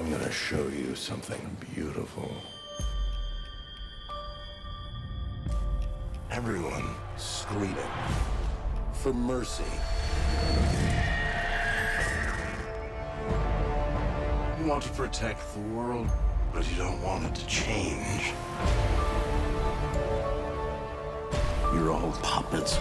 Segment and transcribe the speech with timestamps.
[0.00, 2.34] I'm gonna show you something beautiful.
[6.30, 7.76] Everyone screaming
[8.94, 9.62] for mercy.
[14.58, 16.08] You want to protect the world,
[16.54, 18.32] but you don't want it to change.
[21.74, 22.78] You're all puppets.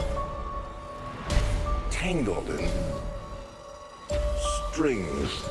[1.92, 2.70] Tangled in
[4.72, 5.44] strings.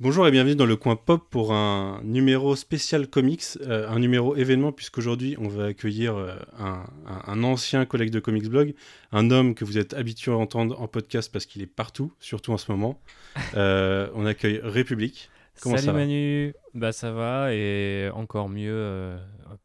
[0.00, 4.36] Bonjour et bienvenue dans le coin pop pour un numéro spécial comics, euh, un numéro
[4.36, 8.74] événement puisqu'aujourd'hui on va accueillir euh, un, un- un ancien collègue de Comics Blog,
[9.12, 12.52] un homme que vous êtes habitué à entendre en podcast parce qu'il est partout, surtout
[12.52, 13.00] en ce moment.
[13.56, 15.30] Euh, on accueille République.
[15.60, 15.98] Comment Salut ça va?
[16.00, 19.16] Manu, bah ça va et encore mieux euh,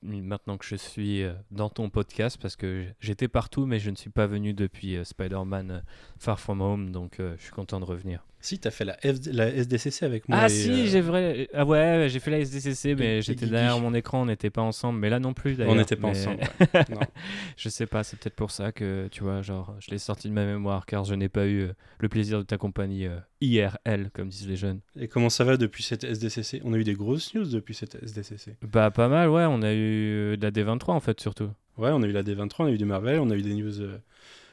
[0.04, 3.96] maintenant que je suis euh, dans ton podcast parce que j'étais partout mais je ne
[3.96, 5.84] suis pas venu depuis euh, Spider-Man
[6.20, 8.24] Far From Home donc euh, je suis content de revenir.
[8.42, 10.38] Si, t'as fait la, F- la SDCC avec moi.
[10.42, 13.78] ah et, si, euh, j'ai vrai ah ouais, j'ai fait la SDCC mais j'étais derrière
[13.82, 15.74] mon écran, on n'était pas ensemble mais là non plus d'ailleurs.
[15.74, 16.40] On n'était pas mais- ensemble.
[16.74, 16.86] ouais.
[16.90, 17.00] Non.
[17.58, 20.34] je sais pas, c'est peut-être pour ça que tu vois genre je l'ai sorti de
[20.34, 21.68] ma mémoire car je n'ai pas eu
[22.00, 23.10] le plaisir de t'accompagner
[23.42, 24.80] IRL comme disent les jeunes.
[24.98, 27.96] Et comment ça va depuis cette SDCC On a eu des grosses news depuis cette
[27.96, 28.58] SDCC.
[28.62, 31.50] Bah pas mal ouais, on a eu euh, de la D23 en fait surtout.
[31.78, 33.54] Ouais, on a eu la D23, on a eu des Marvel, on a eu des
[33.56, 33.98] news euh,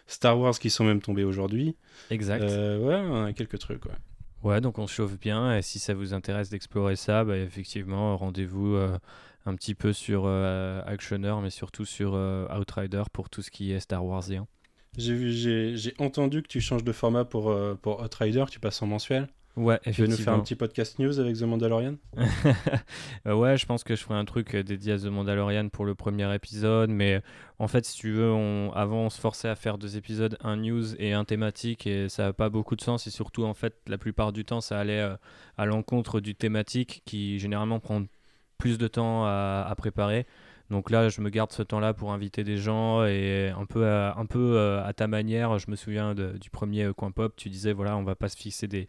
[0.06, 1.76] Star Wars qui sont même tombées aujourd'hui.
[2.10, 2.42] Exact.
[2.42, 3.96] Euh, ouais, on a quelques trucs, ouais.
[4.42, 5.56] Ouais, donc on se chauffe bien.
[5.56, 8.96] Et si ça vous intéresse d'explorer ça, bah, effectivement, rendez-vous euh,
[9.44, 13.72] un petit peu sur euh, Actioner, mais surtout sur euh, Outrider pour tout ce qui
[13.72, 14.02] est Star.
[14.96, 18.44] J'ai vu, j'ai, j'ai entendu que tu changes de format pour, euh, pour Hot Rider,
[18.50, 19.28] tu passes en mensuel.
[19.56, 21.94] Ouais, Tu veux nous faire un petit podcast news avec The Mandalorian?
[23.26, 25.86] Euh, ouais, je pense que je ferai un truc euh, dédié à The Mandalorian pour
[25.86, 26.90] le premier épisode.
[26.90, 27.22] Mais
[27.58, 28.70] en fait, si tu veux, on...
[28.74, 31.86] avant, on se forçait à faire deux épisodes, un news et un thématique.
[31.86, 33.06] Et ça n'a pas beaucoup de sens.
[33.06, 35.16] Et surtout, en fait, la plupart du temps, ça allait euh,
[35.56, 38.02] à l'encontre du thématique qui généralement prend
[38.58, 40.26] plus de temps à, à préparer.
[40.70, 44.16] Donc là, je me garde ce temps-là pour inviter des gens et un peu à,
[44.34, 45.58] euh, ta manière.
[45.58, 47.34] Je me souviens du premier euh, coin pop.
[47.36, 48.88] Tu disais voilà, on va pas se fixer des,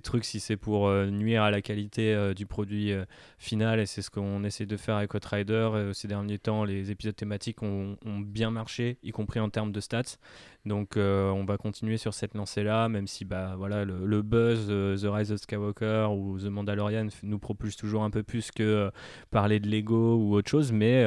[0.00, 2.92] trucs si c'est pour euh, nuire à la qualité du produit
[3.38, 3.80] final.
[3.80, 5.52] Et c'est ce qu'on essaie de faire avec Hot Rider.
[5.52, 9.80] Euh, ces derniers temps, les épisodes thématiques ont bien marché, y compris en termes de
[9.80, 10.18] stats.
[10.66, 14.96] Donc euh, on va continuer sur cette lancée-là, même si bah, voilà, le, buzz, euh,
[14.96, 18.90] The Rise of Skywalker ou The Mandalorian nous propulse toujours un peu plus que euh,
[19.30, 20.72] parler de Lego ou autre chose.
[20.72, 21.04] Mais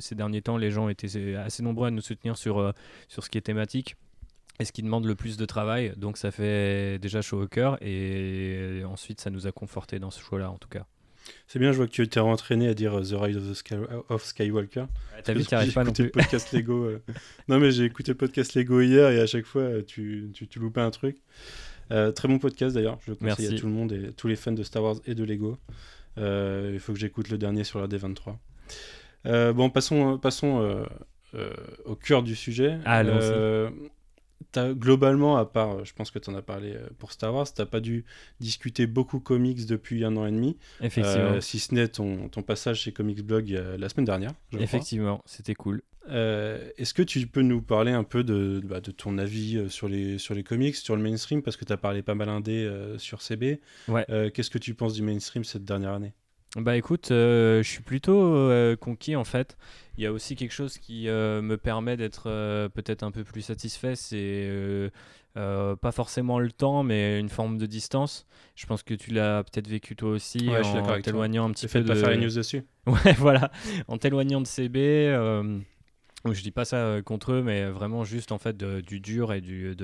[0.00, 2.72] ces derniers temps, les gens étaient assez nombreux à nous soutenir sur,
[3.08, 3.96] sur ce qui est thématique.
[4.60, 7.82] Et ce qui demande le plus de travail, donc ça fait déjà chaud au cœur,
[7.82, 10.86] et ensuite ça nous a conforté dans ce choix-là en tout cas.
[11.46, 13.54] C'est bien, je vois que tu t'es rentraîné à dire euh, The Rise of, the
[13.54, 13.74] Sky-
[14.08, 14.84] of Skywalker.
[15.22, 16.04] T'as vu, j'ai pas non plus.
[16.04, 16.84] le podcast Lego.
[16.84, 17.02] euh.
[17.48, 20.48] Non, mais j'ai écouté le podcast Lego hier et à chaque fois, euh, tu, tu,
[20.48, 21.16] tu loupais un truc.
[21.90, 23.54] Euh, très bon podcast d'ailleurs, je le conseille Merci.
[23.54, 25.58] à tout le monde et tous les fans de Star Wars et de Lego.
[26.18, 28.36] Euh, il faut que j'écoute le dernier sur la D23.
[29.26, 30.84] Euh, bon, passons, passons
[31.84, 32.78] au cœur du sujet.
[32.84, 33.72] Allons-y.
[34.56, 37.46] Globalement, à part, euh, je pense que tu en as parlé euh, pour Star Wars,
[37.52, 38.04] t'as pas dû
[38.40, 42.42] discuter beaucoup comics depuis un an et demi, Effectivement, euh, si ce n'est ton, ton
[42.42, 44.32] passage chez Comics Blog euh, la semaine dernière.
[44.52, 45.82] je effectivement, c'était cool.
[46.10, 49.88] Euh, Est-ce que tu peux nous parler un peu de, bah, de ton avis sur
[49.88, 52.68] les, sur les comics, sur le mainstream, parce que tu as parlé pas mal indé
[52.98, 53.60] sur CB.
[53.88, 54.04] Ouais.
[54.34, 56.12] Qu'est-ce que tu penses du mainstream cette dernière année?
[56.56, 59.56] Bah écoute, euh, je suis plutôt euh, conquis en fait.
[59.96, 62.24] Il y a aussi quelque chose qui euh, me permet d'être
[62.74, 64.90] peut-être un peu plus satisfait, c'est
[65.34, 68.26] pas forcément le temps, mais une forme de distance.
[68.54, 71.70] Je pense que tu l'as peut-être vécu toi aussi Ouais, en t'éloignant un petit Le
[71.70, 73.50] fait peu de pas faire les news dessus Ouais, voilà,
[73.88, 75.58] en t'éloignant de CB.
[76.26, 79.32] Euh, je dis pas ça euh, contre eux, mais vraiment juste en fait du dur
[79.32, 79.76] et du,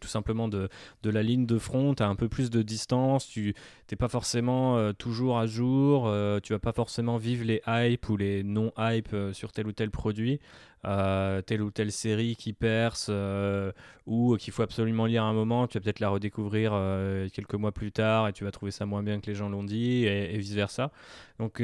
[0.00, 0.68] tout simplement de,
[1.04, 1.94] la ligne de front.
[1.94, 3.54] Tu as un peu plus de distance, tu
[3.86, 8.08] t'es pas forcément euh, toujours à jour, euh, tu vas pas forcément vivre les hypes
[8.08, 10.40] ou les non-hypes sur tel ou tel produit.
[10.86, 13.70] Euh, telle ou telle série qui perce euh,
[14.06, 17.54] ou qu'il faut absolument lire à un moment, tu vas peut-être la redécouvrir euh, quelques
[17.54, 20.06] mois plus tard et tu vas trouver ça moins bien que les gens l'ont dit
[20.06, 20.90] et, vice-versa.
[21.38, 21.62] Donc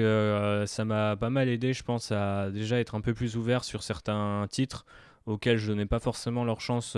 [0.67, 3.83] ça m'a pas mal aidé, je pense, à déjà être un peu plus ouvert sur
[3.83, 4.85] certains titres
[5.25, 6.93] auxquels je donnais pas forcément leur chance,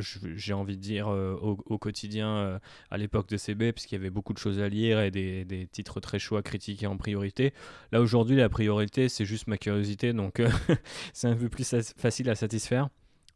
[0.00, 2.58] j'ai envie de dire, euh, au, quotidien euh,
[2.90, 5.66] à l'époque de CB, puisqu'il y avait beaucoup de choses à lire et des, des
[5.66, 7.52] titres très chauds à critiquer en priorité.
[7.92, 10.48] Là aujourd'hui, la priorité, c'est juste ma curiosité, donc euh,
[11.12, 12.88] c'est un peu plus facile à satisfaire.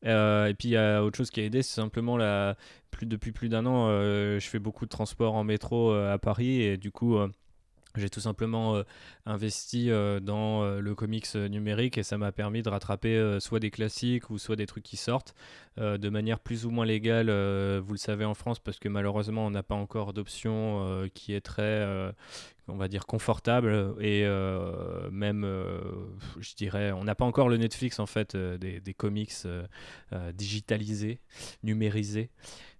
[0.03, 2.57] Et puis il y a autre chose qui a aidé, c'est simplement la,
[2.91, 6.79] plus, depuis plus d'un an, je fais beaucoup de transport en métro à Paris et
[6.79, 7.19] du coup,
[7.97, 8.83] j'ai tout simplement euh,
[9.27, 13.71] investi euh, dans euh, le comics numérique et ça m'a permis de rattraper soit des
[13.71, 15.35] classiques ou soit des trucs qui sortent
[15.77, 17.31] de manière plus ou moins légale,
[17.79, 21.41] vous le savez en France, parce que malheureusement on n'a pas encore d'option qui est
[21.41, 22.13] très,
[22.69, 24.27] on va dire, confortable et
[25.11, 25.47] même,
[26.39, 29.33] je dirais, on n'a pas encore le Netflix en fait des, des, comics
[30.35, 31.21] digitalisés,
[31.63, 32.31] numérisés.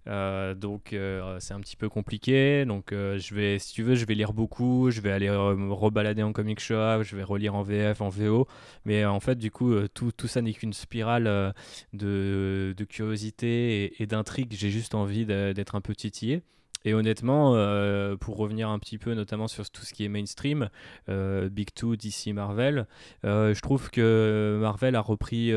[0.07, 2.65] Euh, donc euh, c'est un petit peu compliqué.
[2.65, 4.91] Donc euh, je vais, si tu veux, je vais lire beaucoup.
[4.91, 7.03] Je vais aller rebalader en comic shop.
[7.03, 8.47] Je vais relire en VF, en VO.
[8.85, 11.53] Mais en fait, du coup, tout, tout ça n'est qu'une spirale
[11.93, 14.53] de, de, curiosité et, et d'intrigue.
[14.53, 16.43] J'ai juste envie d'être un peu titillé.
[16.83, 20.69] Et honnêtement, euh, pour revenir un petit peu notamment sur tout ce qui est mainstream,
[21.09, 22.87] euh, Big Two, DC, Marvel,
[23.23, 25.51] euh, je trouve que Marvel a repris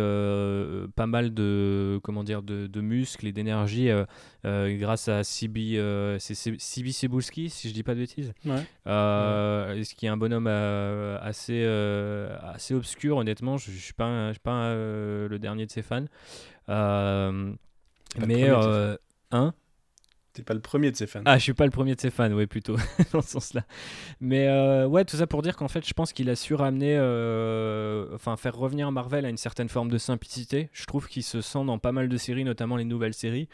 [0.94, 3.88] pas mal de, comment dire, de, muscles et d'énergie
[4.44, 8.32] grâce à CB Cebulski, si je dis pas de bêtises.
[8.44, 8.62] Ouais.
[8.84, 11.64] Ce qui est un bonhomme assez,
[12.42, 13.56] assez obscur, honnêtement.
[13.56, 16.04] Je ne suis pas, suis pas le dernier de ses fans.
[16.68, 18.50] mais,
[19.30, 19.54] hein?
[20.34, 21.22] T'es pas le premier de ses fans.
[21.26, 22.74] Ah, je suis pas le premier de ses fans, ouais, plutôt,
[23.12, 23.62] dans ce sens-là.
[24.20, 26.96] Mais euh, ouais, tout ça pour dire qu'en fait, je pense qu'il a su ramener,
[26.98, 30.70] euh, enfin, faire revenir Marvel à une certaine forme de simplicité.
[30.72, 33.48] Je trouve qu'il se sent dans pas mal de séries, notamment les nouvelles séries.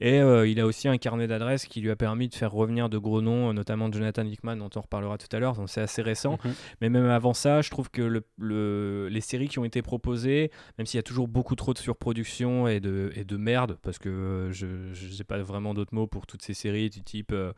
[0.00, 2.90] Et euh, il a aussi un carnet d'adresses qui lui a permis de faire revenir
[2.90, 5.54] de gros noms, notamment Jonathan Hickman, dont on reparlera tout à l'heure.
[5.54, 6.38] Donc c'est assez récent.
[6.44, 6.52] Mhm.
[6.82, 8.02] Mais même avant ça, je trouve que
[8.36, 11.78] le, les séries qui ont été proposées, même s'il y a toujours beaucoup trop de
[11.78, 16.25] surproduction et de, et de merde, parce que je n'ai pas vraiment d'autres mots pour
[16.26, 17.52] toutes ces séries du type euh,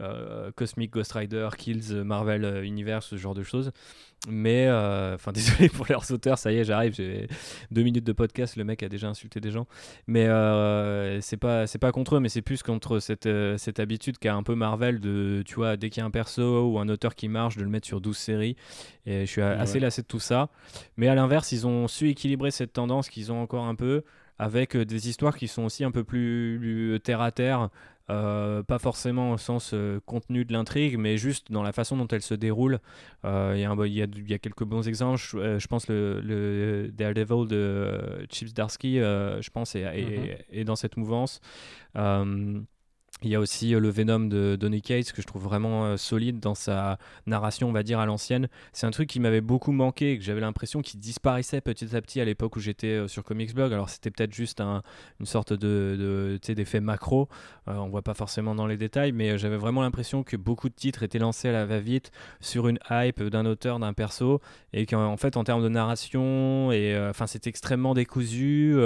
[0.00, 3.72] euh, Cosmic Ghost Rider, Kills, Marvel euh, Universe, ce genre de choses.
[4.28, 7.26] Mais, enfin, désolé pour leurs auteurs, ça y est, j'arrive, j'ai
[7.70, 9.66] deux minutes de podcast, le mec a déjà insulté des gens.
[10.06, 10.26] Mais
[11.22, 14.54] c'est pas, pas contre eux, mais c'est plus contre cette, cette habitude qu'a un peu
[14.54, 17.56] Marvel de, tu vois, dès qu'il y a un perso ou un auteur qui marche,
[17.56, 18.56] de le mettre sur 12 séries.
[19.06, 20.50] Et je suis assez lassé de tout ça.
[20.98, 24.02] Mais à l'inverse, ils ont su équilibrer cette tendance qu'ils ont encore un peu
[24.40, 27.68] avec des histoires qui sont aussi un peu plus terre à terre,
[28.10, 32.08] euh, pas forcément au sens euh, contenu de l'intrigue, mais juste dans la façon dont
[32.08, 32.80] elle se déroule.
[33.24, 35.20] Euh, il y, y, a quelques bons exemples.
[35.20, 40.96] Je, pense le, le, Daredevil de Chips Darsky, je pense, est, est, est, dans cette
[40.96, 41.40] mouvance.
[43.22, 45.96] Il y a aussi euh, le Venom de Donny Cates que je trouve vraiment euh,
[45.98, 48.48] solide dans sa narration, on va dire, à l'ancienne.
[48.72, 52.00] C'est un truc qui m'avait beaucoup manqué et que j'avais l'impression qu'il disparaissait petit à
[52.00, 53.74] petit à l'époque où j'étais euh, sur Comics Blog.
[53.74, 57.28] Alors c'était peut-être juste une sorte de, de d'effet macro,
[57.68, 61.04] on voit pas forcément dans les détails, mais j'avais vraiment l'impression que beaucoup de titres
[61.04, 62.10] étaient lancés à la va-vite
[62.40, 64.40] sur une hype d'un auteur, d'un perso,
[64.72, 68.76] et qu'en fait en termes de narration, et enfin c'est extrêmement décousu,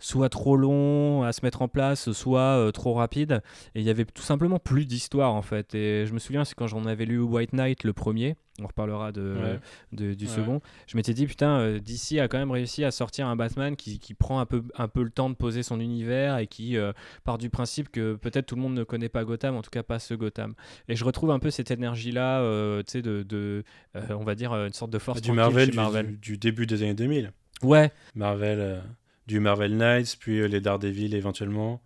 [0.00, 3.42] soit trop long à se mettre en place, soit trop rapide
[3.74, 5.74] et il y avait tout simplement plus d'histoire en fait.
[5.74, 9.10] Et je me souviens, c'est quand j'en avais lu White Knight le premier, on reparlera
[9.10, 9.58] de,
[9.92, 13.34] du second, je m'étais dit putain, euh, DC a quand même réussi à sortir un
[13.34, 16.46] Batman qui, qui, prend un peu, un peu le temps de poser son univers et
[16.46, 16.92] qui euh,
[17.24, 19.82] part du principe que peut-être tout le monde ne connaît pas Gotham, en tout cas
[19.82, 20.54] pas ce Gotham.
[20.88, 23.64] Et je retrouve un peu cette énergie-là, euh, tu sais, de, de
[24.10, 26.18] on va dire, une sorte de force du Marvel, Marvel.
[26.20, 27.32] Du, début des années 2000.
[27.62, 27.90] Ouais.
[28.14, 28.82] Marvel,
[29.26, 31.82] du Marvel Knights, puis les Daredevil éventuellement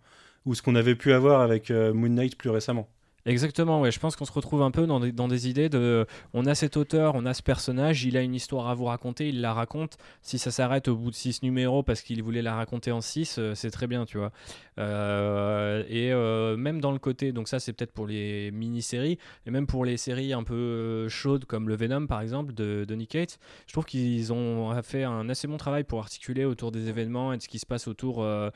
[0.49, 2.89] ou ce qu'on avait pu avoir avec euh, Moon Knight plus récemment.
[3.25, 3.91] Exactement, ouais.
[3.91, 6.55] je pense qu'on se retrouve un peu dans des, dans des, idées de on a
[6.55, 9.53] cet auteur, on a ce personnage, il a une histoire à vous raconter, il la
[9.53, 9.97] raconte.
[10.21, 13.35] Si ça s'arrête au bout de 6 numéros parce qu'il voulait la raconter en 6,
[13.37, 14.31] euh, c'est très bien, tu vois.
[14.79, 19.51] Euh, et euh, même dans le côté, donc ça c'est peut-être pour les mini-séries, et
[19.51, 23.09] même pour les séries un peu chaudes comme le Venom par exemple de, de Nick
[23.11, 27.33] Cates, je trouve qu'ils ont fait un assez bon travail pour articuler autour des événements
[27.33, 28.51] et de ce qui se passe autour dans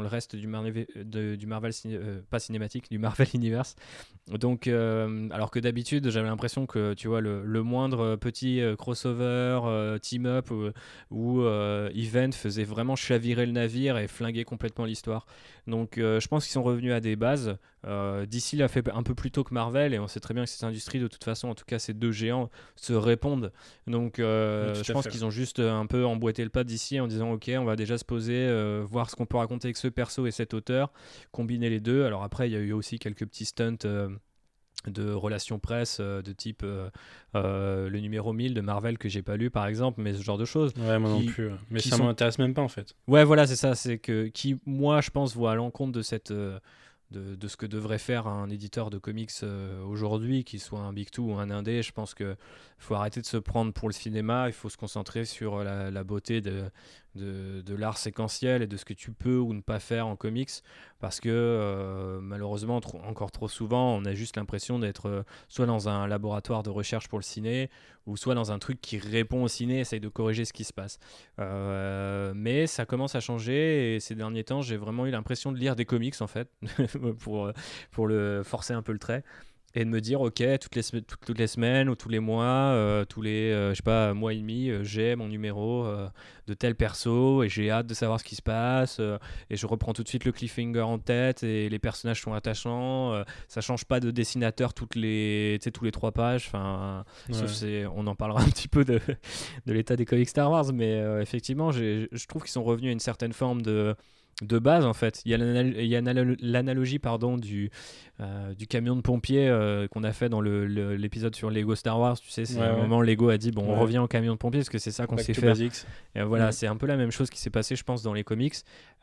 [0.00, 1.72] le reste du, du Marvel,
[2.30, 3.63] pas cinématique, du Marvel Universe.
[4.28, 9.60] Donc, euh, alors que d'habitude, j'avais l'impression que tu vois le, moindre petit euh, crossover,
[9.64, 10.50] euh, team-up
[11.10, 15.26] ou event faisait vraiment chavirer le navire et flinguer complètement l'histoire.
[15.66, 17.56] Donc, je pense qu'ils sont revenus à des bases.
[18.26, 20.50] D'ici l'a fait un peu plus tôt que Marvel et on sait très bien que
[20.50, 23.52] cette industrie, de toute façon, en tout cas, ces deux géants se répondent.
[23.86, 27.50] Donc, je pense qu'ils ont juste un peu emboîté le pas d'ici en disant Ok,
[27.56, 28.48] on va déjà se poser,
[28.84, 30.92] voir ce qu'on peut raconter avec ce perso et cet auteur,
[31.30, 32.04] combiner les deux.
[32.04, 34.08] Alors, après, il y a eu aussi quelques petits stunts euh,
[34.86, 39.36] de relations presse euh, de type euh, le numéro 1000 de Marvel que j'ai pas
[39.36, 42.38] lu par exemple mais ce genre de choses ouais moi non plus mais ça m'intéresse
[42.38, 45.52] même pas en fait ouais voilà c'est ça c'est que qui moi je pense voit
[45.52, 46.32] à l'encontre de cette
[47.10, 49.30] de, ce que devrait faire un éditeur de comics
[49.86, 51.80] aujourd'hui, qu'il soit un Big Two ou un indé.
[51.80, 52.36] Je pense qu'il
[52.78, 56.40] faut arrêter de se prendre pour le cinéma, il faut se concentrer sur la, beauté
[56.40, 56.64] de,
[57.14, 60.50] de, l'art séquentiel et de ce que tu peux ou ne pas faire en comics
[61.00, 65.88] parce que euh, malheureusement encore trop souvent on a juste l'impression d'être euh, soit dans
[65.88, 67.70] un laboratoire de recherche pour le ciné
[68.06, 70.72] ou soit dans un truc qui répond au ciné essaye de corriger ce qui se
[70.72, 70.98] passe.
[71.40, 75.58] Euh, mais ça commence à changer et ces derniers temps j'ai vraiment eu l'impression de
[75.58, 76.48] lire des comics en fait
[77.20, 77.50] pour,
[77.90, 79.24] pour le forcer un peu le trait
[79.76, 82.44] et de me dire ok toutes les, toutes, toutes les semaines ou tous les mois
[82.44, 85.86] euh, tous les euh, je sais pas mois et demi euh, j'ai mon numéro
[86.46, 89.00] de tel perso et j'ai hâte de savoir ce qui se passe
[89.50, 93.22] et je reprends tout de suite le cliffhanger en tête et les personnages sont attachants
[93.48, 97.86] ça change pas de dessinateur toutes les tous les trois pages enfin Ouais.
[97.94, 99.00] on en parlera un petit peu de,
[99.66, 103.00] de l'état des comics Star Wars mais effectivement je trouve qu'ils sont revenus à une
[103.00, 103.94] certaine forme de
[104.42, 107.70] de base en fait il y a l'analogie pardon du
[108.20, 111.76] euh, du camion de pompier euh, qu'on a fait dans le- le- l'épisode sur Lego
[111.76, 112.80] Star Wars tu sais c'est Ouais, un ouais.
[112.80, 115.06] moment Lego a dit bon on revient au camion de pompier parce que c'est ça
[115.06, 115.54] qu'on sait faire
[116.16, 118.22] et voilà, c'est un peu la même chose qui s'est passé, je pense, dans les
[118.24, 118.54] comics.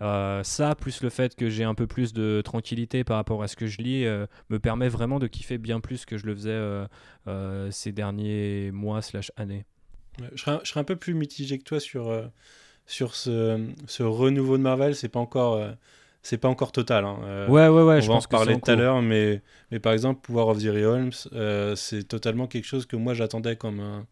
[0.02, 3.48] Euh, ça, plus le fait que j'ai un peu plus de tranquillité par rapport à
[3.48, 4.06] ce que je lis,
[4.50, 6.60] me permet vraiment de kiffer bien plus que je le faisais
[7.72, 9.66] ces derniers mois slash années.
[10.34, 12.10] Je serais, un- je serais un peu plus mitigé que toi sur,
[12.92, 14.96] sur ce, ce renouveau de Marvel.
[14.96, 15.72] C'est pas encore, euh,
[16.24, 17.06] c'est pas encore total.
[17.06, 17.18] hein.
[17.24, 18.28] Euh, ouais, ouais, ouais, on je va en pense en
[18.60, 22.66] tout à l'heure, mais, mais par exemple, Pouvoir of the Realms, euh, c'est totalement quelque
[22.66, 24.06] chose que moi j'attendais comme un-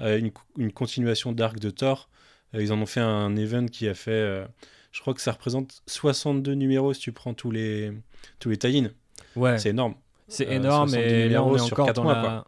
[0.00, 2.08] euh, une, une continuation d'arc de Thor.
[2.52, 4.44] Ils en ont fait un event qui a fait, euh,
[4.92, 7.92] je crois que ça représente 62 numéros si tu prends tous les,
[8.38, 8.88] tous les tie
[9.34, 9.94] Ouais, C'est énorme.
[10.28, 12.20] c'est énorme 70 et là on est sur encore dans mois, la...
[12.22, 12.46] quoi.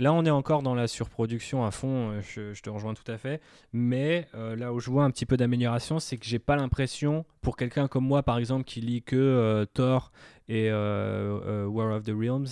[0.00, 3.08] Là, on est encore dans la surproduction à fond, euh, je, je te rejoins tout
[3.12, 3.40] à fait.
[3.74, 7.26] Mais euh, là où je vois un petit peu d'amélioration, c'est que j'ai pas l'impression,
[7.42, 10.10] pour quelqu'un comme moi par exemple, qui lit que euh, Thor
[10.48, 12.46] et euh, War of the Realms,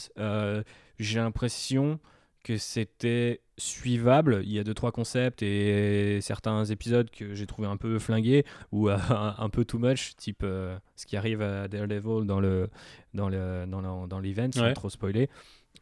[0.98, 1.98] j'ai l'impression
[2.44, 4.40] que c'était suivable.
[4.44, 8.44] Il y a deux trois concepts et certains épisodes que j'ai trouvé un peu flingués
[8.72, 12.68] ou un, peu too much, type euh, ce qui arrive à Daredevil dans le
[13.14, 14.72] dans le dans le- dans l'event, sans Ouais.
[14.74, 15.28] trop spoiler.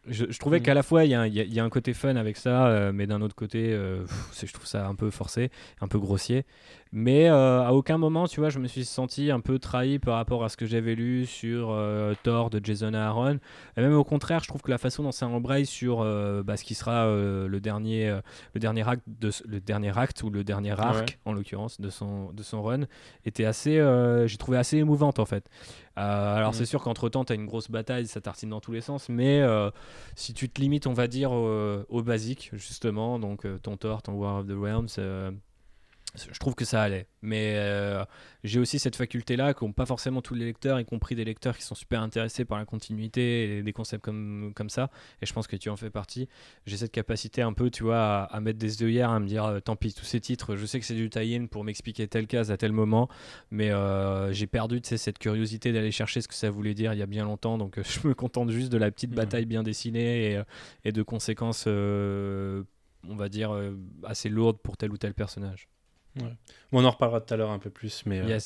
[0.09, 0.65] Je, je trouvais Mhm.
[0.65, 1.93] qu'à la fois il y, a un- il y a- il y a un côté
[1.95, 5.11] fun avec ça, euh, mais d'un autre côté, euh, pff, je trouve ça un peu
[5.11, 6.45] forcé, un peu grossier.
[6.99, 10.15] Mais euh, à aucun moment, tu vois, je me suis senti un peu trahi par
[10.15, 13.39] rapport à ce que j'avais lu sur euh, Thor de Jason Aaron.
[13.77, 16.57] Et même au contraire, je trouve que la façon dont ça embraye sur euh, bah,
[16.57, 18.19] ce qui sera le, dernier,
[18.55, 21.05] le, dernier acte de, le dernier acte ou le dernier arc, Ouais.
[21.27, 22.85] en l'occurrence, de son, de son run,
[23.27, 23.75] était assez,
[24.25, 25.51] j'ai trouvé assez émouvante en fait.
[25.99, 26.55] Euh, alors Mhm.
[26.55, 29.11] c'est sûr qu'entre temps, tu as une grosse bataille, ça tartine dans tous les sens,
[29.11, 29.71] mais euh,
[30.15, 34.01] si tu te limites, on va dire, au, au basique, justement, donc euh, ton Thor,
[34.03, 34.89] ton War of the Realms,
[36.33, 37.07] je trouve que ça allait.
[37.23, 38.05] Mais euh,
[38.45, 41.63] j'ai aussi cette faculté-là qu'ont pas forcément tous les lecteurs, y compris des lecteurs qui
[41.65, 44.91] sont super intéressés par la continuité et des concepts comme, comme ça.
[45.23, 46.29] Et je pense que tu en fais partie.
[46.67, 49.45] J'ai cette capacité un peu, tu vois, à, à mettre des œillères, à me dire,
[49.45, 52.27] euh, tant pis, tous ces titres, je sais que c'est du tie-in pour m'expliquer telle
[52.27, 53.09] case à tel moment,
[53.51, 56.93] mais euh, j'ai perdu, tu sais, cette curiosité d'aller chercher ce que ça voulait dire
[56.93, 57.59] il y a bien longtemps.
[57.59, 59.17] Donc je me contente juste de la petite Ouais.
[59.17, 60.43] bataille bien dessinée et,
[60.85, 61.67] et de conséquences,
[63.09, 65.69] on va dire, euh, assez lourdes pour tel ou tel personnage.
[66.17, 66.37] Bon,
[66.73, 68.39] on en reparlera tout à l'heure un peu plus, mais euh,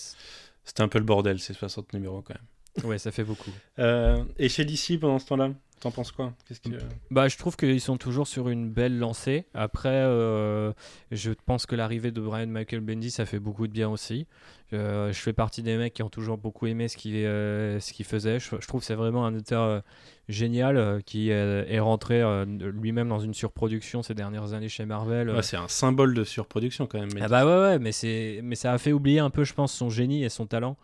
[0.64, 2.88] c'était un peu le bordel ces 60 numéros quand même.
[2.88, 3.50] Ouais, ça fait beaucoup.
[3.78, 5.50] Euh, et chez DC pendant ce temps-là,
[5.80, 6.32] t'en penses quoi?
[6.46, 6.70] Qu'est-ce que...
[7.10, 9.46] Bah, je trouve qu'ils sont toujours sur une belle lancée.
[9.54, 10.72] Après, euh,
[11.10, 14.26] je pense que l'arrivée de Brian Michael Bendy, ça fait beaucoup de bien aussi.
[14.72, 17.92] Euh, je fais partie des mecs qui ont toujours beaucoup aimé ce qu'il euh, ce
[17.92, 18.38] qu'il faisait.
[18.38, 19.80] Je, je trouve que c'est vraiment un auteur euh,
[20.28, 24.84] génial euh, qui euh, est rentré euh, lui-même dans une surproduction ces dernières années chez
[24.86, 25.30] Marvel.
[25.30, 27.08] Ouais, c'est un symbole de surproduction quand même.
[27.14, 29.54] mais- Ah bah ouais, ouais, mais, c'est, mais ça a fait oublier un peu, je
[29.54, 30.76] pense, son génie et son talent.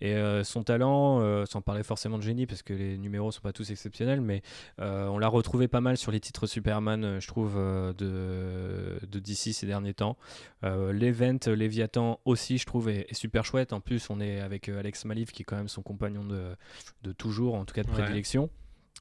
[0.00, 3.40] Et euh, son talent, euh, sans parler forcément de génie, parce que les numéros sont
[3.40, 4.41] pas tous exceptionnels, mais
[4.80, 8.98] euh, on l'a retrouvé pas mal sur les titres Superman, euh, je trouve, euh, de,
[9.06, 10.16] de DC ces derniers temps.
[10.62, 13.72] L'event Léviathan aussi, je trouve, est, est super chouette.
[13.72, 16.54] En plus, on est avec Alex Maliv, qui est quand même son compagnon de,
[17.02, 17.94] de toujours, en tout cas de Ouais.
[17.94, 18.48] prédilection.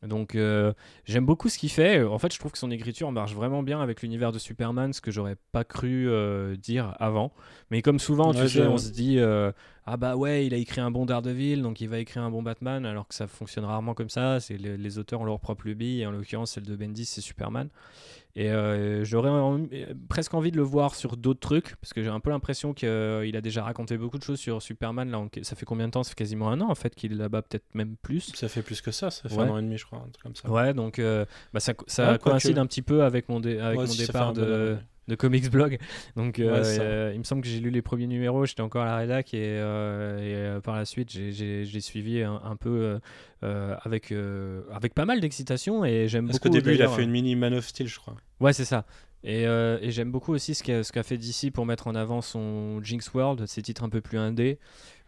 [0.04, 0.74] Donc euh,
[1.06, 2.02] j'aime beaucoup ce qu'il fait.
[2.04, 5.02] En fait, je trouve que son écriture marche vraiment bien avec l'univers de Superman, ce
[5.02, 7.32] que j'aurais pas cru euh, dire avant.
[7.70, 9.52] Mais comme souvent, tu sais, on se dit euh,
[9.94, 12.42] ah bah ouais, il a écrit un bon Daredevil, donc il va écrire un bon
[12.42, 14.40] Batman, alors que ça fonctionne rarement comme ça.
[14.40, 17.20] C'est les, les auteurs ont leur propre lubie, et en l'occurrence celle de Bendis, c'est
[17.22, 17.68] Superman.
[18.38, 19.68] Et euh, j'aurais en-
[20.08, 22.88] presque envie de le voir sur d'autres trucs, parce que j'ai un peu l'impression qu'il
[23.36, 25.12] a déjà raconté beaucoup de choses sur Superman.
[25.12, 26.04] Là, ça fait combien de temps?
[26.04, 28.32] Ça fait quasiment un an en fait qu'il est là-bas, peut-être même plus.
[28.34, 29.44] Ça fait plus que ça, ça fait Ouais.
[29.44, 30.50] un an et demi, je crois, un truc comme ça.
[30.50, 32.30] Ouais, donc euh, bah, ça, ça Ouais, quoique.
[32.30, 34.78] coïncide un petit peu avec mon, dé- avec départ bon an,
[35.08, 35.78] de, Comics Blog.
[36.16, 38.84] Donc euh, Ouais, euh, il me semble que j'ai lu les premiers numéros, j'étais encore
[38.84, 43.00] à la rédac et, euh, et, par la suite j'ai- suivi un, un peu
[43.42, 44.14] avec,
[44.72, 46.50] avec pas mal d'excitation et j'aime Parce beaucoup.
[46.50, 48.16] qu'au début, il a fait une mini Man of Steel, je crois.
[48.40, 48.86] Ouais, c'est ça.
[49.24, 53.12] Et, et j'aime beaucoup aussi ce qu'a fait DC pour mettre en avant son Jinx
[53.14, 54.60] World, ses titres un peu plus indés.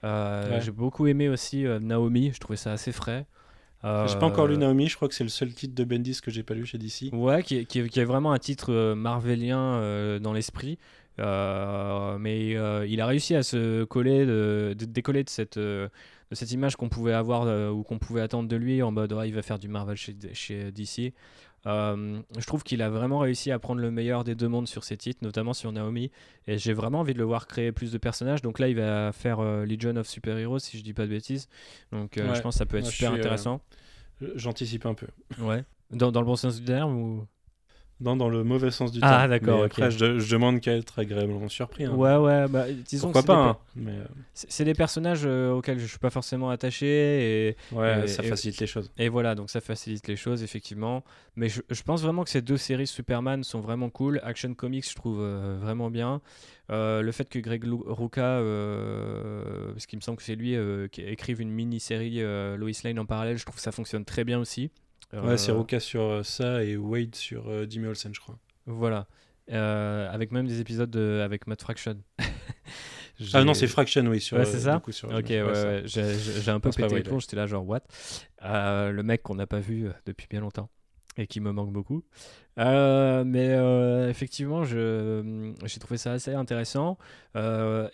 [0.04, 0.60] Ouais.
[0.62, 3.26] J'ai beaucoup aimé aussi Naomi, je trouvais ça assez frais.
[3.84, 6.20] J'ai pas encore lu Euh, Naomi, je crois que c'est le seul titre de Bendis
[6.22, 7.10] que j'ai pas lu chez DC.
[7.14, 10.78] Ouais, qui est, qui est- qui est vraiment un titre euh, marvelien euh, dans l'esprit.
[11.20, 15.88] Euh, mais euh, il a réussi à se coller, de, de décoller de cette, euh,
[16.32, 19.14] de cette image qu'on pouvait avoir euh, ou qu'on pouvait attendre de lui en mode
[19.14, 21.14] ouais, il va faire du Marvel chez, chez DC.
[21.66, 24.84] Euh, je trouve qu'il a vraiment réussi à prendre le meilleur des deux mondes sur
[24.84, 26.12] ses titres, notamment sur Naomi.
[26.48, 28.42] Et j'ai vraiment envie de le voir créer plus de personnages.
[28.42, 31.12] Donc là, il va faire euh, Legion of Super Heroes, si je dis pas de
[31.12, 31.48] bêtises.
[31.92, 32.36] Donc euh, Ouais.
[32.36, 33.62] je pense que ça peut être super suis, euh, intéressant.
[34.36, 35.08] J'anticipe un peu.
[35.40, 35.64] Ouais.
[35.92, 37.26] Dans, dans le bon sens du terme ou...
[38.02, 39.30] Non, dans le mauvais sens du Ah, terme.
[39.30, 39.72] d'accord, Mais ok.
[39.72, 41.86] Après, je, je demande qu'à être agréablement surpris.
[41.86, 41.96] hein.
[41.96, 45.80] Ouais, ouais, bah, disons Pourquoi pas des hein, mais, euh, C'est des personnages euh, auxquels
[45.80, 48.92] je suis pas forcément attaché et, Ouais, Et- ça et- facilite les choses.
[48.98, 51.04] et voilà, donc ça facilite les choses effectivement.
[51.38, 54.20] Mais je, je pense vraiment que ces deux séries Superman sont vraiment cool.
[54.24, 56.20] Action Comics, je trouve euh, vraiment bien.
[56.72, 58.42] Euh, le fait que Greg Rucka,
[59.74, 60.56] parce qu'il me semble que c'est lui
[60.92, 62.22] qui écrive une mini-série
[62.58, 64.72] Lois Lane en parallèle, je trouve que ça fonctionne très bien aussi.
[65.22, 68.38] Ouais, c'est Euh, Ruka sur euh, ça et Wade sur euh, Jimmy Olsen, je crois.
[68.66, 69.08] Voilà.
[69.52, 71.98] Avec même des épisodes de- avec Matt Fraction.
[73.34, 74.20] Ah non, c'est Fraction, oui.
[74.20, 76.88] Sur, Ouais, c'est ça du coup, sur- Ok, ouais, ouais, j'ai un peu pété les
[76.88, 77.82] vrai, plombs, j'étais là genre what?
[78.44, 80.70] Euh, Le mec qu'on n'a pas vu depuis bien longtemps
[81.16, 82.04] et qui me manque beaucoup.
[82.58, 86.98] Euh, mais euh, effectivement, j'ai trouvé ça assez intéressant.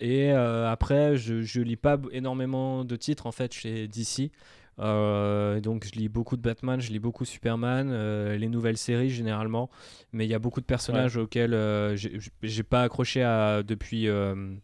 [0.00, 4.32] Et après, je, je lis pas énormément de titres en fait chez DC.
[4.80, 9.10] Euh, donc je lis beaucoup de Batman, je lis beaucoup Superman, euh, les nouvelles séries
[9.10, 9.68] généralement,
[10.12, 11.96] mais il y a beaucoup de personnages auxquels euh,
[12.42, 14.54] j'ai pas accroché à, depuis euh,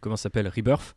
[0.00, 0.48] comment s'appelle?
[0.48, 0.94] Rebirth.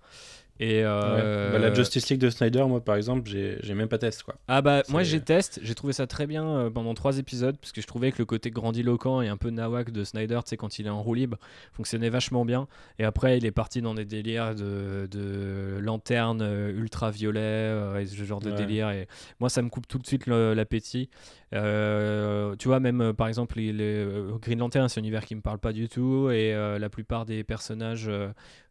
[0.60, 1.60] Et euh, Ouais.
[1.60, 4.36] Bah, la Justice League de Snyder, moi, par exemple, j'ai j'ai même pas test, quoi.
[4.48, 7.74] ah bah moi j'ai test, j'ai trouvé ça très bien euh, pendant trois épisodes parce
[7.74, 10.58] que je trouvais que le côté grandiloquent et un peu nawak de Snyder, tu sais
[10.58, 11.38] quand il est en roue libre,
[11.74, 12.68] fonctionnait vachement bien.
[13.00, 18.06] Et après il est parti dans des délires de, de lanterne euh, ultraviolet euh, et
[18.06, 18.56] ce genre de Ouais.
[18.56, 18.90] délire.
[18.92, 19.08] Et
[19.42, 21.10] moi ça me coupe tout de suite l'appétit.
[21.56, 25.26] Euh, tu vois même euh, par exemple les, les, euh, Green Lantern c'est un univers
[25.26, 28.12] qui me parle pas du tout et la plupart des personnages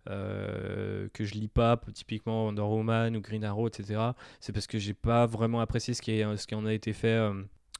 [0.07, 4.01] que je lis pas, typiquement Wonder Woman ou Green Arrow, etc
[4.41, 6.93] c'est parce que j'ai pas vraiment apprécié ce qui, est, ce qui en a été
[6.93, 7.19] fait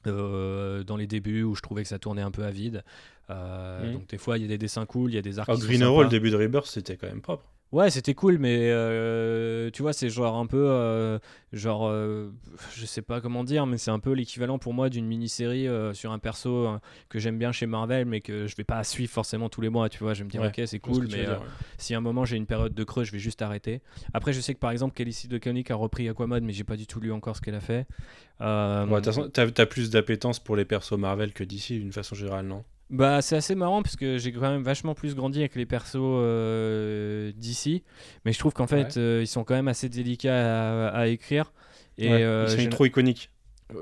[0.07, 2.83] euh, dans les débuts où je trouvais que ça tournait un peu à vide.
[3.29, 3.93] Euh, Mhm.
[3.93, 5.51] Donc des fois il y a des dessins cool, il y a des arcs.
[5.51, 7.45] Sont Green Arrow, le début de Rebirth, c'était quand même propre.
[7.71, 11.19] Ouais, c'était cool, mais euh, tu vois, c'est genre un peu, euh,
[11.51, 12.31] genre, euh,
[12.73, 16.11] je sais pas comment dire, mais c'est un peu l'équivalent pour moi d'une mini-série sur
[16.11, 19.49] un perso euh, que j'aime bien chez Marvel, mais que je vais pas suivre forcément
[19.49, 20.13] tous les mois, tu vois.
[20.13, 21.47] Je vais me dire, Ouais, ok, c'est cool, mais veux dire, ouais.
[21.77, 23.81] si à un moment j'ai une période de creux, je vais juste arrêter.
[24.13, 26.87] Après, je sais que par exemple, Kelly DeConnick a repris Aquaman, mais j'ai pas du
[26.87, 27.87] tout lu encore ce qu'elle a fait.
[28.39, 32.15] Ouais, de façon, t'as t'as plus d'appétence pour les persos Marvel que DC, d'une façon
[32.15, 32.63] générale, non?
[32.91, 35.95] Bah, c'est assez marrant parce que j'ai quand même vachement plus grandi avec les persos
[36.01, 37.83] euh, d'ici,
[38.25, 38.97] mais je trouve qu'en fait Ouais.
[38.97, 41.51] euh, ils sont quand même assez délicats à, à écrire.
[41.97, 43.31] Et Ouais, euh, Ils sont j'ai- trop iconiques.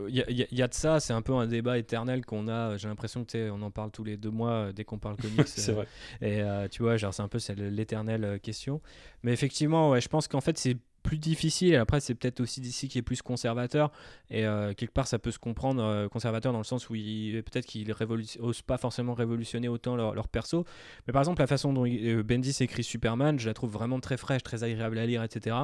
[0.07, 2.77] il y, a- y y de ça, c'est un peu un débat éternel qu'on a.
[2.77, 5.47] J'ai l'impression que on en parle tous les deux mois euh, dès qu'on parle comics.
[5.57, 5.87] c'est euh, vrai.
[6.21, 8.81] Et euh, tu vois, genre c'est un peu l'éternelle euh, question.
[9.23, 11.75] Mais effectivement, ouais, je pense qu'en fait c'est plus difficile.
[11.75, 13.91] Après, c'est peut-être aussi d'ici qui est plus conservateur.
[14.29, 17.43] Et euh, quelque part, ça peut se comprendre euh, conservateur dans le sens où il-
[17.43, 20.65] peut-être qu'ils révolu- osent pas forcément révolutionner autant leur, perso.
[21.05, 23.99] Mais par exemple, la façon dont il- euh, Bendis écrit Superman, je la trouve vraiment
[23.99, 25.55] très fraîche, très agréable à lire, etc.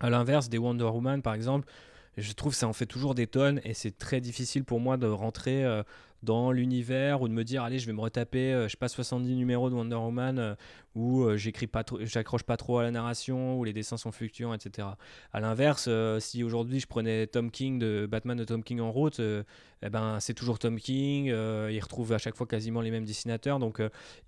[0.00, 1.68] À l'inverse des Wonder Woman, par exemple,
[2.16, 4.96] je trouve que ça en fait toujours des tonnes et c'est très difficile pour moi
[4.96, 5.82] de rentrer euh,
[6.22, 8.88] dans l'univers ou de me dire allez je vais me retaper euh, je sais pas
[8.88, 10.54] 70 numéros de Wonder Woman euh,
[10.94, 14.12] où euh, j'écris pas trop j'accroche pas trop à la narration où les dessins sont
[14.12, 14.88] fluctuants etc
[15.32, 15.88] à l'inverse
[16.20, 20.18] si aujourd'hui je prenais Tom King de Batman de Tom King en route eh ben
[20.20, 23.80] c'est toujours Tom King il retrouve à chaque fois quasiment les mêmes dessinateurs donc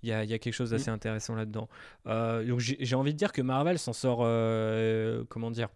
[0.03, 1.69] il y, a, y a quelque chose d'assez intéressant là dedans
[2.05, 4.19] donc j'ai envie de dire que Marvel s'en sort
[5.29, 5.69] comment dire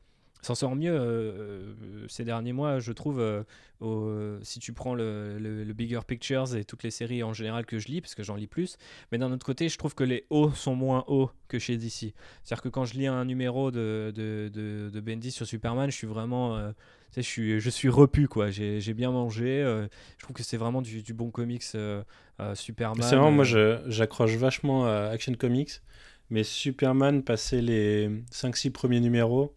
[0.46, 3.20] s'en sort mieux euh, euh, ces derniers mois, je trouve.
[3.20, 3.44] euh,
[3.82, 7.66] au- si tu prends le, le- le Bigger Pictures et toutes les séries en général
[7.66, 8.78] que je lis, parce que j'en lis plus,
[9.12, 12.14] mais d'un autre côté, je trouve que les hauts sont moins hauts que chez DC.
[12.44, 15.96] C'est-à-dire que quand je lis un numéro de, de, de, de Bendis sur Superman, je
[15.98, 16.56] suis vraiment.
[16.58, 16.72] euh,
[17.16, 18.50] je suis, je suis repu, quoi.
[18.52, 19.62] J'ai j'ai bien mangé.
[20.18, 21.62] je trouve que c'est vraiment du, du bon comics
[22.56, 23.04] Superman.
[23.04, 23.46] C'est vraiment, moi,
[23.88, 25.82] j'accroche vachement à Action Comics,
[26.30, 29.54] mais Superman, passé les 5-6 premiers numéros,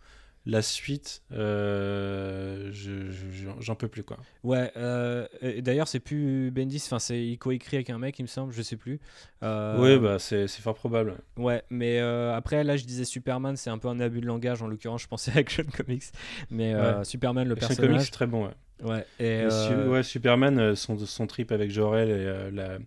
[0.48, 4.16] la suite, euh, je- je- j'en peux plus, quoi.
[4.44, 5.26] Ouais, euh,
[5.59, 8.62] d'ailleurs, c'est plus Bendis, enfin, c'est il coécrit avec un mec, il me semble, je
[8.62, 9.00] sais plus.
[9.42, 11.16] Euh, Oui, bah, c'est fort probable.
[11.37, 14.62] Ouais, mais euh, après, là, je disais Superman, c'est un peu un abus de langage.
[14.62, 16.04] En l'occurrence, je pensais à Action Comics.
[16.50, 17.04] Mais euh, Ouais.
[17.04, 17.90] Superman, le Action personnage.
[17.90, 18.54] Comics, c'est très bon, ouais.
[18.85, 22.78] Ouais, et, Mais su- ouais, Superman, son, son trip avec Jor-El et la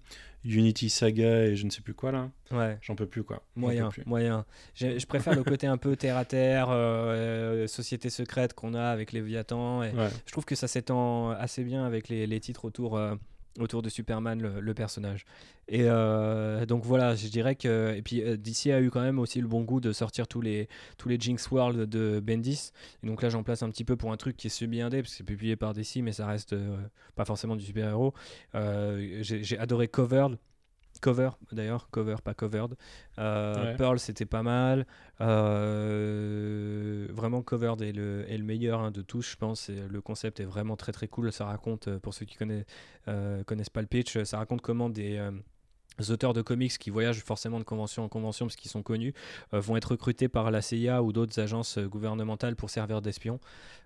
[0.49, 2.77] Unity Saga et je ne sais plus quoi là, ouais.
[2.81, 3.43] j'en peux plus quoi.
[3.55, 4.03] Moyen, plus.
[4.05, 4.45] moyen.
[4.75, 8.83] Je préfère le côté un peu terre à terre, euh, euh, société secrète qu'on a
[8.89, 9.83] avec Léviathan.
[9.83, 10.09] Et Ouais.
[10.25, 13.15] je trouve que ça s'étend assez bien avec les, les titres autour, euh,
[13.57, 15.25] autour de Superman, le, personnage.
[15.67, 17.93] Et euh, donc voilà, je dirais que.
[17.95, 20.41] Et puis euh, DC a eu quand même aussi le bon goût de sortir tous
[20.41, 22.71] les, tous les Jinx World de Bendis.
[23.03, 25.11] Et donc là, j'en place un petit peu pour un truc qui est semi-indé, parce
[25.11, 26.77] que c'est publié par DC, mais ça reste euh,
[27.15, 28.13] pas forcément du super-héros.
[28.53, 30.37] J'ai j'ai adoré Covered.
[31.01, 32.75] Cover d'ailleurs, cover, pas covered.
[33.17, 33.75] Euh, Ouais.
[33.77, 34.85] Pearl, c'était pas mal.
[35.21, 39.69] Euh, vraiment, covered est le, est le meilleur hein, de tous, je pense.
[39.69, 41.31] Et le concept est vraiment très très cool.
[41.31, 42.65] Ça raconte, euh, pour ceux qui connaissent,
[43.07, 45.19] euh, connaissent pas le pitch, ça raconte comment des.
[46.11, 49.13] Auteurs de comics qui voyagent forcément de convention en convention parce qu'ils sont connus
[49.53, 53.39] euh, vont être recrutés par la CIA ou d'autres agences euh, gouvernementales pour servir d'espions.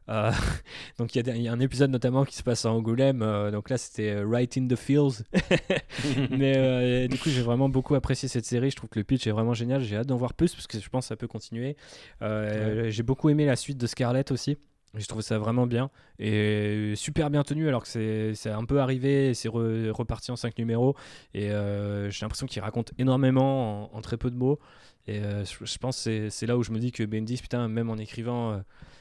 [0.10, 0.32] Euh,
[0.98, 3.22] donc il y, a y un épisode notamment qui se passe à Angoulême.
[3.22, 5.24] euh, donc là c'était Right in the Fields.
[6.30, 8.70] Mais du coup j'ai vraiment beaucoup apprécié cette série.
[8.70, 9.82] Je trouve que le pitch est vraiment génial.
[9.82, 11.76] J'ai hâte d'en voir plus parce que je pense que ça peut continuer.
[12.22, 14.58] J'ai beaucoup aimé la suite de Scarlet aussi.
[14.96, 19.34] J'ai trouvé ça vraiment bien et super bien tenu alors que c'est un peu arrivé,
[19.34, 20.96] c'est re- reparti en 5 numéros.
[21.34, 24.60] Et euh, j'ai l'impression qu'il raconte énormément en, très peu de mots.
[25.08, 27.38] Et euh, je, je pense que c'est- c'est là où je me dis que Bendis,
[27.42, 28.58] putain, même en écrivant euh,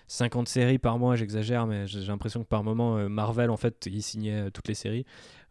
[0.08, 3.86] 50 séries par mois, j'exagère, mais j'ai l'impression que par moment euh, Marvel en fait
[3.86, 5.04] il signait euh, toutes les séries.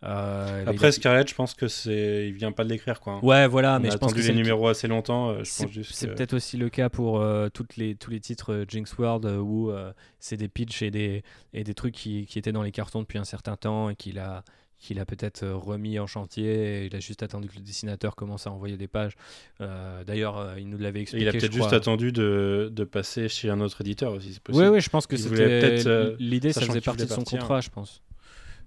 [0.04, 3.24] Euh, Après a- Scarlett, je pense que c'est, il vient pas de l'écrire quoi.
[3.24, 5.36] Ouais, voilà, On mais a je pense que les le- numéros assez longtemps.
[5.44, 8.98] c'est que- peut-être aussi le cas pour euh, toutes les, tous les titres euh, Jinx
[8.98, 9.72] World où
[10.20, 13.20] c'est des pitchs et des, et des trucs qui, qui étaient dans les cartons depuis
[13.20, 14.44] un certain temps et qu'il a,
[14.82, 16.82] qu'il a peut-être euh, remis en chantier.
[16.84, 19.14] Et il a juste attendu que le dessinateur commence à envoyer des pages.
[19.62, 21.24] Euh, D'ailleurs, euh, il nous l'avait expliqué.
[21.24, 24.54] il a peut-être juste attendu de, de passer chez un autre éditeur aussi, c'est Oui,
[24.56, 24.68] possible.
[24.74, 27.40] oui, je pense que c'était peut-être, euh, l'idée, ça faisait partie de son partir.
[27.40, 28.02] contrat, je pense.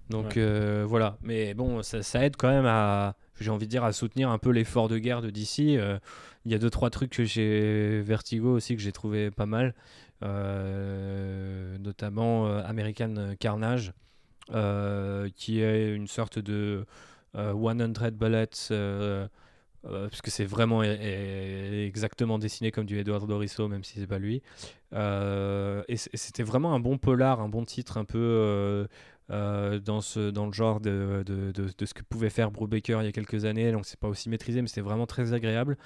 [0.09, 0.33] Donc Ouais.
[0.37, 3.91] euh, voilà, mais bon, ça, ça aide quand même à, j'ai envie de dire, à
[3.91, 5.59] soutenir un peu l'effort de guerre de DC.
[6.47, 9.73] Il y a deux trois trucs que j'ai Vertigo aussi que j'ai trouvé pas mal,
[11.79, 13.93] notamment American Carnage,
[15.35, 16.85] qui est une sorte de
[17.35, 18.47] euh, 100 bullets.
[18.71, 19.27] euh,
[19.85, 24.19] euh, parce que c'est vraiment exactement dessiné comme du Eduardo Risso, même si c'est pas
[24.19, 24.41] lui.
[24.93, 28.87] Euh, et c'était vraiment un bon polar, un bon titre, un peu euh,
[29.31, 33.01] euh, dans, ce, dans le genre de, de, de- de ce que pouvait faire Brubaker
[33.01, 33.71] il y a quelques années.
[33.71, 35.77] Donc c'est pas aussi maîtrisé, mais c'était vraiment très agréable.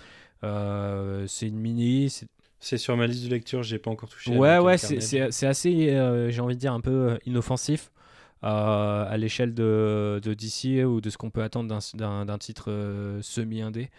[0.43, 2.09] Euh, c'est une mini.
[2.09, 4.35] c'est- sur ma liste de lecture, j'ai pas encore touché.
[4.35, 7.91] Ouais, ouais, c'est assez, euh, j'ai envie de dire, un peu euh, inoffensif.
[8.43, 13.21] Euh, à l'échelle de, de DC ou de ce qu'on peut attendre d'un- titre euh,
[13.21, 13.89] semi-indé.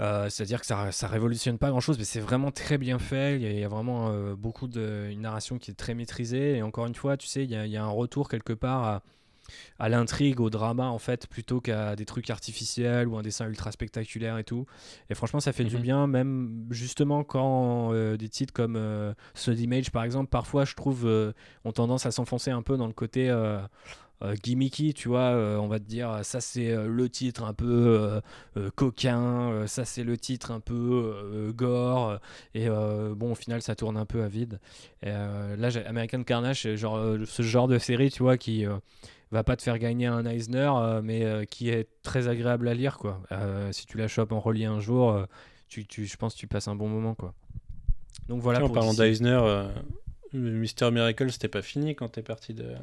[0.00, 3.36] Euh, C'est-à-dire que ça, ça révolutionne pas grand-chose, mais c'est vraiment très bien fait.
[3.36, 6.56] Il y a, vraiment beaucoup de une narration qui est très maîtrisée.
[6.56, 8.54] Et encore une fois, tu sais, il y a, il y a un retour quelque
[8.54, 9.02] part à,
[9.78, 13.72] à l'intrigue, au drama en fait, plutôt qu'à des trucs artificiels ou un dessin ultra
[13.72, 14.66] spectaculaire et tout.
[15.08, 15.82] Et franchement, ça fait du Mhm.
[15.82, 19.12] bien, même justement quand euh, des titres comme euh,
[19.46, 21.32] Image par exemple, parfois je trouve euh,
[21.64, 23.60] ont tendance à s'enfoncer un peu dans le côté euh,
[24.42, 25.30] gimmicky, tu vois.
[25.60, 28.20] on va te dire, ça c'est le titre un peu
[28.76, 32.18] coquin, ça c'est le titre un peu gore.
[32.54, 34.60] et bon, au final, ça tourne un peu à vide.
[35.02, 38.66] Et, là, American Carnage, genre, ce genre de série, tu vois, qui
[39.30, 42.74] va pas te faire gagner un Eisner, euh, mais euh, qui est très agréable à
[42.74, 43.22] lire, quoi.
[43.32, 45.26] Euh, si tu la chopes en relié un jour,
[45.68, 47.34] tu, tu- je pense que tu passes un bon moment, quoi.
[48.28, 48.58] Donc voilà.
[48.58, 49.40] Tiens, en parlant d'Eisner,
[50.32, 52.74] Mister Miracle, c'était pas fini quand t'es parti de.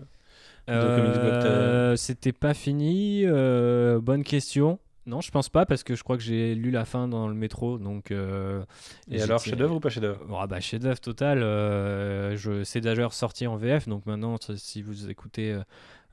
[1.97, 3.25] C'était pas fini.
[3.25, 4.79] bonne question.
[5.05, 7.33] Non, je pense pas parce que je crois que j'ai lu la fin dans le
[7.33, 7.77] métro.
[7.77, 8.61] Donc, euh,
[9.09, 10.19] Et alors, chef-d'œuvre ou pas chef-d'œuvre?
[10.37, 11.43] Ah bah, chef-d'œuvre total.
[11.43, 13.87] euh, je c'est d'ailleurs sorti en VF.
[13.87, 15.57] Donc maintenant, si vous écoutez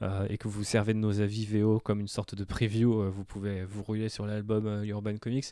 [0.02, 3.08] euh, et que vous servez de nos avis VO comme une sorte de preview, euh,
[3.10, 5.46] vous pouvez vous rouler sur l'album euh, Urban Comics.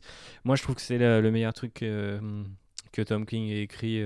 [0.45, 4.03] Moi, je trouve que c'est le, le meilleur truc que Tom King ait écrit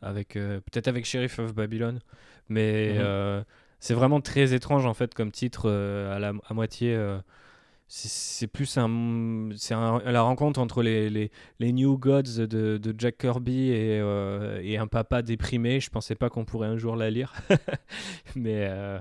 [0.00, 1.98] avec peut-être avec Sheriff of Babylon,
[2.48, 3.44] mais Mhm.
[3.80, 6.96] c'est vraiment très étrange en fait comme titre à, la, à moitié.
[7.88, 13.18] c'est- plus un, c'est la rencontre entre les, les, les New Gods de, de Jack
[13.18, 15.78] Kirby et, euh, et un papa déprimé.
[15.78, 17.34] Je pensais pas qu'on pourrait un jour la lire,
[18.36, 18.98] mais euh,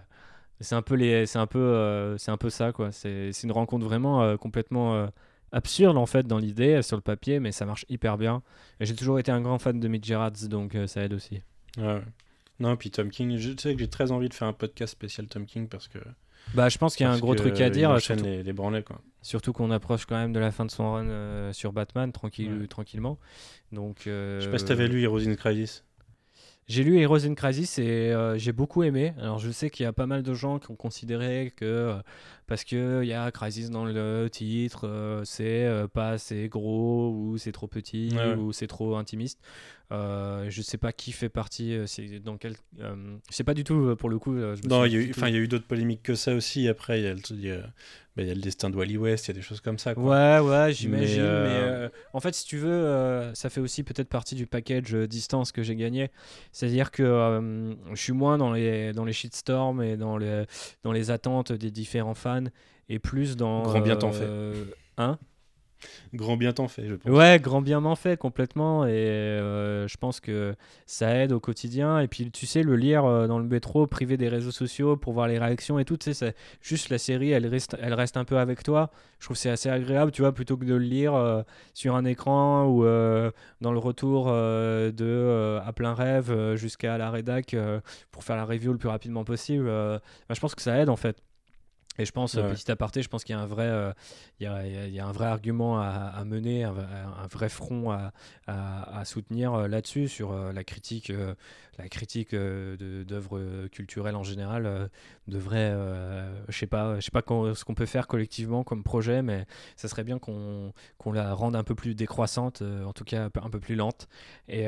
[0.61, 2.91] c'est un peu les, c'est un peu, euh, c'est un peu ça quoi.
[2.91, 5.07] C'est c'est une rencontre vraiment euh, complètement euh,
[5.51, 8.41] absurde en fait dans l'idée sur le papier, mais ça marche hyper bien.
[8.79, 10.09] Et j'ai toujours été un grand fan de Mitch
[10.49, 11.41] donc ça aide aussi.
[11.77, 12.01] Ouais.
[12.59, 15.27] Non, puis Tom King, je sais que j'ai très envie de faire un podcast spécial
[15.27, 15.99] Tom King parce que.
[16.55, 18.81] Bah, je pense qu'il y a un gros truc à dire, surtout, les, les branlets,
[18.83, 19.01] quoi.
[19.21, 22.67] surtout qu'on approche quand même de la fin de son run sur Batman tranquille, Ouais.
[22.67, 23.19] tranquillement.
[23.71, 25.83] Donc, Je sais pas si t'avais lu Heroes in Crisis.
[26.67, 29.13] J'ai lu Heroes in Crisis et euh, j'ai beaucoup aimé.
[29.19, 31.93] Alors je sais qu'il y a pas mal de gens qui ont considéré que euh,
[32.47, 37.51] parce qu'il y a Crisis dans le titre, euh, c'est pas assez gros ou c'est
[37.51, 39.39] trop petit ou c'est trop intimiste.
[39.91, 42.85] je sais pas qui fait partie, c'est dans quel, je
[43.29, 44.35] sais pas du tout pour le coup.
[44.67, 46.67] non, il y, a eu d'autres polémiques que ça aussi.
[46.67, 47.63] Après, il y a le,
[48.10, 49.77] bah, il y a le destin de Wally West, il y a des choses comme
[49.77, 49.95] ça.
[49.95, 50.03] Quoi.
[50.03, 51.21] Ouais, ouais, j'imagine.
[51.21, 54.47] Mais, euh, euh, en fait, si tu veux, euh, ça fait aussi peut-être partie du
[54.47, 56.11] package distance que j'ai gagné.
[56.51, 60.45] C'est-à-dire que je suis moins dans les, dans les shitstorms et dans les,
[60.83, 62.43] dans les attentes des différents fans
[62.89, 63.63] et plus dans.
[63.63, 64.27] Grand bien t'en fait.
[64.97, 65.17] Hein?
[66.13, 67.11] Grand bien t'en fait, je pense.
[67.11, 68.85] Ouais, grand bien m'en fait complètement.
[68.85, 71.99] Et euh, je pense que ça aide au quotidien.
[71.99, 75.13] Et puis, tu sais, le lire euh, dans le métro, privé des réseaux sociaux pour
[75.13, 76.11] voir les réactions et tout, tu
[76.61, 78.91] juste la série, elle reste, elle reste un peu avec toi.
[79.19, 82.05] Je trouve c'est assez agréable, tu vois, plutôt que de le lire euh, sur un
[82.05, 82.83] écran ou
[83.61, 87.55] dans le retour de À plein rêve jusqu'à la rédac
[88.11, 89.65] pour faire la review le plus rapidement possible.
[89.65, 91.21] Bah, je pense que ça aide en fait.
[92.01, 93.93] Et je pense, petit aparté, je pense qu'il y a un vrai, euh,
[94.39, 96.73] il, y a, il y a un vrai argument à, mener, un,
[97.29, 98.11] vrai front à,
[98.47, 101.13] à, soutenir euh, là-dessus, sur euh, la critique,
[101.77, 104.89] la critique d'œuvres culturelles en général
[105.27, 105.75] devrait,
[106.49, 109.87] je sais pas, je sais pas ce qu'on peut faire collectivement comme projet, mais ça
[109.87, 113.59] serait bien qu'on qu'on la rende un peu plus décroissante, en tout cas un peu
[113.59, 114.07] plus lente.
[114.47, 114.65] Et,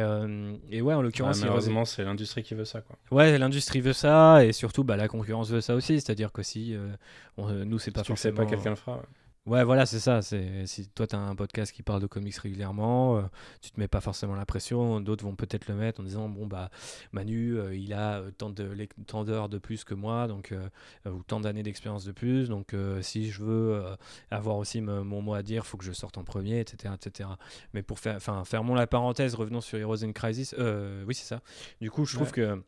[0.69, 2.97] et ouais, en l'occurrence, malheureusement, c'est l'industrie qui veut ça, quoi.
[3.11, 6.75] Ouais, l'industrie veut ça, et surtout, bah, la concurrence veut ça aussi, c'est-à-dire que si
[6.75, 8.37] euh, nous, c'est pas forcément.
[8.37, 8.97] pas quelqu'un le fera.
[8.97, 9.03] Ouais.
[9.45, 10.21] Voilà, c'est ça.
[10.21, 13.21] C'est si toi tu as un podcast qui parle de comics régulièrement, euh,
[13.61, 15.01] tu te mets pas forcément la pression.
[15.01, 16.69] D'autres vont peut-être le mettre en disant bon bah
[17.11, 20.53] Manu, euh, il a tant de tant d'heures de plus que moi, donc
[21.05, 22.47] ou tant d'années d'expérience de plus.
[22.49, 23.83] Donc si je veux
[24.31, 27.29] avoir aussi mon mot à dire, faut que je sorte en premier, etc., etc.
[27.73, 30.55] Mais pour faire, enfin fermons la parenthèse, revenons sur Heroes in Crisis.
[31.07, 31.41] oui c'est ça.
[31.81, 32.61] Du coup, je trouve que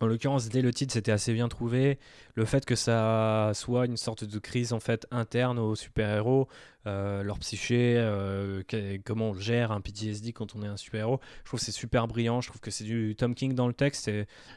[0.00, 1.98] en l'occurrence, dès le titre, c'était assez bien trouvé.
[2.34, 6.48] Le fait que ça soit une sorte de crise en fait interne aux super-héros,
[6.86, 8.62] euh, leur psyché, euh,
[9.04, 12.40] comment on gère un PTSD quand on est un super-héros, je trouve c'est super brillant.
[12.40, 14.10] Je trouve que c'est du Tom King dans le texte.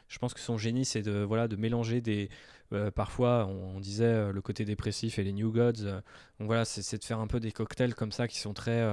[0.08, 2.28] Je pense que son génie, c'est de voilà de mélanger des
[2.72, 5.84] euh, parfois, on, disait le côté dépressif et les New Gods.
[6.40, 8.84] donc voilà, c'est de faire un peu des cocktails comme ça qui sont très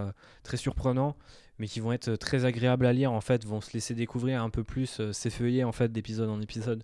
[0.43, 1.15] très surprenants
[1.59, 4.49] mais qui vont être très agréables à lire en fait, vont se laisser découvrir un
[4.49, 6.83] peu plus, euh, s'effeuiller en fait d'épisode en épisode.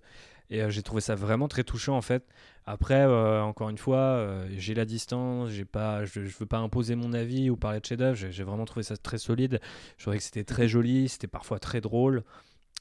[0.50, 2.24] Et euh, j'ai trouvé ça vraiment très touchant en fait.
[2.66, 6.94] Après, euh, encore une fois, j'ai la distance, j'ai pas, je, je, veux pas imposer
[6.94, 8.16] mon avis ou parler de chef-d'œuvre.
[8.16, 9.60] J'ai vraiment trouvé ça très solide.
[9.96, 12.22] Je trouvais que c'était très joli, c'était parfois très drôle.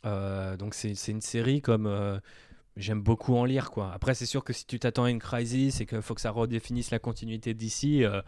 [0.04, 1.88] donc c'est une série comme
[2.78, 3.92] j'aime beaucoup en lire quoi.
[3.94, 6.32] Après c'est sûr que si tu t'attends à une crisis et qu'il faut que ça
[6.32, 8.22] redéfinisse la continuité d'ici, euh,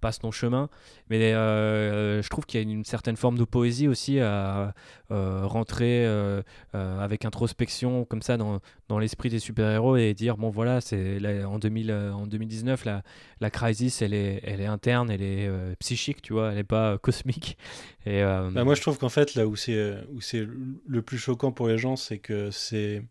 [0.00, 0.68] passe ton chemin.
[1.10, 4.74] Mais euh, je trouve qu'il y a une certaine forme de poésie aussi à
[5.10, 6.06] euh, rentrer
[6.72, 11.58] avec introspection comme ça dans, dans l'esprit des super-héros et dire bon voilà c'est en,
[11.58, 13.02] 2000, en 2019 la,
[13.40, 16.98] la crisis elle est, elle est interne, elle est psychique tu vois, elle n'est pas
[16.98, 17.56] cosmique.
[18.04, 20.46] Et, bah, moi je trouve qu'en fait là où c'est où c'est
[20.86, 23.02] le plus choquant pour les gens c'est que c'est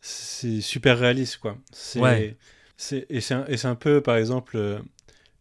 [0.00, 1.58] c'est super réaliste, quoi.
[1.72, 2.36] C'est,
[2.76, 4.78] c'est, et, c'est un, et c'est un peu, par exemple, euh,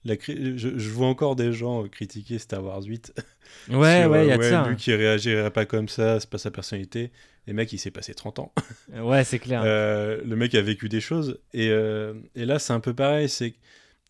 [0.05, 3.13] la, je, je, vois encore des gens critiquer Star Wars 8.
[3.69, 4.67] Ouais, ouais, il y a euh, ouais, ça.
[4.67, 7.11] Lui qui réagirait pas comme ça, c'est pas sa personnalité.
[7.47, 8.53] Les mecs, il s'est passé 30 ans.
[8.93, 9.61] ouais, c'est clair.
[9.63, 11.39] Euh, le mec a vécu des choses.
[11.53, 13.29] Et, et là, c'est un peu pareil.
[13.29, 13.55] C'est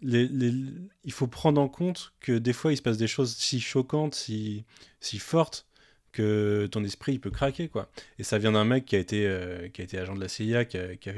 [0.02, 0.54] les, les,
[1.04, 4.16] il faut prendre en compte que des fois, il se passe des choses si choquantes,
[4.16, 4.66] si,
[5.02, 5.67] si fortes,
[6.12, 7.90] que ton esprit il peut craquer quoi.
[8.20, 10.28] Et ça vient d'un mec qui a été euh, qui a été agent de la
[10.28, 11.14] CIA, qui a, qui a,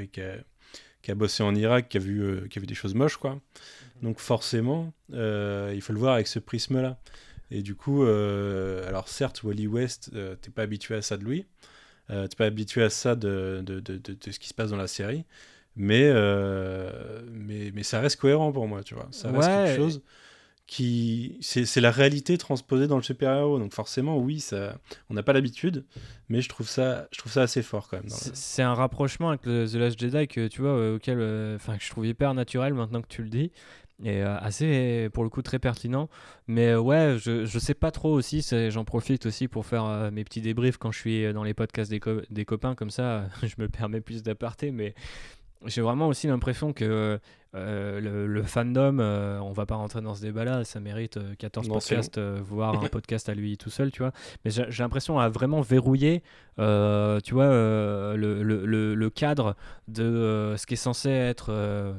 [1.02, 3.16] qui a, bossé en Irak, qui a vu euh, qui a vu des choses moches
[3.16, 3.34] quoi.
[3.34, 3.40] Mhm.
[4.02, 6.98] Donc forcément, euh, il faut le voir avec ce prisme là.
[7.52, 11.46] Et du coup, alors certes, Wally West, t'es pas habitué à ça de lui,
[12.06, 14.86] t'es pas habitué à ça de, de, de, de, ce qui se passe dans la
[14.86, 15.24] série,
[15.74, 16.12] mais,
[17.32, 19.08] mais, mais ça reste cohérent pour moi, tu vois.
[19.10, 20.00] Ça reste quelque chose
[20.70, 23.58] qui c'est la réalité transposée dans le super-héros.
[23.58, 24.78] Donc forcément, oui, ça,
[25.10, 25.84] on n'a pas l'habitude,
[26.28, 28.08] mais je trouve ça, je trouve ça assez fort quand même.
[28.08, 31.90] C'est un rapprochement avec The Last Jedi que tu vois, euh, auquel, euh, enfin, je
[31.90, 33.50] trouve hyper naturel maintenant que tu le dis.
[34.04, 36.08] Et euh, assez, pour le coup, très pertinent.
[36.46, 38.46] Mais ouais, je, je sais pas trop aussi.
[38.70, 42.00] J'en profite aussi pour faire mes petits débriefs quand je suis dans les podcasts des,
[42.30, 42.76] des copains.
[42.76, 44.70] Comme ça, je me permets plus d'aparté.
[44.70, 44.94] Mais
[45.66, 47.18] j'ai vraiment aussi l'impression que
[47.56, 51.72] euh, le, fandom, euh, on va pas rentrer dans ce débat-là, ça mérite 14 euh,
[51.72, 54.12] podcasts, voire un podcast à lui tout seul, tu vois.
[54.44, 56.22] Mais j'ai l'impression à vraiment verrouiller,
[56.58, 59.56] tu vois, le, le, le, cadre
[59.88, 61.52] de ce qui est censé être,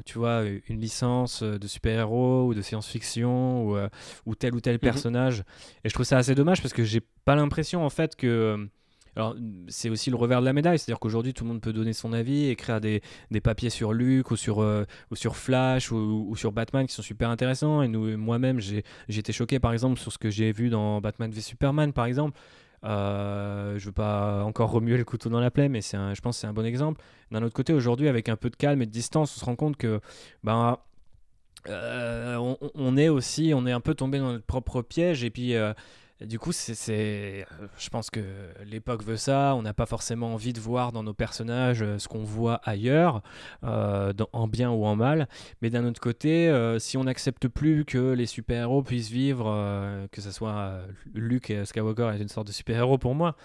[0.05, 3.77] tu vois, une licence de super-héros ou de science-fiction ou,
[4.25, 4.79] ou, tel ou tel mhm.
[4.79, 5.43] personnage.
[5.83, 8.69] Et je trouve ça assez dommage parce que j'ai pas l'impression, en fait, que
[9.15, 9.35] alors,
[9.67, 12.13] c'est aussi le revers de la médaille, c'est-à-dire qu'aujourd'hui, tout le monde peut donner son
[12.13, 16.51] avis, écrire des, des papiers sur Luke ou sur, euh, ou sur Flash ou, sur
[16.51, 17.81] Batman qui sont super intéressants.
[17.81, 21.29] Et nous, moi-même, j'ai été choqué, par exemple, sur ce que j'ai vu dans Batman
[21.31, 22.39] v Superman, par exemple.
[22.83, 26.37] Euh, je veux pas encore remuer le couteau dans la plaie, mais un, je pense
[26.37, 27.01] que c'est un bon exemple.
[27.31, 29.55] D'un autre côté, aujourd'hui, avec un peu de calme et de distance, on se rend
[29.55, 29.99] compte que
[30.43, 30.77] ben,
[31.69, 35.23] euh, on, est aussi, on est un peu tombé dans notre propre piège.
[35.23, 35.73] Et puis, euh,
[36.25, 37.45] du coup, c'est,
[37.77, 38.19] je pense que
[38.65, 39.55] l'époque veut ça.
[39.55, 43.21] On n'a pas forcément envie de voir dans nos personnages euh, ce qu'on voit ailleurs,
[43.63, 45.27] euh, en bien ou en mal.
[45.61, 50.21] Mais d'un autre côté, euh, si on n'accepte plus que les super-héros puissent vivre, que
[50.21, 50.81] ce soit
[51.13, 53.35] Luke Skywalker est une sorte de super-héros pour moi,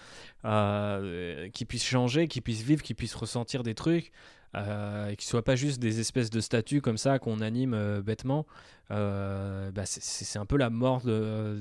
[1.53, 4.11] qui puissent changer, qui puissent vivre, qui puissent ressentir des trucs,
[4.55, 7.73] euh, et qui ne soient pas juste des espèces de statues comme ça qu'on anime
[7.73, 8.45] euh, bêtement,
[8.91, 11.59] euh, bah c'est un peu la mort de,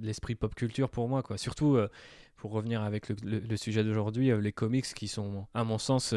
[0.00, 1.22] l'esprit pop culture pour moi.
[1.22, 1.38] Quoi.
[1.38, 1.78] Surtout,
[2.36, 6.14] pour revenir avec le, sujet d'aujourd'hui, les comics qui sont, à mon sens,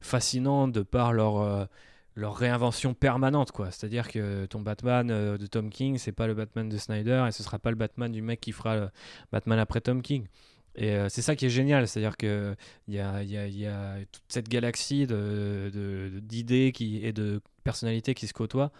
[0.00, 1.68] fascinants de par leur
[2.14, 6.26] leur réinvention permanente quoi c'est à dire que ton Batman de Tom King c'est pas
[6.26, 8.90] le Batman de Snyder et ce sera pas le Batman du mec qui fera le
[9.32, 10.26] Batman après Tom King
[10.74, 12.56] et euh, c'est ça qui est génial, c'est-à-dire qu'il
[12.88, 18.26] y a, y, y a toute cette galaxie d'idées de, qui, et de personnalités qui
[18.26, 18.72] se côtoient.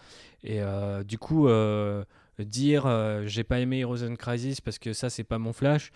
[0.42, 2.05] Et euh, du coup, euh,
[2.38, 2.87] dire
[3.26, 5.92] j'ai pas aimé Heroes and Crisis parce que ça, c'est pas mon Flash,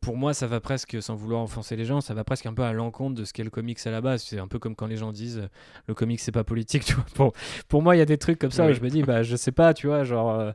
[0.00, 2.62] pour moi, ça va presque, sans vouloir offenser les gens, ça va presque un peu
[2.62, 4.22] à l'encontre de ce qu'est le comics à la base.
[4.22, 5.48] C'est un peu comme quand les gens disent euh,
[5.86, 6.84] le comics c'est pas politique.
[6.84, 7.04] Tu vois.
[7.14, 7.32] Pour,
[7.68, 9.36] pour moi, il y a des trucs comme ça où je me dis, bah, je
[9.36, 10.52] sais pas, tu vois, genre, euh,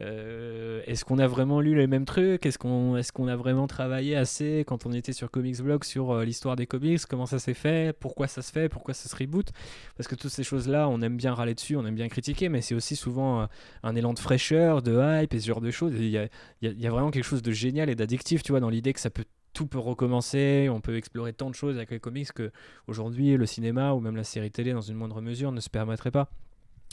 [0.00, 2.46] euh, est-ce qu'on a vraiment lu les mêmes trucs?
[2.46, 6.20] Est-ce qu'on est qu'on a vraiment travaillé assez quand on était sur Comics Blog sur
[6.20, 7.04] l'histoire des comics?
[7.06, 7.94] Comment ça s'est fait?
[7.98, 8.68] Pourquoi ça se fait?
[8.68, 9.50] Pourquoi ça se reboot?
[9.96, 12.62] Parce que toutes ces choses-là, on aime bien râler dessus, on aime bien critiquer, mais
[12.62, 13.48] c'est aussi souvent
[13.82, 15.92] un élan de fraîcheur, de hype et ce genre de choses.
[15.96, 16.24] Il y a,
[16.62, 19.00] y, y a vraiment quelque chose de génial et d'addictif tu vois, dans l'idée que
[19.00, 22.52] ça peut tout peut recommencer, on peut explorer tant de choses avec les comics que
[22.88, 26.10] aujourd'hui le cinéma ou même la série télé dans une moindre mesure ne se permettrait
[26.10, 26.30] pas.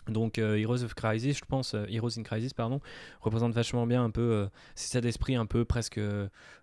[0.07, 2.81] Donc euh, Heroes of Crisis, je pense, euh, Heroes in Crisis, pardon,
[3.21, 5.99] représente vachement bien un peu euh, cet d'esprit un peu presque,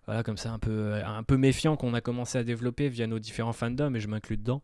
[0.05, 3.19] voilà, comme ça, un peu, un peu méfiant qu'on a commencé à développer via nos
[3.19, 4.61] différents fandoms, et je m'inclus dedans.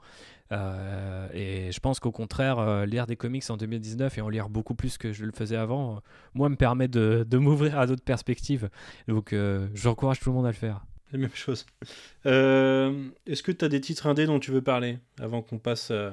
[0.51, 4.97] et je pense qu'au contraire, lire des comics en 2019 et en lire beaucoup plus
[4.97, 6.01] que je le faisais avant,
[6.33, 8.69] moi, me permet de, de m'ouvrir à d'autres perspectives.
[9.07, 9.35] Donc,
[9.73, 10.85] j'encourage tout le monde à le faire.
[11.11, 11.65] La même chose.
[12.25, 16.11] Est-ce que tu as des titres indés dont tu veux parler avant qu'on passe euh,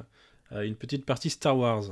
[0.53, 1.85] une petite partie Star Wars.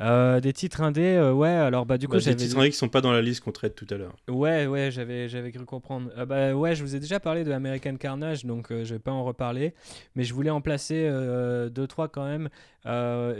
[0.00, 2.76] Euh, des titres indés, euh, ouais, alors bah du coup bah, Des titres indés qui
[2.76, 4.16] sont pas dans la liste qu'on traite tout à l'heure.
[4.28, 6.10] Ouais, ouais, j'avais, j'avais cru comprendre.
[6.26, 9.22] bah ouais, je vous ai déjà parlé de American Carnage, donc je vais pas en
[9.22, 9.72] reparler,
[10.16, 11.08] mais je voulais en placer
[11.70, 12.48] deux, trois quand même.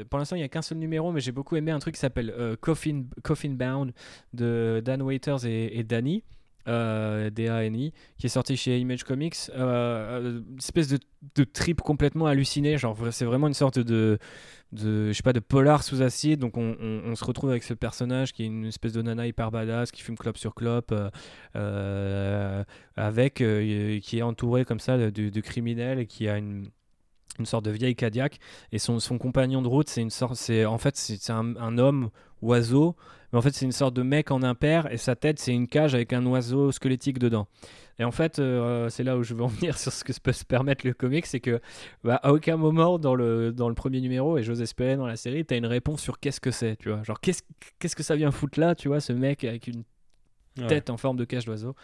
[0.09, 2.01] pour l'instant, il n'y a qu'un seul numéro, mais j'ai beaucoup aimé un truc qui
[2.01, 3.93] s'appelle Coffin, Coffin Bound
[4.33, 6.23] de Dan Waiters et, et Danny
[6.69, 9.37] euh, DANI, qui est sorti chez Image Comics.
[9.55, 10.99] Euh, une espèce de,
[11.35, 12.79] de, trip complètement halluciné.
[12.79, 14.19] Genre, c'est vraiment une sorte de,
[14.77, 16.41] je sais pas, de polar sous acide.
[16.41, 19.91] Donc, on, se retrouve avec ce personnage qui est une espèce de nana hyper badass,
[19.91, 21.11] qui fume clope sur clope, euh,
[21.57, 22.65] euh
[22.97, 26.69] avec, euh, qui est entouré comme ça de, de, criminels et qui a une
[27.39, 28.39] une sorte de vieille Cadillac
[28.73, 31.79] et son, son compagnon de route c'est une sorte c'est en fait c'est un, un,
[31.79, 32.11] homme
[32.43, 32.97] oiseau
[33.33, 35.67] mais en fait c'est une sorte de mec en impair et sa tête c'est une
[35.67, 37.49] cage avec un oiseau squelettique dedans.
[37.99, 40.33] Et en fait euh, c'est là où je veux en venir sur ce que peut
[40.33, 41.61] se permettre le comic, c'est que
[42.05, 45.17] bah, à aucun moment dans le, dans le premier numéro et j'ose espérer dans la
[45.17, 47.03] série, tu as une réponse sur qu'est-ce que c'est, tu vois.
[47.03, 47.43] Genre qu'est-ce
[47.79, 49.85] qu'est-ce que ça vient foutre là, tu vois, ce mec avec une
[50.55, 51.75] tête en forme de cage d'oiseau.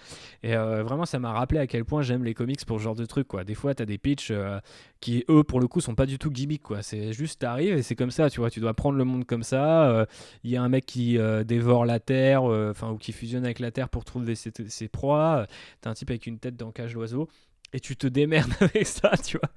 [0.42, 2.94] Et euh, vraiment, ça m'a rappelé à quel point j'aime les comics pour ce genre
[2.94, 3.26] de truc.
[3.26, 3.44] Quoi.
[3.44, 4.58] Des fois, tu as des pitchs euh,
[5.00, 6.62] qui, eux, pour le coup, sont pas du tout gimmick.
[6.62, 6.82] Quoi.
[6.82, 8.30] C'est juste, t'arrives et c'est comme ça.
[8.30, 9.90] Tu vois, tu dois prendre le monde comme ça.
[9.90, 10.06] Euh,
[10.44, 13.70] il y a un mec qui dévore la terre, enfin, ou qui fusionne avec la
[13.70, 15.46] terre pour trouver ses, ses proies.
[15.80, 17.28] T'as un type avec une tête dans cage d'oiseau
[17.72, 19.50] et tu te démerdes avec ça, tu vois.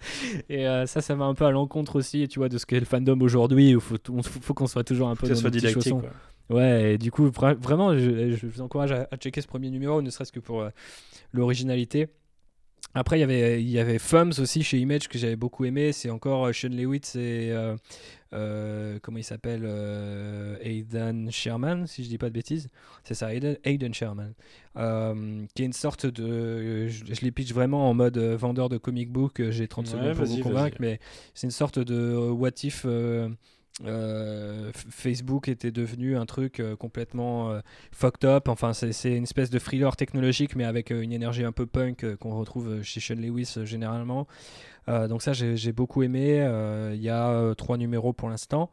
[0.50, 2.86] Et ça, ça va un peu à l'encontre aussi, tu vois, de ce qu'est le
[2.86, 3.72] fandom aujourd'hui.
[3.72, 5.94] Il faut, faut qu'on soit toujours un peu dans soit didactique,
[6.50, 10.32] Ouais, et du coup, vraiment, je, vous encourage à, checker ce premier numéro, ne serait-ce
[10.32, 10.70] que pour euh,
[11.32, 12.08] l'originalité.
[12.96, 15.94] Après, il y avait, il y avait Fums aussi chez Image que j'avais beaucoup aimé.
[15.94, 17.52] C'est encore euh, Sean Lewis et.
[18.36, 19.64] Euh, comment il s'appelle
[20.62, 22.68] Aidan Sherman, si je dis pas de bêtises.
[23.04, 24.34] C'est ça, Aidan, Sherman.
[25.54, 26.88] qui est une sorte de.
[26.88, 29.42] Je, les pitch vraiment en mode vendeur de comic book.
[29.50, 31.00] J'ai 30 secondes pour vous convaincre, mais
[31.36, 32.86] c'est une sorte de what if
[33.84, 37.62] euh, Facebook était devenu un truc euh, complètement euh,
[37.92, 38.48] fucked up.
[38.48, 42.38] Enfin, c'est une espèce de thriller technologique, mais avec une énergie un peu punk qu'on
[42.38, 44.28] retrouve chez Sean Lewis généralement.
[44.88, 46.38] donc ça, j'ai beaucoup aimé.
[46.94, 48.70] Il y a trois numéros pour l'instant.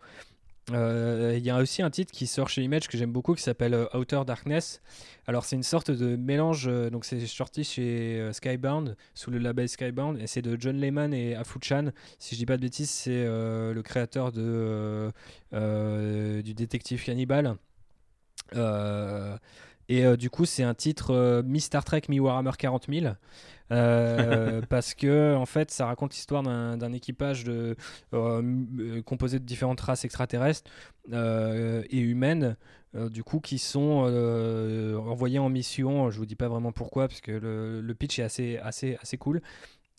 [0.73, 3.43] Euh, Il y a aussi un titre qui sort chez Image que j'aime beaucoup qui
[3.43, 4.81] s'appelle euh, Outer Darkness.
[5.27, 9.69] Alors c'est une sorte de mélange, euh, donc c'est sorti chez Skybound, sous le label
[9.69, 11.91] Skybound, et c'est de John Lehman et Afu Chan.
[12.19, 15.13] Si je dis pas de bêtises, c'est le créateur de,
[15.53, 17.57] du détective Cannibal.
[19.91, 23.13] Et euh, du coup, c'est un titre euh, mi-Star Trek, mi-Warhammer 40 000.
[23.73, 27.77] euh, parce que en fait ça raconte l'histoire d'un équipage de,
[29.03, 30.71] composé de différentes races extraterrestres
[31.13, 32.57] et humaines
[32.95, 34.11] du coup qui sont
[35.07, 38.25] envoyés en mission je vous dis pas vraiment pourquoi parce que le, le pitch est
[38.25, 39.41] assez assez assez cool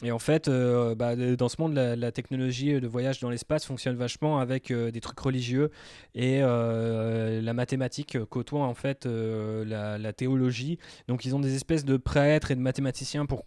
[0.03, 3.95] et en fait, euh, bah, dans ce monde, la, technologie de voyage dans l'espace fonctionne
[3.95, 5.69] vachement avec euh, des trucs religieux
[6.15, 10.77] et euh, la mathématique côtoie en fait la, théologie.
[11.07, 13.43] Donc ils ont des espèces de prêtres et de mathématiciens pour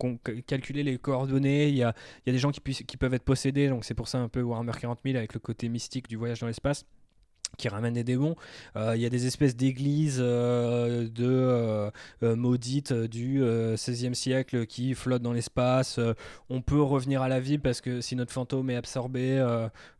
[0.46, 1.68] calculer les coordonnées.
[1.68, 1.94] Il y a,
[2.26, 5.16] des gens qui peuvent être possédés, donc c'est pour ça un peu Warhammer 40 000
[5.16, 6.86] avec le côté mystique du voyage dans l'espace
[7.56, 8.36] qui ramène des démons.
[8.76, 11.90] Euh, Il y a des espèces d'églises euh, de
[12.22, 15.98] euh, maudites du 16e siècle qui flottent dans l'espace.
[16.50, 19.38] On peut revenir à la vie parce que si notre fantôme est absorbé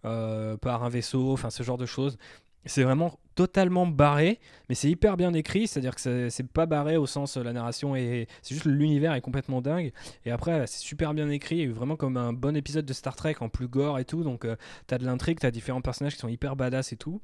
[0.03, 2.19] par un vaisseau, enfin ce genre de choses.
[2.67, 4.39] C'est vraiment totalement barré,
[4.69, 7.97] mais c'est hyper bien écrit, c'est-à-dire que c'est- pas barré au sens euh, la narration
[7.97, 9.93] et c'est juste l'univers est complètement dingue.
[10.25, 13.49] Et après, c'est super bien écrit, vraiment comme un bon épisode de Star Trek en
[13.49, 14.23] plus gore et tout.
[14.23, 14.55] Donc, euh,
[14.87, 17.21] t'as de l'intrigue, t'as différents personnages qui sont hyper badass et tout.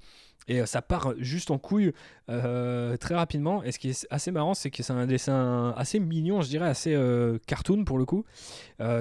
[0.49, 1.93] Et euh, ça part juste en couille
[2.29, 3.63] euh, très rapidement.
[3.63, 6.67] Et ce qui est assez marrant, c'est que c'est un dessin assez mignon, je dirais,
[6.67, 8.25] assez euh, cartoon pour le coup.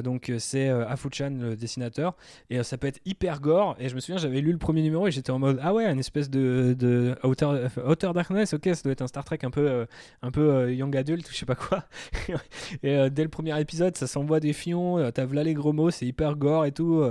[0.03, 2.17] Donc, c'est Afu-chan, le dessinateur.
[2.49, 3.77] Et ça peut être hyper gore.
[3.79, 5.85] Et je me souviens, j'avais lu le premier numéro et j'étais en mode Ah ouais,
[5.85, 9.51] une espèce de, de Outer, Outer Darkness, ok, ça doit être un Star Trek un
[9.51, 9.87] peu,
[10.21, 11.85] un peu young adult ou je sais pas quoi.
[12.83, 16.05] et dès le premier épisode, ça s'envoie des fions, t'as là les gros mots, c'est
[16.05, 17.01] hyper gore et tout.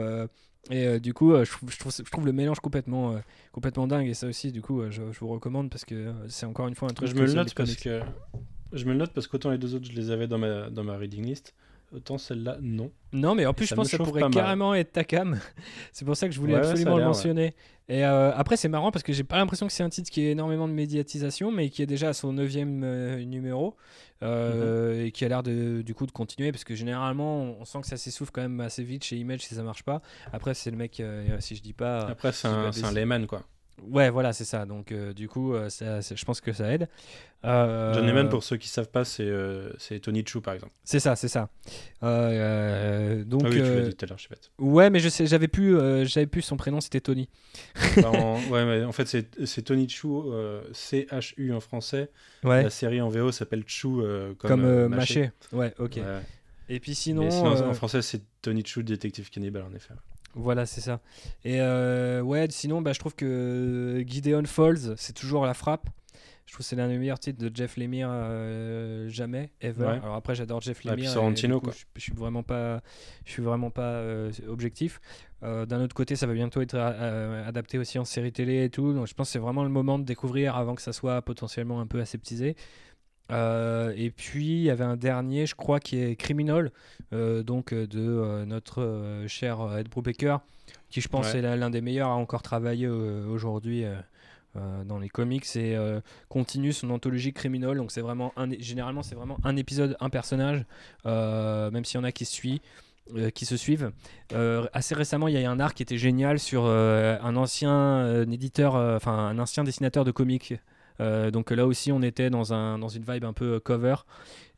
[0.71, 3.19] Et euh, du coup, euh, je, trouve, je, trouve, je trouve le mélange complètement, euh,
[3.53, 4.07] complètement dingue.
[4.07, 6.91] Et ça aussi, du coup, je, je vous recommande parce que c'est encore une fois
[6.91, 8.01] un truc Je que me le note parce que
[8.73, 10.85] je me le note parce qu'autant les deux autres je les avais dans ma dans
[10.85, 11.55] ma reading list,
[11.93, 12.91] autant celle-là non.
[13.13, 14.31] Non, mais en plus, je pense que ça pourrait mal.
[14.31, 15.39] carrément être ta cam.
[15.93, 17.07] c'est pour ça que je voulais Ouais, absolument le ouais.
[17.09, 17.55] mentionner.
[17.89, 20.21] Et euh, après, c'est marrant parce que j'ai pas l'impression que c'est un titre qui
[20.27, 23.77] ait énormément de médiatisation, mais qui est déjà à son neuvième euh, numéro
[24.23, 27.65] euh, et qui a l'air de, du coup de continuer parce que généralement, on, on
[27.65, 30.03] sent que ça s'essouffle quand même assez vite chez Image si ça marche pas.
[30.33, 31.03] Après, c'est le mec,
[31.39, 32.01] si je dis pas.
[32.09, 33.43] Après c'est un, un layman quoi.
[33.87, 34.67] Ouais, voilà, c'est ça.
[34.67, 36.89] Donc, euh, du coup, euh, ça- je pense que ça aide.
[37.45, 39.71] Euh, John pour ceux qui savent pas c'est euh,
[40.03, 40.73] Tony Chu par exemple.
[40.83, 41.49] C'est ça, c'est ça.
[42.03, 44.51] Donc, ah oui tu l'as dit tout à l'heure je suis bête.
[44.59, 45.77] ouais, mais je sais, j'avais plus,
[46.07, 47.29] j'avais plus son prénom, c'était Tony.
[47.97, 52.11] Bah, en- ouais mais en fait c'est Tony Chu euh, C H U en français.
[52.43, 52.65] Ouais.
[52.65, 55.31] La série en VO s'appelle Chu comme, Comme, mâché.
[55.53, 55.97] Ouais, ok.
[55.97, 56.03] Ouais.
[56.69, 59.95] Et puis sinon, sinon, en français c'est Tony Chu détective cannibale en effet.
[60.39, 61.01] Voilà, c'est ça.
[61.45, 65.89] Et euh, ouais, sinon, bah, je trouve que Gideon Falls, c'est toujours la frappe.
[66.47, 69.85] Je trouve que c'est l'un des meilleurs titres de Jeff Lemire euh, jamais, ever.
[69.85, 70.01] Ouais.
[70.03, 71.11] Alors après, j'adore Jeff Ouais, Lemire.
[71.11, 71.75] Sorrentino, coup, quoi.
[71.77, 72.81] Je, je suis vraiment pas,
[73.27, 74.99] je suis vraiment pas euh, objectif.
[75.43, 78.95] Euh, D'un autre côté, ça va bientôt être adapté aussi en série télé et tout.
[78.95, 81.81] Donc je pense que c'est vraiment le moment de découvrir avant que ça soit potentiellement
[81.81, 82.57] un peu aseptisé.
[83.31, 86.71] Euh, et puis il y avait un dernier, je crois, qui est Criminal,
[87.13, 90.39] euh, donc euh, de euh, notre cher Ed Brubaker,
[90.91, 91.41] qui je pense Ouais.
[91.41, 93.85] est l'un des meilleurs à encore travailler aujourd'hui
[94.87, 95.77] dans les comics et
[96.29, 97.77] continue son anthologie Criminal.
[97.77, 100.65] Donc c'est vraiment un, généralement c'est vraiment un épisode, un personnage,
[101.05, 102.61] même s'il y en a qui se suivent.
[103.17, 103.91] euh, qui se suivent.
[104.35, 107.37] Euh, assez récemment, il y a eu un arc qui était génial sur euh, un
[107.37, 110.55] ancien éditeur, enfin un ancien dessinateur de comics.
[111.01, 113.97] Euh, donc là aussi, on était dans, un, dans une vibe un peu euh, cover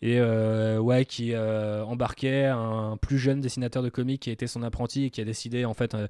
[0.02, 4.62] et euh, ouais, qui euh, embarquait un plus jeune dessinateur de comics qui était son
[4.62, 6.06] apprenti et qui a décidé en fait, euh,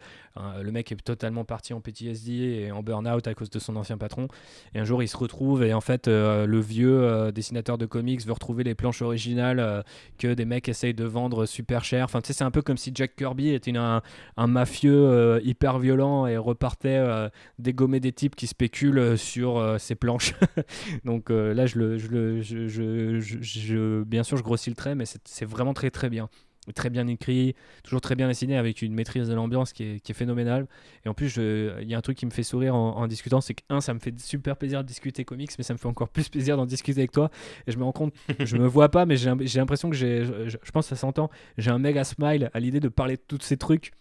[0.62, 2.32] le mec est totalement parti en PTSD
[2.66, 4.28] et en burn-out à cause de son ancien patron.
[4.74, 8.32] Et un jour, il se retrouve et en fait, le vieux dessinateur de comics veut
[8.32, 9.84] retrouver les planches originales
[10.18, 12.04] que des mecs essayent de vendre super cher.
[12.04, 14.02] Enfin, tu sais, c'est un peu comme si Jack Kirby était un,
[14.36, 17.02] un mafieux hyper violent et repartait
[17.58, 20.34] dégommer des types qui spéculent sur ses planches.
[21.04, 22.40] Donc là, je le, je-
[23.80, 26.28] je- bien sûr, je grossis le trait, mais c'est vraiment très très bien.
[26.74, 30.68] Très bien écrit, toujours très bien dessiné, avec une maîtrise de l'ambiance qui est, phénoménale.
[31.04, 33.54] Et en plus, il y a un truc qui me fait sourire en, discutant, c'est
[33.54, 36.10] que, un, ça me fait super plaisir de discuter comics, mais ça me fait encore
[36.10, 37.30] plus plaisir d'en discuter avec toi.
[37.66, 40.70] Et je me rends compte, je me vois pas, mais j'ai l'impression que j'ai, je
[40.70, 43.56] pense que ça s'entend, j'ai un méga smile à l'idée de parler de tous ces
[43.56, 43.92] trucs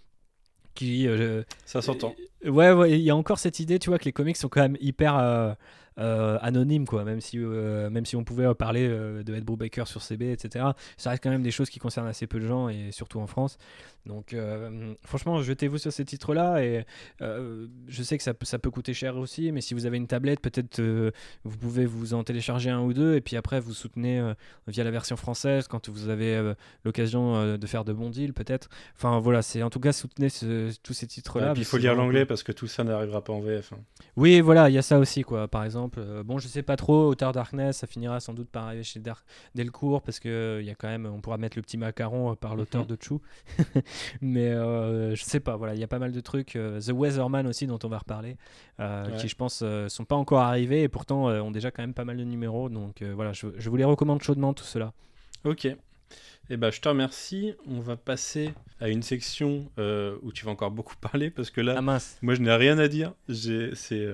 [0.79, 2.15] qui, euh, Ça s'entend.
[2.45, 4.61] Ouais, ouais, il y a encore cette idée, tu vois, que les comics sont quand
[4.61, 5.53] même hyper euh,
[5.97, 7.03] euh, anonymes, quoi.
[7.03, 10.67] Même si, euh, même si on pouvait parler de Ed Brubaker sur CB, etc.
[10.95, 13.27] Ça reste quand même des choses qui concernent assez peu de gens et surtout en
[13.27, 13.57] France.
[14.05, 14.33] Donc,
[15.03, 16.63] franchement, jetez-vous sur ces titres-là.
[16.63, 16.85] Et
[17.19, 20.39] je sais que ça, ça, peut coûter cher aussi, mais si vous avez une tablette,
[20.39, 20.81] peut-être
[21.43, 23.15] vous pouvez vous en télécharger un ou deux.
[23.15, 24.33] Et puis après, vous soutenez
[24.67, 26.53] via la version française quand vous avez
[26.85, 28.69] l'occasion de faire de bons deals, peut-être.
[28.95, 30.29] Enfin, voilà, c'est en tout cas soutenez
[30.81, 31.49] tous ces titres-là.
[31.49, 33.73] et puis il faut lire l'anglais parce que tout ça n'arrivera pas en VF.
[33.73, 33.79] Hein.
[34.15, 35.49] Oui, voilà, il y a ça aussi, quoi.
[35.49, 38.83] Par exemple, bon, je sais pas trop, Auteur Darkness, ça finira sans doute par arriver
[38.83, 39.01] chez
[39.55, 42.55] Delcourt parce que il y a quand même, on pourra mettre le petit macaron par
[42.55, 42.87] l'auteur mhm.
[42.87, 43.21] de Chou.
[44.21, 46.55] mais euh, je sais pas, voilà, il y a pas mal de trucs.
[46.55, 48.37] Euh, The Weatherman aussi, dont on va reparler,
[48.79, 52.05] euh, qui je pense sont pas encore arrivés et pourtant ont déjà quand même pas
[52.05, 52.69] mal de numéros.
[52.69, 54.93] Donc voilà, je, vous les recommande chaudement tout cela.
[55.43, 55.67] Ok.
[56.49, 57.53] Eh ben, je te remercie.
[57.67, 61.75] On va passer à une section où tu vas encore beaucoup parler parce que là,
[61.77, 62.17] ah, mince.
[62.21, 63.13] moi, je n'ai rien à dire.
[63.27, 64.05] C'est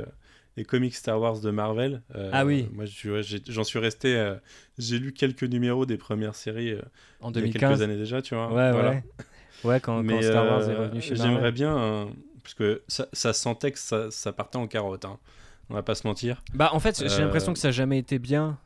[0.58, 2.02] les comics Star Wars de Marvel.
[2.32, 2.68] ah oui.
[2.74, 4.36] Moi, j'en suis resté.
[4.78, 6.76] J'ai lu quelques numéros des premières séries
[7.22, 7.34] en 2015.
[7.34, 8.48] il y a quelques années déjà, tu vois.
[8.48, 8.90] Ouais, voilà.
[8.92, 9.04] ouais.
[9.64, 12.06] Ouais, quand, Star Wars est euh, revenu chez J'aimerais bien, euh,
[12.44, 15.06] parce que ça, ça, sentait que ça, ça partait en carotte.
[15.06, 15.18] Hein.
[15.70, 16.44] On va pas se mentir.
[16.54, 18.58] Bah en fait, j'ai l'impression que ça n'a jamais été bien.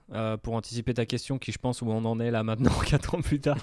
[0.43, 3.21] pour anticiper ta question, qui je pense où on en est là maintenant, 4 ans
[3.21, 3.57] plus tard.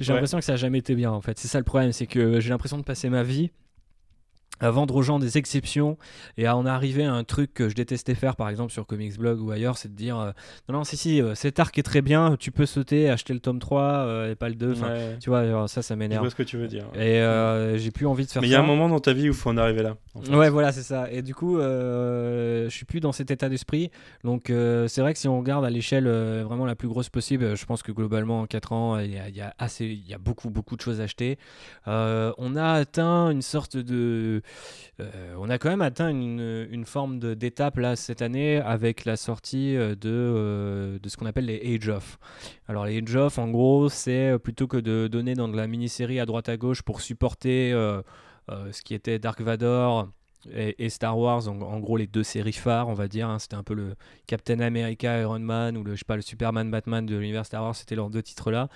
[0.00, 1.38] j'ai l'impression que ça n'a jamais été bien en fait.
[1.38, 3.50] C'est ça le problème, c'est que j'ai l'impression de passer ma vie
[4.60, 5.96] à vendre aux gens des exceptions
[6.36, 9.18] et à en arriver à un truc que je détestais faire par exemple sur Comics
[9.18, 10.30] Blog ou ailleurs c'est de dire euh,
[10.68, 13.40] non non si si euh, cet arc est très bien tu peux sauter acheter le
[13.40, 14.74] tome 3 euh, et pas le 2
[15.20, 16.22] tu vois ça ça m'énerve.
[16.22, 17.22] je vois ce que tu veux dire et
[17.78, 19.32] j'ai plus envie de faire mais il y a un moment dans ta vie où
[19.32, 19.96] il faut en arriver là
[20.30, 21.10] ouais voilà c'est ça.
[21.10, 23.90] Et du coup je suis plus dans cet état d'esprit.
[24.24, 27.66] Donc c'est vrai que si on regarde à l'échelle vraiment la plus grosse possible je
[27.66, 30.18] pense que globalement en 4 ans il y a, y a assez il y a
[30.18, 31.38] beaucoup beaucoup de choses à acheter.
[31.86, 34.42] On a atteint une sorte de
[35.00, 39.76] euh, on a quand même atteint une, forme d'étape là cette année avec la sortie
[39.76, 42.18] euh, de, euh, de ce qu'on appelle les Age of.
[42.66, 46.18] Alors les Age of, en gros, c'est plutôt que de donner dans de la mini-série
[46.18, 47.72] à droite à gauche pour supporter
[48.48, 50.08] ce qui était Dark Vador,
[50.54, 53.28] et, Star Wars, en, gros les deux séries phares, on va dire.
[53.28, 53.38] Hein.
[53.38, 53.96] c'était un peu le
[54.26, 57.62] Captain America, Iron Man ou le, je sais pas, le Superman, Batman de l'univers Star
[57.62, 58.68] Wars, c'était leurs deux titres-là.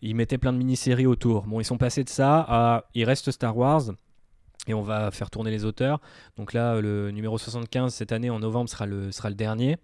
[0.00, 1.42] Ils mettaient plein de mini-séries autour.
[1.46, 3.90] Bon, ils sont passés de ça à il reste Star Wars
[4.66, 6.00] et on va faire tourner les auteurs.
[6.36, 9.76] Donc là, le numéro 75 cette année en novembre sera le, sera le dernier.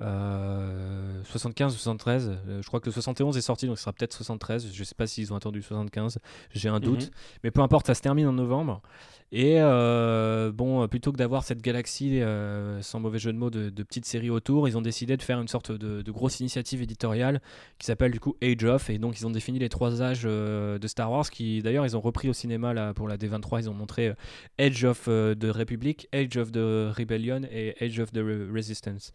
[0.00, 4.68] 75 ou 73, je crois que le 71 est sorti, donc ce sera peut-être 73.
[4.72, 6.18] Je sais pas s'ils ont attendu 75,
[6.52, 7.04] j'ai un doute.
[7.04, 7.10] Mhm.
[7.44, 8.82] Mais peu importe, ça se termine en novembre.
[9.30, 13.68] Et euh, bon, plutôt que d'avoir cette galaxie, euh, sans mauvais jeu de mots, de,
[13.82, 17.42] petites séries autour, ils ont décidé de faire une sorte de, grosse initiative éditoriale
[17.78, 18.88] qui s'appelle du coup Age of.
[18.88, 21.96] Et donc ils ont défini les trois âges euh, de Star Wars, qui d'ailleurs ils
[21.96, 23.60] ont repris au cinéma là, pour la D23.
[23.60, 24.14] Ils ont montré
[24.58, 28.20] Age of the Republic, Age of the Rebellion et Age of the
[28.50, 29.12] Resistance.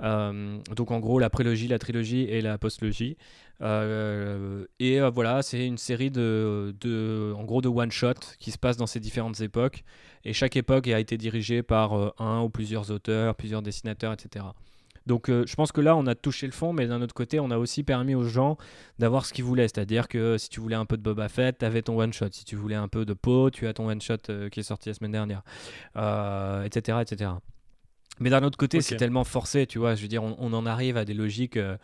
[0.00, 3.16] Donc en gros la prélogie, la trilogie et la postlogie.
[3.62, 8.50] Euh, et euh, voilà, c'est une série de, de, en gros, de one shot qui
[8.50, 9.84] se passe dans ces différentes époques.
[10.24, 14.46] Et chaque époque a été dirigée par euh, un ou plusieurs auteurs, plusieurs dessinateurs, etc.
[15.06, 17.50] Donc je pense que là, on a touché le fond, mais d'un autre côté, on
[17.50, 18.56] a aussi permis aux gens
[18.98, 19.68] d'avoir ce qu'ils voulaient.
[19.68, 22.30] C'est-à-dire que si tu voulais un peu de Boba Fett, tu avais ton one-shot.
[22.32, 24.94] Si tu voulais un peu de Poe, tu as ton one-shot qui est sorti la
[24.94, 25.42] semaine dernière,
[26.64, 27.32] etc., etc.
[28.20, 29.94] Mais d'un autre côté, c'est tellement forcé, tu vois.
[29.94, 31.56] Je veux dire, on, en arrive à des logiques.
[31.56, 31.76] Euh,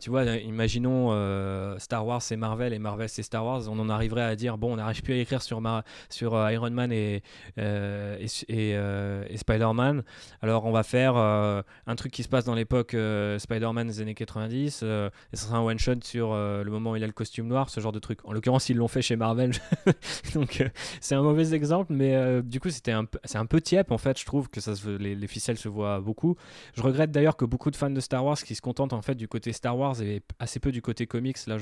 [0.00, 3.62] tu vois, imaginons euh, Star Wars c'est Marvel et Marvel c'est Star Wars.
[3.68, 5.62] On en arriverait à dire bon, on n'arrive plus à écrire sur,
[6.10, 7.22] sur euh, Iron Man et,
[7.56, 10.02] et, et, Spider-Man.
[10.42, 12.94] Alors on va faire un truc qui se passe dans l'époque
[13.38, 14.82] Spider-Man des années 90.
[14.82, 17.70] et ce sera un one shot sur le moment où il a le costume noir,
[17.70, 18.18] ce genre de truc.
[18.24, 19.52] En l'occurrence, ils l'ont fait chez Marvel.
[20.34, 20.62] Donc
[21.00, 24.18] c'est un mauvais exemple, mais du coup, c'était un, c'est un peu tiep en fait.
[24.18, 26.36] Je trouve que ça les, les ficelles se voient beaucoup.
[26.74, 29.14] Je regrette d'ailleurs que beaucoup de fans de Star Wars qui se contentent en fait
[29.14, 31.38] du côté Star Wars et assez peu du côté comics.
[31.46, 31.56] Là,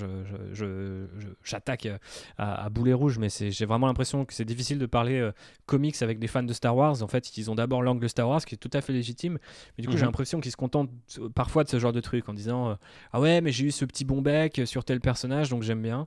[1.42, 1.96] j'attaque je, je,
[2.38, 5.32] à, à, boulet rouge, mais j'ai vraiment l'impression que c'est difficile de parler euh,
[5.66, 7.02] comics avec des fans de Star Wars.
[7.02, 9.38] En fait, ils ont d'abord l'angle Star Wars qui est tout à fait légitime,
[9.76, 10.06] mais du coup, j'ai mhm.
[10.06, 12.74] l'impression qu'ils se contentent euh, parfois de ce genre de truc en disant euh,
[13.12, 16.06] Ah ouais, mais j'ai eu ce petit bon bec sur tel personnage, donc j'aime bien.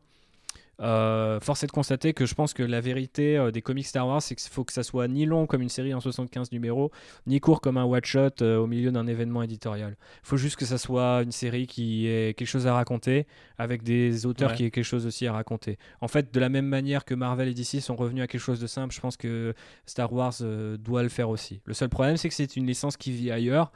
[0.82, 4.08] Euh, force est de constater que je pense que la vérité euh, des comics Star
[4.08, 6.92] Wars, c'est qu'il faut que ça soit ni long comme une série en 75 numéros,
[7.28, 9.98] ni court comme un one-shot euh, au milieu d'un événement éditorial.
[10.24, 13.28] Il faut juste que ça soit une série qui ait quelque chose à raconter,
[13.58, 15.78] avec des auteurs qui aient quelque chose aussi à raconter.
[16.02, 18.60] En fait, de la même manière que Marvel et DC sont revenus à quelque chose
[18.60, 19.54] de simple, je pense que
[19.86, 20.34] Star Wars
[20.80, 21.62] doit le faire aussi.
[21.66, 23.72] Le seul problème, c'est que c'est une licence qui vit ailleurs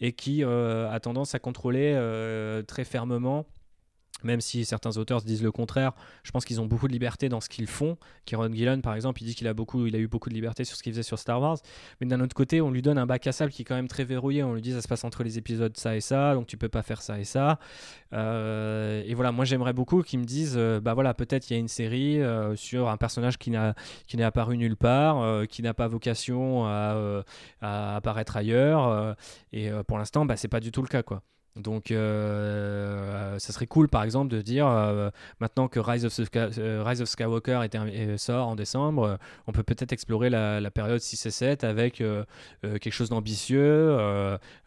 [0.00, 1.92] et qui a tendance à contrôler
[2.66, 3.46] très fermement
[4.22, 5.92] même si certains auteurs disent le contraire,
[6.22, 7.96] je pense qu'ils ont beaucoup de liberté dans ce qu'ils font.
[8.24, 10.64] Kieron Gillen, par exemple, il dit qu'il a, beaucoup, il a eu beaucoup de liberté
[10.64, 11.58] sur ce qu'il faisait sur Star Wars.
[12.00, 13.88] Mais d'un autre côté, on lui donne un bac à sable qui est quand même
[13.88, 14.42] très verrouillé.
[14.42, 16.68] On lui dit ça se passe entre les épisodes ça et ça, donc tu peux
[16.68, 17.58] pas faire ça et ça.
[18.12, 21.56] Euh, et voilà, moi j'aimerais beaucoup qu'ils me disent euh, bah voilà, peut-être il y
[21.56, 23.74] a une série euh, sur un personnage qui n'a
[24.06, 27.22] qui n'est apparu nulle part, qui n'a pas vocation à,
[27.60, 29.16] à apparaître ailleurs.
[29.52, 31.22] et pour l'instant, bah, c'est pas du tout le cas quoi.
[31.56, 36.82] Donc, euh, ça serait cool, par exemple, de dire euh, maintenant que Rise of, euh,
[36.86, 41.30] Rise of Skywalker est, sort en décembre, on peut peut-être explorer la, période 6 et
[41.30, 42.02] 7 avec
[42.62, 43.92] quelque chose d'ambitieux.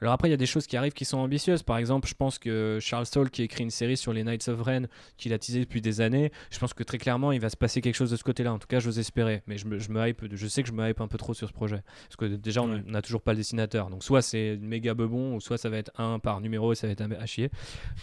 [0.02, 1.64] alors après, il y a des choses qui arrivent qui sont ambitieuses.
[1.64, 4.62] Par exemple, je pense que Charles Soule, qui écrit une série sur les Knights of
[4.62, 7.58] Ren, qu'il a teasé depuis des années, je pense que très clairement, il va se
[7.58, 8.54] passer quelque chose de ce côté-là.
[8.54, 9.44] En tout cas, j'ose espérer.
[9.48, 11.34] Mais je me, je me hype, je sais que je me hype un peu trop
[11.34, 11.82] sur ce projet.
[12.08, 13.90] Parce que déjà, on n'a toujours pas le dessinateur.
[13.90, 16.94] Donc, soit c'est méga bebon, ou soit ça va être un par numéro ça va
[16.94, 17.50] être à chier.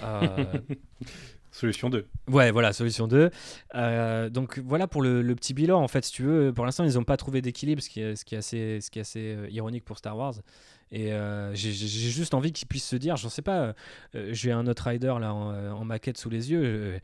[0.02, 0.28] Euh,
[1.50, 2.06] solution 2.
[2.28, 3.30] Ouais, voilà, solution 2.
[3.74, 5.82] Euh, donc voilà pour le, petit bilan.
[5.82, 8.16] En fait, si tu veux, pour l'instant, ils n'ont pas trouvé d'équilibre, ce, qui est,
[8.16, 10.34] ce, qui est assez, ce qui est assez euh, ironique pour Star Wars.
[10.92, 11.12] Et
[11.54, 13.74] j'ai juste envie qu'ils puissent se dire, j'en sais pas,
[14.14, 17.00] j'ai un autre rider là en, maquette sous les yeux.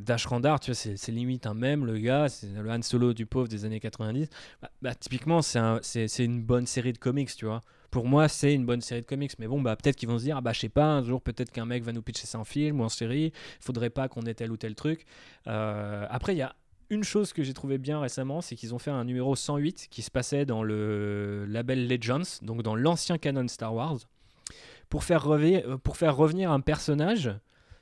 [0.00, 3.26] Dash Randar, tu vois, c'est limite un même, le gars, c'est le Han Solo du
[3.26, 4.28] pauvre des années 90.
[4.62, 7.62] Bah, bah, typiquement, c'est une bonne série de comics, tu vois
[7.94, 9.38] pour moi, c'est une bonne série de comics.
[9.38, 11.22] Mais bon, bah, peut-être qu'ils vont se dire, ah bah, je sais pas, un jour,
[11.22, 13.26] peut-être qu'un mec va nous pitcher ça en film ou en série.
[13.26, 15.06] Il faudrait pas qu'on ait tel ou tel truc.
[15.46, 16.56] Euh, après, il y a
[16.94, 20.02] une chose que j'ai trouvé bien récemment, c'est qu'ils ont fait un numéro 108 qui
[20.02, 23.98] se passait dans le label Legends, donc dans l'ancien canon Star Wars,
[24.88, 27.30] pour faire, euh, pour faire revenir un personnage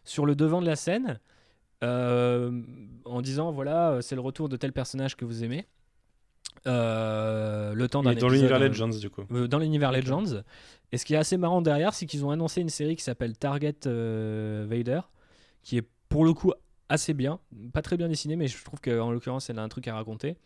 [0.05, 1.21] sur le devant de la scène.
[1.85, 2.63] Euh,
[3.07, 5.67] en disant voilà c'est le retour de tel personnage que vous aimez
[6.67, 9.23] euh, le temps d'un dans l'univers Legends du coup.
[9.33, 10.43] Euh, dans l'univers Legends.
[10.93, 13.37] Et ce qui est assez marrant derrière, c'est qu'ils ont annoncé une série qui s'appelle
[13.37, 15.01] Target euh, Vader,
[15.63, 16.53] qui est pour le coup
[16.93, 17.41] assez bien,
[17.73, 20.37] pas très bien dessinée, mais je trouve qu'en l'occurrence elle a un truc à raconter.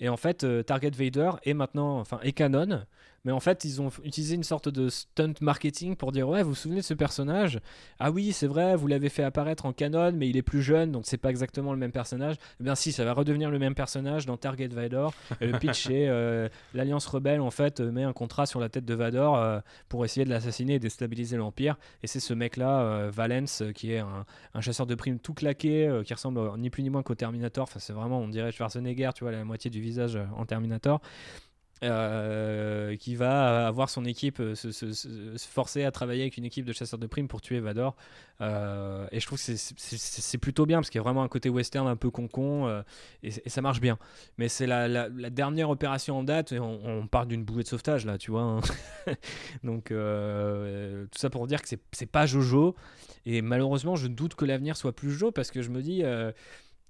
[0.00, 2.84] Et en fait, Target Vader est maintenant, enfin, est canon.
[3.24, 6.50] Mais en fait, ils ont utilisé une sorte de stunt marketing pour dire Ouais, vous
[6.50, 7.58] vous souvenez de ce personnage?
[7.98, 10.92] Ah oui, c'est vrai, vous l'avez fait apparaître en canon, mais il est plus jeune,
[10.92, 12.36] donc c'est pas exactement le même personnage.
[12.60, 15.14] Eh bien, si, ça va redevenir le même personnage dans Target Vador.
[15.40, 18.84] Et le pitch, c'est euh, l'Alliance Rebelle, en fait, met un contrat sur la tête
[18.84, 21.76] de Vador euh, pour essayer de l'assassiner et déstabiliser l'Empire.
[22.02, 26.14] Et c'est ce mec-là, euh, Valence, qui est un, chasseur de primes tout claqué, qui
[26.14, 27.64] ressemble ni plus ni moins qu'au Terminator.
[27.64, 31.00] Enfin, c'est vraiment, on dirait Schwarzenegger, tu vois, la moitié du visage en Terminator.
[31.84, 36.72] Euh, qui va avoir son équipe euh, se, forcer à travailler avec une équipe de
[36.72, 37.94] chasseurs de primes pour tuer Vador.
[38.40, 41.50] Euh, et je trouve que c'est plutôt bien parce qu'il y a vraiment un côté
[41.50, 42.82] western un peu con-con
[43.22, 43.98] et, ça marche bien.
[44.38, 48.16] Mais c'est la, dernière opération en date et on, parle d'une bouée de sauvetage là,
[48.16, 48.42] tu vois.
[48.42, 48.60] Hein.
[49.64, 52.76] Donc tout ça pour dire que c'est pas Jojo.
[53.26, 56.02] Et malheureusement, je doute que l'avenir soit plus Jojo parce que je me dis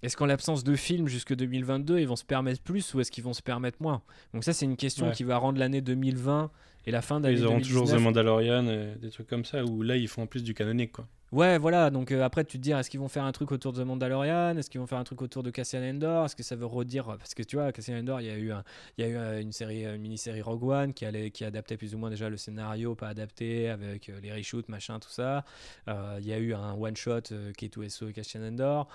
[0.02, 3.24] est-ce qu'en l'absence de films jusque 2022, ils vont se permettre plus ou est-ce qu'ils
[3.24, 4.02] vont se permettre moins?
[4.32, 6.50] Donc ça, c'est une question qui va rendre l'année 2020
[6.86, 7.68] et la fin d'année 2019.
[7.68, 10.26] Ils auront toujours The Mandalorian et des trucs comme ça, où là, ils font en
[10.26, 11.06] plus du canonique, quoi.
[11.34, 11.90] Ouais, voilà.
[11.90, 13.84] Donc euh, après, tu te dis, est-ce qu'ils vont faire un truc autour de The
[13.86, 14.56] Mandalorian?
[14.56, 16.26] Est-ce qu'ils vont faire un truc autour de Cassian Endor?
[16.26, 18.52] Est-ce que ça veut redire Parce que tu vois, Cassian Endor, il y a eu,
[18.96, 21.76] il y a eu euh, une série, une mini-série Rogue One qui allait, qui adaptait
[21.76, 25.44] plus ou moins déjà le scénario, pas adapté, avec euh, les reshoots, machin, tout ça.
[25.88, 27.22] il y a eu un one-shot
[27.56, 28.86] qui est tout SO et Cassian Endor.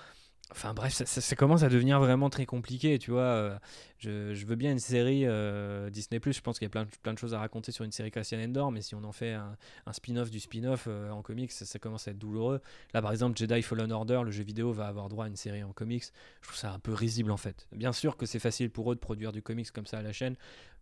[0.51, 3.21] Enfin bref, ça, commence à devenir vraiment très compliqué, tu vois.
[3.21, 3.59] Euh,
[3.99, 6.19] je, veux bien une série euh, Disney.
[6.25, 8.71] Je pense qu'il y a plein, de choses à raconter sur une série Cassian Endor,
[8.71, 9.55] mais si on en fait un,
[9.91, 12.61] spin-off du spin-off euh, en comics, ça, commence à être douloureux.
[12.95, 15.63] Là, par exemple, Jedi Fallen Order, le jeu vidéo va avoir droit à une série
[15.63, 16.05] en comics.
[16.41, 17.67] Je trouve ça un peu risible en fait.
[17.71, 20.13] Bien sûr que c'est facile pour eux de produire du comics comme ça à la
[20.13, 20.35] chaîne.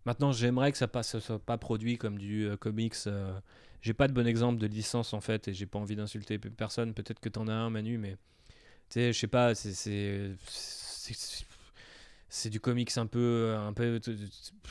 [0.06, 2.96] Maintenant, j'aimerais que ça ne soit pas produit comme du comics.
[3.82, 6.94] j'ai pas de bon exemple de licence en fait, et j'ai pas envie d'insulter personne.
[6.94, 8.16] Peut-être que tu en as un, Manu, mais
[8.90, 10.32] tu sais, je sais pas, c'est
[12.30, 14.00] c'est du comics un peu un peu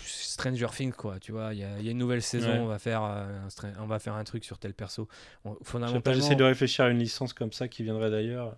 [0.03, 1.55] Stranger Things quoi tu vois.
[1.55, 3.27] Il y, a, y a une nouvelle saison on va faire euh,
[3.62, 5.09] un, on va faire un truc sur tel perso.
[5.62, 8.57] Fondamentalement j'essaie de réfléchir à une licence comme ça qui viendrait d'ailleurs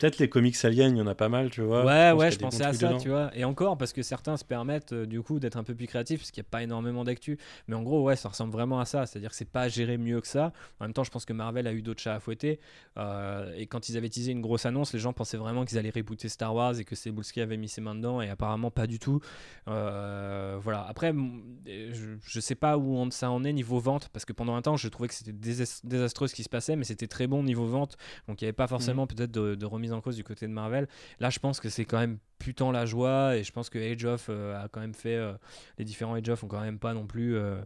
[0.00, 1.84] Peut-être les comics aliens, il y en a pas mal, tu vois.
[1.84, 3.30] Ouais, ouais, je pensais à ça, tu vois.
[3.34, 6.20] Et encore, parce que certains se permettent, euh, du coup, d'être un peu plus créatifs,
[6.20, 7.36] parce qu'il n'y a pas énormément d'actu.
[7.68, 9.04] Mais en gros, ouais, ça ressemble vraiment à ça.
[9.04, 10.54] C'est-à-dire que c'est pas géré mieux que ça.
[10.80, 12.60] En même temps, je pense que Marvel a eu d'autres chats à fouetter.
[12.96, 15.92] Euh, et quand ils avaient teasé une grosse annonce, les gens pensaient vraiment qu'ils allaient
[15.94, 18.22] rebooter Star Wars et que Cebulski avait mis ses mains dedans.
[18.22, 19.20] Et apparemment, pas du tout.
[19.68, 20.86] Euh, voilà.
[20.88, 21.12] Après,
[21.66, 24.78] je, je, sais pas où ça en est niveau vente, parce que pendant un temps,
[24.78, 25.34] je trouvais que c'était
[25.84, 27.98] désastreux ce qui se passait, mais c'était très bon niveau vente.
[28.28, 29.08] Donc il n'y avait pas forcément mmh.
[29.08, 30.88] peut-être de, de remise en cause du côté de Marvel.
[31.18, 34.04] Là, je pense que c'est quand même putain la joie et je pense que Age
[34.04, 35.14] of euh, a quand même fait.
[35.14, 35.34] Euh,
[35.78, 37.36] les différents Age of ont quand même pas non plus.
[37.36, 37.60] Euh,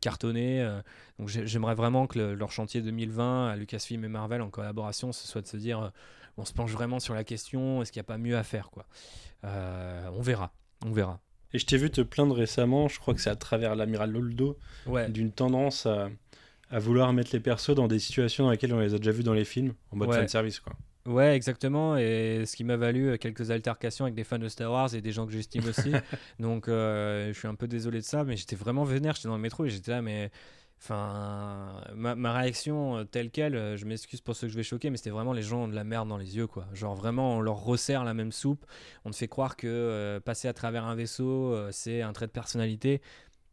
[0.00, 0.68] cartonné.
[1.16, 5.42] donc j'aimerais vraiment que leur chantier 2020 à Lucasfilm et Marvel en collaboration, ce soit
[5.42, 5.92] de se dire
[6.36, 8.72] on se penche vraiment sur la question, est-ce qu'il n'y a pas mieux à faire
[8.72, 8.84] quoi.
[9.44, 10.52] on verra,
[10.84, 11.20] on verra.
[11.52, 14.58] Et je t'ai vu te plaindre récemment, je crois que c'est à travers l'amiral Loldo,
[15.10, 16.10] d'une tendance à,
[16.70, 19.22] à, vouloir mettre les persos dans des situations dans lesquelles on les a déjà vus
[19.22, 20.72] dans les films, en mode fan service quoi.
[21.06, 21.96] Ouais, exactement.
[21.98, 25.02] Et ce qui m'a valu euh, quelques altercations avec des fans de Star Wars et
[25.02, 25.92] des gens que j'estime aussi.
[26.38, 29.14] Donc, euh, je suis un peu désolé de ça, mais j'étais vraiment vénère.
[29.14, 30.30] J'étais dans le métro et j'étais là, mais.
[30.82, 34.98] Enfin, ma, réaction euh, telle qu'elle, je m'excuse pour ceux que je vais choquer, mais
[34.98, 36.66] c'était vraiment les gens ont de la merde dans les yeux, quoi.
[36.74, 38.66] Genre vraiment, on leur resserre la même soupe,
[39.06, 43.00] on te fait croire que passer à travers un vaisseau, c'est un trait de personnalité.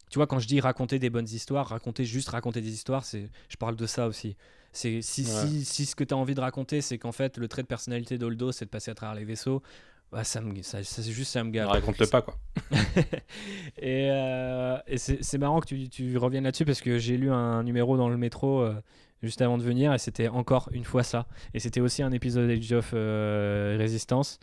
[0.10, 3.30] Tu vois, quand je dis raconter des bonnes histoires, raconter juste raconter des histoires, c'est,
[3.47, 4.36] je parle de ça aussi.
[4.74, 7.67] Si, si, ce que tu as envie de raconter, c'est qu'en fait, le trait de
[7.67, 9.61] personnalité d'Oldo, c'est de passer à travers les vaisseaux,
[10.11, 11.69] bah, ça, me, ça, c'est juste ça me gave.
[11.69, 12.38] Raconte-le pas, quoi.
[13.78, 17.63] et, euh, et c'est marrant que tu, tu reviennes là-dessus parce que j'ai lu un
[17.63, 18.74] numéro dans le métro euh,
[19.24, 21.28] juste avant de venir et c'était encore une fois ça.
[21.53, 24.39] Et c'était aussi un épisode d'Age of euh, Resistance.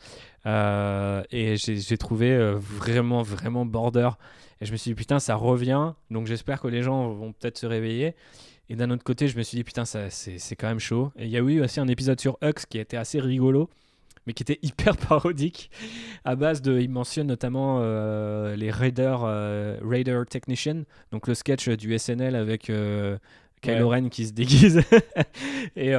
[0.46, 4.10] et j'ai trouvé vraiment, vraiment border.
[4.62, 5.92] Et je me suis dit, putain, ça revient.
[6.10, 8.14] Donc j'espère que les gens vont peut-être se réveiller.
[8.70, 11.12] Et d'un autre côté, je me suis dit, putain, c'est quand même chaud.
[11.16, 13.70] Et il y a eu aussi un épisode sur Hux qui était assez rigolo,
[14.26, 15.70] mais qui était hyper parodique.
[16.24, 16.78] À base de.
[16.78, 22.70] Il mentionne notamment euh, les Raider, euh, Raider Technician, donc le sketch du SNL avec.
[22.70, 23.18] Euh,
[23.60, 24.80] Kylo Ren qui se déguise.
[25.74, 25.92] et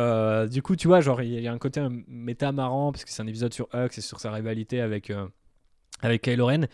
[0.50, 3.22] du coup, tu vois, genre, il y a un côté méta marrant parce que c'est
[3.22, 5.12] un épisode sur Hux et sur sa rivalité avec,
[6.02, 6.68] avec Kylo Ren.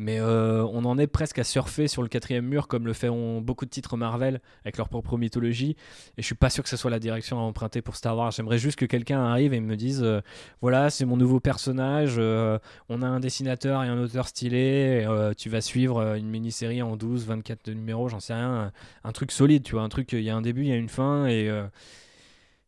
[0.00, 3.42] Mais euh, on en est presque à surfer sur le quatrième mur, comme le font
[3.42, 5.76] beaucoup de titres Marvel avec leur propre mythologie.
[6.16, 8.30] Et je suis pas sûr que ce soit la direction à emprunter pour Star Wars.
[8.30, 10.22] J'aimerais juste que quelqu'un arrive et me dise euh,
[10.62, 15.50] voilà, c'est mon nouveau personnage, euh, on a un dessinateur et un auteur stylé, tu
[15.50, 18.72] vas suivre une mini-série en 12, 24 numéros, j'en sais rien.
[19.04, 20.76] Un, truc solide, tu vois, un truc, il y a un début, il y a
[20.76, 21.50] une fin, et,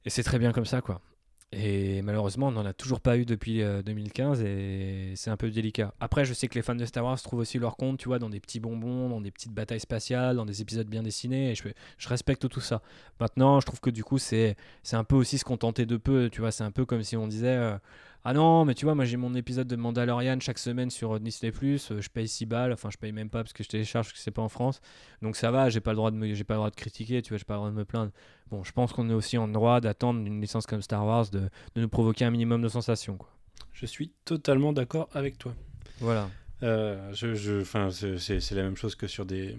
[0.05, 1.01] et c'est très bien comme ça, quoi.
[1.55, 5.50] Et malheureusement, on n'en a toujours pas eu depuis 2015 euh, et c'est un peu
[5.50, 5.92] délicat.
[6.00, 8.18] Après, je sais que les fans de Star Wars trouvent aussi leur compte, tu vois,
[8.18, 11.50] dans des petits bonbons, dans des petites batailles spatiales, dans des épisodes bien dessinés.
[11.50, 12.80] Et je, respecte tout ça.
[13.20, 14.57] Maintenant, je trouve que du coup, c'est
[14.92, 16.30] un peu aussi se contenter de peu.
[16.30, 17.48] Tu vois, c'est un peu comme si on disait.
[17.48, 17.76] Euh,
[18.25, 21.51] ah non, mais tu vois, moi j'ai mon épisode de Mandalorian chaque semaine sur Disney
[21.51, 24.07] Plus, euh, je paye 6 balles, enfin je paye même pas parce que je télécharge
[24.07, 24.81] parce que c'est pas en France.
[25.23, 27.20] Donc ça va, j'ai pas le droit de me j'ai pas le droit de critiquer,
[27.23, 28.12] tu vois, j'ai pas le droit de me plaindre.
[28.51, 31.41] Bon, je pense qu'on est aussi en droit d'attendre une licence comme Star Wars de,
[31.75, 33.31] de nous provoquer un minimum de sensations quoi.
[33.73, 35.55] Je suis totalement d'accord avec toi.
[35.99, 36.29] Voilà.
[36.62, 37.64] Euh, je, je,
[38.18, 39.59] c'est la même chose que sur des,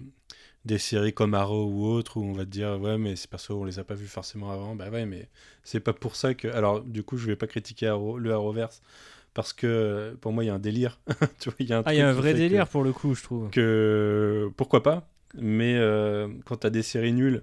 [0.64, 3.50] des séries comme Arrow ou autres où on va te dire ouais mais ces persos
[3.50, 5.28] on les a pas vus forcément avant bah ouais mais
[5.62, 8.82] c'est pas pour ça que alors du coup je vais pas critiquer Arrow, le Arrowverse
[9.34, 10.98] parce que pour moi il y a un délire
[11.38, 13.14] tu vois il y a un, ah, y a un vrai délire pour le coup
[13.14, 17.42] je trouve que pourquoi pas mais euh, quand tu as des séries nulles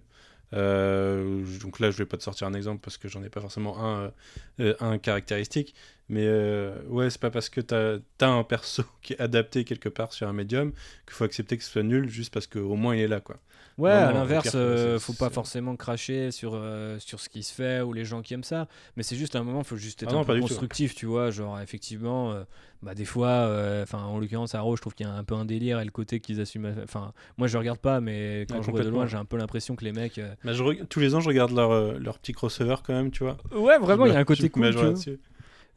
[0.54, 3.42] euh, donc là, je vais pas te sortir un exemple parce que j'en ai pas
[3.42, 4.12] forcément un,
[4.60, 5.74] euh, un caractéristique.
[6.12, 9.88] Mais euh, ouais, c'est pas parce que t'as as un perso qui est adapté quelque
[9.88, 10.74] part sur un médium
[11.06, 13.40] qu'il faut accepter que ce soit nul juste parce qu'au moins il est là, quoi.
[13.78, 17.82] Ouais, à l'inverse, euh, faut pas forcément cracher sur, euh, sur ce qui se fait
[17.82, 18.68] ou les gens qui aiment ça.
[18.98, 21.32] Mais c'est juste un moment, faut juste être ah un peu constructif, tu vois.
[21.32, 22.44] Genre, effectivement, euh,
[22.84, 23.50] bah, des fois,
[23.82, 25.86] enfin, en l'occurrence, à Rose, je trouve qu'il y a un peu un délire et
[25.86, 26.76] le côté qu'ils assument.
[26.84, 29.78] Enfin, moi, je regarde pas, mais quand je vois de loin, j'ai un peu l'impression
[29.78, 30.20] que les mecs.
[30.44, 30.52] Bah,
[30.90, 33.38] tous les ans, je regarde leur, leur petit crossover quand même, tu vois.
[33.56, 34.74] Ouais, vraiment, il y a un côté cool.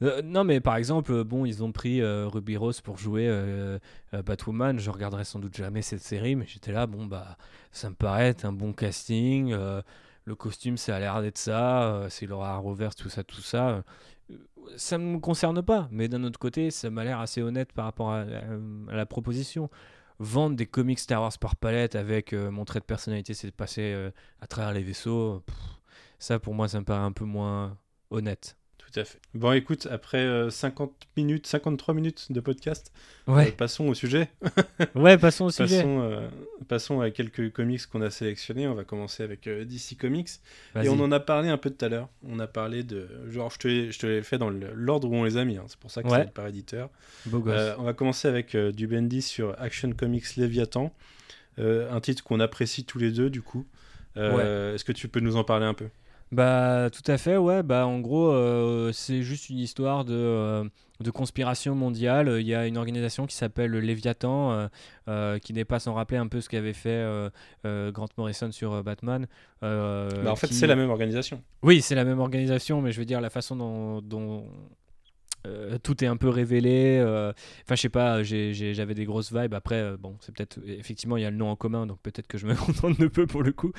[0.05, 3.31] Euh, non, mais par exemple, euh, bon, ils ont pris euh, Ruby Rose pour jouer
[4.13, 4.79] Batwoman.
[4.79, 7.37] Je regarderai sans doute jamais cette série, mais j'étais là, bon, bah,
[7.73, 9.55] ça me paraît être un bon casting.
[10.27, 12.07] le costume, ça a l'air d'être ça.
[12.11, 13.83] c'est Laura Rovers, tout ça, tout ça.
[14.77, 17.87] ça ne me concerne pas, mais d'un autre côté, ça m'a l'air assez honnête par
[17.87, 18.25] rapport à,
[18.91, 19.71] la proposition.
[20.21, 24.11] Vendre des comics Star Wars par palette avec mon trait de personnalité, c'est de passer
[24.41, 25.43] à travers les vaisseaux.
[26.19, 27.77] ça, pour moi, ça me paraît un peu moins
[28.11, 28.57] honnête.
[29.35, 32.93] Bon, écoute, après 50 euh, minutes, 53 minutes de podcast,
[33.29, 34.29] euh, passons au sujet.
[34.95, 35.79] ouais, passons au sujet.
[35.79, 36.29] Passons, euh,
[36.69, 38.69] passons, à quelques comics qu'on a sélectionnés.
[38.69, 40.29] On va commencer avec DC Comics.
[40.81, 42.09] Et on en a parlé un peu tout à l'heure.
[42.29, 43.09] On a parlé de.
[43.31, 45.57] Genre, je te, je te l'ai fait dans l'ordre où on les a mis.
[45.57, 45.65] Hein.
[45.69, 46.91] C'est pour ça que c'est par éditeur.
[47.33, 50.93] on va commencer avec du Bendy sur Action Comics Léviathan.
[51.59, 53.67] un titre qu'on apprécie tous les deux, du coup.
[54.17, 55.89] Est-ce que tu peux nous en parler un peu?
[56.33, 57.63] Bah tout à fait, ouais.
[57.63, 60.65] Bah en gros, euh, c'est juste une histoire de, euh,
[61.01, 62.39] de, conspiration mondiale.
[62.41, 64.69] Il y a une organisation qui s'appelle Léviathan,
[65.09, 67.05] euh, qui n'est pas sans rappeler un peu ce qu'avait fait
[67.65, 69.27] Grant Morrison sur Batman.
[69.63, 71.43] Bah, en fait, c'est la même organisation.
[71.63, 74.45] Oui, c'est la même organisation, mais je veux dire la façon dont, dont
[75.47, 76.99] euh, tout est un peu révélé.
[77.01, 77.33] euh,
[77.65, 79.55] Enfin, je sais pas, j'avais des grosses vibes.
[79.55, 80.59] Après, euh, bon, c'est peut-être.
[80.67, 83.07] Effectivement, il y a le nom en commun, donc peut-être que je me contente de
[83.09, 83.73] peu pour le coup.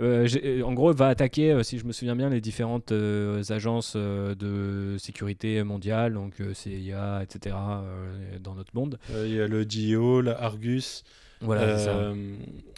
[0.00, 6.14] En gros, va attaquer, si je me souviens bien, les différentes agences de sécurité mondiale,
[6.14, 7.56] donc CIA, etc.,
[8.40, 8.98] dans notre monde.
[9.24, 11.04] Il y a le DIO, la Argus,
[11.40, 12.36] Voilà, euh,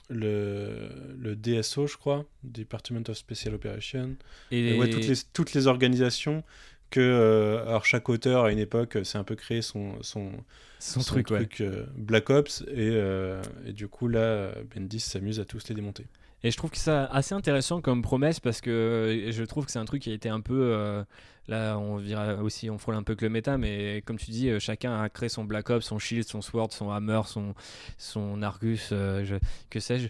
[0.08, 0.88] le,
[1.18, 4.16] le DSO, je crois, Department of Special Operations.
[4.50, 6.42] Et Ouais, toutes, les, toutes les organisations
[6.90, 10.30] que euh, alors chaque auteur à une époque euh, s'est un peu créé son, son,
[10.78, 11.48] son, son truc, ouais.
[11.60, 16.06] euh, Black Ops et, euh, et du coup là Bendis s'amuse à tous les démonter.
[16.42, 19.78] Et je trouve que ça assez intéressant comme promesse parce que je trouve que c'est
[19.78, 21.04] un truc qui a été un peu
[21.48, 24.48] là on verra aussi on frôle un peu que le méta mais comme tu dis
[24.58, 27.54] chacun a créé son Black Ops, son Shield, son Sword, son Hammer, son
[27.98, 29.38] son Argus, je-
[29.68, 30.08] que sais-je,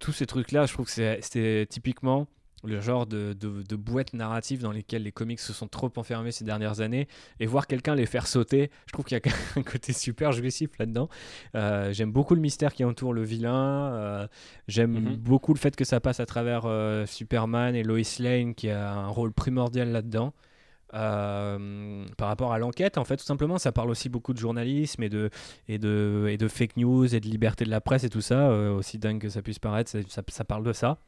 [0.00, 2.26] tous ces trucs là, je trouve que c'est- c'était typiquement
[2.64, 6.32] le genre de, de, de boîte narrative dans lesquelles les comics se sont trop enfermés
[6.32, 7.06] ces dernières années
[7.40, 10.70] et voir quelqu'un les faire sauter, je trouve qu'il y a un côté super jouissif
[10.78, 11.08] là-dedans.
[11.54, 13.92] Euh, J'aime beaucoup le mystère qui entoure le vilain.
[13.92, 14.26] euh,
[14.66, 15.16] J'aime Mhm.
[15.16, 18.92] beaucoup le fait que ça passe à travers euh, Superman et Lois Lane qui a
[18.92, 20.32] un rôle primordial là-dedans.
[20.94, 25.02] Euh, par rapport à l'enquête, en fait, tout simplement, ça parle aussi beaucoup de journalisme
[25.02, 25.30] et de,
[25.68, 28.48] et de, et de fake news et de liberté de la presse et tout ça,
[28.50, 30.98] euh, aussi dingue que ça puisse paraître, ça, ça- ça parle de ça,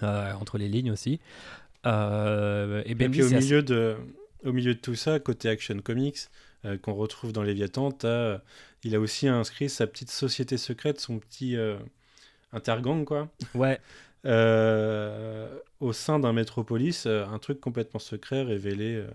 [0.00, 1.20] entre les lignes aussi.
[1.86, 3.96] Euh, et puis au assez- milieu de
[4.44, 6.18] au milieu de tout ça, côté Action Comics
[6.64, 8.38] euh, qu'on retrouve dans Léviathan, euh,
[8.84, 11.76] il a aussi inscrit sa petite société secrète, son petit euh,
[12.52, 13.28] intergang quoi.
[13.54, 13.80] Ouais,
[14.24, 15.48] euh,
[15.80, 19.06] au sein d'un métropolis, euh, un truc complètement secret révélé euh,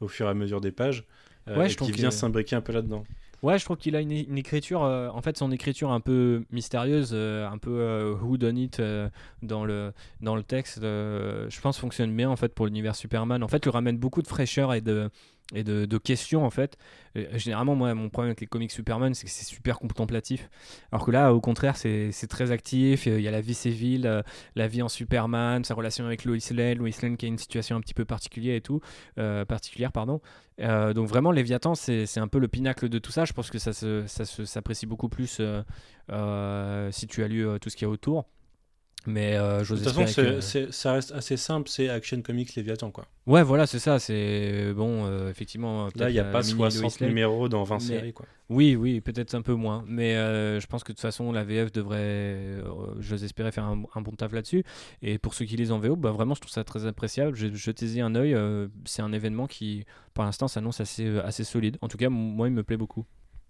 [0.00, 1.04] au fur et à mesure des pages,
[1.48, 3.04] euh, Ouais, et je qui vient que- s'imbriquer un peu là-dedans.
[3.42, 7.10] Ouais, je trouve qu'il a une, écriture, euh, en fait, son écriture un peu mystérieuse,
[7.12, 8.80] euh, un peu euh, who done it
[9.42, 13.42] dans le dans le texte, je pense fonctionne bien en fait pour l'univers Superman.
[13.42, 15.10] En fait, lui ramène beaucoup de fraîcheur et de
[15.54, 16.76] et de, questions en fait.
[17.16, 20.48] Euh, généralement, moi, mon problème avec les comics Superman, c'est que c'est super contemplatif.
[20.90, 23.06] Alors que là, au contraire, c'est très actif.
[23.06, 24.22] Il y a la vie civile, euh,
[24.56, 27.76] la vie en Superman, sa relation avec Lois Lane, Lois Lane qui a une situation
[27.76, 28.80] un petit peu particulière et tout,
[29.18, 30.20] euh, particulière, pardon.
[30.58, 33.24] Donc vraiment, Léviathan, c'est un peu le pinacle de tout ça.
[33.24, 35.40] Je pense que ça se- ça s'apprécie beaucoup plus
[36.90, 38.26] si tu as lu tout ce qu'il y a autour.
[39.06, 43.04] Mais euh, De toute façon, que- ça reste assez simple, c'est Action Comics Léviathan quoi.
[43.26, 43.98] Ouais, voilà, c'est ça.
[43.98, 45.86] C'est bon, euh, effectivement.
[45.86, 47.08] Là, peut-être il n'y a pas la mini Lois 60 Lane.
[47.10, 48.26] numéros dans 20 Mais- séries quoi.
[48.48, 49.82] Oui, oui, peut-être un peu moins.
[49.88, 52.62] Mais euh, je pense que de toute façon, la VF devrait, euh,
[53.00, 54.62] j'ose espérer, faire un, un bon taf là-dessus.
[55.02, 57.34] Et pour ceux qui lisent en VO, bah, vraiment, je trouve ça très appréciable.
[57.34, 58.34] Je, jetez-y un œil.
[58.34, 59.84] euh, c'est un événement qui,
[60.14, 61.76] pour l'instant, s'annonce assez, euh, assez solide.
[61.80, 63.04] En tout cas, moi, il me plaît beaucoup.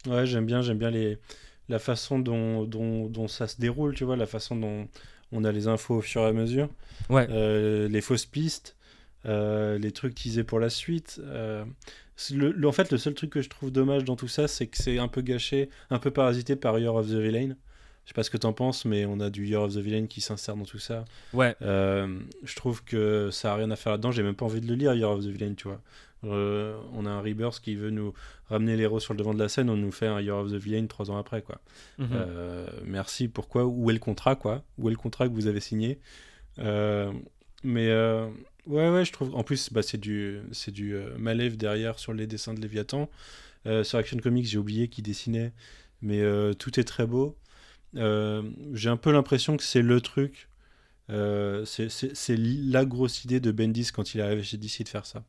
[0.07, 1.18] Ouais, j'aime bien, j'aime bien les,
[1.68, 4.86] la façon dont, dont, dont ça se déroule, tu vois, la façon dont
[5.33, 6.68] on a les infos au fur et à mesure,
[7.09, 7.26] Ouais.
[7.30, 8.76] euh, les fausses pistes,
[9.26, 11.20] euh, les trucs teasés pour la suite.
[11.24, 11.64] euh,
[12.16, 14.47] c'est le, le- en fait, le seul truc que je trouve dommage dans tout ça,
[14.47, 17.55] c'est que c'est un peu gâché, un peu parasité par Year of the Villain.
[18.05, 20.07] Je sais pas ce que t'en penses, mais on a du Year of the Villain
[20.07, 21.05] qui s'insère dans tout ça.
[21.33, 21.55] Ouais.
[21.61, 24.11] Je trouve que ça a rien à faire là-dedans.
[24.11, 25.80] J'ai même pas envie de le lire, Year of the Villain, tu vois.
[26.25, 28.12] Euh, on a un Rebirth qui veut nous
[28.49, 30.55] ramener l'héros sur le devant de la scène, on nous fait un Year of the
[30.55, 31.61] Villain trois ans après, quoi.
[31.99, 32.09] Mhm.
[32.12, 33.64] Euh, merci, pourquoi?
[33.66, 34.62] Où est le contrat, quoi?
[34.79, 35.99] Où est le contrat que vous avez signé?
[36.59, 37.12] Euh,
[37.64, 37.89] Mais
[38.66, 39.35] ouais, ouais, je trouve.
[39.35, 43.11] En plus, bah, c'est du, c'est du Malev derrière sur les dessins de Léviathan.
[43.83, 45.53] Sur Action Comics, j'ai oublié qui dessinait,
[46.03, 46.23] mais
[46.57, 47.37] tout est très beau.
[47.95, 50.49] J'ai un peu l'impression que c'est le truc.
[51.09, 55.25] c'est la grosse idée de Bendis quand il est arrivé chez DC de faire ça.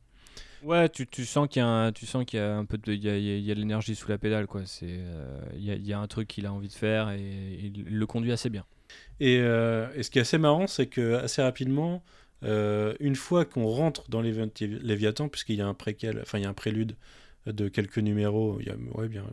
[0.64, 2.92] Ouais, tu, tu sens qu'il y a tu sens qu'il y a un peu de,
[2.92, 4.62] il y a, il y a- de l'énergie sous la pédale, quoi.
[4.66, 7.10] C'est, euh, il y, a, il y a un truc qu'il a envie de faire
[7.10, 7.20] et
[7.62, 8.64] il le conduit assez bien.
[9.20, 12.04] Et, euh, et ce qui est assez marrant, c'est que assez rapidement,
[12.44, 16.46] euh, une fois qu'on rentre dans Léviathan, puisqu'il y a un préquel, enfin il y
[16.46, 16.96] a un prélude
[17.46, 19.24] de quelques numéros, il y a ouais, bien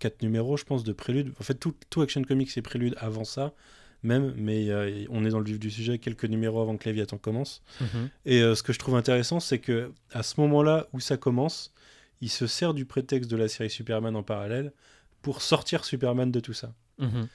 [0.00, 1.32] quatre numéros, je pense, de prélude.
[1.40, 3.54] En fait, tout, tout Action Comics est prélude avant ça,
[4.06, 7.18] même, mais euh, on est dans le vif du sujet quelques numéros avant que Léviathan
[7.18, 7.62] commence.
[8.24, 11.72] Et euh, ce que je trouve intéressant, c'est que à ce moment-là où ça commence,
[12.22, 14.72] il se sert du prétexte de la série Superman en parallèle
[15.22, 16.72] pour sortir Superman de tout ça.
[16.98, 17.28] Mhm.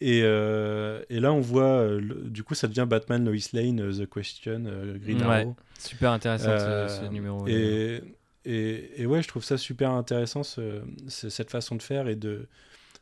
[0.00, 4.08] Et, euh, et là, on voit, le- du coup, ça devient Batman, Lois Lane, The
[4.08, 4.64] Question,
[5.02, 5.56] Green Ouais, Arrow.
[5.78, 7.46] Super intéressant ce- ce, numéro.
[7.48, 8.00] Et,
[8.44, 12.14] et, et ouais, je trouve ça super intéressant, ce- ce- cette façon de faire et
[12.14, 12.46] de,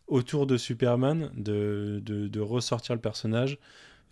[0.06, 3.58] autour de Superman, de, de, de ressortir le personnage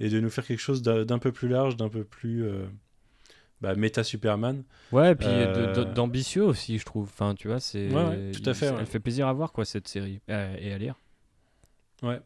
[0.00, 2.64] et de nous faire quelque chose d'un peu plus large, d'un peu plus euh,
[3.60, 4.64] bah, méta Superman.
[4.92, 7.04] Ouais, et puis Euh, d'ambitieux aussi, je trouve.
[7.04, 7.88] Enfin, tu vois, c'est.
[7.88, 8.86] Ouais, ouais, tout à fait, Elle ouais.
[8.86, 10.20] fait plaisir à voir, quoi, cette série.
[10.30, 10.96] Euh, et à lire.
[12.02, 12.20] Ouais.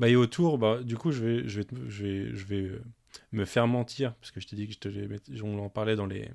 [0.00, 2.82] Bah, et autour, bah, du coup, je vais, je vais, je vais, je vais euh,
[3.30, 6.06] me faire mentir, parce que je t'ai dit que je te, on en parlait dans
[6.06, 6.28] les,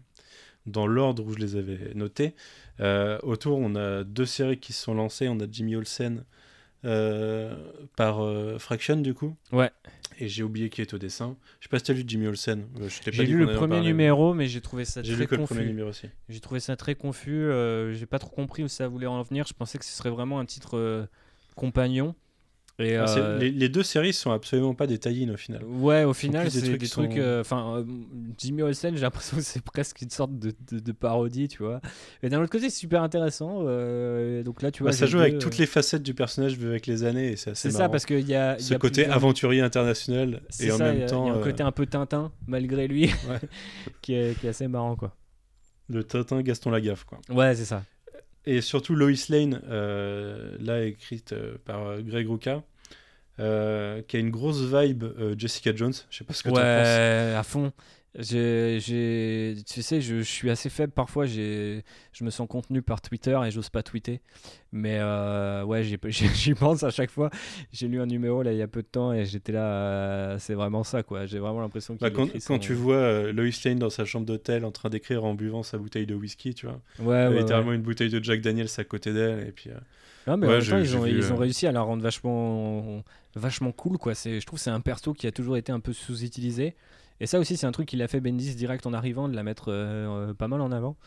[0.65, 2.33] dans l'ordre où je les avais notés.
[2.79, 5.27] Euh, autour, on a deux séries qui se sont lancées.
[5.27, 6.23] On a Jimmy Olsen
[7.95, 9.35] par euh, Fraction, du coup.
[9.51, 9.71] Ouais.
[10.19, 11.35] Et j'ai oublié qui est au dessin.
[11.59, 12.65] Je sais pas si tu as lu Jimmy Olsen.
[12.81, 15.59] Euh, J'ai lu le premier numéro, mais j'ai trouvé ça très lu que le premier
[15.61, 15.65] confus.
[15.67, 16.07] numéro aussi.
[16.29, 17.31] J'ai trouvé ça très confus.
[17.43, 19.45] euh, j'ai pas trop compris où ça voulait en venir.
[19.47, 21.05] Je pensais que ce serait vraiment un titre euh,
[21.55, 22.15] compagnon.
[22.79, 25.63] Et, Ah, euh, les, les deux séries sont absolument pas des tie au final.
[25.63, 27.11] Ouais, au final, des c'est trucs des trucs.
[27.13, 27.83] sont- euh, Enfin, euh,
[28.37, 31.81] Jimmy Olsen, j'ai l'impression que c'est presque une sorte de, de- de parodie, tu vois.
[32.21, 33.61] Mais d'un autre côté, c'est super intéressant.
[34.43, 34.91] donc là, tu vois.
[34.91, 37.49] Bah, ça joue avec toutes les facettes du personnage vu avec les années et c'est
[37.51, 38.57] assez C'est ça, parce qu'il y a.
[38.57, 41.29] y Ce a côté plusieurs- aventurier international et en ça, y même a- temps Il
[41.29, 43.39] y a un côté un peu Tintin, malgré lui, Ouais.
[44.03, 45.15] qui, est, qui est assez marrant, quoi.
[45.89, 47.17] le Tintin Gaston Lagaffe quoi.
[47.29, 47.81] Ouais, c'est ça.
[48.47, 52.63] Et surtout Lois Lane, euh, là écrite euh, par euh, Greg Rucka,
[53.37, 55.03] qui a une grosse vibe
[55.37, 55.93] Jessica Jones.
[56.09, 56.63] Je sais pas ce que tu en penses.
[56.63, 57.73] Ouais, à fond.
[58.19, 61.25] J'ai, tu sais, je, je suis assez faible parfois.
[61.27, 64.21] J'ai, je me sens contenu par Twitter et j'ose pas tweeter.
[64.71, 67.29] Mais euh, ouais, j'y pense à chaque fois.
[67.71, 69.63] J'ai lu un numéro là il y a peu de temps et j'étais là.
[69.65, 71.25] euh, c'est vraiment ça, quoi.
[71.27, 74.25] J'ai vraiment l'impression qu'il Bah, quand, son- tu vois euh, Lois Lane dans sa chambre
[74.25, 77.39] d'hôtel en train d'écrire en buvant sa bouteille de whisky, tu vois, Ouais, ouais, ouais.
[77.39, 79.69] littéralement une bouteille de Jack Daniels à côté d'elle et puis
[80.25, 81.81] Non, mais Ouais, en même j'ai- temps, ils ont, vu, ils ont réussi à la
[81.81, 83.03] rendre vachement,
[83.35, 84.15] vachement cool, quoi.
[84.15, 86.75] C'est, je trouve que c'est un perso qui a toujours été un peu sous-utilisé.
[87.19, 89.43] Et ça aussi, c'est un truc qu'il a fait Bendis direct en arrivant, de la
[89.43, 90.97] mettre euh, pas mal en avant.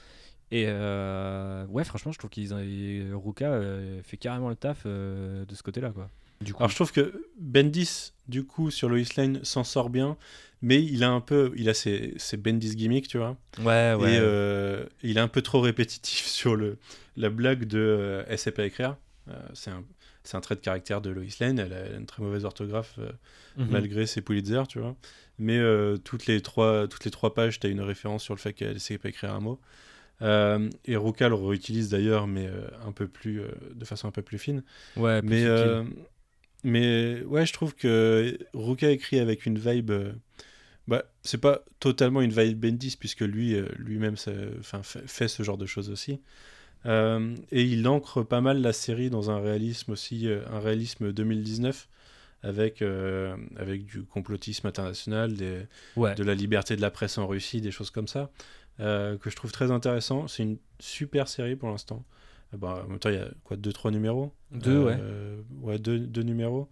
[0.51, 5.55] Et euh, ouais, franchement, je trouve qu'ils Ruka euh, fait carrément le taf euh, de
[5.55, 6.11] ce côté-là, quoi.
[6.41, 10.17] Du coup, Alors je trouve que Bendis, du coup, sur Lois Lane, s'en sort bien,
[10.63, 14.15] mais il a un peu, il a ses, ses Bendis gimmicks, tu vois, ouais, ouais.
[14.15, 16.79] et euh, il est un peu trop répétitif sur le,
[17.17, 18.97] la blague de euh, sait pas écrire.
[19.29, 19.85] Euh, c'est un,
[20.25, 23.11] c'est un trait de caractère de Lois Lane, elle a, une très mauvaise orthographe euh,
[23.57, 23.71] Mhm.
[23.71, 24.97] malgré ses Pulitzer, tu vois.
[25.39, 28.39] Mais euh, toutes, les trois, toutes les trois pages, tu as une référence sur le
[28.41, 29.61] fait qu'elle sait pas écrire un mot.
[30.23, 32.49] Euh, et Ruka le réutilise d'ailleurs, mais
[32.87, 33.43] un peu plus,
[33.75, 34.63] de façon un peu plus fine.
[34.97, 35.85] Ouais, plus Mais,
[36.63, 39.93] mais ouais, je trouve que Ruka écrit avec une vibe.
[40.87, 44.51] bah, c'est pas totalement une vibe Bendis, puisque lui, lui-même fait,
[44.83, 46.21] fait ce genre de choses aussi.
[46.87, 51.13] Euh, et il ancre pas mal la série dans un réalisme aussi, euh, un réalisme
[51.13, 51.89] 2019,
[52.43, 55.67] avec, euh, avec du complotisme international, des,
[55.97, 56.15] ouais.
[56.15, 58.31] de la liberté de la presse en Russie, des choses comme ça,
[58.81, 60.27] euh, que je trouve très intéressant.
[60.27, 62.03] C'est une super série pour l'instant.
[62.53, 64.99] Bah, en même temps, il y a quoi, deux, trois numéros Deux, ouais.
[65.61, 66.69] Ouais, deux, deux numéros.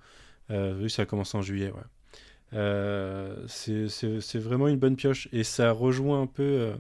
[0.51, 3.35] Oui, ça a commencé en juillet, ouais.
[3.47, 6.73] C'est- vraiment une bonne pioche et ça rejoint un peu,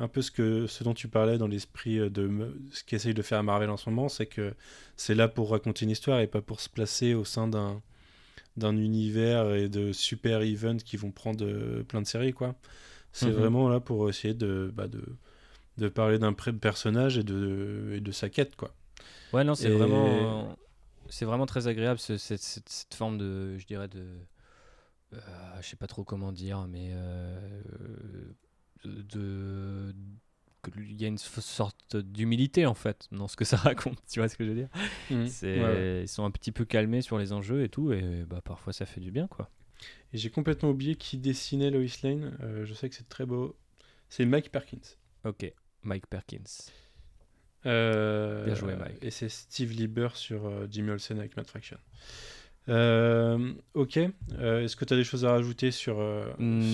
[0.00, 3.22] un peu ce, que, ce dont tu parlais dans l'esprit euh, de ce qu'essaye de
[3.22, 4.54] faire Marvel en ce moment, c'est que
[4.96, 7.82] c'est là pour raconter une histoire et pas pour se placer au sein d'un
[8.56, 12.54] d'un univers et de super events qui vont prendre euh, plein de séries, quoi.
[13.12, 13.32] C'est Mhm.
[13.32, 15.02] vraiment là pour essayer de, bah, de,
[15.78, 18.74] de parler d'un personnage et de, et de sa quête, quoi.
[19.32, 20.56] Ouais, non, c'est Et- vraiment,
[21.08, 24.06] c'est vraiment très agréable ce- cette, cette- cette forme de, je dirais de,
[25.14, 25.18] euh,
[25.62, 27.38] je sais pas trop comment dire, mais euh,
[28.88, 29.94] de,
[30.76, 33.98] il y a une sorte d'humilité en fait dans ce que ça raconte.
[34.08, 34.68] Tu vois ce que je veux dire?
[35.28, 36.02] C'est, Ouais, ouais.
[36.04, 38.86] ils sont un petit peu calmés sur les enjeux et tout, et bah parfois ça
[38.86, 39.50] fait du bien quoi.
[40.12, 42.36] Et j'ai complètement oublié qui dessinait Lois Lane.
[42.42, 43.56] Euh, je sais que c'est très beau.
[44.08, 44.78] C'est Mike Perkins.
[45.24, 46.70] Ok, Mike Perkins.
[47.66, 49.02] Euh, Bien joué, Mike.
[49.02, 51.78] Et c'est Steve Lieber sur euh, Jimmy Olsen avec Matt Fraction.
[52.68, 53.98] Euh, ok.
[54.38, 56.24] Euh, Est-ce que tu as des choses à rajouter sur, euh,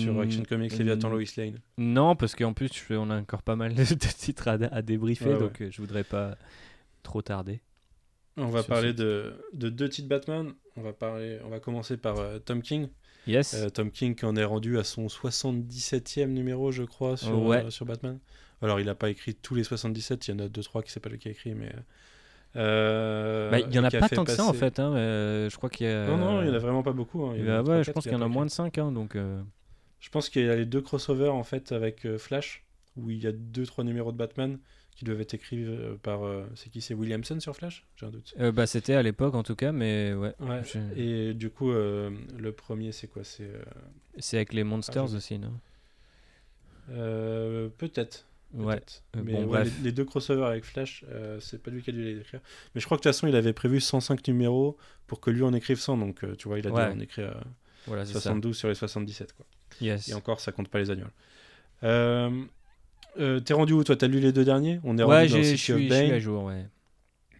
[0.01, 1.11] sur Mm, Action Comics Léviathan mm.
[1.11, 1.59] Lois Lane?
[1.77, 5.25] Non, parce qu'en plus je- on a encore pas mal de titres à, à débriefer,
[5.25, 5.39] Ouais, ouais.
[5.39, 6.37] donc euh, je voudrais pas
[7.03, 7.61] trop tarder.
[8.37, 10.53] On va parler de, de deux titres Batman.
[10.77, 12.15] On va, parler, on va commencer par
[12.45, 12.87] Tom King.
[13.27, 13.55] Yes.
[13.73, 17.69] Tom King qui en est rendu à son 77e numéro, je crois, sur, Ouais.
[17.69, 18.19] sur Batman.
[18.61, 20.91] Alors, il n'a pas écrit tous les 77, il y en a 2-3 qui ne
[20.91, 21.71] sait pas qui a écrit, mais.
[22.55, 24.79] Euh, Bah, il y en a pas tant que ça en fait.
[24.79, 26.05] Hein, euh, je crois qu'il y a.
[26.07, 27.25] Non, non, il n'y en a vraiment pas beaucoup.
[27.25, 27.33] hein.
[27.35, 29.15] Il y Bah je pense qu'il y en a moins de 5, hein, donc.
[29.15, 29.41] euh,
[29.99, 32.63] Je pense qu'il y a les deux crossovers en fait avec euh, Flash,
[32.97, 34.57] où il y a 2-3 numéros de Batman
[34.95, 35.65] qui doivent être écrits
[36.03, 36.21] par.
[36.55, 36.81] c'est qui?
[36.81, 37.87] C'est Williamson sur Flash?
[37.95, 38.33] J'ai un doute.
[38.53, 40.33] bah c'était à l'époque en tout cas, mais ouais.
[40.39, 40.61] Ouais.
[40.65, 43.23] je- Et du coup, le premier, c'est quoi?
[43.23, 43.49] C'est.
[44.17, 45.53] C'est avec les Monsters Ah, je- aussi, non?
[47.77, 48.25] Peut-être.
[48.53, 48.81] Ouais.
[49.15, 49.73] Euh, Mais bon, ouais, bref.
[49.79, 52.41] les, les deux crossovers avec Flash, euh, c'est pas lui qui a dû les écrire.
[52.75, 54.77] Mais je crois que de toute façon, il avait prévu 105 numéros
[55.07, 55.97] pour que lui en écrive 100.
[55.97, 56.85] Donc, euh, tu vois, il a Ouais.
[56.91, 57.41] dû en écrire euh,
[57.87, 58.19] Voilà, c'est ça.
[58.21, 59.33] 72 sur les 77.
[59.33, 59.45] Quoi.
[59.79, 60.09] Yes.
[60.09, 61.11] Et encore, ça compte pas les annuals.
[63.45, 63.95] T'es rendu où toi?
[63.95, 64.79] T'as lu les deux derniers?
[64.83, 66.19] On est Ouais, rendu dans je City suis of je suis à Bane.
[66.19, 66.65] jour, ouais.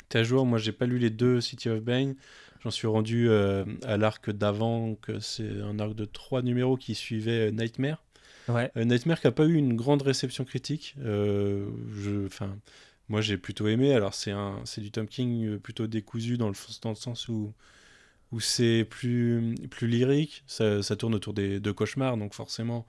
[0.10, 0.46] T'es à jour?
[0.46, 2.16] Moi, j'ai pas lu les deux City of Bane.
[2.64, 7.52] J'en suis rendu à l'arc d'avant, que c'est un arc de trois numéros qui suivait
[7.52, 8.04] Nightmare.
[8.48, 8.72] Ouais.
[8.78, 10.96] Euh, Nightmare qui a pas eu une grande réception critique.
[11.00, 12.58] Euh, je, enfin,
[13.10, 13.94] moi j'ai plutôt aimé.
[13.94, 17.28] Alors c'est un, c'est du Tom King euh, plutôt décousu dans le, dans le sens
[17.28, 17.54] où
[18.32, 20.44] où c'est plus plus lyrique.
[20.48, 22.86] Ça, ça tourne autour des de cauchemars, donc forcément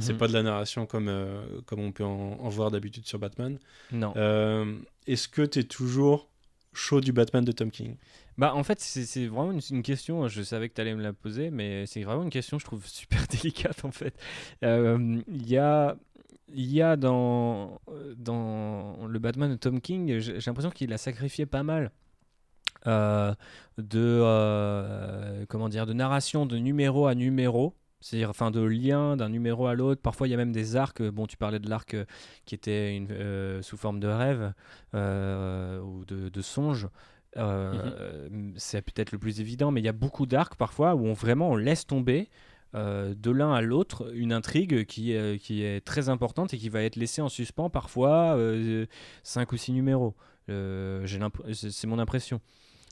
[0.00, 0.18] c'est Mhm.
[0.18, 3.58] pas de la narration comme euh, comme on peut en, en voir d'habitude sur Batman.
[3.92, 4.12] Non.
[4.16, 4.76] Euh,
[5.06, 6.28] Est-ce que tu es toujours
[6.72, 7.96] chaud du Batman de Tom King?
[8.36, 11.50] Bah en fait c'est vraiment une, question, je savais que tu allais me la poser,
[11.50, 14.14] mais c'est vraiment une question je trouve super délicate en fait.
[14.62, 15.96] Euh, Il y a...
[16.56, 17.80] Il y a dans,
[18.16, 21.90] dans le Batman de Tom King, j'ai l'impression qu'il a sacrifié pas mal
[22.86, 23.34] euh,
[23.78, 27.74] de, euh, comment dire, de narration de numéro à numéro.
[28.00, 30.02] C'est-à-dire, enfin, de lien d'un numéro à l'autre.
[30.02, 31.02] Parfois, il y a même des arcs.
[31.02, 31.96] Bon, tu parlais de l'arc
[32.44, 34.52] qui était une, sous forme de rêve
[34.92, 36.88] ou de songe.
[37.36, 41.06] Euh, euh, C'est peut-être le plus évident, mais il y a beaucoup d'arcs parfois où
[41.06, 42.28] on vraiment on laisse tomber
[42.74, 46.68] euh, de l'un à l'autre une intrigue qui, euh, qui est très importante et qui
[46.68, 48.36] va être laissée en suspens parfois
[49.22, 50.14] 5 ou 6 numéros.
[50.48, 51.06] Euh,
[51.52, 52.40] c'est mon impression.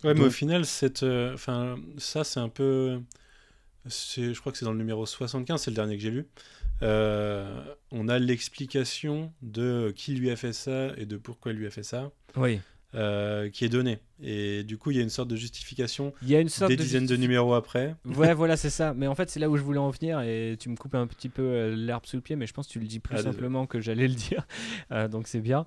[0.05, 3.01] Ouais, mais au final, cette, euh, enfin, ça, c'est un peu.
[3.87, 6.27] c'est- Je crois que c'est dans le numéro 75, c'est le dernier que j'ai lu.
[6.83, 7.63] Euh,
[7.93, 11.71] on a l'explication de qui lui a fait ça et de pourquoi il lui a
[11.71, 12.61] fait ça, Oui.
[12.95, 13.99] euh, qui est donnée.
[14.21, 16.71] Et du coup, il y a une sorte de justification Il y a une sorte
[16.71, 17.97] des de dizaines de numéros après.
[18.05, 18.95] Ouais, voilà, c'est ça.
[18.95, 21.07] Mais en fait, c'est là où je voulais en venir et tu me coupes un
[21.07, 23.15] petit peu euh, l'herbe sous le pied, mais je pense que tu le dis plus
[23.15, 23.35] Ah, désolé.
[23.35, 24.47] simplement que j'allais le dire.
[24.91, 25.65] Euh, donc c'est bien.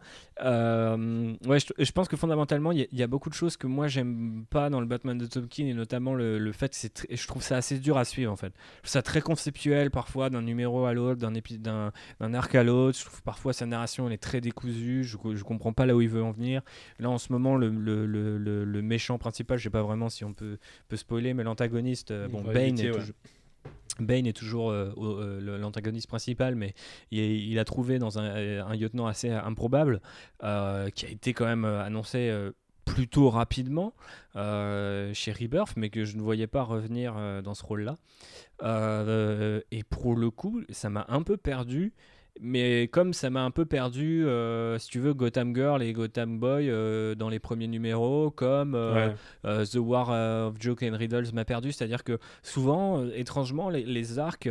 [0.50, 3.34] Euh, ouais, je, je pense que fondamentalement, il y, a- il y a beaucoup de
[3.34, 6.52] choses que moi j'aime pas dans le Batman de Tom King et notamment le, le
[6.52, 8.54] fait que c'est je trouve ça assez dur à suivre en fait.
[8.78, 12.54] Je trouve ça très conceptuel parfois d'un numéro à l'autre, d'un épi- d'un d'un arc
[12.56, 12.98] à l'autre.
[13.00, 15.04] Je trouve parfois sa narration elle est très décousue.
[15.04, 16.62] Je, je comprends pas là où il veut en venir.
[17.00, 20.10] Là en ce moment, le, le, le, le- le méchant principal, je sais pas vraiment
[20.10, 20.58] si on peut,
[20.88, 23.00] peut spoiler, mais l'antagoniste, euh, On bon, Bane éviter, est ouais.
[23.00, 23.16] toujours.
[24.00, 26.74] Bane est toujours euh, euh, l'antagoniste principal, mais
[27.12, 28.26] il, il a trouvé dans un,
[28.68, 30.02] un lieutenant assez improbable,
[30.44, 32.52] euh, qui a été quand même annoncé euh,
[32.84, 33.94] plutôt rapidement
[34.36, 37.96] chez Rebirth, mais que je ne voyais pas revenir dans ce rôle-là.
[39.72, 41.94] Et pour le coup, ça m'a un peu perdu.
[42.42, 46.38] Mais comme ça m'a un peu perdu, euh, si tu veux, Gotham Girl et Gotham
[46.38, 49.14] Boy euh, dans les premiers numéros, comme euh,
[49.46, 49.66] Ouais.
[49.66, 50.10] The War
[50.50, 51.72] of Joke and Riddles m'a perdu.
[51.72, 54.50] C'est-à-dire que souvent, étrangement, les, les arcs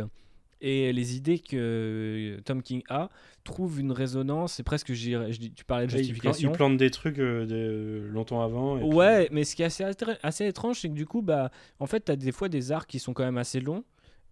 [0.61, 3.09] et les idées que Tom King a
[3.43, 4.59] trouvent une résonance.
[4.59, 6.49] Et presque, je tu parlais de Et il, justification.
[6.51, 8.77] il plante des trucs des- longtemps avant.
[8.77, 9.83] et puis- Ouais, mais ce qui est assez,
[10.23, 12.89] assez étrange, c'est que du coup, bah, en fait, tu as des fois des arcs
[12.89, 13.83] qui sont quand même assez longs,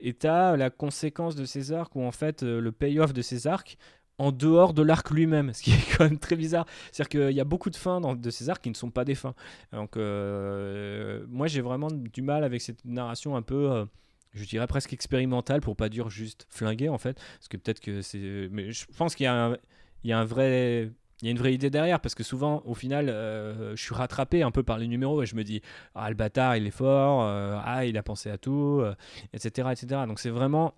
[0.04, 3.24] et tu as la conséquence de ces arcs, ou en fait, euh, le payoff de
[3.24, 3.78] ces arcs
[4.20, 6.68] en dehors de l'arc lui-même, ce qui est quand même très bizarre.
[6.92, 9.06] C'est-à-dire qu'il y a beaucoup de fins dans- de ces arcs qui ne sont pas
[9.06, 9.34] des fins.
[9.72, 13.72] Donc, euh, moi, j'ai vraiment du mal avec cette narration un peu...
[13.72, 13.86] euh,
[14.34, 18.02] je dirais presque expérimentale pour pas dire juste flinguée en fait parce que peut-être que
[18.02, 19.58] c'est mais je pense qu'il y a un,
[20.04, 20.92] il y a un vrai
[21.22, 23.96] il y a une vraie idée derrière parce que souvent au final euh, je suis
[23.96, 25.62] rattrapé un peu par les numéros et je me dis
[25.96, 28.96] ah le bâtard il est fort euh, ah il a pensé à tout euh,
[29.34, 30.74] etc etc donc c'est vraiment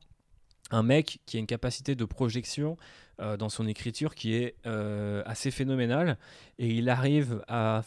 [0.72, 2.76] un mec qui a une capacité de projection
[3.22, 6.18] euh, dans son écriture qui est euh, assez phénoménale.
[6.60, 7.84] Et il arrive à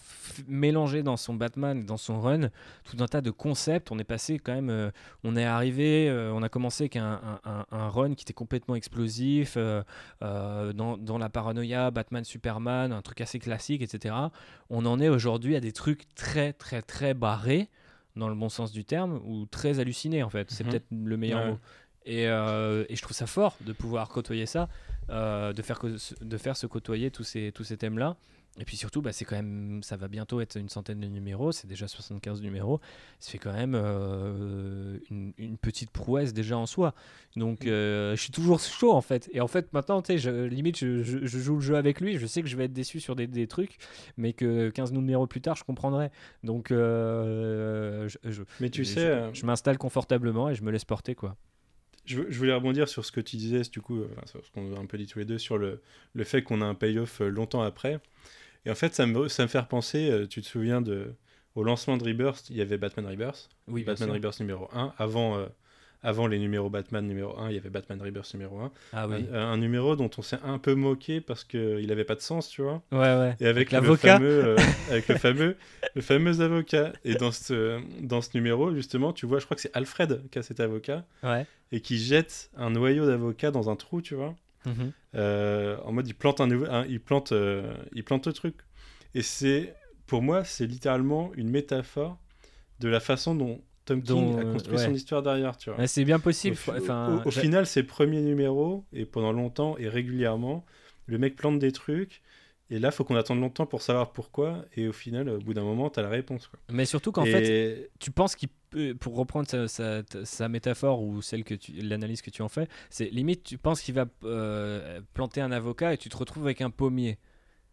[0.46, 2.48] mélanger dans son Batman dans son run
[2.84, 3.90] tout un tas de concepts.
[3.90, 4.90] On est passé quand même euh,
[5.24, 8.74] on est arrivé on a commencé avec un, un- un- un run qui était complètement
[8.76, 9.58] explosif
[10.20, 14.14] dans, dans la paranoïa Batman Superman un truc assez classique etc
[14.70, 17.68] on en est aujourd'hui à des trucs très très très barrés
[18.16, 20.50] dans le bon sens du terme ou très hallucinés en fait.
[20.50, 20.70] C'est Mhm.
[20.70, 21.50] peut-être le meilleur Ouais.
[21.52, 21.58] mot
[22.08, 24.68] et, euh, et je trouve ça fort de pouvoir côtoyer ça,
[25.10, 25.80] euh, de, faire
[26.20, 28.16] de faire se côtoyer tous ces, tous ces thèmes-là.
[28.60, 31.52] Et puis surtout, bah, c'est quand même, ça va bientôt être une centaine de numéros,
[31.52, 32.80] c'est déjà 75 numéros.
[33.20, 36.92] Ça fait quand même euh, une, une petite prouesse déjà en soi.
[37.36, 39.30] Donc euh, je suis toujours chaud en fait.
[39.32, 42.00] Et en fait, maintenant, tu sais, je- limite, je, je- je joue le jeu avec
[42.00, 42.18] lui.
[42.18, 43.76] Je sais que je vais être déçu sur des, des trucs,
[44.16, 46.10] mais que 15 numéros plus tard, je comprendrai.
[46.42, 51.14] Donc euh, je, je- Mais tu sais, je m'installe confortablement et je me laisse porter
[51.14, 51.36] quoi.
[52.08, 54.50] Je, je voulais rebondir sur ce que tu disais, du coup, euh, enfin, sur ce
[54.50, 55.80] qu'on a un peu dit tous les deux, sur le,
[56.14, 58.00] le fait qu'on a un payoff euh, longtemps après.
[58.64, 61.14] Et en fait, ça me, ça me fait repenser, euh, tu te souviens, de,
[61.54, 64.14] au lancement de Rebirth, il y avait Batman Rebirth, Oui, Batman sûr.
[64.14, 64.94] Rebirth numéro 1.
[64.98, 65.46] Avant, euh,
[66.02, 68.70] avant les numéros Batman numéro 1, il y avait Batman Rebirth numéro 1.
[68.92, 69.26] Ah oui.
[69.32, 72.48] Un, un numéro dont on s'est un peu moqué parce qu'il n'avait pas de sens,
[72.48, 72.82] tu vois.
[72.92, 73.36] Ouais, ouais.
[73.40, 74.16] Et avec, le l'avocat.
[74.18, 74.56] fameux, euh,
[74.90, 75.56] avec le fameux,
[75.94, 76.92] le fameux avocat.
[77.04, 80.38] Et dans ce, dans ce numéro, justement, tu vois, je crois que c'est Alfred qui
[80.38, 81.46] a cet avocat Ouais.
[81.72, 84.34] et qui jette un noyau d'avocat dans un trou, tu vois.
[84.66, 84.92] Mhm.
[85.14, 88.54] Euh, en mode, il plante un nouveau, un- il plante, euh, il plante le truc.
[89.14, 89.74] Et c'est,
[90.06, 92.18] pour moi, c'est littéralement une métaphore
[92.80, 94.84] de la façon dont Tom King Dont, a euh, construit ouais.
[94.84, 95.86] son histoire derrière, tu vois.
[95.86, 96.56] C'est bien possible.
[96.68, 100.64] Enfin, au- au j'a- final, c'est le premier numéro, et pendant longtemps et régulièrement,
[101.06, 102.22] le mec plante des trucs,
[102.70, 105.62] et là, faut qu'on attende longtemps pour savoir pourquoi, et au final, au bout d'un
[105.64, 106.46] moment, t'as la réponse.
[106.48, 106.58] Quoi.
[106.70, 111.02] mais surtout qu'en Et- fait, tu penses qu'il peut, pour reprendre sa, sa- sa métaphore
[111.02, 114.04] ou celle que tu, l'analyse que tu en fais, c'est limite tu penses qu'il va
[114.24, 117.16] euh, planter un avocat et tu te retrouves avec un pommier.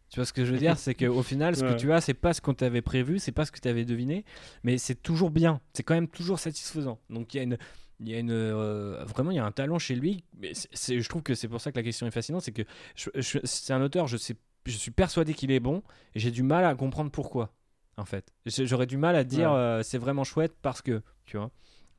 [0.10, 0.78] Tu vois ce que je veux dire?
[0.78, 1.74] C'est qu'au final, ce Ouais.
[1.74, 3.86] que tu as, c'est pas ce qu'on t'avait prévu, c'est pas ce que tu avais
[3.86, 4.24] deviné,
[4.64, 5.60] mais c'est toujours bien.
[5.74, 7.00] C'est quand même toujours satisfaisant.
[7.10, 7.58] Donc il y a une.
[8.02, 11.00] Il y a une euh, vraiment il y a un talent chez lui mais c'est-
[11.00, 12.64] je trouve que c'est pour ça que la question est fascinante c'est que
[12.94, 15.82] je- je- c'est un auteur je sais je suis persuadé qu'il est bon
[16.14, 17.54] et j'ai du mal à comprendre pourquoi
[17.96, 19.56] en fait j'aurais du mal à dire Ouais.
[19.58, 21.52] euh, c'est vraiment chouette parce que tu vois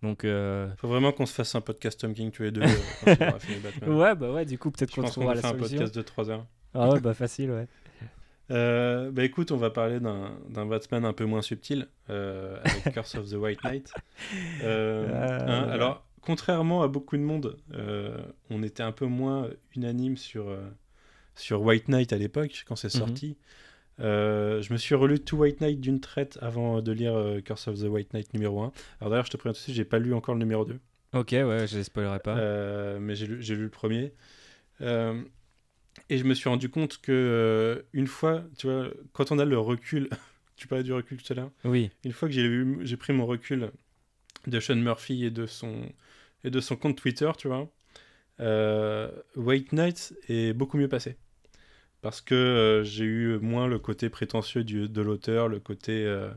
[0.02, 2.60] donc euh, Faut vraiment qu'on se fasse un podcast Tom King tous les deux
[3.86, 6.02] ouais bah ouais du coup peut-être qu'on trouvera va la faire un solution podcast de
[6.02, 6.46] 3 heures.
[6.74, 7.66] ah ouais bah facile ouais
[8.50, 13.16] Euh, bah écoute, on va parler d'un Batman un peu moins subtil, euh, avec Curse
[13.16, 13.92] of the White Knight.
[14.62, 17.56] Euh, Ah, hein, alors, contrairement à beaucoup de monde,
[18.50, 20.46] on était un peu moins unanime sur,
[21.34, 23.00] sur White Knight à l'époque, quand c'est Mhm.
[23.00, 23.36] sorti.
[23.98, 27.88] Je me suis relu tout White Knight d'une traite avant de lire Curse of the
[27.88, 28.72] White Knight numéro 1.
[29.00, 30.78] Alors d'ailleurs, je te préviens tout de suite, j'ai pas lu encore le numéro 2.
[31.14, 32.34] ok ouais je les spoilerai pas
[33.00, 34.12] mais j'ai lu, j'ai lu le premier.
[36.10, 39.44] Et je me suis rendu compte que euh, une fois, tu vois, quand on a
[39.44, 40.08] le recul,
[40.56, 42.34] tu parlais du recul tout à l'heure, oui une fois que
[42.84, 43.70] j'ai pris mon recul
[44.46, 45.90] de Sean Murphy et de son,
[46.44, 47.68] et de son compte Twitter, tu vois,
[48.40, 51.16] euh, White Knight est beaucoup mieux passé.
[52.02, 56.30] Parce que euh, j'ai eu moins le côté prétentieux du, de l'auteur, le côté euh,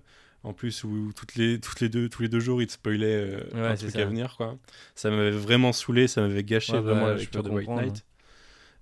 [0.43, 3.13] en plus où toutes les, toutes les deux, tous les deux jours il te spoilait
[3.13, 4.01] euh, Ouais, un truc ça.
[4.01, 4.35] à venir.
[4.37, 4.57] Quoi.
[4.95, 7.69] Ça m'avait vraiment saoulé, ça m'avait gâché Ouais, bah, vraiment la lecture de White.
[7.69, 8.05] Knight.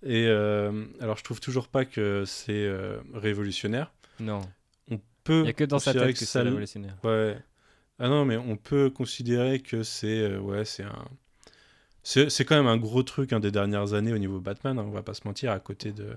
[0.03, 3.91] Et euh, alors je trouve toujours pas que c'est euh, révolutionnaire.
[4.19, 4.41] non
[4.91, 7.37] On peut il y a que dans sa considérer tête que ça c'est révolutionnaire Ouais.
[7.99, 11.05] Ah non, mais on peut considérer que c'est euh, ouais, c'est un
[12.03, 14.91] c'est quand même un gros truc hein, des dernières années au niveau Batman, hein, on
[14.91, 16.15] va pas se mentir, à côté de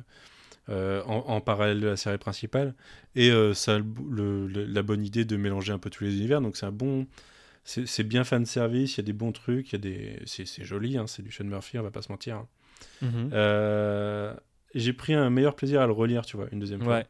[0.69, 2.77] euh, en, en parallèle de la série principale.
[3.17, 6.41] Et euh, ça a le, la bonne idée de mélanger un peu tous les univers,
[6.43, 7.07] donc c'est un bon
[7.65, 10.47] c'est bien fan service, il y a des bons trucs, il y a des c'est
[10.47, 12.45] c'est joli, hein, c'est du Sean Murphy, on va pas se mentir.
[13.03, 13.31] Mhm.
[13.33, 14.35] Euh,
[14.75, 16.97] J'ai pris un meilleur plaisir à le relire, tu vois, une deuxième fois.
[16.99, 17.07] Ouais.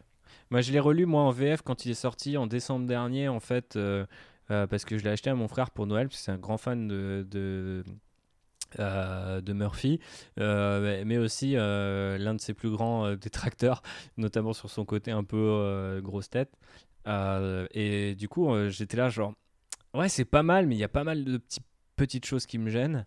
[0.51, 3.39] Moi, je l'ai relu moi en VF quand il est sorti en décembre dernier, en
[3.41, 4.05] fait, euh,
[4.51, 6.39] euh, parce que je l'ai acheté à mon frère pour Noël, parce que c'est un
[6.39, 7.85] grand fan de, de,
[8.79, 10.01] euh, de Murphy,
[10.39, 13.83] euh, mais aussi euh, l'un de ses plus grands détracteurs,
[14.17, 16.53] notamment sur son côté un peu grosse tête.
[17.07, 19.35] Et du coup, j'étais là, genre,
[19.95, 21.61] ouais, c'est pas mal, mais il y a pas mal de petits,
[21.97, 23.07] petites choses qui me gênent.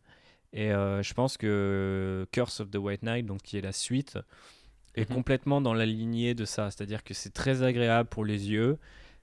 [0.53, 4.17] Et euh, je pense que Curse of the White Knight, donc qui est la suite,
[4.95, 5.15] est Mhm.
[5.15, 6.69] complètement dans la lignée de ça.
[6.71, 8.77] C'est-à-dire que c'est très agréable pour les yeux.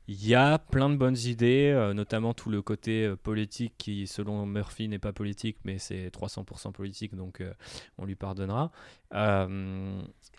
[0.08, 4.08] Il y a plein de bonnes idées, euh, notamment tout le côté euh, politique qui,
[4.08, 7.52] selon Murphy, n'est pas politique, mais c'est 300% politique, donc euh,
[7.96, 8.72] on lui pardonnera.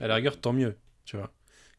[0.02, 1.32] À la rigueur, tant mieux, tu vois.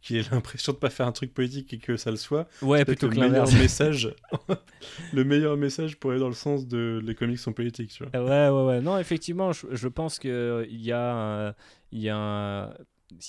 [0.03, 2.49] Qu'il ait l'impression de pas faire un truc politique et que ça le soit.
[2.61, 4.13] ouais, plutôt que que le meilleur message,
[5.13, 8.21] le meilleur message pourrait être dans le sens de les comics sont politiques, tu vois.
[8.21, 8.81] Ouais, ouais, ouais.
[8.81, 10.31] Non, effectivement, je, je pense qu'il
[10.71, 11.55] y, a,
[11.93, 12.75] il y, a un-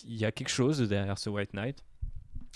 [0.05, 1.83] il y a quelque chose derrière ce White Knight.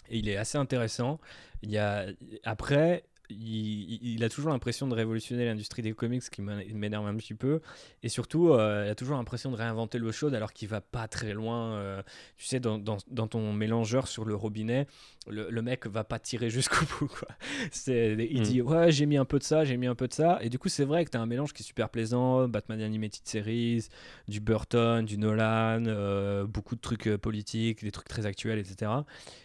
[0.10, 1.20] Et il est assez intéressant.
[1.62, 2.06] Il y a,
[2.44, 7.34] après, il, a toujours l'impression de révolutionner l'industrie des comics, ce qui m'énerve un petit
[7.34, 7.62] peu.
[8.04, 11.08] Et surtout, euh, il a toujours l'impression de réinventer l'eau chaude alors qu'il va pas
[11.08, 11.74] très loin.
[11.74, 12.02] euh,
[12.38, 14.88] tu sais, dans, dans- dans ton mélangeur sur le robinet,
[15.28, 17.08] le, le mec va pas tirer jusqu'au bout.
[17.08, 17.28] Quoi.
[17.86, 18.44] Il Mm.
[18.44, 20.40] dit Ouais, j'ai mis un peu de ça, j'ai mis un peu de ça.
[20.42, 22.82] Et du coup, c'est vrai que tu as un mélange qui est super plaisant Batman
[22.82, 23.88] Animated Series,
[24.28, 28.92] du Burton, du Nolan, euh, beaucoup de trucs politiques, des trucs très actuels, etc.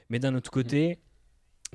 [0.08, 0.98] Mais d'un autre côté,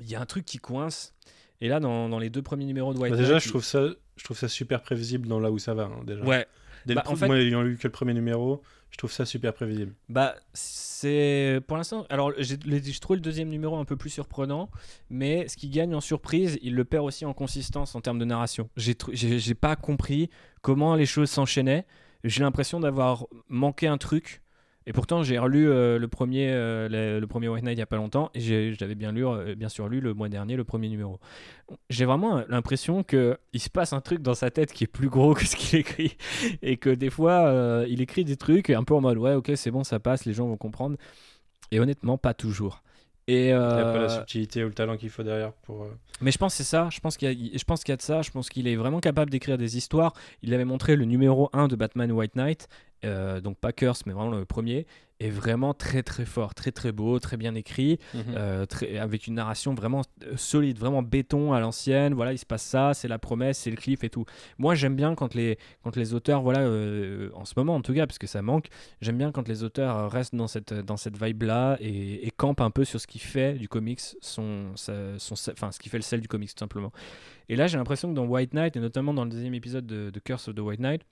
[0.00, 1.14] il y a un truc qui coince.
[1.60, 3.82] Et là, dans, dans les deux premiers numéros de White Bah, déjà, je trouve ça,
[4.16, 5.84] je trouve ça super prévisible dans là où ça va.
[5.84, 6.22] hein, déjà.
[6.22, 6.46] Ouais,
[6.86, 9.26] Dès Bah, le en fait- Moi, ayant lu que le premier numéro, je trouve ça
[9.26, 9.92] super prévisible.
[10.08, 12.06] Bah, c'est pour l'instant.
[12.10, 14.70] Alors, je trouve le deuxième numéro un peu plus surprenant,
[15.10, 18.24] mais ce qui gagne en surprise, il le perd aussi en consistance en termes de
[18.24, 18.68] narration.
[18.76, 20.30] J'ai tr- J'ai j'ai pas compris
[20.62, 21.86] comment les choses s'enchaînaient.
[22.24, 24.42] J'ai l'impression d'avoir manqué un truc.
[24.88, 27.82] Et pourtant, j'ai relu euh, le, premier, euh, le, le premier White Knight il y
[27.82, 30.56] a pas longtemps, et j'ai- j'avais bien, lu, euh, bien sûr lu le mois dernier
[30.56, 31.20] le premier numéro.
[31.90, 35.08] J'ai vraiment l'impression que il se passe un truc dans sa tête qui est plus
[35.10, 36.16] gros que ce qu'il écrit,
[36.62, 39.70] et que des fois, il écrit des trucs un peu en mode ouais, ok, c'est
[39.70, 40.96] bon, ça passe, les gens vont comprendre.
[41.70, 42.82] Et honnêtement, pas toujours.
[43.26, 45.86] Et Il n'y a pas la subtilité ou le talent qu'il faut derrière pour.
[46.22, 47.94] mais je pense que c'est ça, je pense qu'il y, a- je pense qu'il y
[47.94, 50.14] a de ça, je pense qu'il est vraiment capable d'écrire des histoires.
[50.42, 52.68] Il avait montré le numéro 1 de Batman White Knight,
[53.04, 54.86] euh, donc pas Curse, mais vraiment le premier.
[55.20, 58.22] est vraiment très très fort, très très beau, très bien écrit, Mhm.
[58.36, 62.14] euh, très, avec une narration vraiment euh, solide, vraiment béton à l'ancienne.
[62.14, 64.26] Voilà, il se passe ça, c'est la promesse, c'est le cliff et tout.
[64.58, 67.92] Moi, j'aime bien quand les, quand les auteurs, voilà, euh, en ce moment en tout
[67.94, 68.68] cas, parce que ça manque,
[69.00, 72.70] j'aime bien quand les auteurs restent dans cette, dans cette vibe-là et, et campent un
[72.70, 75.16] peu sur ce qui fait du comics, son, son,
[75.50, 76.92] enfin, ce qui fait le sel du comics tout simplement.
[77.48, 80.10] Et là, j'ai l'impression que dans White Knight, et notamment dans le deuxième épisode de,
[80.10, 81.02] de Curse of the White Knight,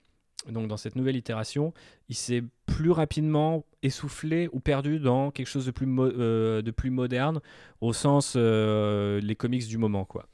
[0.49, 1.73] donc dans cette nouvelle itération,
[2.09, 6.71] il s'est plus rapidement essoufflé ou perdu dans quelque chose de plus, mo- euh, de
[6.71, 7.41] plus moderne,
[7.81, 10.27] au sens euh, les comics du moment, quoi.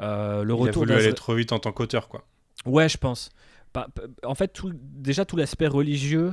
[0.00, 2.24] Euh, le Il a voulu aller trop vite en tant qu'auteur, quoi.
[2.66, 3.30] Ouais, je pense.
[4.24, 6.32] En fait, tout, déjà tout l'aspect religieux,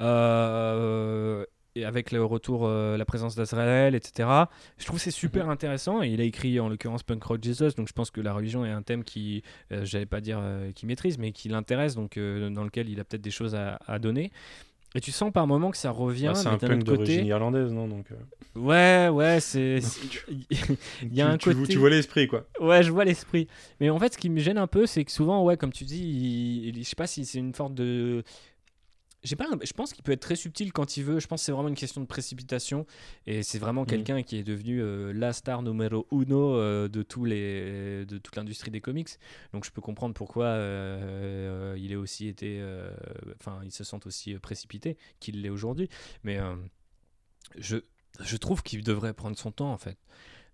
[0.00, 1.44] euh,
[1.78, 4.28] et avec le retour, euh, la présence d'Azrael, etc.
[4.78, 6.02] Je trouve c'est super intéressant.
[6.02, 8.64] Et il a écrit en l'occurrence Punk Rock Jesus, donc je pense que la religion
[8.64, 9.42] est un thème qui,
[9.72, 12.98] euh, j'allais pas dire euh, qui maîtrise, mais qui l'intéresse, donc euh, dans lequel il
[13.00, 14.30] a peut-être des choses à, à donner.
[14.94, 17.86] Et tu sens par moment que ça revient, Bah, c'est un punk d'origine irlandaise, non
[17.88, 18.06] Donc,
[18.56, 19.80] Ouais, ouais, c'est.
[20.30, 21.72] Il y a tu, un tu- côté.
[21.72, 22.46] tu vois l'esprit, quoi.
[22.58, 23.48] Ouais, je vois l'esprit.
[23.80, 25.84] Mais en fait, ce qui me gêne un peu, c'est que souvent, ouais, comme tu
[25.84, 26.02] dis,
[26.74, 28.22] il- je sais pas si c'est une forme de.
[29.24, 31.18] J'ai pas, je pense qu'il peut être très subtil quand il veut.
[31.18, 32.86] Je pense que c'est vraiment une question de précipitation.
[33.26, 33.86] Et c'est vraiment Mhm.
[33.88, 38.36] quelqu'un qui est devenu euh, la star numéro uno euh, de, tous les, de toute
[38.36, 39.08] l'industrie des comics.
[39.52, 42.58] Donc je peux comprendre pourquoi euh, il est aussi été.
[42.60, 42.90] euh,
[43.40, 45.88] Enfin, il se sent aussi euh, précipité qu'il l'est aujourd'hui.
[46.22, 46.54] Mais euh,
[47.56, 47.78] je,
[48.20, 49.98] je trouve qu'il devrait prendre son temps, en fait.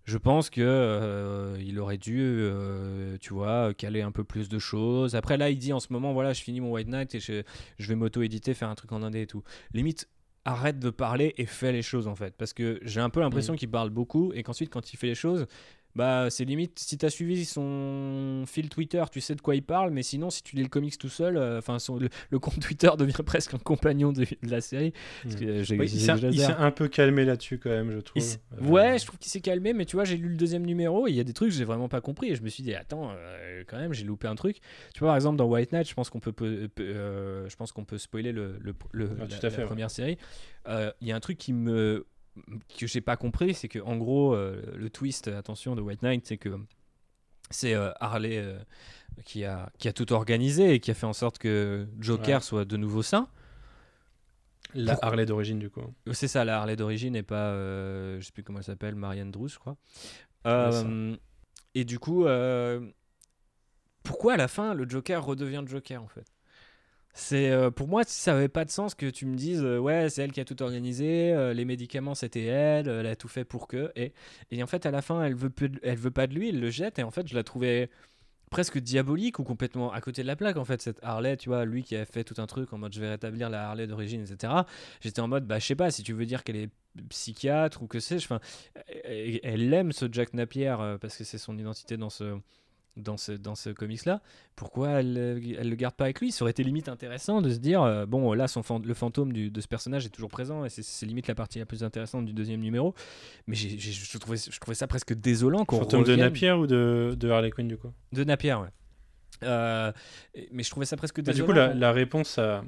[0.05, 4.59] Je pense que euh, il aurait dû, euh, tu vois, caler un peu plus de
[4.59, 5.15] choses.
[5.15, 7.41] Après, là, il dit en ce moment, voilà, je finis mon White Knight et je,
[7.79, 9.43] je vais m'auto-éditer, faire un truc en indé et tout.
[9.73, 10.07] Limite,
[10.45, 12.35] arrête de parler et fais les choses, en fait.
[12.37, 15.15] Parce que j'ai un peu l'impression qu'il parle beaucoup et qu'ensuite, quand il fait les
[15.15, 15.47] choses,
[15.95, 19.63] bah, c'est limite, si tu as suivi son fil Twitter, tu sais de quoi il
[19.63, 22.39] parle, mais sinon, si tu lis le comics tout seul, euh, enfin, son- le, le
[22.39, 24.93] compte Twitter devient presque un compagnon de, de la série.
[25.23, 28.23] Parce que, euh, Oui, il s'est s'est un peu calmé là-dessus, quand même, je trouve.
[28.23, 31.07] Euh, Ouais, je trouve qu'il s'est calmé, mais tu vois, j'ai lu le deuxième numéro
[31.07, 32.63] et il y a des trucs que j'ai vraiment pas compris et je me suis
[32.63, 34.57] dit, attends, euh, quand même, j'ai loupé un truc.
[34.93, 36.33] Tu vois, par exemple, dans White Knight, je pense qu'on peut,
[36.79, 39.61] euh, je pense qu'on peut spoiler le, le- le- Ah, la, tout à la fait,
[39.61, 39.67] ouais.
[39.67, 40.17] première série.
[40.67, 42.05] Euh, Il y a un truc qui me
[42.77, 46.25] que j'ai pas compris, c'est que en gros, euh, le twist, attention, de White Knight,
[46.25, 46.57] c'est que
[47.49, 48.59] c'est euh, Harley euh,
[49.23, 52.43] qui a qui a tout organisé et qui a fait en sorte que Joker Ouais.
[52.43, 53.27] soit de nouveau sain.
[54.73, 55.81] La Harley d'origine, du coup.
[56.11, 59.31] C'est ça, la Harley d'origine et pas, euh, je sais plus comment elle s'appelle, Marianne
[59.31, 59.77] Drews, je crois.
[60.43, 61.17] Ouais,
[61.75, 62.25] et du coup,
[64.03, 66.25] pourquoi à la fin le Joker redevient le Joker en fait?
[67.17, 70.09] C'est euh, pour moi, ça avait pas de sens que tu me dises euh, ouais,
[70.09, 73.45] c'est elle qui a tout organisé, euh, les médicaments c'était elle, elle a tout fait
[73.45, 74.11] pour que et,
[74.51, 76.59] et en fait à la fin elle veut de- elle veut pas de lui, elle
[76.59, 77.89] le jette et en fait je la trouvais
[78.51, 81.65] presque diabolique ou complètement à côté de la plaque en fait cette Harley tu vois
[81.65, 84.21] lui qui a fait tout un truc en mode je vais rétablir la Harley d'origine
[84.21, 84.53] etc
[85.01, 86.69] j'étais en mode bah je sais pas si tu veux dire qu'elle est
[87.09, 88.39] psychiatre ou que sais-je enfin
[89.05, 92.37] elle aime ce Jack Napier parce que c'est son identité dans ce
[92.97, 94.21] dans ce, dans ce comics là
[94.55, 96.31] pourquoi elle, euh, elle le garde pas avec lui?
[96.31, 99.33] Ça aurait été limite intéressant de se dire euh, bon là son fan- le fantôme
[99.33, 102.25] du- de ce personnage est toujours présent et c'est- limite la partie la plus intéressante
[102.25, 102.93] du deuxième numéro.
[103.47, 107.29] Mais je, trouvais, je trouvais ça presque désolant qu'on Fantôme de Napier ou de, de
[107.29, 107.91] Harley Quinn, du coup?
[108.13, 108.69] De Napier ouais.
[109.43, 109.91] Euh,
[110.51, 112.63] mais je trouvais ça presque Bah, désolant Du coup, la, réponse à,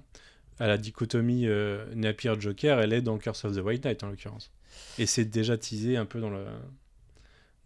[0.59, 4.51] à la dichotomie euh, Napier-Joker, elle est dans Curse of the White Knight, en l'occurrence.
[4.99, 6.43] Et c'est déjà teasé un peu dans, le,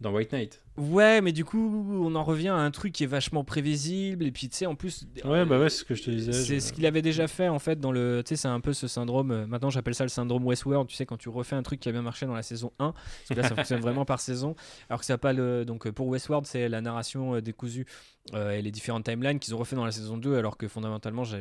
[0.02, 0.62] dans White Knight.
[0.76, 4.26] Ouais, mais du coup, on en revient à un truc qui est vachement prévisible.
[4.26, 5.06] Et puis, tu sais, en plus.
[5.24, 6.32] Ouais, bah ouais, c'est ce que je te disais.
[6.32, 8.22] C'est je- ce qu'il avait déjà fait en fait dans le.
[8.24, 9.30] Tu sais, c'est un peu ce syndrome.
[9.30, 10.88] euh, Maintenant, j'appelle ça le syndrome Westworld.
[10.88, 12.92] Tu sais, quand tu refais un truc qui a bien marché dans la saison 1,
[12.92, 14.54] parce que là, ça fonctionne vraiment par saison.
[14.90, 15.64] Alors que ça pas le.
[15.64, 17.86] Donc, euh, pour Westworld, c'est la narration euh, décousue
[18.34, 21.24] euh, et les différentes timelines qu'ils ont refait dans la saison 2, alors que fondamentalement,
[21.24, 21.36] je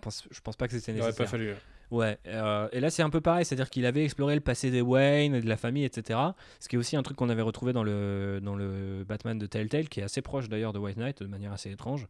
[0.00, 1.26] pense, je pense pas que c'était Il aurait nécessaire.
[1.26, 1.54] pas fallu.
[1.92, 2.18] Ouais.
[2.26, 5.40] Euh, et là c'est un peu pareil, c'est-à-dire qu'il avait exploré le passé des Wayne,
[5.40, 6.18] de la famille, etc.
[6.58, 9.46] Ce qui est aussi un truc qu'on avait retrouvé dans le, dans le Batman de
[9.46, 12.08] Telltale, qui est assez proche d'ailleurs de White Knight, de manière assez étrange.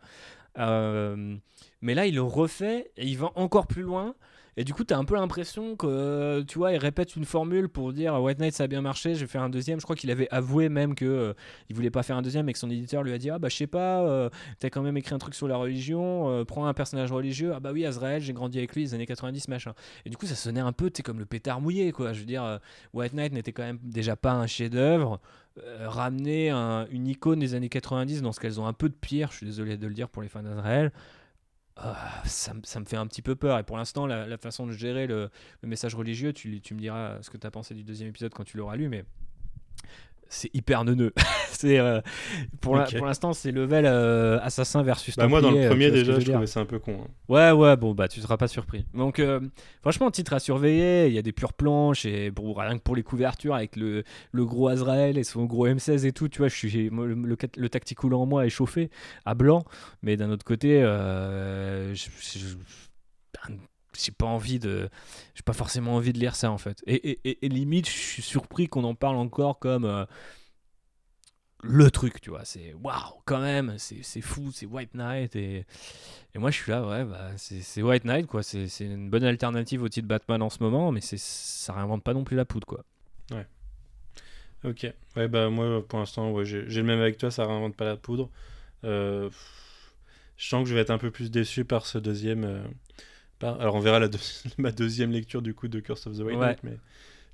[0.59, 1.37] Euh,
[1.81, 4.15] mais là il le refait et il va encore plus loin.
[4.59, 7.25] Et du coup, tu as un peu l'impression que, euh, tu vois, il répète une
[7.25, 9.81] formule pour dire White Knight ça a bien marché, je vais faire un deuxième.
[9.81, 11.33] Je crois qu'il avait avoué même que euh,
[11.71, 13.49] il voulait pas faire un deuxième et que son éditeur lui a dit Ah bah
[13.49, 16.67] je sais pas, euh, t'as quand même écrit un truc sur la religion, euh, prends
[16.67, 17.53] un personnage religieux.
[17.55, 19.73] Ah bah oui, Azrael, j'ai grandi avec lui les années 90, machin.
[20.05, 22.13] Et du coup, ça sonnait un peu, tu comme le pétard mouillé, quoi.
[22.13, 22.59] Je veux dire, euh,
[22.93, 25.19] White Knight n'était quand même déjà pas un chef-d'œuvre.
[25.63, 28.95] Euh, ramener un- une icône des années 90 dans ce qu'elles ont un peu de
[28.95, 30.93] pire, je suis désolé de le dire pour les fans d'Azrael.
[31.79, 31.93] Euh,
[32.25, 33.59] ça, me- ça me fait un petit peu peur.
[33.59, 35.31] Et pour l'instant, la, façon de gérer le,
[35.63, 38.33] le message religieux, tu, tu me diras ce que tu as pensé du deuxième épisode
[38.35, 39.05] quand tu l'auras lu, mais
[40.33, 41.13] c'est hyper neuneux.
[41.53, 42.01] c'est euh,
[42.61, 46.21] pour l'instant, c'est level euh, assassin versus Bah, moi, dans le euh, premier, déjà, je
[46.21, 46.99] je trouvais ça un peu con.
[47.05, 47.09] hein.
[47.29, 48.85] Ouais, ouais, bon, bah, tu seras pas surpris.
[48.95, 49.41] Donc, euh,
[49.81, 51.07] franchement, titre à surveiller.
[51.09, 54.05] Il y a des pures planches et bon, rien que pour les couvertures avec le,
[54.33, 57.15] le gros Azrael et son gros M16 et tout, tu vois, je suis, moi, le,
[57.15, 58.91] le, le tactical en moi est chauffé
[59.25, 59.65] à blanc.
[60.03, 62.57] Mais d'un autre côté, je- je-
[63.99, 64.89] j'ai pas envie de.
[65.35, 66.83] J'ai pas forcément envie de lire ça en fait.
[66.87, 69.85] Et, et- limite, je suis surpris qu'on en parle encore comme.
[69.85, 70.05] euh,
[71.65, 75.37] le truc, tu vois, c'est waouh, quand même, c'est fou, c'est White Knight.
[75.37, 75.65] Et,
[76.35, 78.43] moi, je suis là, ouais, bah, c'est White Knight, quoi.
[78.43, 82.15] C'est une bonne alternative au titre Batman en ce moment, mais c'est ça réinvente pas
[82.15, 82.85] non plus la poudre, quoi.
[84.65, 84.87] Ok.
[85.17, 87.97] Ouais, bah moi, pour l'instant, ouais, j'ai le même avec toi, ça réinvente pas la
[87.97, 88.31] poudre.
[88.85, 89.31] Euh,
[90.37, 92.45] je sens que je vais être un peu plus déçu par ce deuxième.
[92.45, 92.63] euh,
[93.43, 94.19] Alors, on verra la deux-
[94.59, 96.57] ma deuxième lecture du coup de Curse of the White Ouais.
[96.63, 96.77] Mais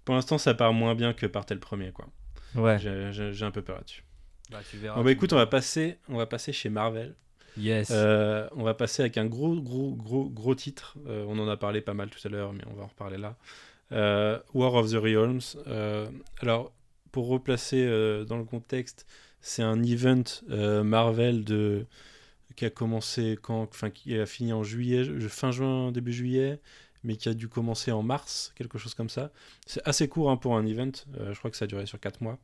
[0.04, 2.06] pour l'instant, ça part moins bien que partait le premier, quoi.
[2.54, 2.78] Ouais.
[2.78, 4.04] J'ai- un peu peur là-dessus.
[4.50, 4.96] Bah, tu verras.
[4.96, 7.14] Bon, bah écoute, on va passer, on va passer chez Marvel.
[7.58, 7.88] Yes.
[7.90, 10.96] Euh, on va passer avec un gros, gros, gros, gros titre.
[11.06, 13.18] Euh, on en a parlé pas mal tout à l'heure, mais on va en reparler
[13.18, 13.36] là.
[13.92, 15.40] Euh, War of the Realms.
[15.66, 16.06] Euh,
[16.40, 16.72] alors,
[17.12, 19.06] pour replacer euh, dans le contexte,
[19.40, 21.84] c'est un event euh, Marvel de
[22.58, 26.60] qui a commencé quand, enfin, qui a fini en juillet, fin juin, début juillet,
[27.04, 29.30] mais qui a dû commencer en mars, quelque chose comme ça.
[29.66, 30.92] C'est assez court hein, pour un event.
[31.18, 32.38] Euh, je crois que ça a duré sur 4 mois.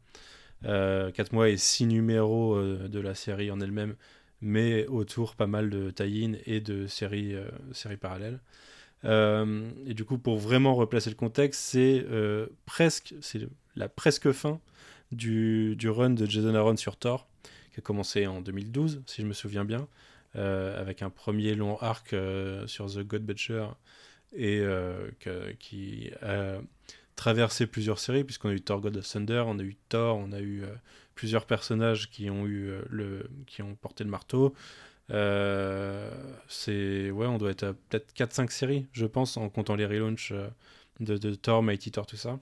[0.62, 3.96] 4 mois et 6 numéros euh, de la série en elle-même
[4.44, 8.40] mais autour pas mal de tie-in et de séries, euh, séries parallèles.
[9.04, 13.40] Euh, et du coup, pour vraiment replacer le contexte, c'est euh, presque, c'est
[13.74, 14.60] la presque fin
[15.12, 17.26] du, du run de Jason Aaron sur Thor,
[17.72, 20.03] qui a commencé en 2012, si je me souviens bien, euh,
[20.34, 23.66] avec un premier long arc euh, sur The God Butcher
[24.36, 26.58] et euh, que- qui a
[27.16, 30.32] traversé plusieurs séries, puisqu'on a eu Thor God of Thunder, on a eu Thor, on
[30.32, 30.66] a eu euh,
[31.14, 34.54] plusieurs personnages qui ont eu euh, le qui ont porté le marteau.
[35.10, 36.10] Euh,
[36.48, 40.32] c'est ouais, on doit être à peut-être 4-5 séries, je pense, en comptant les relaunchs
[40.32, 40.48] euh,
[41.00, 42.38] de, de Thor, Mighty Thor, tout ça.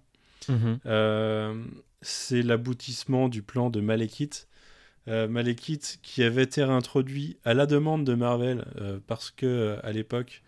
[0.49, 0.79] Mhm.
[0.87, 1.65] Euh,
[2.01, 4.49] c'est l'aboutissement du plan de Malekith.
[5.09, 9.77] Euh, Malekith qui avait été réintroduit à la demande de Marvel euh, parce que euh,
[9.83, 10.43] à l'époque,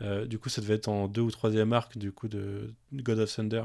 [0.00, 3.18] euh, du coup, ça devait être en deux ou troisième arc du coup de God
[3.18, 3.64] of Thunder.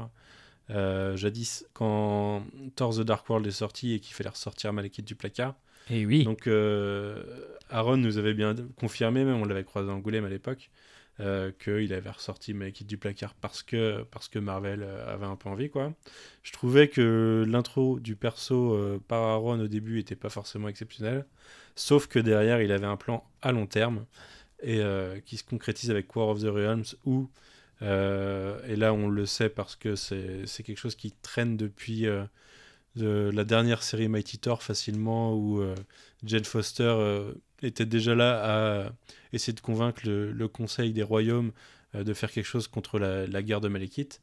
[0.68, 2.44] Jadis, quand
[2.76, 5.54] Thor The Dark World est sorti et qu'il fallait ressortir Malekith du placard.
[5.90, 6.24] Et oui.
[6.24, 6.48] Donc,
[7.68, 10.70] Aaron nous avait bien confirmé, même on l'avait croisé en Angoulême à l'époque,
[11.20, 15.36] euh, qu'il avait ressorti Malekith du placard parce que, parce que Marvel euh, avait un
[15.36, 15.92] peu envie, quoi.
[16.42, 21.26] Je trouvais que l'intro du perso euh, par Aaron au début était pas forcément exceptionnel,
[21.76, 24.06] sauf que derrière, il avait un plan à long terme
[24.62, 27.28] et euh, qui se concrétise avec War of the Realms où
[27.82, 32.06] et là on le sait parce que c'est quelque chose qui traîne depuis
[32.94, 35.60] de la dernière série Mighty Thor facilement où
[36.22, 37.32] Jane Foster
[37.62, 38.92] était déjà là à
[39.32, 41.52] essayer de convaincre le, Conseil des Royaumes
[41.94, 44.20] euh, de faire quelque chose contre la, guerre de Malekith.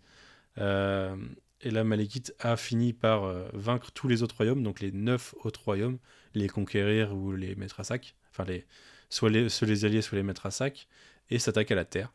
[0.58, 1.16] Euh,
[1.62, 5.36] et là, Malekith a fini par euh, vaincre tous les autres royaumes, donc les neuf
[5.44, 5.98] autres royaumes,
[6.34, 8.46] les conquérir ou les mettre à sac, enfin
[9.10, 10.88] soit les, soit les soit les mettre à sac,
[11.30, 12.14] et s'attaque à la Terre.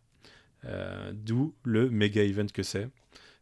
[1.12, 2.88] D'où le méga event que c'est.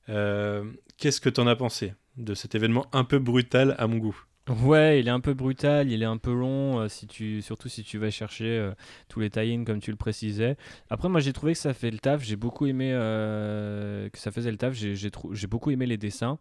[0.08, 4.24] Qu'est-ce que t'en as pensé de cet événement un peu brutal à mon goût?
[4.48, 7.68] Ouais, il est un peu brutal, il est un peu long, euh, si tu, surtout
[7.68, 8.72] si tu vas chercher euh,
[9.08, 10.56] tous les tie comme tu le précisais.
[10.90, 14.32] Après, moi j'ai trouvé que ça fait le taf, j'ai beaucoup aimé euh, que ça
[14.32, 16.40] faisait le taf, j'ai beaucoup aimé les dessins,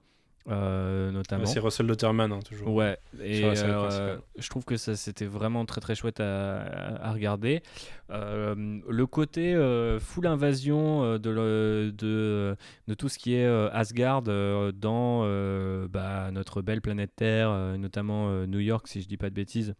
[0.49, 1.45] euh, notamment.
[1.45, 2.73] C'est Russell Lutterman, hein, toujours.
[2.73, 6.61] Ouais, et euh, je trouve que ça c'était vraiment très très chouette à,
[7.05, 7.61] à regarder.
[8.09, 9.53] Euh, le côté
[9.99, 12.55] full invasion de, le- de,
[12.87, 15.21] de tout ce qui est Asgard dans
[15.87, 19.75] bah, notre belle planète Terre, notamment New York si je dis pas de bêtises.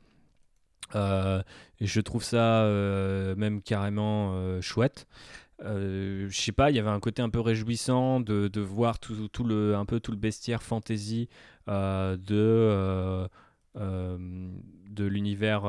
[0.95, 1.41] Euh,
[1.79, 5.07] je trouve ça euh, même carrément euh, chouette.
[5.63, 8.99] Euh, je sais pas, il y avait un côté un peu réjouissant de, de voir
[8.99, 11.29] tout, tout le, un peu tout le bestiaire fantasy
[11.67, 13.27] euh, de,
[13.77, 14.49] euh,
[14.89, 15.65] de l'univers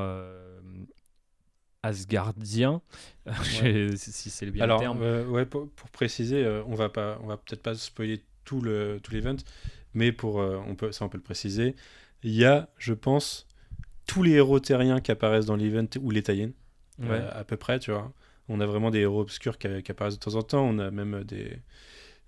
[1.83, 2.81] asgardien,
[3.43, 5.03] si c'est le bien Alors, terme.
[5.03, 8.61] euh, ouais, pour, pour préciser, euh, on va pas, on va peut-être pas spoiler tout
[8.61, 9.37] le tout l'event,
[9.95, 11.75] mais pour, euh, on peut, ça on peut le préciser.
[12.23, 13.49] Il y a, je pense,
[14.07, 16.23] tous les héros terriens qui apparaissent dans l'event ou les
[16.99, 17.09] Ouais.
[17.11, 18.13] euh, à peu près, tu vois.
[18.53, 20.63] On a vraiment des héros obscurs qui, qui apparaissent de temps en temps.
[20.63, 21.59] On a même des,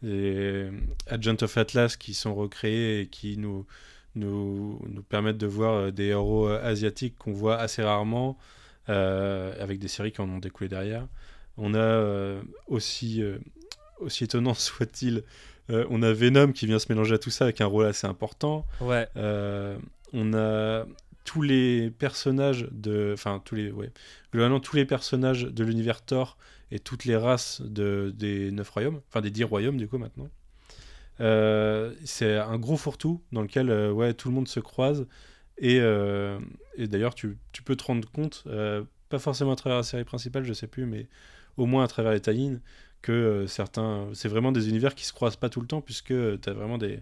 [0.03, 0.71] des
[1.07, 3.67] Agents of Atlas qui sont recréés et qui nous,
[4.15, 8.39] nous, nous permettent de voir euh, des héros euh, asiatiques qu'on voit assez rarement,
[8.89, 11.07] euh, avec des séries qui en ont découlé derrière.
[11.57, 13.39] On a euh, aussi, euh,
[13.99, 15.23] aussi étonnant soit-il,
[15.71, 18.67] on a Venom qui vient se mélanger à tout ça avec un rôle assez important.
[18.83, 19.09] Ouais.
[20.13, 20.85] On a
[21.25, 23.13] tous les personnages de.
[23.15, 23.73] Enfin, tous les.
[24.33, 26.39] Globalement, tous les personnages de l'univers Thor
[26.71, 29.01] et toutes les races de, des neuf royaumes.
[29.09, 30.29] Enfin, des dix royaumes, du coup, maintenant.
[31.21, 35.07] Euh, c'est un gros fourre-tout dans lequel ouais, tout le monde se croise.
[35.59, 38.45] Et, et d'ailleurs, tu, tu, peux te rendre compte,
[39.09, 41.09] pas forcément à travers la série principale, je sais plus, mais
[41.57, 42.59] au moins à travers les tie
[43.05, 44.09] que euh, certains.
[44.15, 46.79] C'est vraiment des univers qui se croisent pas tout le temps, puisque tu as vraiment
[46.79, 47.01] des,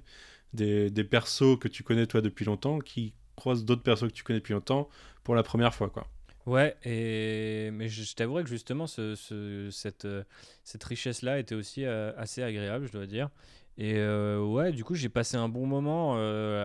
[0.52, 3.14] des, des, persos que tu connais toi depuis longtemps qui
[3.64, 4.88] d'autres persos que tu connais depuis longtemps
[5.24, 6.06] pour la première fois, quoi.
[6.44, 7.70] Ouais, et...
[7.72, 10.24] mais je, je t'avouerais que justement, ce, ce, cette, euh,
[10.64, 13.30] cette richesse-là était aussi euh, assez agréable, je dois dire.
[13.78, 16.16] Et ouais, du coup, j'ai passé un bon moment.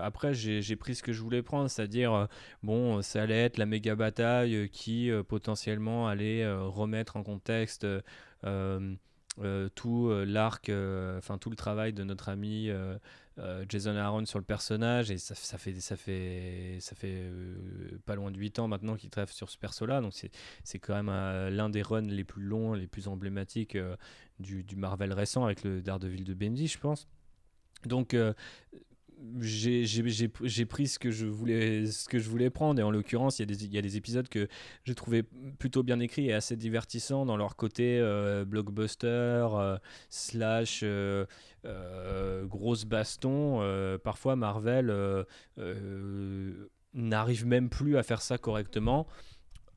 [0.04, 2.28] après, j'ai pris ce que je voulais prendre, c'est-à-dire,
[2.64, 7.88] bon, ça allait être la méga bataille qui potentiellement allait remettre en contexte
[9.44, 12.70] euh, tout euh, l'arc, euh, enfin tout le travail de notre ami
[13.70, 17.32] Jason Aaron sur le personnage et ça, fait ça fait ça fait
[18.06, 20.14] pas loin de 8 ans maintenant qu'il travaille sur ce perso là donc
[20.64, 23.78] c'est quand même l'un des runs les plus longs les plus emblématiques
[24.40, 27.08] du, du, Marvel récent avec le Daredevil de Bendy je pense.
[27.86, 28.16] Donc
[29.40, 32.80] j'ai pris ce que, je voulais, ce que je voulais prendre.
[32.80, 34.48] Et en l'occurrence, il y, y, a des épisodes que
[34.84, 35.24] j'ai trouvé
[35.60, 39.78] plutôt bien écrits et assez divertissants dans leur côté euh, blockbuster, euh,
[40.10, 41.26] slash euh,
[42.46, 43.62] grosse baston.
[44.04, 44.94] parfois, Marvel
[46.94, 49.08] n'arrive même plus à faire ça correctement.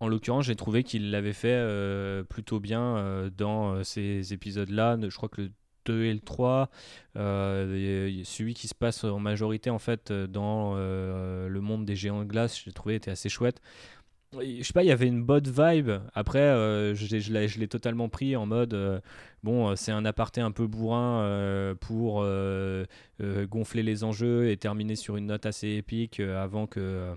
[0.01, 4.97] En l'occurrence, j'ai trouvé qu'il l'avait fait plutôt bien dans ces épisodes-là.
[5.09, 5.51] Je crois que le
[5.91, 6.71] 2 et le 3,
[7.17, 12.21] euh, celui qui se passe en majorité en fait dans euh, le monde des géants
[12.21, 13.61] de glace, j'ai trouvé était assez chouette.
[14.41, 15.91] Je sais pas, il y avait une bonne vibe.
[16.15, 19.03] Après, euh, je l'ai totalement pris en mode
[19.43, 22.25] bon, c'est un aparté un peu bourrin pour
[23.21, 27.13] gonfler les enjeux et terminer sur une note assez épique avant que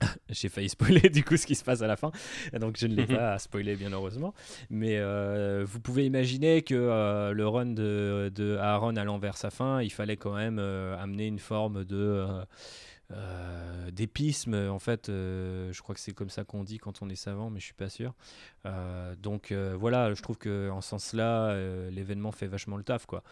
[0.28, 2.12] j'ai failli spoiler du coup ce qui se passe à la fin,
[2.58, 4.34] donc je ne l'ai pas spoilé bien heureusement.
[4.70, 9.50] Mais euh, vous pouvez imaginer que euh, le run de, de, Aaron allant vers sa
[9.50, 12.26] fin, il fallait quand même euh, amener une forme de
[13.90, 14.68] d'épisme.
[14.68, 17.58] En fait, je crois que c'est comme ça qu'on dit quand on est savant, mais
[17.58, 18.14] je suis pas sûr.
[19.18, 21.56] donc voilà, je trouve que en ce sens-là,
[21.90, 23.22] l'événement fait vachement le taf quoi.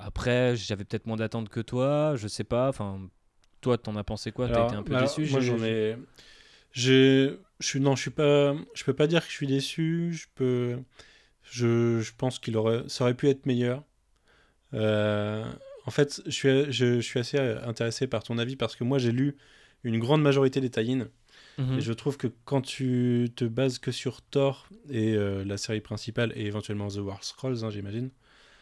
[0.00, 2.68] après, j'avais peut-être moins d'attentes que toi, je sais pas.
[2.68, 2.98] Enfin,
[3.60, 4.48] toi, t'en as pensé quoi?
[4.48, 5.28] T'as été un peu déçu?
[5.30, 5.96] Moi, j'en ai.
[6.72, 8.54] Je suis non, je suis pas.
[8.74, 10.12] Je peux pas dire que je suis déçu.
[10.12, 10.78] Je peux.
[11.42, 12.84] Je, je pense qu'il aurait.
[12.88, 13.82] Ça aurait pu être meilleur.
[14.74, 15.44] Euh,
[15.86, 19.12] en fait, je suis, je, suis assez intéressé par ton avis parce que moi, j'ai
[19.12, 19.36] lu
[19.84, 21.78] une grande majorité des tie mhm.
[21.78, 25.80] Et je trouve que quand tu te bases que sur Thor et euh, la série
[25.80, 28.10] principale et éventuellement The War Scrolls, hein, j'imagine,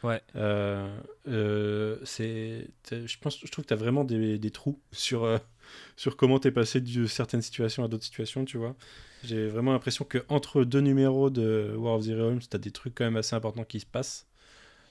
[0.06, 0.22] Ouais.
[0.36, 0.88] Euh,
[1.26, 5.38] euh, c'est, je pense, je trouve que tu as vraiment des, des trous sur, euh,
[5.96, 8.76] sur comment tu es passé de certaines situations à d'autres situations, tu vois.
[9.24, 12.70] J'ai vraiment l'impression que entre deux numéros de War of the Realms, tu as des
[12.70, 14.26] trucs quand même assez importants qui se passent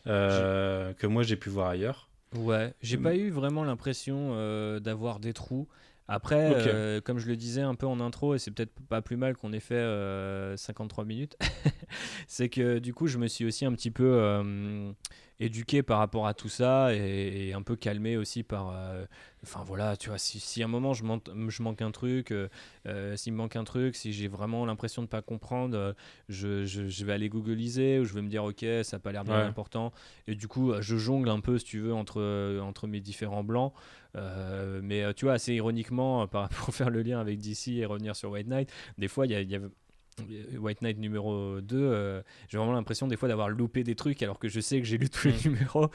[0.05, 2.09] que moi j'ai pu voir ailleurs.
[2.35, 5.67] Ouais, j'ai pas eu vraiment l'impression d'avoir des trous.
[6.07, 9.35] Après, comme je le disais un peu en intro, et c'est peut-être pas plus mal
[9.35, 9.83] qu'on ait fait
[10.57, 11.37] 53 minutes,
[12.27, 14.93] c'est que du coup, je me suis aussi un petit peu
[15.39, 18.71] éduqué par rapport à tout ça et, un peu calmé aussi par.
[18.73, 19.05] Euh,
[19.43, 21.03] enfin voilà, tu vois, si, si, à un moment je,
[21.49, 22.47] je manque un truc, euh,
[22.87, 25.95] euh, s'il me manque un truc, si j'ai vraiment l'impression de ne pas comprendre,
[26.29, 29.23] je, je, vais aller googliser ou je vais me dire ok, ça n'a pas l'air
[29.23, 29.91] bien important.
[30.27, 33.73] Et du coup, je jongle un peu, si tu veux, entre, entre mes différents blancs.
[34.81, 38.47] Mais tu vois, assez ironiquement, pour faire le lien avec DC et revenir sur White
[38.47, 39.59] Knight, des fois, il y y a
[40.57, 44.39] White Knight numéro 2, euh, j'ai vraiment l'impression des fois d'avoir loupé des trucs alors
[44.39, 45.51] que je sais que j'ai lu tous les mm.
[45.51, 45.89] numéros.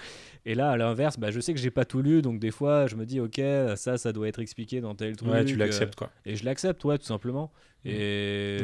[0.45, 2.87] Et là, à l'inverse, bah, je sais que j'ai pas tout lu, donc des fois
[2.87, 3.41] je me dis, ok,
[3.77, 5.31] ça, ça doit être expliqué dans tel truc.
[5.31, 6.11] Ouais, tu l'acceptes quoi.
[6.27, 7.51] Et je l'accepte, ouais, tout simplement.
[7.85, 7.89] Mm.
[7.89, 8.59] Et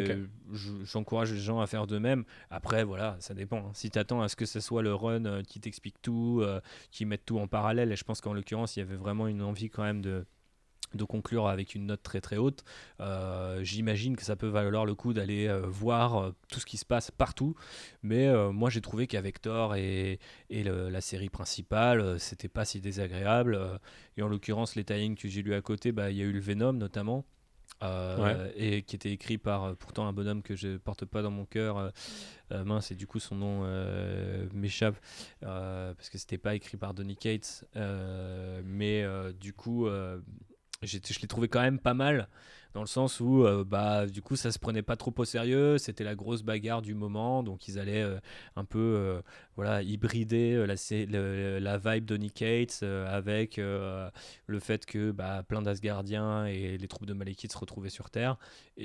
[0.85, 2.25] j'encourage les gens à faire de même.
[2.51, 3.59] Après, voilà, ça dépend.
[3.59, 3.71] Hein.
[3.73, 6.61] Si tu attends à ce que ce soit le run euh, qui t'explique tout, euh,
[6.91, 9.43] qui mette tout en parallèle, et je pense qu'en l'occurrence, il y avait vraiment une
[9.43, 10.27] envie quand même de
[10.95, 12.65] de conclure avec une note très très haute,
[13.01, 16.77] euh, j'imagine que ça peut valoir le coup d'aller euh, voir euh, tout ce qui
[16.77, 17.55] se passe partout.
[18.03, 23.59] Mais moi j'ai trouvé qu'avec Thor et, et la série principale, c'était pas si désagréable.
[24.17, 26.33] et en l'occurrence, les tie que j'ai lu à côté, bah, il y a eu
[26.33, 27.25] le Venom notamment.
[28.55, 31.93] et qui était écrit par pourtant un bonhomme que je porte pas dans mon cœur
[32.51, 33.67] mince et du coup son nom
[34.55, 34.97] m'échappe
[35.41, 37.65] parce que c'était pas écrit par Donny Cates
[38.65, 39.05] mais
[39.41, 39.89] du coup
[40.83, 42.29] je l'ai trouvé quand même pas mal
[42.77, 45.79] dans le sens où euh, bah du coup ça se prenait pas trop au sérieux
[45.79, 48.19] c'était la grosse bagarre du moment donc ils allaient euh,
[48.55, 49.23] un peu euh,
[49.57, 56.45] voilà hybrider la, la vibe de Nick Cates avec le fait que bah, plein d'Asgardiens
[56.45, 58.37] et les troupes de Malekith se retrouvaient sur Terre
[58.77, 58.85] et,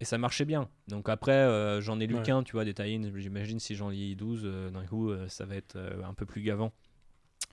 [0.00, 0.68] et ça marchait bien.
[0.86, 4.70] Donc après j'en ai lu qu'un tu vois des tie j'imagine si j'en lis 12
[4.72, 6.72] d'un coup ça va être un peu plus gavant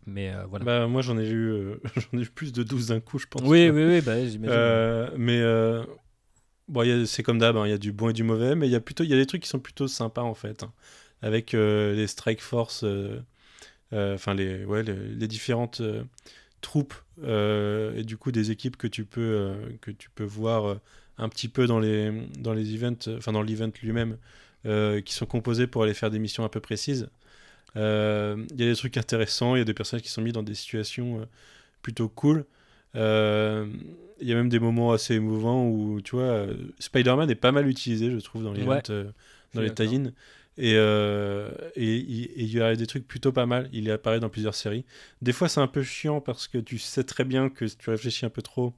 [0.05, 0.65] mais euh, voilà.
[0.65, 3.27] Bah, moi, j'en ai, eu, euh, j'en ai eu plus de 12 d'un coup, je
[3.27, 3.41] pense.
[3.43, 4.47] Oui, oui, oui, bah, j'imagine.
[4.49, 5.41] Euh, mais
[6.67, 8.71] bon, c'est comme d'hab, hein, il y a du bon et du mauvais, mais il
[8.71, 10.71] y a plutôt, il y a des trucs qui sont plutôt sympas en fait, hein.
[11.21, 12.85] avec les Strike Force,
[13.91, 15.81] enfin les, ouais, les, différentes
[16.61, 16.93] troupes
[17.23, 20.77] et du coup des équipes que tu peux, que tu peux voir
[21.17, 24.17] un petit peu dans les, dans les events, enfin dans l'event lui-même,
[24.63, 27.09] qui sont composés pour aller faire des missions un peu précises.
[27.75, 30.31] Euh, il y a des trucs intéressants, il y a des personnages qui sont mis
[30.31, 31.25] dans des situations euh,
[31.81, 32.45] plutôt cool.
[32.95, 33.67] Euh,
[34.19, 36.47] il y a même des moments assez émouvants où, tu vois,
[36.79, 40.11] Spider-Man est pas mal utilisé, je trouve, dans les, dans les tie
[40.57, 40.73] Et,
[41.77, 43.69] il y a des trucs plutôt pas mal.
[43.71, 44.83] Il apparaît dans plusieurs séries.
[45.21, 47.89] Des fois, c'est un peu chiant parce que tu sais très bien que si tu
[47.89, 48.73] réfléchis un peu trop,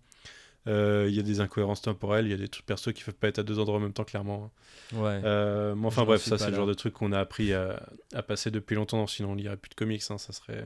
[0.67, 3.05] euh, il y a des incohérences temporelles, il y a des trucs perso qui ne
[3.05, 4.51] peuvent pas être à deux endroits en même temps, clairement.
[4.93, 5.19] Ouais.
[5.23, 7.81] Euh, mais enfin, bref, ça, c'est le genre de truc qu'on a appris à,
[8.13, 9.07] à, passer depuis longtemps.
[9.07, 10.65] Sinon, on lirait plus de comics, hein, ça, serait,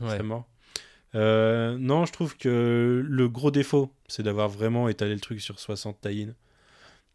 [0.00, 0.48] serait mort.
[1.14, 5.60] Euh, non, je trouve que le gros défaut, c'est d'avoir vraiment étalé le truc sur
[5.60, 6.28] 60 tie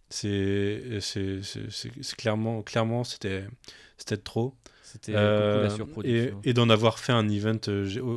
[0.09, 0.87] C'est
[2.17, 3.43] clairement, clairement c'était
[4.23, 4.55] trop.
[4.83, 5.11] C'était
[5.69, 6.41] surproduction.
[6.43, 7.59] Et, et d'en avoir fait un event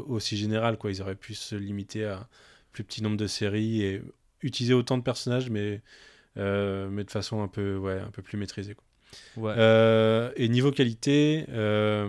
[0.09, 0.91] aussi général, quoi.
[0.91, 2.28] Ils auraient pu se limiter à
[2.74, 4.02] plus petit nombre de séries et
[4.42, 5.80] utiliser autant de personnages, mais,
[6.36, 8.74] euh, mais de façon un peu, ouais, un peu plus maîtrisée.
[8.74, 9.55] Quoi.
[9.56, 12.09] Euh, et niveau qualité, euh,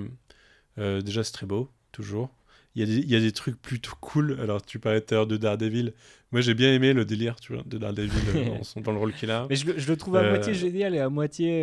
[0.77, 2.29] déjà c'est très beau, toujours.
[2.75, 4.37] Il y, a des, il y a des trucs plutôt cool.
[4.41, 5.93] Alors, tu parlais tout à l'heure de Daredevil.
[6.33, 8.09] Moi, j'ai bien aimé le délire, tu vois, de Daredevil
[8.75, 9.47] dans, dans, le rôle qu'il a.
[9.49, 11.61] Mais je, je, le trouve à moitié génial et à moitié,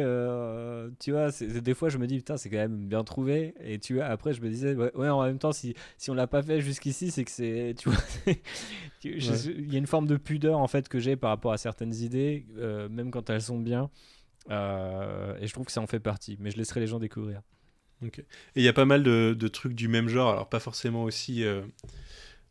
[1.00, 3.52] tu vois, des fois, je me dis, putain, c'est quand même bien trouvé.
[3.62, 6.26] Et tu vois, après, je me disais, ouais, en même temps, si, si on l'a
[6.26, 7.98] pas fait jusqu'ici, c'est que c'est, tu vois,
[9.04, 11.94] il y a une forme de pudeur, en fait, que j'ai par rapport à certaines
[11.94, 12.46] idées,
[12.90, 13.90] même quand elles sont bien.
[14.48, 16.38] et je trouve que ça en fait partie.
[16.40, 17.42] Mais je laisserai les gens découvrir.
[18.02, 18.24] Et
[18.56, 21.44] il y a pas mal de, de, trucs du même genre, alors pas forcément aussi,
[21.44, 21.62] euh,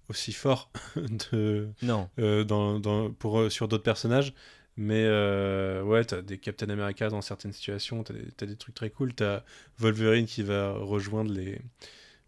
[0.09, 0.71] aussi fort
[1.31, 2.09] de, non.
[2.19, 4.33] Euh, dans, dans, pour, euh, sur d'autres personnages.
[4.77, 5.05] Mais
[5.83, 9.13] ouais, t'as des Captain America dans certaines situations, t'as des, as des trucs très cool.
[9.13, 9.43] T'as
[9.77, 11.59] Wolverine qui va rejoindre les,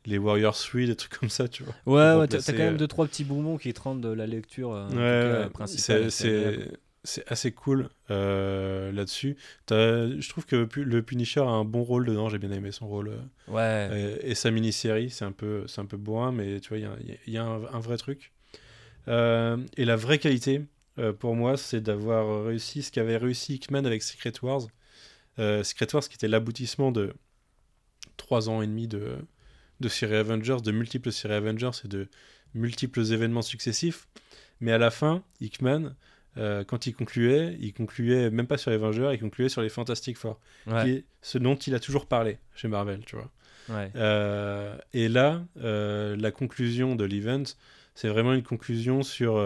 [0.05, 1.73] les Warriors 3, des trucs comme ça, tu vois.
[1.85, 4.69] Ouais, ouais t'as quand même deux, trois petits bonbons qui te rendent de la lecture
[4.93, 6.69] ouais, C'est
[7.03, 9.35] c'est assez cool euh, là-dessus.
[9.69, 13.09] Je trouve que le Punisher a un bon rôle dedans, j'ai bien aimé son rôle.
[13.09, 14.19] Euh, ouais.
[14.21, 17.37] Et, sa mini-série, c'est un peu, c'est un peu bourrin, mais tu vois, il y
[17.37, 18.31] a, un, vrai truc.
[19.09, 20.61] Euh, et la vraie qualité,
[21.19, 24.61] pour moi, c'est d'avoir réussi ce qu'avait réussi Hickman avec Secret Wars.
[25.37, 27.13] Secret Wars qui était l'aboutissement de
[28.15, 29.17] trois ans et demi de,
[29.81, 32.07] de série Avengers, de multiples séries Avengers et de
[32.53, 34.07] multiples événements successifs.
[34.61, 35.95] Mais à la fin, Hickman
[36.37, 39.69] euh, quand il concluait, il concluait même pas sur les Vengeurs, il concluait sur les
[39.69, 43.31] Fantastic Four, qui est ce dont il a toujours parlé chez Marvel, tu vois.
[43.95, 47.43] Euh, et là, euh, la conclusion de l'event,
[47.95, 49.43] c'est vraiment une conclusion sur,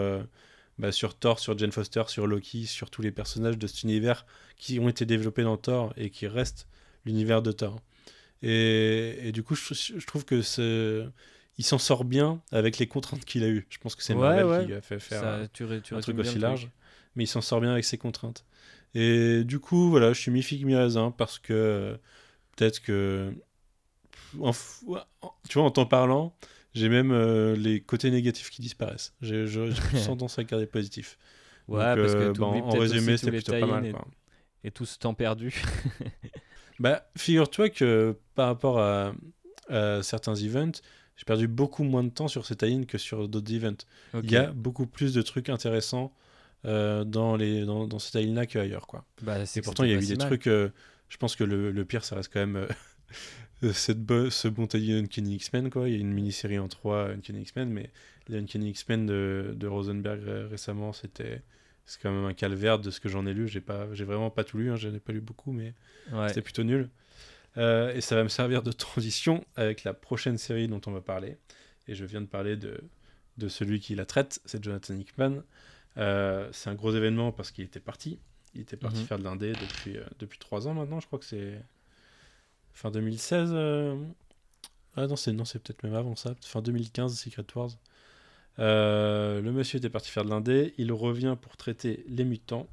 [0.78, 4.26] bah, sur Thor, sur Jane Foster, sur Loki, sur tous les personnages de cet univers
[4.56, 6.66] qui ont été développés dans Thor et qui restent
[7.04, 7.80] l'univers de Thor.
[8.42, 10.42] Et, du coup, je, trouve que
[11.58, 13.66] il s'en sort bien avec les contraintes qu'il a eues.
[13.68, 15.48] Je pense que c'est Marvel qui a fait faire un,
[16.00, 16.70] truc aussi large
[17.18, 18.44] mais il s'en sort bien avec ses contraintes.
[18.94, 21.98] Et du coup, voilà, je suis mi-figue, mi-raisin parce que
[22.56, 23.34] peut-être que.
[24.32, 26.32] tu vois, en t'en parlant,
[26.74, 29.14] j'ai même euh, les côtés négatifs qui disparaissent.
[29.20, 31.18] J'ai plus tendance à garder positif.
[31.66, 33.86] Ouais, parce que euh, bah, en résumé, c'est plutôt pas mal.
[33.86, 33.94] Et,
[34.64, 35.60] et, tout ce temps perdu.
[36.78, 39.12] bah, figure-toi que par rapport à,
[40.02, 40.80] certains events,
[41.16, 43.84] j'ai perdu beaucoup moins de temps sur ces tie que sur d'autres events.
[44.22, 46.14] Il y a beaucoup plus de trucs intéressants
[46.64, 48.86] euh, dans, les, dans, dans cette là qu'ailleurs.
[48.86, 49.04] Quoi.
[49.22, 50.46] Bah, et pourtant, il y a eu des trucs.
[50.46, 50.70] Euh,
[51.08, 52.56] je pense que le, le, pire, ça reste quand même
[53.62, 53.98] euh, cette
[54.30, 55.70] ce bon Uncanny X-Men.
[55.70, 55.88] Quoi.
[55.88, 57.90] Il y a une mini-série en 3 Uncanny X-Men, mais
[58.28, 61.42] les Uncanny X-Men de, de, Rosenberg récemment, c'était.
[61.86, 63.48] C'est quand même un calvaire de ce que j'en ai lu.
[63.48, 64.70] J'ai pas, j'ai vraiment pas tout lu.
[64.70, 64.76] Hein.
[64.76, 65.72] J'en ai pas lu beaucoup, mais
[66.26, 66.90] c'était plutôt nul.
[67.56, 71.38] et ça va me servir de transition avec la prochaine série dont on va parler.
[71.86, 72.78] Et je viens de parler de,
[73.38, 75.42] de celui qui la traite, c'est Jonathan Hickman.
[75.98, 78.18] Euh, c'est un gros événement parce qu'il était parti.
[78.54, 79.06] Il était parti mhm.
[79.06, 81.00] faire de l'indé depuis, euh, depuis 3 ans maintenant.
[81.00, 81.60] Je crois que c'est
[82.72, 83.50] fin 2016.
[83.52, 83.96] Euh.
[84.96, 86.34] Ah non, c'est, non, c'est peut-être même avant ça.
[86.40, 87.70] Fin 2015, Secret Wars.
[88.58, 92.68] Euh, le monsieur était parti faire de l'indé, il revient pour traiter les mutants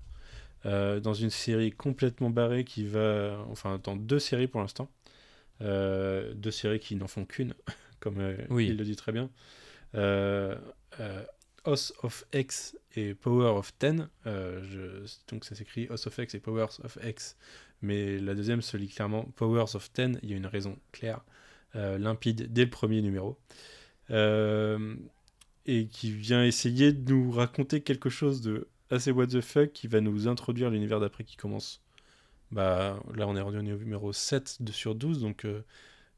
[0.63, 4.89] dans une série complètement barrée qui va, enfin dans deux séries pour l'instant,
[5.59, 7.53] deux séries qui n'en font qu'une,
[7.99, 8.69] comme Oui.
[8.69, 9.29] il le dit très bien.
[9.95, 10.55] Euh,
[10.99, 11.23] euh,
[11.65, 16.35] House of X et Power of Ten, euh, je- donc ça s'écrit House of X
[16.35, 17.35] et Powers of X,
[17.81, 21.21] mais la deuxième se lit clairement Powers of Ten, il y a une raison claire,
[21.75, 23.37] euh, limpide dès le premier numéro.
[24.11, 24.95] Euh,
[25.65, 29.87] et qui vient essayer de nous raconter quelque chose de assez what the fuck qui
[29.87, 31.81] va nous introduire l'univers d'après qui commence.
[32.51, 35.63] Bah, là, on est rendu au numéro 7 de sur 12, donc euh,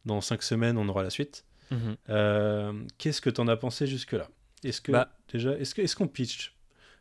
[0.06, 1.46] dans 5 semaines, on aura la suite.
[1.72, 1.96] Mhm.
[2.10, 4.30] Euh, Qu'est-ce que t'en as pensé jusque-là?
[4.64, 5.10] Est-ce que Bah.
[5.32, 6.54] déjà, est-ce que est-ce qu'on pitch?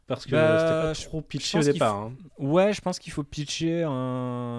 [0.07, 0.59] Parce que Bah,
[0.95, 2.15] c'était pas trop pitché au pense départ, hein.
[2.39, 3.91] Ouais, je pense qu'il faut pitcher un.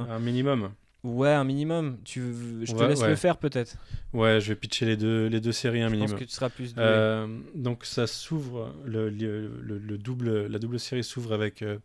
[0.10, 0.72] un minimum.
[1.04, 2.00] Ouais, un minimum.
[2.04, 2.22] Tu...
[2.66, 3.08] Je te laisse ouais.
[3.10, 3.78] le faire peut-être.
[4.12, 6.20] Ouais, je vais pitcher les deux, les deux séries un Je pense minimum.
[6.20, 6.84] que tu seras plus doué.
[6.86, 11.78] Euh, donc ça s'ouvre, le, le, le- le double, la double série s'ouvre avec euh,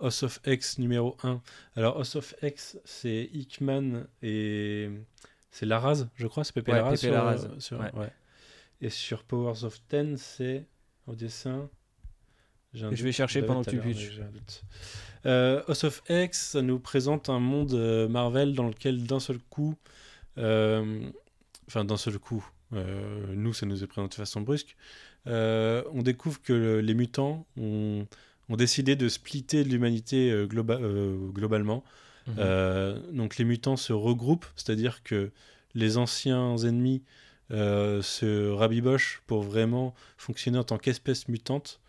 [0.00, 1.40] House of X numéro 1.
[1.76, 4.90] Alors House of X, c'est Hickman et
[5.50, 6.90] c'est Laraz, je crois, c'est Pepe Ouais, Larraz.
[6.90, 8.12] Pepe sur- Larraz, sur- ouais.
[8.80, 10.66] Et sur Powers of Ten, c'est
[11.06, 11.68] au dessin.
[12.74, 14.18] Je vais chercher pendant que tu pitches.
[15.24, 19.38] Euh, House of X, ça nous présente un monde euh, Marvel dans lequel d'un seul
[19.38, 19.74] coup,
[20.38, 21.08] euh,
[21.68, 24.76] enfin d'un seul coup, euh, nous ça nous est présenté de façon brusque,
[25.26, 28.06] on découvre que le- les mutants ont,
[28.48, 30.78] ont décidé de splitter l'humanité globa-
[31.32, 31.82] globalement.
[32.28, 33.16] Mhm.
[33.16, 35.30] Donc les mutants se regroupent, c'est-à-dire que
[35.74, 37.02] les anciens ennemis
[37.52, 41.80] euh, se rabibochent pour vraiment fonctionner en tant qu'espèce mutante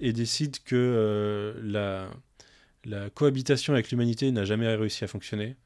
[0.00, 2.08] et décident que euh, la,
[2.84, 5.56] la cohabitation avec l'humanité n'a jamais réussi à fonctionner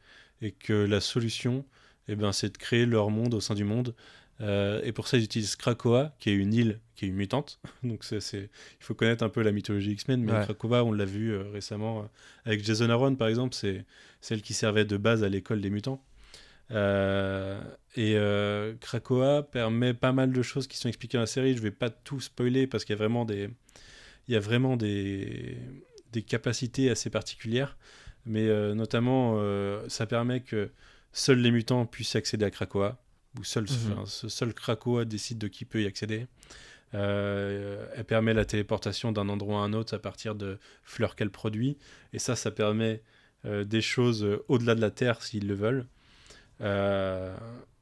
[0.43, 1.65] et que la solution,
[2.09, 3.95] eh ben, c'est de créer leur monde au sein du monde.
[4.41, 7.59] Euh, et pour ça, ils utilisent Krakoa, qui est une île, qui est une mutante.
[7.83, 8.49] Donc, c'est, il
[8.85, 10.23] faut connaître un peu la mythologie X-Men.
[10.23, 10.45] Mais Ouais.
[10.45, 12.09] Krakoa, on l'a vu euh, récemment
[12.45, 13.55] avec Jason Aaron, par exemple.
[13.55, 13.85] C'est
[14.21, 16.01] celle qui servait de base à l'école des mutants.
[16.71, 17.61] Euh,
[17.97, 21.57] et euh, Krakoa permet pas mal de choses qui sont expliquées dans la série.
[21.57, 23.49] Je vais pas tout spoiler parce qu'il y a vraiment des,
[24.29, 25.57] il y a vraiment des,
[26.13, 27.77] des capacités assez particulières.
[28.27, 30.71] Mais euh, notamment, euh, ça permet que
[31.13, 32.99] seuls les mutants puissent accéder à Krakoa,
[33.39, 33.93] ou seul, Mhm.
[33.99, 36.27] enfin, seul Krakoa décide de qui peut y accéder.
[36.95, 41.31] Euh, elle permet la téléportation d'un endroit à un autre à partir de fleurs qu'elle
[41.31, 41.77] produit.
[42.13, 43.03] Et ça, ça permet
[43.45, 45.87] euh, des choses euh, au-delà de la Terre s'ils le veulent.
[46.61, 47.37] Euh,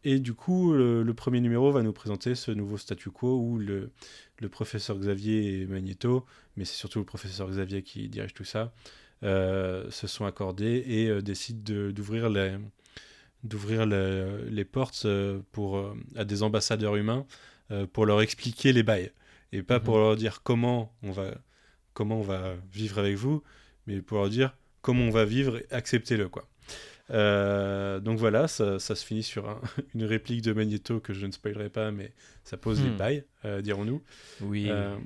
[0.05, 3.59] et du coup, le, le premier numéro va nous présenter ce nouveau statu quo où
[3.59, 3.91] le,
[4.41, 6.25] le professeur Xavier et Magneto,
[6.57, 8.73] mais c'est surtout le professeur Xavier qui dirige tout ça,
[9.23, 12.57] euh, se sont accordés et euh, décident de- d'ouvrir les,
[13.45, 15.07] d'ouvrir les, les portes
[15.53, 17.27] pour, à des ambassadeurs humains
[17.93, 19.11] pour leur expliquer les bails.
[19.53, 20.03] Et pas pour Mhm.
[20.03, 21.35] leur dire comment on, va,
[21.95, 23.43] comment on va vivre avec vous,
[23.87, 26.29] mais pour leur dire comment on va vivre, acceptez-le.
[26.29, 26.47] quoi.
[27.11, 29.61] Euh, donc voilà, ça, ça se finit sur un-
[29.95, 32.13] une réplique de Magneto que je ne spoilerai pas, mais
[32.45, 32.97] ça pose les Hmm.
[32.97, 34.03] bails, euh, dirons-nous.
[34.41, 34.69] Oui.
[34.71, 34.97] Euh,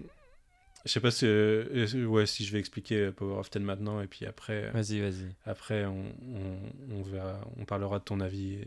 [0.84, 4.06] je sais pas si, euh, ouais, si je vais expliquer Power of Ten maintenant, et
[4.06, 5.34] puis après, Vas-y, vas-y.
[5.44, 8.60] après on, on, on verra, on parlera de ton avis,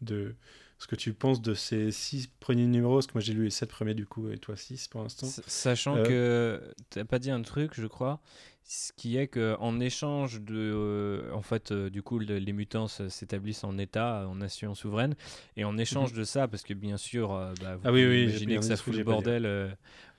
[0.00, 0.34] de
[0.78, 3.50] ce que tu penses de ces six premiers numéros, parce que moi j'ai lu les
[3.50, 5.26] sept premiers du coup, et toi six pour l'instant.
[5.26, 6.60] Sachant que
[6.90, 8.20] t'as pas dit un truc, je crois,
[8.64, 12.52] ce qui est que en échange de, euh, en fait, euh, du coup, le- les
[12.52, 15.16] mutants s- s'établissent en État, en nation souveraine,
[15.56, 17.86] et en échange de ça, parce que bien sûr, euh, bah, vous Mhm.
[17.86, 19.68] Ah oui, oui, imaginez que ça fout le bordel euh,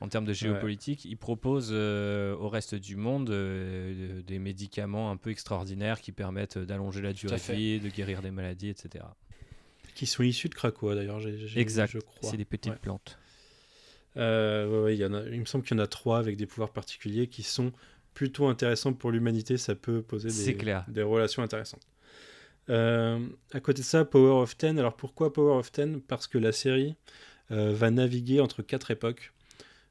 [0.02, 5.12] en termes de géopolitique, ils proposent euh, au reste du monde euh, de- des médicaments
[5.12, 9.06] un peu extraordinaires qui permettent d'allonger la durée de vie, de guérir des maladies, etc.
[9.96, 11.22] Qui sont issus de Krakoa d'ailleurs,
[11.56, 11.92] Exact.
[11.94, 12.30] je crois.
[12.30, 12.80] C'est des petites Ouais.
[12.82, 13.18] plantes.
[14.18, 16.46] Euh, ouais, y en a, il me semble qu'il y en a trois avec des
[16.46, 17.72] pouvoirs particuliers qui sont
[18.14, 19.58] plutôt intéressants pour l'humanité.
[19.58, 20.86] Ça peut poser des, clair.
[20.88, 21.88] des relations intéressantes.
[22.70, 23.20] Euh,
[23.54, 24.78] à côté de ça, Power of Ten.
[24.80, 26.02] Alors pourquoi Power of Ten?
[26.02, 26.96] Parce que la série
[27.52, 29.34] euh, va naviguer entre quatre époques.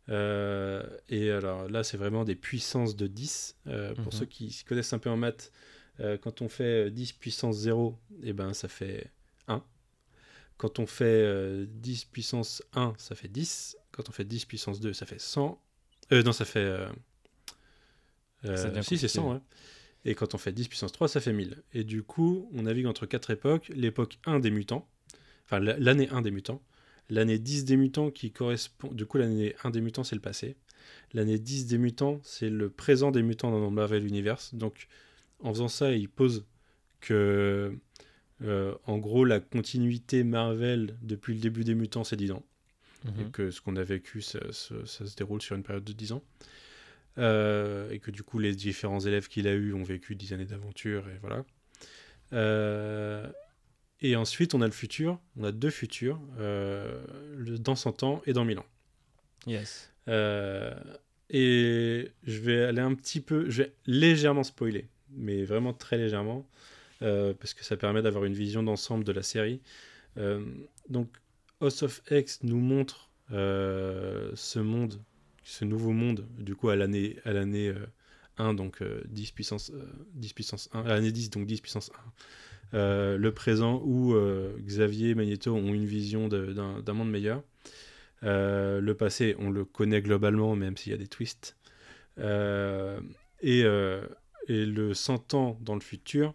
[0.09, 3.57] Euh, et alors là, c'est vraiment des puissances de 10.
[3.67, 4.13] Euh, pour Mhm.
[4.21, 5.53] ceux qui connaissent un peu en maths,
[6.01, 9.11] euh, quand on fait euh, 10 puissance 0, et ben, ça fait
[9.49, 9.63] 1.
[10.57, 13.77] Quand on fait euh, 10 puissance 1, ça fait 10.
[13.93, 15.61] Quand on fait 10 puissance 2, ça fait 100.
[16.13, 16.59] Euh, non, ça fait...
[18.45, 19.09] Euh, euh, Ça devient si, c'est compliqué.
[19.09, 19.41] 100, ouais.
[20.07, 21.63] Et quand on fait 10 puissance 3, ça fait 1000.
[21.75, 23.71] Et du coup, on navigue entre quatre époques.
[23.75, 24.89] L'époque 1 des mutants,
[25.45, 26.63] enfin la- l'année 1 des mutants,
[27.11, 28.89] l'année 10 des mutants qui correspond...
[28.93, 30.57] Du coup, l'année 1 des mutants, c'est le passé.
[31.13, 34.55] L'année 10 des mutants, c'est le présent des mutants dans le Marvel Universe.
[34.55, 34.89] Donc,
[35.41, 36.47] en faisant ça, il pose
[37.01, 37.77] que,
[38.43, 42.45] euh, en gros, la continuité Marvel depuis le début des mutants, c'est 10 ans.
[43.19, 43.31] et Mhm.
[43.31, 46.13] que ce qu'on a vécu, ça, ça- ça se déroule sur une période de 10
[46.13, 46.23] ans.
[47.19, 50.45] Euh, et que du coup, les différents élèves qu'il a eus ont vécu 10 années
[50.45, 51.45] d'aventure, et voilà.
[52.33, 53.27] Euh,
[54.01, 57.05] et ensuite, on a le futur, on a deux futurs, euh,
[57.37, 58.67] le- dans 100 ans et dans 1000 ans.
[59.47, 59.93] Yes.
[61.33, 66.49] Et je vais aller un petit peu, je vais légèrement spoiler, mais vraiment très légèrement,
[67.01, 69.61] parce que ça permet d'avoir une vision d'ensemble de la série.
[70.89, 71.09] Donc,
[71.61, 75.01] House of X nous montre ce monde,
[75.43, 77.87] ce nouveau monde, du coup, à l'année à l'année euh,
[78.39, 81.91] 1, donc euh, 10 puissance, euh, 10 puissance 1, à l'année 10, donc 10 puissance
[82.73, 82.77] 1.
[82.77, 87.43] Euh, le présent où euh, Xavier et Magneto ont une vision d'un monde meilleur.
[88.23, 91.57] Euh, le passé, on le connaît globalement, même s'il y a des twists.
[92.19, 93.01] Euh,
[93.41, 94.07] et, euh,
[94.49, 96.35] et le 100 ans dans le futur,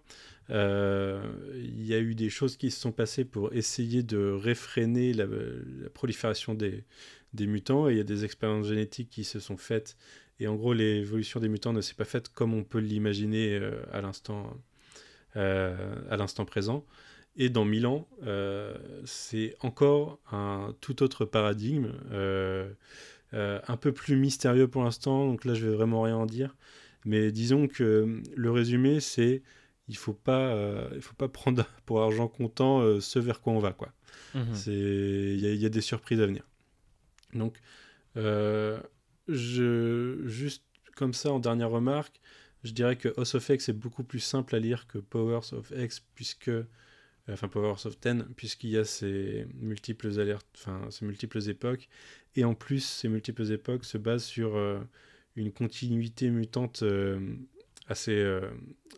[0.49, 1.21] euh,
[1.55, 5.25] il y a eu des choses qui se sont passées pour essayer de réfréner la
[5.93, 6.83] prolifération des,
[7.35, 7.89] des mutants.
[7.89, 9.97] Et il y a des expériences génétiques qui se sont faites.
[10.39, 13.81] Et en gros, l'évolution des mutants ne s'est pas faite comme on peut l'imaginer euh,
[13.91, 14.57] à l'instant
[15.37, 16.85] euh, à l'instant présent.
[17.37, 21.91] Et dans Milan, euh, c'est encore un tout autre paradigme,
[23.33, 26.55] un peu plus mystérieux pour l'instant, donc là je vais vraiment rien en dire.
[27.03, 29.43] Mais disons que le résumé, c'est
[29.87, 33.53] il faut pas, euh, il faut pas prendre pour argent comptant euh, ce vers quoi
[33.53, 33.89] on va, quoi.
[34.33, 34.53] Mhm.
[34.67, 36.43] Y, il y a des surprises à venir.
[37.35, 37.59] Donc,
[38.17, 38.81] euh,
[39.27, 40.63] je juste
[40.95, 42.21] comme ça en dernière remarque,
[42.63, 45.71] je dirais que House of X est beaucoup plus simple à lire que Powers of
[45.75, 46.51] X puisque
[47.29, 51.89] enfin Powers of Ten puisqu'il y a ces multiples alertes, enfin ces multiples époques.
[52.35, 54.79] Et en plus ces multiples époques se basent sur euh,
[55.35, 57.35] une continuité mutante euh,
[57.87, 58.39] assez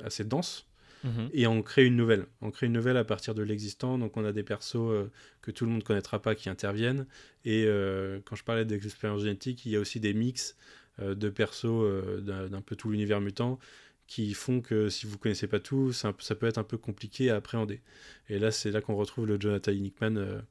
[0.02, 0.67] assez dense
[1.04, 1.30] Mhm.
[1.34, 2.26] et on crée une nouvelle.
[2.42, 5.12] On crée une nouvelle à partir de l'existant, donc on a des persos euh,
[5.42, 7.06] que tout le monde connaîtra pas qui interviennent.
[7.46, 10.58] Et euh, quand je parlais d'expérience génétique, il y a aussi des mix
[11.00, 13.60] euh, de persos d'un peu tout l'univers mutant
[14.08, 17.36] qui font que si vous connaissez pas tout, ça peut être un peu compliqué à
[17.36, 17.82] appréhender.
[18.30, 20.44] Et là, c'est là qu'on retrouve le Jonathan Hickman,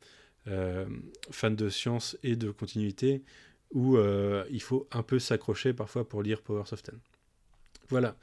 [1.31, 3.23] fan de science et de continuité,
[3.73, 3.97] où
[4.51, 6.99] il faut un peu s'accrocher parfois pour lire Powers of Ten.
[7.89, 8.15] Voilà.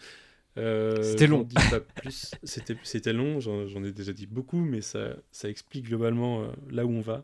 [0.58, 1.48] Euh, C'était long.
[2.44, 6.48] C'était, c'était long, j'en, j'en ai déjà dit beaucoup, mais ça, ça explique globalement euh,
[6.70, 7.24] là où on va.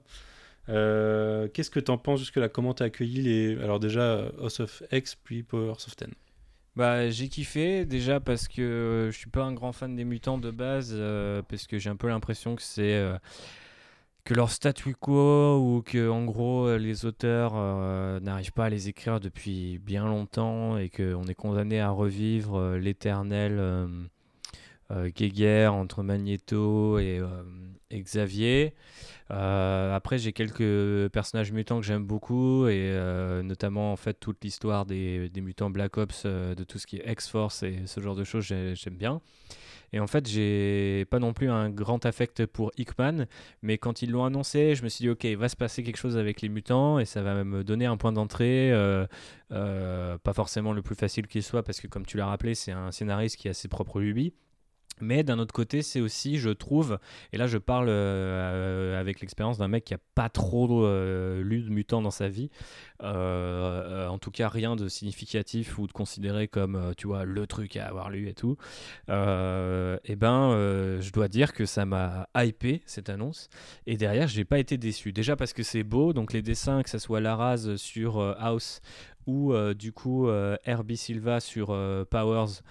[0.69, 2.49] Euh, qu'est-ce que tu en penses jusque-là?
[2.49, 3.57] Comment tu as accueilli les.
[3.61, 6.11] Alors, déjà, House of X, puis Powers of Ten?
[6.75, 10.37] Bah, j'ai kiffé déjà parce que euh, je suis pas un grand fan des mutants
[10.37, 13.17] de base, euh, parce que j'ai un peu l'impression que c'est euh,
[14.25, 18.69] que leur statu quo ou que en gros euh, les auteurs euh, n'arrivent pas à
[18.69, 25.73] les écrire depuis bien longtemps et qu'on est condamné à revivre euh, l'éternel euh, guéguerre
[25.73, 27.21] entre Magneto et,
[27.91, 28.73] Xavier.
[29.29, 32.91] Après, j'ai quelques personnages mutants que j'aime beaucoup, et
[33.43, 37.11] notamment en fait toute l'histoire des, des mutants Black Ops, de tout ce qui est
[37.11, 39.21] X-Force et ce genre de choses, j'ai- j'aime bien.
[39.93, 43.25] Et en fait, j'ai pas non plus un grand affect pour Hickman,
[43.61, 45.97] mais quand ils l'ont annoncé, je me suis dit, ok, il va se passer quelque
[45.97, 49.05] chose avec les mutants, et ça va me donner un point d'entrée, euh,
[49.51, 52.71] euh, pas forcément le plus facile qu'il soit, parce que comme tu l'as rappelé, c'est
[52.71, 54.33] un scénariste qui a ses propres lubies.
[55.01, 56.99] Mais d'un autre côté, c'est aussi, je trouve,
[57.33, 61.61] et là je parle euh, avec l'expérience d'un mec qui a pas trop euh, lu
[61.61, 62.49] de mutants dans sa vie,
[63.03, 67.77] euh, en tout cas rien de significatif ou de considéré comme, tu vois, le truc
[67.77, 68.57] à avoir lu et tout.
[69.07, 73.49] Et ben, je dois dire que ça m'a hypé cette annonce,
[73.85, 75.11] et derrière, j'ai pas été déçu.
[75.11, 78.81] Déjà parce que c'est beau, donc les dessins, que ça soit Laraz sur House
[79.25, 80.29] ou du coup
[80.65, 81.67] Herbie Silva sur
[82.09, 82.61] Powers.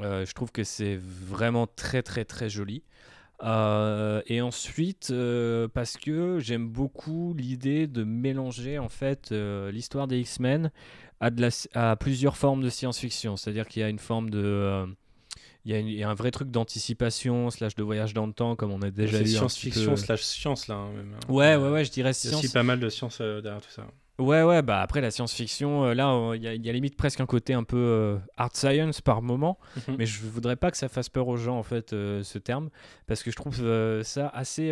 [0.00, 2.82] Euh, je trouve que c'est vraiment très très très joli.
[3.44, 10.06] Euh, et ensuite, euh, parce que j'aime beaucoup l'idée de mélanger en fait euh, l'histoire
[10.06, 10.70] des X-Men
[11.20, 11.50] à, de la-
[11.90, 13.36] à plusieurs formes de science-fiction.
[13.36, 14.86] C'est-à-dire qu'il y a une forme de...
[15.64, 18.26] il y, a une- il y a un vrai truc d'anticipation, slash de voyage dans
[18.26, 20.76] le temps, comme on a déjà eu science-fiction peu- slash science, là.
[20.76, 21.32] hein, même, hein.
[21.32, 22.44] Ouais, ouais, ouais, je dirais Il y a science.
[22.44, 23.86] aussi pas mal de science derrière tout ça.
[24.18, 27.26] Ouais, ouais, bah après la science-fiction, euh, là, il y, y a limite presque un
[27.26, 29.58] côté un peu euh, hard science par moment,
[29.88, 29.96] Mhm.
[29.98, 32.68] mais je voudrais pas que ça fasse peur aux gens, en fait, euh, ce terme,
[33.06, 34.70] parce que je trouve euh, ça assez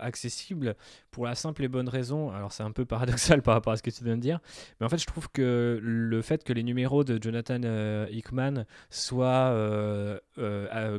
[0.00, 0.74] accessible
[1.12, 2.30] pour la simple et bonne raison.
[2.32, 2.84] Alors, c'est un peu
[3.38, 4.40] paradoxal par rapport à ce que tu viens de dire,
[4.80, 7.60] mais en fait, je trouve que le fait que les numéros de Jonathan
[8.10, 9.54] Hickman soient,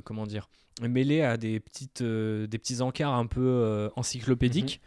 [0.05, 0.47] comment dire,
[0.81, 4.81] mêlés à des, petites, des petits encarts un peu encyclopédiques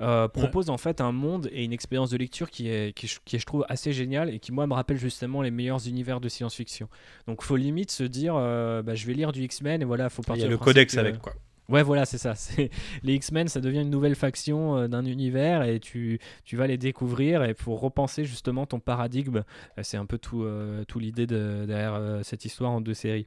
[0.00, 3.18] euh, propose en fait un monde et une expérience de lecture qui est, qui, est-
[3.24, 6.20] qui est, je trouve assez génial et qui moi me rappelle justement les meilleurs univers
[6.20, 6.88] de science-fiction.
[7.26, 10.22] Donc faut limite se dire euh, bah, je vais lire du X-Men et voilà faut
[10.22, 11.34] Il partir y a du le codex que- avec, quoi.
[11.68, 12.34] Ouais, voilà, c'est ça.
[12.36, 12.70] C'est
[13.02, 16.78] les X-Men, ça devient une nouvelle faction euh, d'un univers et tu, tu vas les
[16.78, 19.42] découvrir et pour repenser justement ton paradigme.
[19.82, 23.26] C'est un peu tout, euh, tout l'idée de- derrière euh, cette histoire en deux séries.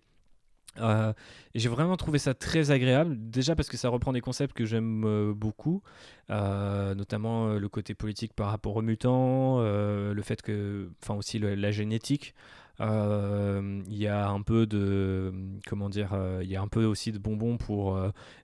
[0.79, 1.11] Euh,
[1.53, 5.03] j'ai vraiment trouvé ça très agréable, déjà parce que ça reprend des concepts que j'aime
[5.05, 5.83] euh, beaucoup,
[6.29, 11.55] euh, notamment le côté politique par rapport aux mutants, le fait que, enfin aussi le-
[11.55, 12.33] la génétique.
[12.79, 15.31] Il y a un peu de,
[15.67, 17.99] comment dire, il y a un peu aussi de bonbons pour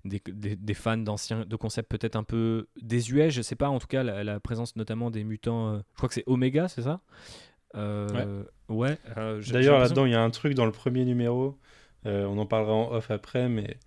[0.05, 3.79] des, des- des fans d'anciens, de concepts peut-être un peu désuets, je sais pas, en
[3.79, 6.99] tout cas la, la présence notamment des mutants, je crois que c'est Omega, c'est ça?
[8.69, 8.97] Ouais.
[9.53, 11.57] D'ailleurs, là-dedans, il y a un truc dans le premier numéro.
[12.07, 13.77] Euh, on en parlera en off après, mais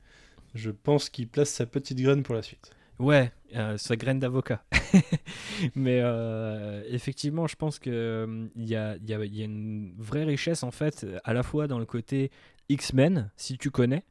[0.55, 2.71] je pense qu'il place sa petite graine pour la suite.
[2.99, 4.63] Ouais, euh, sa graine d'avocat.
[5.75, 11.43] Mais euh, effectivement, je pense qu'il y a, une vraie richesse en fait, à la
[11.43, 12.31] fois dans le côté
[12.69, 14.05] X-Men, si tu connais,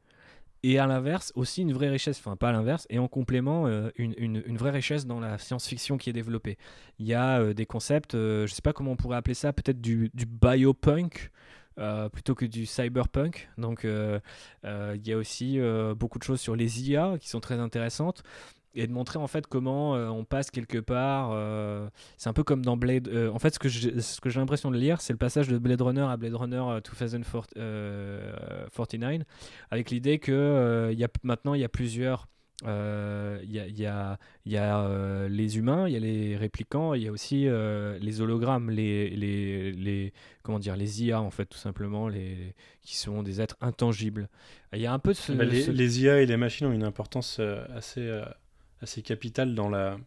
[0.64, 4.58] et à l'inverse aussi une vraie richesse, enfin pas à l'inverse, et en complément une,
[4.58, 6.58] vraie richesse dans la science-fiction qui est développée.
[6.98, 9.80] Il y a des concepts, euh, je sais pas comment on pourrait appeler ça, peut-être
[9.80, 11.32] du, du biopunk.
[11.80, 13.50] Euh, plutôt que du cyberpunk.
[13.58, 14.20] Donc euh,
[14.66, 15.60] euh, il y a aussi
[15.98, 18.24] beaucoup de choses sur les IA qui sont très intéressantes
[18.76, 21.32] et de montrer en fait comment on passe quelque part.
[22.18, 23.10] c'est un peu comme dans Blade.
[23.34, 26.18] en fait, ce que j'ai l'impression de lire, c'est le passage de Blade Runner à
[26.18, 29.24] Blade Runner euh, 2049,
[29.72, 32.28] avec l'idée que y a, maintenant il y a plusieurs.
[32.66, 36.36] Euh, Il y a, y a- y a, euh, les humains, il y a les
[36.38, 40.14] réplicants, il y a aussi euh, les hologrammes, les, les, les,
[40.44, 44.28] comment dire, les IA en fait tout simplement, les, qui sont des êtres intangibles.
[44.74, 46.68] Il y a un peu de ce, Bah, les, ce- les IA et les machines
[46.68, 47.40] ont une importance
[47.76, 48.12] assez,
[48.82, 49.98] assez capitale dans la,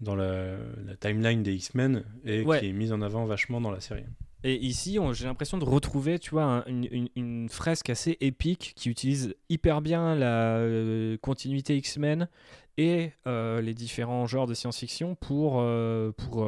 [0.00, 2.60] dans la, la timeline des X-Men et Ouais.
[2.60, 4.04] qui est mise en avant vachement dans la série.
[4.46, 9.34] Et ici, j'ai l'impression de retrouver, tu vois, un- une, fresque assez épique qui utilise
[9.48, 12.28] hyper bien la euh, continuité X-Men
[12.76, 16.46] et euh, les différents genres de science-fiction pour, euh, pour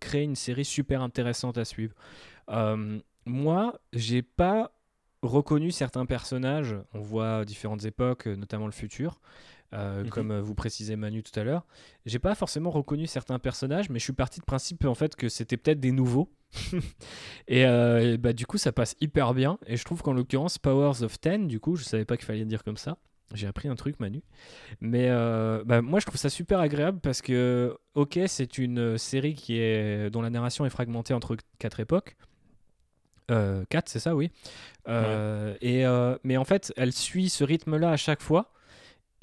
[0.00, 1.94] créer une série super intéressante à suivre.
[3.28, 4.72] Moi, j'ai pas
[5.22, 6.76] reconnu certains personnages.
[6.94, 9.20] On voit différentes époques, notamment le futur.
[9.72, 10.10] Euh, Mhm.
[10.10, 11.66] Comme euh, vous précisez Manu tout à l'heure,
[12.04, 15.28] j'ai pas forcément reconnu certains personnages, mais je suis parti de principe en fait que
[15.28, 16.30] c'était peut-être des nouveaux.
[17.48, 19.58] et, euh, et bah, du coup, ça passe hyper bien.
[19.66, 22.44] Et je trouve qu'en l'occurrence, Powers of Ten, du coup, je savais pas qu'il fallait
[22.44, 22.98] dire comme ça.
[23.34, 24.22] J'ai appris un truc, Manu.
[24.80, 29.34] Mais euh, bah, moi, je trouve ça super agréable parce que, ok, c'est une série
[29.34, 32.16] qui est, dont la narration est fragmentée entre quatre époques.
[33.30, 34.30] Euh, quatre, c'est ça, oui.
[34.88, 38.52] Euh, et, euh, mais en fait, elle suit ce rythme-là à chaque fois.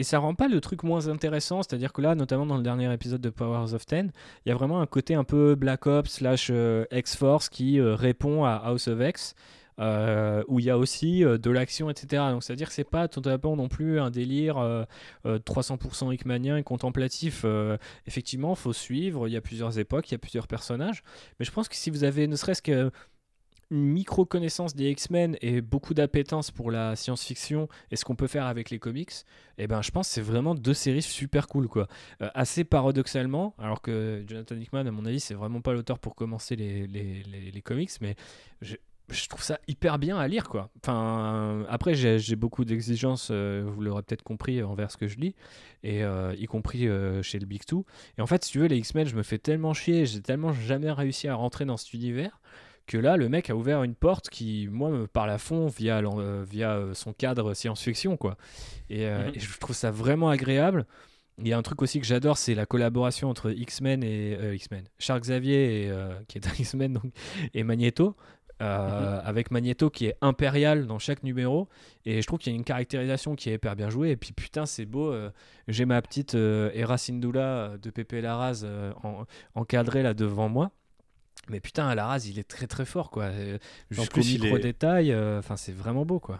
[0.03, 2.93] Et ça rend pas le truc moins intéressant, c'est-à-dire que là, notamment dans le dernier
[2.93, 4.11] épisode de Powers of Ten,
[4.45, 7.95] il y a vraiment un côté un peu Black Ops slash euh, X-Force qui euh,
[7.95, 9.33] répond à House of X,
[9.79, 12.23] euh, où il y a aussi de l'action, etc.
[12.29, 14.83] Donc c'est-à-dire que c'est pas totalement non plus un délire euh,
[15.25, 17.45] euh, 300% Hickmanien et contemplatif.
[18.05, 21.03] Effectivement, faut suivre, il y a plusieurs époques, il y a plusieurs personnages,
[21.39, 22.91] mais je pense que si vous avez ne serait-ce que
[23.73, 28.69] micro-connaissance des X-Men et beaucoup d'appétence pour la science-fiction et ce qu'on peut faire avec
[28.69, 29.11] les comics,
[29.57, 31.87] et ben je pense que c'est vraiment deux séries super cool quoi.
[32.21, 36.15] Euh, assez paradoxalement, alors que Jonathan Hickman à mon avis c'est vraiment pas l'auteur pour
[36.15, 38.15] commencer les, les, les- comics, mais
[38.61, 38.75] je,
[39.29, 40.69] trouve ça hyper bien à lire quoi.
[40.81, 45.35] Enfin après j'ai beaucoup d'exigences, euh, vous l'aurez peut-être compris envers ce que je lis,
[45.83, 46.87] et euh, y compris
[47.21, 47.85] chez le Big Two.
[48.17, 50.53] Et en fait si tu veux les X-Men je me fais tellement chier, j'ai tellement
[50.53, 52.39] jamais réussi à rentrer dans cet univers
[52.85, 55.99] que là, le mec a ouvert une porte qui, moi, me parle à fond via,
[55.99, 58.37] euh, via euh, son cadre science-fiction, quoi.
[58.89, 59.31] Et, euh, Mhm.
[59.35, 60.85] et je trouve ça vraiment agréable.
[61.39, 64.53] Il y a un truc aussi que j'adore, c'est la collaboration entre X-Men et euh,
[64.55, 67.11] X-Men, Charles Xavier, et, euh, qui est un X-Men, donc,
[67.53, 68.15] et Magneto.
[68.61, 71.67] euh, avec Magneto qui est impérial dans chaque numéro
[72.05, 74.31] et je trouve qu'il y a une caractérisation qui est hyper bien jouée et puis
[74.31, 75.13] putain c'est beau
[75.67, 78.63] j'ai ma petite Hera Syndulla de Pepe Larraz
[79.03, 80.71] en- encadrée là devant moi
[81.49, 83.25] mais putain, Larraz, il est très très fort, quoi.
[83.25, 83.57] Euh,
[83.91, 86.39] Jusqu'au plus, il micro est- détail, euh, enfin, c'est vraiment beau, quoi.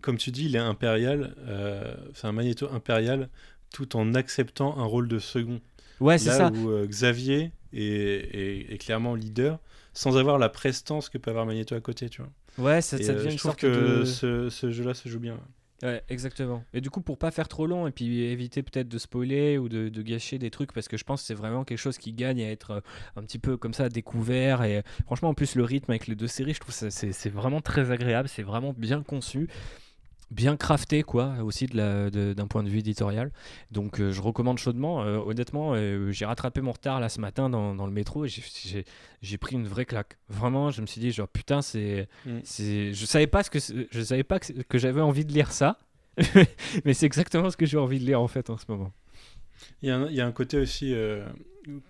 [0.00, 3.28] Comme tu dis, il est impérial, euh, c'est un magnéto impérial,
[3.72, 5.60] tout en acceptant un rôle de second.
[6.00, 6.50] Ouais, c'est ça.
[6.50, 9.60] où euh, Xavier est, est- est clairement leader,
[9.92, 12.30] sans avoir la prestance que peut avoir Magneto à côté, tu vois.
[12.58, 14.04] Ouais, ça, Et, ça euh, devient je une trouve que de...
[14.04, 15.38] ce, ce jeu-là se joue bien.
[15.84, 16.64] Ouais, exactement.
[16.72, 19.68] Et du coup, pour pas faire trop long et puis éviter peut-être de spoiler ou
[19.68, 22.42] de, gâcher des trucs, parce que je pense que c'est vraiment quelque chose qui gagne
[22.42, 22.80] à être euh,
[23.16, 24.64] un petit peu comme ça découvert.
[24.64, 27.28] Et euh, franchement, en plus, le rythme avec les deux séries, je trouve c'est c'est
[27.28, 28.30] vraiment très agréable.
[28.30, 29.48] C'est vraiment bien conçu.
[30.34, 33.30] Bien crafté, quoi, aussi de la- de- d'un point de vue éditorial.
[33.70, 35.02] Donc, euh, je recommande chaudement.
[35.04, 38.28] Euh, honnêtement, euh, j'ai rattrapé mon retard là ce matin dans, dans le métro et
[38.28, 40.18] j'ai- pris une vraie claque.
[40.28, 42.08] Vraiment, je me suis dit, genre, putain, c'est.
[42.26, 42.38] Mm.
[42.42, 43.58] c'est- Je savais pas, ce que,
[43.90, 45.78] je savais pas que, que j'avais envie de lire ça
[46.84, 48.92] mais c'est exactement ce que j'ai envie de lire en fait en ce moment.
[49.82, 50.94] Il y a un, il y a un côté aussi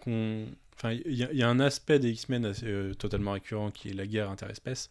[0.00, 0.44] qu'on.
[0.76, 2.52] Enfin, il y, a, il y a un aspect des X-Men
[2.98, 4.90] totalement récurrent qui est la guerre interespèce,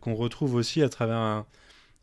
[0.00, 1.46] qu'on retrouve aussi à travers un-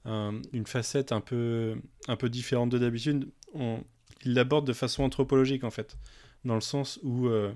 [0.06, 1.76] un- une facette un peu,
[2.08, 3.28] un peu différente de d'habitude.
[3.54, 3.84] On-
[4.26, 5.98] Il l'aborde de façon anthropologique en fait,
[6.46, 7.52] dans le sens où, euh,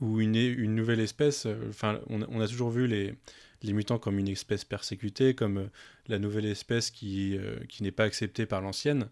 [0.00, 1.46] où une, une nouvelle espèce.
[1.46, 3.14] euh, Enfin, on, a- on a toujours vu les,
[3.62, 5.66] les mutants comme une espèce persécutée, comme euh,
[6.08, 9.08] la nouvelle espèce qui, euh, qui n'est pas acceptée par l'ancienne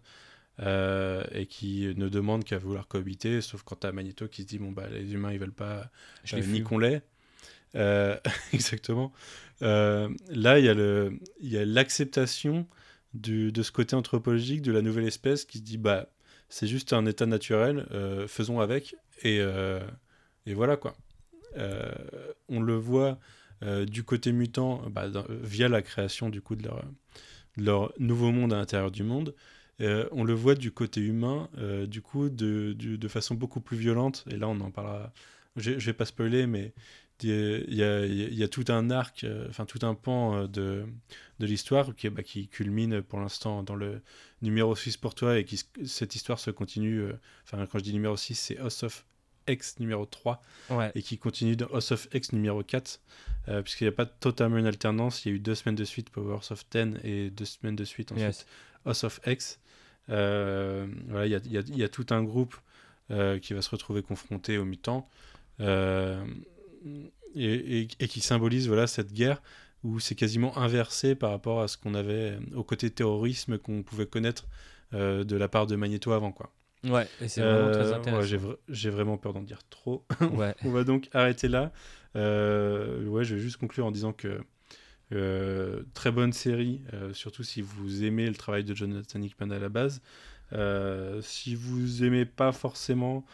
[0.59, 4.57] euh, et qui ne demande qu'à vouloir cohabiter, sauf quand t'as Magneto qui se dit
[4.59, 5.91] bon bah les humains ils veulent pas
[6.39, 7.01] euh, ni qu'on l'ait.
[7.75, 8.17] Euh,
[8.53, 9.11] exactement.
[9.61, 10.65] Euh, là il
[11.41, 12.67] y a l'acceptation
[13.13, 16.09] de ce côté anthropologique de la nouvelle espèce qui se dit bah
[16.49, 19.39] c'est juste un état naturel, euh, faisons avec et
[20.45, 20.95] et voilà quoi.
[22.49, 23.19] On le voit
[23.87, 26.83] du côté mutant bah, via la création du coup de leur,
[27.57, 29.33] de leur nouveau monde à l'intérieur du monde.
[29.79, 31.49] On le voit du côté humain,
[31.87, 34.23] du coup, de, de façon beaucoup plus violente.
[34.29, 35.11] Et là, on en parlera.
[35.55, 36.71] Je, je vais pas spoiler, mais
[37.23, 40.47] il y a, il y a tout un arc, euh, enfin tout un pan euh,
[40.47, 40.85] de,
[41.39, 44.01] de l'histoire qui, bah, qui culmine pour l'instant dans le
[44.41, 46.99] numéro 6 pour toi et qui cette histoire se continue.
[47.01, 47.13] euh,
[47.45, 49.05] Enfin, quand je dis numéro 6, c'est House of
[49.47, 50.91] X numéro 3 Ouais.
[50.95, 52.99] et qui continue dans House of X numéro 4,
[53.47, 55.25] euh, puisqu'il n'y a pas totalement une alternance.
[55.25, 57.85] Il y a eu deux semaines de suite House of 10 et deux semaines de
[57.85, 58.45] suite ensuite Yes.
[58.85, 59.59] House of X.
[60.09, 62.55] Euh, voilà, il y a, il y a- il y a tout un groupe
[63.11, 65.09] euh, qui va se retrouver confronté aux mutants
[65.59, 66.23] euh,
[67.35, 69.41] et, et- et qui symbolise voilà, cette guerre
[69.83, 74.07] où c'est quasiment inversé par rapport à ce qu'on avait au côté terrorisme qu'on pouvait
[74.07, 74.47] connaître
[74.93, 76.31] euh, de la part de Magneto avant.
[76.31, 76.51] Quoi.
[76.83, 78.27] Ouais, et c'est vraiment Euh, très ouais, intéressant.
[78.27, 80.05] j'ai, vra- j'ai vraiment peur d'en dire trop.
[80.33, 80.55] Ouais.
[80.63, 81.71] On va donc arrêter là.
[82.15, 84.39] Euh, ouais, je vais juste conclure en disant que
[85.13, 89.59] euh, très bonne série, euh, surtout si vous aimez le travail de Jonathan Hickman à
[89.59, 90.01] la base.
[90.53, 93.25] Euh, si vous aimez pas forcément,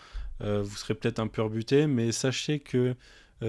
[0.41, 2.93] euh, vous serez peut-être un peu rebuté, mais sachez que euh,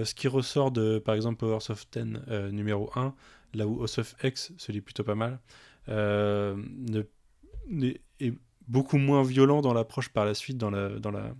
[0.03, 3.13] ce qui ressort de, par exemple, Powers of 10 euh, numéro 1,
[3.53, 5.39] là où House of X se lit plutôt pas mal,
[5.87, 7.03] euh, ne,
[8.19, 8.33] est
[8.67, 11.33] beaucoup moins violent dans l'approche par la suite, dans, la, dans, la,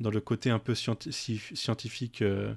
[0.00, 2.52] dans le côté un peu scientifique, euh,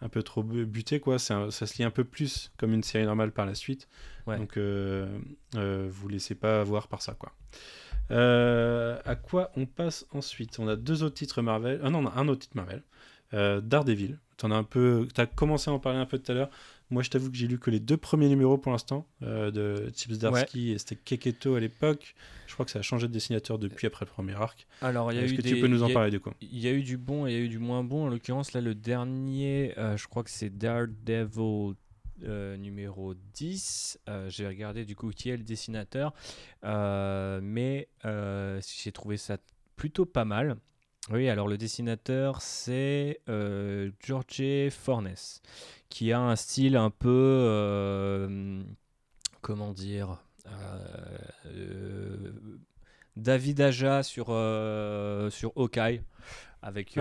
[0.00, 1.16] un peu trop bu- buté, quoi.
[1.30, 3.88] Un- ça se lit un peu plus comme une série normale par la suite.
[4.26, 4.36] Ouais.
[4.36, 5.06] Donc, euh,
[5.54, 7.32] euh, vous laissez pas avoir par ça, quoi.
[8.10, 10.58] Euh, à quoi on passe ensuite?
[10.58, 11.80] On a deux autres titres Marvel.
[11.84, 12.82] Ah non, on a un autre titre Marvel.
[13.32, 14.18] Euh, Daredevil.
[14.42, 15.06] T'en as un peu.
[15.14, 16.50] T'as commencé à en parler un peu tout à l'heure.
[16.90, 19.92] Moi, je t'avoue que j'ai lu que les deux premiers numéros pour l'instant euh, de
[19.94, 22.16] Chips Darsky et c'était Keketo à l'époque.
[22.48, 24.66] Je crois que ça a changé de dessinateur depuis après le premier arc.
[24.80, 25.50] Alors, il y a Est-ce eu que des...
[25.50, 27.38] tu peux nous en parler du coup Il y a eu du bon et il
[27.38, 28.06] y a eu du moins bon.
[28.06, 31.76] En l'occurrence, là, le dernier, euh, je crois que c'est Daredevil
[32.24, 34.00] euh, numéro 10.
[34.08, 36.12] Euh, J'ai regardé du coup qui est le dessinateur.
[36.64, 39.38] Euh, mais j'ai trouvé ça
[39.76, 40.56] plutôt pas mal.
[41.10, 45.14] Oui, alors le dessinateur, c'est euh, George Fornes,
[45.88, 47.08] qui a un style un peu.
[47.10, 48.62] euh,
[49.40, 50.18] comment dire
[51.46, 52.32] euh,
[53.16, 56.02] David Aja sur, euh, sur Hawkeye,
[56.62, 56.96] avec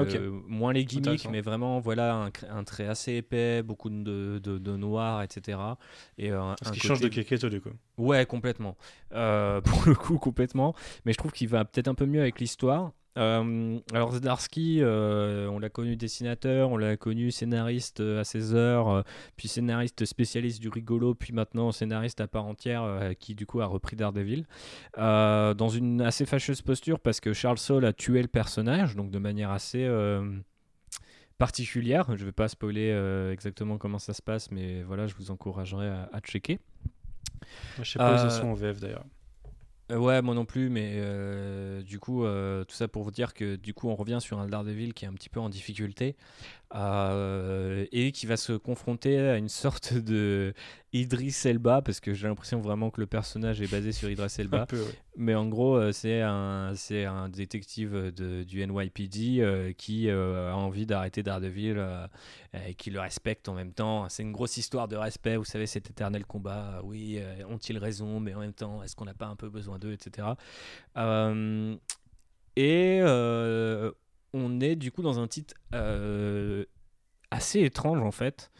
[0.48, 4.76] moins les gimmicks, mais vraiment voilà un, un trait assez épais, beaucoup de, de, de
[4.78, 5.60] noir, etc.
[6.18, 7.70] Et, un Parce qu'il côté- change de Keketo du coup.
[7.98, 8.76] Ouais, complètement.
[9.12, 10.76] Pour le coup, complètement.
[11.06, 12.92] Mais je trouve qu'il va peut-être un peu mieux avec l'histoire.
[13.18, 18.54] Euh, alors Zdarsky, euh, on l'a connu dessinateur, on l'a connu scénariste euh, à ses
[18.54, 19.02] heures, euh,
[19.36, 23.66] puis scénariste spécialiste du rigolo, puis maintenant scénariste à part entière qui du coup a
[23.66, 24.46] repris Daredevil.
[24.98, 29.20] Dans une assez fâcheuse posture parce que Charles Soule a tué le personnage, donc de
[29.20, 29.90] manière assez
[31.38, 32.06] particulière.
[32.16, 32.92] Je ne vais pas spoiler
[33.32, 36.60] exactement comment ça se passe, mais voilà, je vous encouragerai à, à checker.
[37.78, 39.06] Je sais pas où ils sont en VF d'ailleurs.
[39.92, 43.34] Euh, ouais, moi non plus, mais euh, du coup, euh, tout ça pour vous dire
[43.34, 46.16] que du coup, on revient sur un Daredevil qui est un petit peu en difficulté
[46.74, 50.54] euh, et qui va se confronter à une sorte de
[50.94, 54.66] Idris Elba, parce que j'ai l'impression vraiment que le personnage est basé sur Idris Elba.
[54.66, 55.00] peu, ouais.
[55.18, 60.52] Mais en gros, euh, c'est un, c'est un détective de, du NYPD euh, qui euh,
[60.52, 61.82] a envie d'arrêter Daredevil
[62.68, 64.10] et qui le respecte en même temps.
[64.10, 66.82] C'est une grosse histoire de respect, vous savez, cet éternel combat.
[66.84, 69.94] Oui, ont-ils raison, mais en même temps, est-ce qu'on n'a pas un peu besoin d'eux,
[69.94, 70.28] etc.
[72.58, 73.02] Et
[74.34, 76.66] on est du coup dans un titre euh,
[77.32, 78.52] assez étrange en fait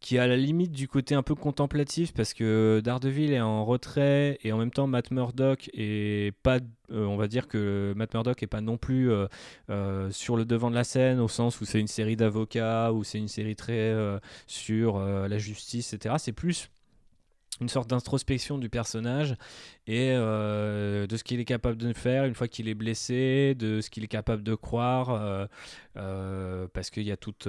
[0.00, 3.64] qui est à la limite du côté un peu contemplatif parce que Daredevil est en
[3.64, 6.60] retrait et en même temps Matt Murdock est pas
[6.92, 10.70] euh, on va dire que Matt Murdock est pas non plus euh, sur le devant
[10.70, 13.92] de la scène au sens où c'est une série d'avocats ou c'est une série très
[14.46, 16.70] sur la justice etc c'est plus
[17.60, 19.36] une sorte d'introspection du personnage
[19.86, 23.80] et euh, de ce qu'il est capable de faire une fois qu'il est blessé, de
[23.80, 25.46] ce qu'il est capable de croire, euh,
[25.96, 27.48] euh, parce qu'il y a toute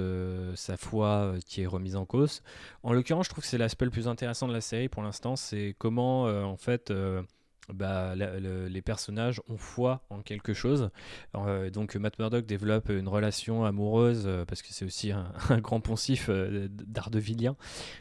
[0.55, 2.41] sa foi qui est remise en cause.
[2.83, 5.35] En l'occurrence, je trouve que c'est l'aspect le plus intéressant de la série pour l'instant,
[5.35, 6.91] c'est comment en fait
[7.73, 10.89] bah, les personnages ont foi en quelque chose.
[11.35, 15.79] Euh, donc Matt Murdock développe une relation amoureuse, euh, parce que c'est aussi un, grand
[15.79, 17.55] poncif euh, d'ardevillien,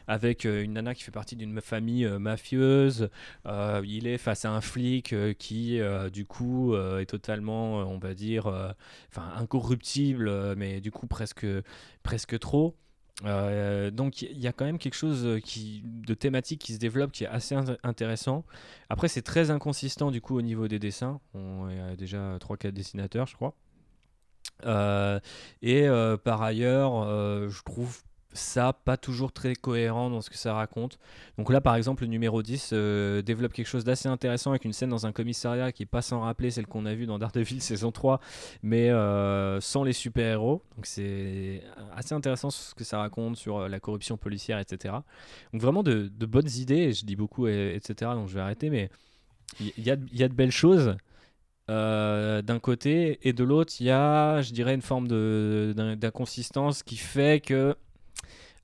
[0.07, 3.09] avec une nana qui fait partie d'une famille mafieuse.
[3.45, 5.79] il est face à un flic qui,
[6.11, 8.75] du coup, est totalement, on va dire,
[9.15, 11.45] incorruptible, mais du coup presque,
[12.03, 12.75] presque trop.
[13.25, 16.79] Euh, donc il y a quand même quelque chose euh, qui, de thématique qui se
[16.79, 18.45] développe qui est assez intéressant.
[18.89, 21.19] Après c'est très inconsistant du coup au niveau des dessins.
[21.33, 23.53] On a déjà 3-4 dessinateurs je crois.
[24.65, 25.19] Euh,
[25.61, 25.87] et
[26.23, 28.01] par ailleurs je trouve
[28.33, 30.99] ça pas toujours très cohérent dans ce que ça raconte.
[31.37, 34.73] Donc là, par exemple, le numéro 10 euh, développe quelque chose d'assez intéressant avec une
[34.73, 37.61] scène dans un commissariat qui est pas sans rappeler celle qu'on a vue dans Daredevil
[37.61, 38.19] saison 3,
[38.61, 40.61] mais euh, sans les super-héros.
[40.75, 41.63] Donc c'est
[41.95, 44.95] assez intéressant ce que ça raconte sur euh, la corruption policière, etc.
[45.53, 48.11] Donc vraiment de, bonnes idées, je dis beaucoup, etc.
[48.13, 48.89] Donc je vais arrêter, mais
[49.59, 50.95] il y, a, y, a de belles choses.
[51.67, 57.41] d'un côté et de l'autre il y a je dirais une forme d'inconsistance qui fait
[57.41, 57.75] que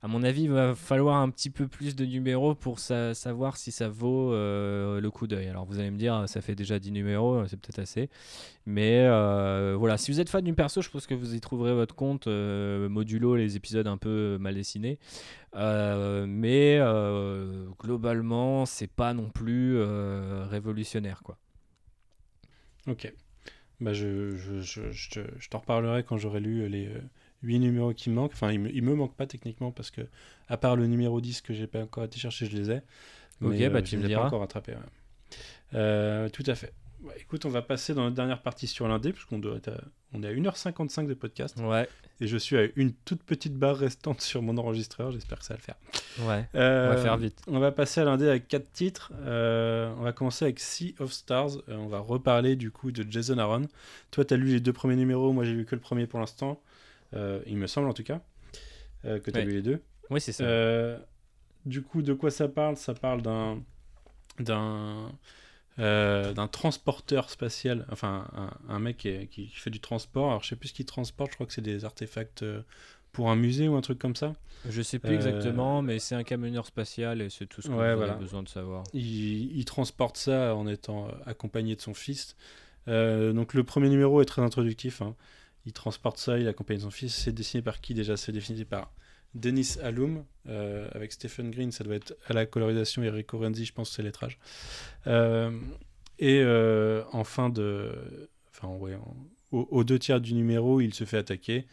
[0.06, 3.72] à mon avis, il va falloir un petit peu plus de numéros pour savoir si
[3.72, 5.48] ça vaut euh, le coup d'œil.
[5.48, 8.08] Alors vous allez me dire, ça fait déjà 10 numéros, c'est peut-être assez.
[8.66, 11.74] Mais euh, voilà, si vous êtes fan d'une perso, je pense que vous y trouverez
[11.74, 15.00] votre compte euh, modulo les épisodes un peu mal dessinés.
[15.52, 16.78] mais
[17.80, 21.24] globalement, c'est pas non plus révolutionnaire.
[21.24, 21.36] quoi.
[22.86, 23.12] Ok.
[23.80, 24.60] Bah je, je,
[24.92, 26.90] je t'en reparlerai quand j'aurai lu les
[27.42, 28.32] 8 numéros qui me manquent.
[28.34, 30.02] Enfin, il me, me manque pas techniquement parce que,
[30.48, 32.80] à part le numéro 10 que j'ai pas encore été chercher, je les ai.
[33.40, 34.22] Mais, ok, bah, euh, tu me diras.
[34.22, 34.74] pas encore rattrapé.
[35.74, 36.72] Euh, tout à fait.
[37.18, 39.58] écoute, on va passer dans la dernière partie sur l'indé, puisqu'on doit
[40.14, 41.58] on est à 1h55 de podcast.
[41.60, 41.88] Ouais.
[42.20, 45.12] Et je suis à une toute petite barre restante sur mon enregistreur.
[45.12, 45.76] J'espère que ça va le faire.
[46.26, 46.48] Ouais.
[46.54, 47.42] on va euh, faire vite.
[47.46, 49.12] On va passer à l'indé avec quatre titres.
[49.20, 51.58] on va commencer avec Sea of Stars.
[51.68, 53.66] on va reparler du coup de Jason Aaron.
[54.12, 55.32] Toi, tu as lu les deux premiers numéros.
[55.32, 56.58] Moi, j'ai lu que le premier pour l'instant.
[57.14, 58.20] Euh, il me semble en tout cas,
[59.04, 59.82] euh, que tu as lu les deux.
[60.10, 60.44] Oui, c'est ça.
[60.44, 60.98] Euh,
[61.64, 62.76] du coup, de quoi ça parle?
[62.76, 63.62] Ça parle d'un
[64.38, 65.12] d'un
[65.78, 68.26] d'un transporteur spatial, enfin
[68.66, 70.30] un, mec qui, qui, fait du transport.
[70.30, 72.42] Alors je sais plus ce qu'il transporte, je crois que c'est des artefacts
[73.12, 74.32] pour un musée ou un truc comme ça.
[74.66, 78.14] Je sais plus exactement, mais c'est un camionneur spatial et c'est tout ce qu'on a
[78.14, 78.84] besoin de savoir.
[78.94, 82.36] Il, il, transporte ça en étant accompagné de son fils.
[82.86, 85.02] donc le premier numéro est très introductif.
[85.02, 85.14] Hein
[85.66, 87.14] il transporte ça, il accompagne son fils.
[87.14, 88.16] C'est dessiné par qui déjà?
[88.16, 88.92] C'est dessiné par
[89.34, 93.64] Denis Alum, euh, avec Stephen Green, ça doit être à la colorisation, et Rico Renzi,
[93.64, 94.38] je pense, c'est lettrage.
[95.06, 95.50] Euh,
[96.18, 97.92] et euh, en fin de.
[98.50, 98.96] Enfin, ouais,
[99.52, 101.66] aux, deux tiers du numéro, il se fait attaquer,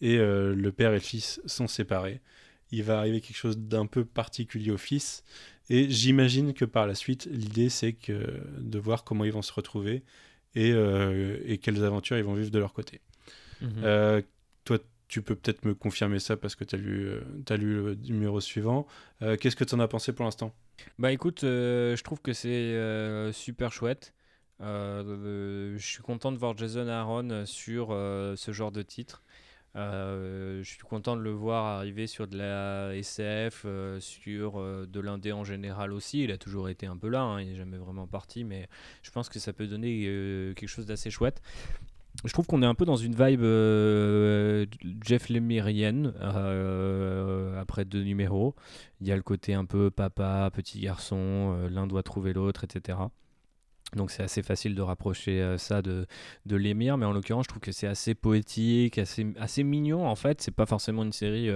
[0.00, 2.20] et le père et le fils sont séparés.
[2.70, 5.24] Il va arriver quelque chose d'un peu particulier au fils,
[5.68, 10.04] et j'imagine que par la suite, l'idée c'est de voir comment ils vont se retrouver
[10.54, 13.00] et, et quelles aventures ils vont vivre de leur côté.
[13.60, 13.82] Mhm.
[13.82, 14.22] Euh,
[14.64, 14.78] toi,
[15.08, 17.94] tu peux peut-être me confirmer ça parce que tu as, lu, euh, as lu le
[17.94, 18.86] numéro suivant.
[19.22, 20.52] Euh, qu'est-ce que tu en as pensé pour l'instant?
[20.98, 24.14] Bah écoute, je trouve que c'est super chouette.
[24.60, 29.24] je suis content de voir Jason Aaron sur ce genre de titre.
[29.74, 33.66] je suis content de le voir arriver sur de la SF,
[33.98, 36.22] sur de l'indé en général aussi.
[36.22, 38.68] Il a toujours été un peu là, hein, il n'est jamais vraiment parti, mais
[39.02, 40.04] je pense que ça peut donner
[40.54, 41.42] quelque chose d'assez chouette
[42.24, 44.66] je trouve qu'on est un peu dans une vibe euh,
[45.04, 48.54] Jeff Lemirienne euh, après deux numéros.
[49.00, 51.16] Il y a le côté un peu papa, petit garçon,
[51.56, 52.98] euh, l'un doit trouver l'autre, etc.
[53.96, 56.06] Donc c'est assez facile de rapprocher ça de,
[56.44, 60.42] de Lemire, mais en l'occurrence je trouve que c'est assez poétique, assez, mignon en fait.
[60.42, 61.48] C'est pas forcément une série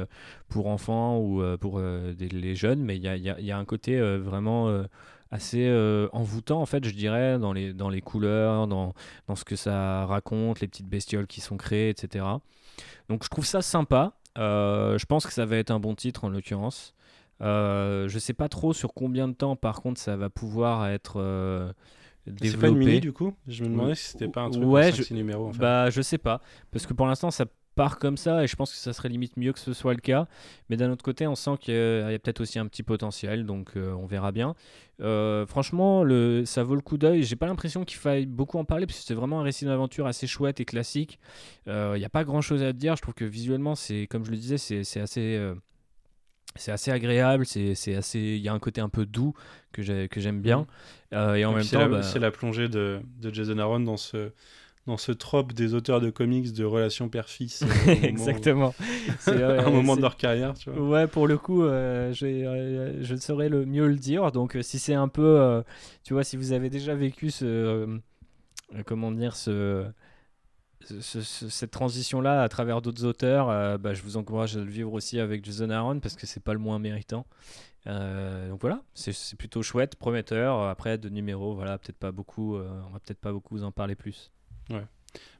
[0.48, 4.82] pour enfants ou pour les jeunes, mais il y a, un côté vraiment
[5.32, 8.94] assez euh, envoûtant en fait je dirais dans les, dans les couleurs dans,
[9.26, 12.24] dans ce que ça raconte les petites bestioles qui sont créées etc
[13.09, 14.14] donc je trouve ça sympa.
[14.38, 16.94] Euh, je pense que ça va être un bon titre en l'occurrence.
[17.42, 21.74] Euh, je sais pas trop sur combien de temps par contre ça va pouvoir être
[22.26, 22.48] développé.
[22.48, 23.34] C'est pas une mini du coup?
[23.48, 25.12] Je me demandais si c'était pas un truc ouais, je...
[25.12, 25.59] numéros en fait.
[25.59, 26.40] Bah je sais pas.
[26.70, 29.36] Parce que pour l'instant ça part comme ça et je pense que ça serait limite
[29.36, 30.27] mieux que ce soit le cas.
[30.69, 33.77] Mais d'un autre côté, on sent qu'il y a, peut-être aussi un petit potentiel, donc
[33.77, 34.55] euh, on verra bien.
[35.01, 37.23] Euh, franchement, le, ça vaut le coup d'œil.
[37.23, 40.07] J'ai pas l'impression qu'il faille beaucoup en parler parce que c'est vraiment un récit d'aventure
[40.07, 41.19] assez chouette et classique.
[41.66, 42.97] Il euh, n'y a pas grand chose à dire.
[42.97, 45.53] Je trouve que visuellement, c'est comme je le disais, c'est assez
[46.57, 49.35] c'est assez agréable, c'est assez, il y a un côté un peu doux
[49.73, 50.66] que j'ai- que j'aime bien.
[51.12, 53.81] Euh, et en même c'est temps, la, bah, c'est la plongée de, de Jason Aaron
[53.81, 54.32] dans ce,
[54.86, 57.62] dans ce trope des auteurs de comics de relations père-fils.
[57.62, 57.66] euh,
[58.02, 58.74] exactement.
[59.20, 60.82] C'est, un moment de leur carrière, tu vois.
[60.82, 64.32] Ouais, pour le coup, euh, euh, je saurais le mieux le dire.
[64.32, 65.62] Donc, euh, si c'est un peu, euh,
[66.02, 67.98] tu vois, si vous avez déjà vécu ce, euh,
[68.84, 69.86] comment dire, ce,
[70.80, 74.92] ce- ce- cette transition-là à travers d'autres auteurs, bah, je vous encourage à le vivre
[74.92, 77.24] aussi avec Jason Aaron parce que c'est pas le moins méritant.
[77.86, 80.60] Euh, donc voilà, c'est, c'est plutôt chouette, prometteur.
[80.68, 82.56] Après, de numéros, voilà, peut-être pas beaucoup.
[82.56, 84.30] euh, on va peut-être pas beaucoup vous en parler plus.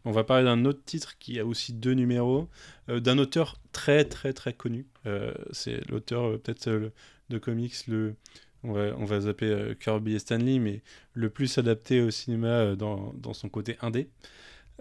[0.05, 2.49] On va parler d'un autre titre qui a aussi deux numéros,
[2.89, 4.87] euh, d'un auteur très très très connu.
[5.07, 6.91] Euh, c'est l'auteur euh, peut-être
[7.31, 8.17] de comics, le,
[8.65, 10.83] on, va, on va zapper Kirby et Stanley, mais
[11.15, 14.09] le plus adapté au cinéma dans, dans son côté indé,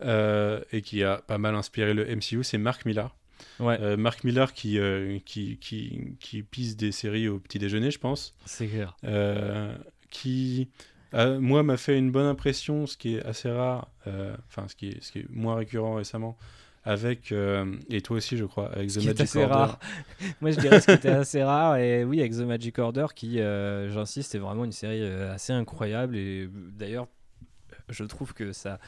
[0.03, 3.15] et qui a pas mal inspiré le MCU, c'est Mark Millar.
[3.59, 7.91] Ouais, Euh, Mark Millar qui, euh, qui, qui, qui pisse des séries au petit déjeuner,
[7.91, 8.35] je pense.
[8.45, 8.95] c'est clair.
[9.03, 9.75] Euh,
[10.09, 10.69] qui,
[11.13, 14.75] euh, moi, m'a fait une bonne impression, ce qui est assez rare, euh, enfin, ce,
[14.75, 16.37] qui est, ce qui est moins récurrent récemment,
[16.83, 19.53] avec, euh, et toi aussi, je crois, avec The qui est Magic assez Order.
[19.53, 19.79] rare.
[20.41, 21.77] Moi, je dirais ce qui était assez rare.
[21.77, 26.15] Et oui, avec The Magic Order, qui, j'insiste, est vraiment une série assez incroyable.
[26.15, 27.07] Et d'ailleurs,
[27.89, 28.79] je trouve que ça.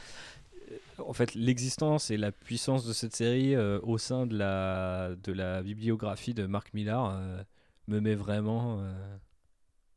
[0.98, 5.32] En fait, l'existence et la puissance de cette série euh, au sein de la, de
[5.32, 7.42] la bibliographie de Mark Millar euh,
[7.88, 8.82] me met vraiment.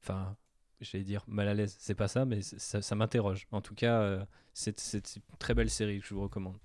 [0.04, 0.36] Enfin,
[0.82, 1.76] j'allais dire mal à l'aise.
[1.80, 3.48] C'est pas ça, mais ça, ça m'interroge.
[3.52, 4.24] En tout cas, euh,
[4.54, 6.58] c'est c'est une très belle série que je vous recommande.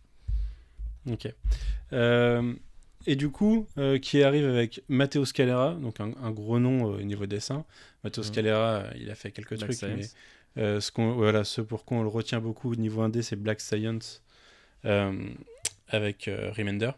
[1.11, 1.29] Ok.
[1.93, 2.55] Euh,
[3.07, 7.01] et du coup, euh, qui arrive avec Matteo Scalera, donc un, un gros nom au
[7.03, 7.65] niveau dessin.
[8.05, 8.29] Matteo Mhm.
[8.29, 10.17] Scalera, il a fait quelques Black trucs, mais Science.
[10.59, 13.37] euh, ce, qu'on, voilà, ce pour quoi on le retient beaucoup au niveau indé, c'est
[13.37, 14.23] Black Science
[14.85, 16.91] avec Remender.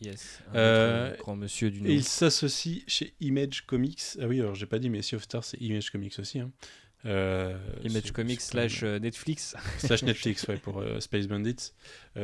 [0.00, 0.40] Yes.
[0.52, 1.88] Un Euh, grand monsieur du nom.
[1.88, 4.00] Et il s'associe chez Image Comics.
[4.20, 6.40] Ah oui, alors j'ai pas dit, mais Sea of Stars, c'est Image Comics aussi.
[6.40, 6.50] hein.
[7.06, 9.54] Euh, Image Comics slash euh, Netflix.
[9.78, 11.72] slash Netflix, ouais, pour euh, Space Bandits.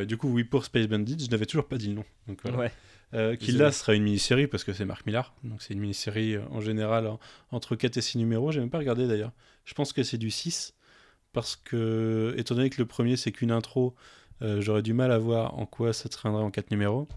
[0.07, 2.05] Du coup, oui, pour Space Bandits, je n'avais toujours pas dit le nom.
[2.27, 2.59] Donc, voilà.
[2.59, 3.37] Ouais.
[3.39, 5.35] Qui là sera une mini-série parce que c'est Marc Millar.
[5.43, 7.19] Donc c'est une mini-série en général en-
[7.51, 8.53] entre 4 et 6 numéros.
[8.53, 9.33] J'ai même pas regardé d'ailleurs.
[9.65, 10.75] Je pense que c'est du 6
[11.33, 13.97] parce que, étant donné que le premier c'est qu'une intro,
[14.41, 17.09] j'aurais du mal à voir en quoi ça traînerait en 4 numéros.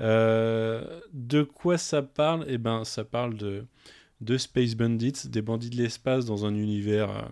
[0.00, 2.44] Euh, de quoi ça parle?
[2.48, 3.64] Eh ben, ça parle de,
[4.20, 7.22] de Space Bandits, des bandits de l'espace dans un univers, euh,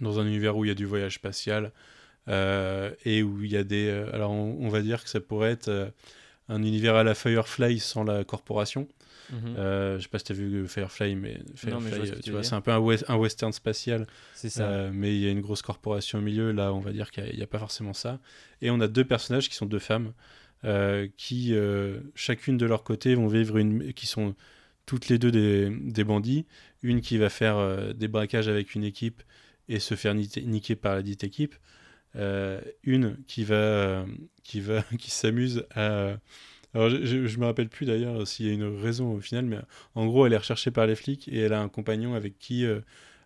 [0.00, 1.72] dans un univers où il y a du voyage spatial
[2.28, 3.90] euh, et où il y a des.
[4.12, 5.92] alors, on, on va dire que ça pourrait être
[6.48, 8.88] un univers à la Firefly sans la corporation.
[9.30, 9.56] Mhm.
[9.58, 12.30] Euh, je sais pas si tu as vu Firefly, mais mais Firefly, vois euh, tu
[12.30, 14.90] vois, c'est un peu un, wes- un western spatial, c'est ça.
[14.90, 16.52] mais il y a une grosse corporation au milieu.
[16.52, 18.20] Là, on va dire qu'il n'y a, pas forcément ça.
[18.62, 20.12] Et on a deux personnages qui sont deux femmes,
[21.16, 24.34] qui euh, chacune de leur côté vont vivre une, qui sont
[24.88, 26.46] toutes les deux des, bandits.
[26.82, 29.22] Une qui va faire euh, des braquages avec une équipe
[29.68, 31.54] et se faire niquer par la dite équipe.
[32.16, 34.06] Euh, une qui va, euh,
[34.42, 36.16] qui va, qui s'amuse à.
[36.74, 39.58] Alors, je, je, me rappelle plus d'ailleurs s'il y a une raison au final, mais
[39.94, 42.64] en gros, elle est recherchée par les flics et elle a un compagnon avec qui,
[42.66, 42.80] euh,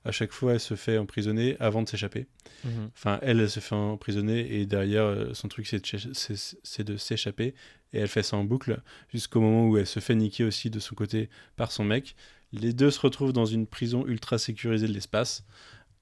[0.04, 2.26] à chaque fois, elle se fait emprisonner avant de s'échapper.
[2.64, 2.90] Mhm.
[2.94, 7.54] Enfin, elle, elle se fait emprisonner et derrière, euh, son truc, c'est de, c'est s'échapper.
[7.92, 8.80] Et elle fait ça en boucle
[9.12, 12.16] jusqu'au moment où elle se fait niquer aussi de son côté par son mec.
[12.52, 15.44] Les deux se retrouvent dans une prison ultra sécurisée de l'espace.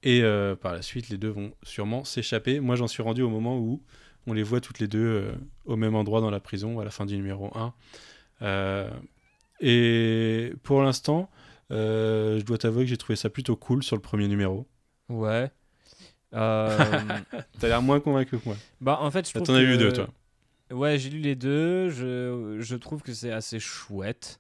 [0.02, 2.60] Et euh, par la suite, les deux vont sûrement s'échapper.
[2.60, 3.82] Moi, j'en suis rendu au moment où
[4.27, 5.32] on les voit toutes les deux euh,
[5.66, 7.74] au même endroit dans la prison à la fin du numéro 1.
[8.43, 8.90] Euh,
[9.60, 11.31] et pour l'instant,
[11.71, 14.67] euh, je dois t'avouer que j'ai trouvé ça plutôt cool sur le premier numéro.
[15.09, 15.51] Ouais.
[16.35, 16.99] Euh,
[17.61, 18.57] T'as l'air moins convaincu que moi.
[18.81, 20.09] bah, en fait, je Ah, trouve T'en as que- lu deux, toi.
[20.73, 21.91] Ouais, j'ai lu les deux.
[21.91, 24.39] Je, je trouve que c'est assez chouette.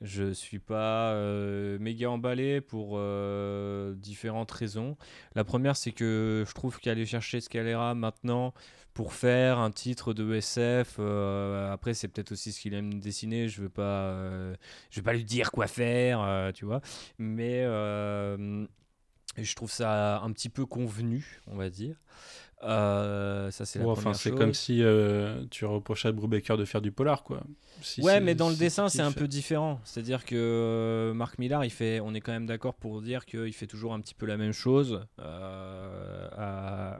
[0.00, 4.96] Je suis pas euh, méga emballé pour euh, différentes raisons.
[5.34, 8.54] La première, c'est que je trouve qu'aller chercher Scalera maintenant
[8.98, 13.46] pour faire un titre de SF, euh, après c'est peut-être aussi ce qu'il aime dessiner.
[13.46, 14.56] Je veux pas, euh,
[14.90, 16.80] je vais pas lui dire quoi faire, euh, tu vois.
[17.16, 21.94] Mais je trouve ça un petit peu convenu, on va dire.
[22.60, 24.82] Ça c'est la Ouais, enfin, c'est comme si
[25.48, 27.44] tu reprochais à Brubaker de faire du polar, quoi.
[27.82, 29.80] Si ouais, mais dans le si dessin, c'est un peu différent.
[29.84, 33.68] C'est-à-dire que Marc Millar, il fait, on est quand même d'accord pour dire qu'il fait
[33.68, 35.06] toujours un petit peu la même chose,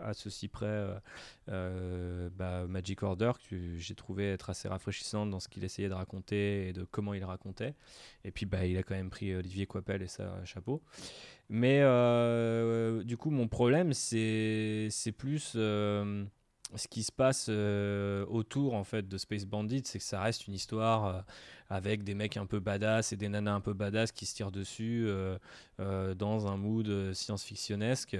[0.09, 0.66] à, ceci près.
[0.66, 0.98] euh,
[1.51, 5.94] euh, bah, Magic Order, que j'ai trouvé être assez rafraîchissant dans ce qu'il essayait de
[5.94, 7.74] raconter et de comment il racontait.
[8.24, 10.82] Et puis, bah, il a quand même pris Olivier Coipel et ça, chapeau.
[11.48, 15.52] Mais euh, du coup, mon problème, c'est plus.
[15.56, 16.24] euh,
[16.76, 20.52] ce qui se passe autour en fait de Space Bandit, c'est que ça reste une
[20.52, 21.24] histoire
[21.70, 24.51] avec des mecs un peu badass et des nanas un peu badass qui se tirent
[24.52, 25.09] dessus
[25.78, 28.18] dans un mood science-fictionnesque.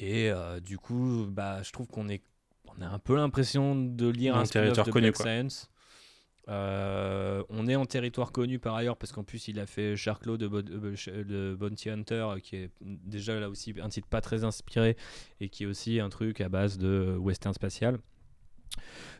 [0.00, 0.32] Et
[0.64, 2.22] du coup, bah, je trouve qu'on est,
[2.66, 5.70] on a un peu l'impression de lire un, territoire de connu, Black Science.
[6.50, 10.36] Euh, on est en territoire connu par ailleurs parce qu'en plus il a fait Sharklo
[10.36, 14.96] de, euh, de, Bounty Hunter qui est déjà là aussi un titre pas très inspiré
[15.40, 17.98] et qui est aussi un truc à base de western spatial.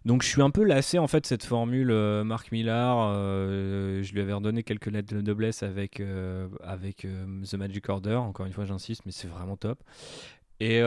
[0.05, 3.13] Donc je suis un peu lassé en fait cette formule euh, Mark Millar.
[3.13, 6.03] je lui avais redonné quelques lettres de noblesse avec,
[6.63, 7.07] avec
[7.49, 8.17] The Magic Order.
[8.17, 9.85] Encore une fois j'insiste mais c'est vraiment top.
[10.61, 10.83] Et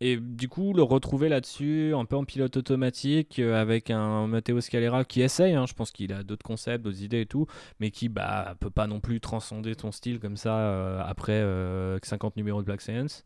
[0.00, 4.60] et du coup, le retrouver là-dessus, un peu en pilote automatique, euh, avec un Matteo
[4.60, 7.46] Scalera qui essaye, hein, je pense qu'il a d'autres concepts, d'autres idées et tout,
[7.80, 11.40] mais qui bah, peut pas non plus transcender ton style comme ça euh, après
[12.04, 13.24] 50 euh, numéros de Black Science.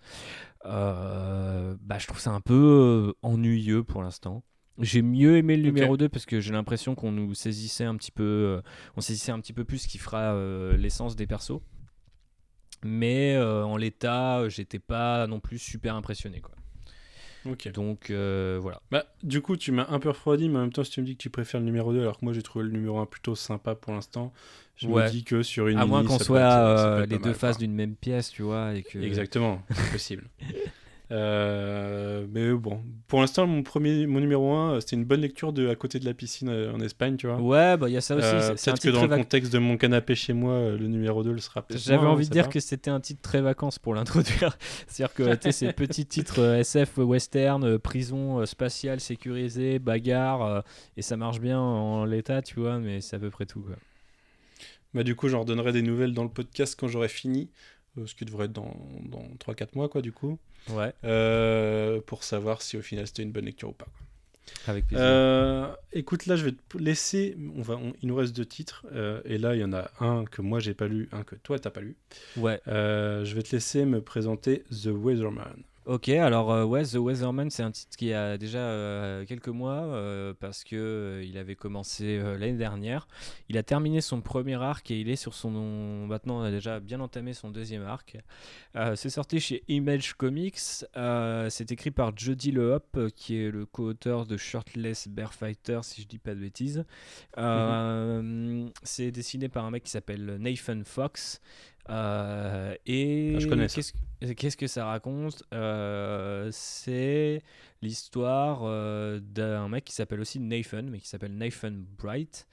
[0.65, 4.43] bah, je trouve ça un peu ennuyeux pour l'instant.
[4.79, 8.11] J'ai mieux aimé le numéro 2 parce que j'ai l'impression qu'on nous saisissait un petit
[8.11, 8.63] peu,
[8.97, 10.35] on saisissait un petit peu plus ce qui fera
[10.79, 11.61] l'essence des persos.
[12.85, 16.53] Mais en l'état, j'étais pas non plus super impressionné quoi.
[17.45, 18.81] Donc euh, voilà.
[18.91, 21.07] Bah, du coup, tu m'as un peu refroidi, mais en même temps, si tu me
[21.07, 23.07] dis que tu préfères le numéro 2, alors que moi j'ai trouvé le numéro 1
[23.07, 24.33] plutôt sympa pour l'instant,
[24.77, 25.79] je me dis que sur une.
[25.79, 28.75] À moins qu'on soit euh, les deux faces d'une même pièce, tu vois.
[28.75, 28.99] Et que...
[28.99, 30.29] Exactement, c'est possible.
[31.13, 35.69] Euh, mais bon, pour l'instant, mon premier, mon numéro 1, c'était une bonne lecture de
[35.69, 37.37] à côté de la piscine euh, en Espagne, tu vois.
[37.37, 38.27] Ouais, bah il y a ça aussi.
[38.27, 41.39] Euh, peut-être que dans le contexte de mon canapé chez moi, le numéro 2 le
[41.39, 41.83] sera peut-être.
[41.83, 44.57] J'avais envie de dire que c'était un titre très vacances pour l'introduire.
[44.87, 50.65] C'est-à-dire que tu ces petits titres SF western, prison spatiale sécurisée, bagarre,
[50.97, 53.61] et ça marche bien en l'état, tu vois, mais c'est à peu près tout.
[53.61, 53.77] Quoi.
[54.95, 57.51] Bah, du coup, j'en redonnerai des nouvelles dans le podcast quand j'aurai fini,
[58.07, 58.75] ce qui devrait être dans,
[59.05, 60.39] dans 3-4 mois, quoi, du coup.
[60.71, 60.93] Ouais.
[61.05, 63.89] Euh, pour savoir si au final c'était une bonne lecture ou pas.
[64.67, 65.05] Avec plaisir.
[65.05, 67.37] Euh, écoute, là, je vais te laisser.
[67.57, 68.87] On va, il nous reste deux titres.
[68.93, 71.37] Euh, et là, il y en a un que moi, j'ai pas lu, un que
[71.37, 71.97] toi, t'as pas lu.
[72.37, 72.61] Ouais.
[72.67, 75.63] je vais te laisser me présenter The Weatherman.
[75.85, 79.83] Ok, alors euh, ouais, The Weatherman, c'est un titre qui a déjà euh, quelques mois
[79.83, 83.09] euh, parce que il avait commencé l'année dernière.
[83.49, 85.51] Il a terminé son premier arc et il est sur son
[86.07, 88.17] maintenant on a déjà bien entamé son deuxième arc.
[88.95, 90.85] c'est sorti chez Image Comics.
[91.51, 96.07] c'est écrit par Jody Lehop qui est le co-auteur de Shirtless Bear Fighter si je
[96.07, 96.85] dis pas de bêtises.
[97.37, 98.71] Mhm.
[98.85, 101.41] C'est dessiné par un mec qui s'appelle Nathan Fox.
[101.91, 105.43] Euh, et ah, je connais qu'est-ce, que ça raconte?
[105.53, 107.43] Euh, C'est
[107.81, 112.47] l'histoire euh, d'un mec qui s'appelle aussi Nathan, mais qui s'appelle Nathan Bright,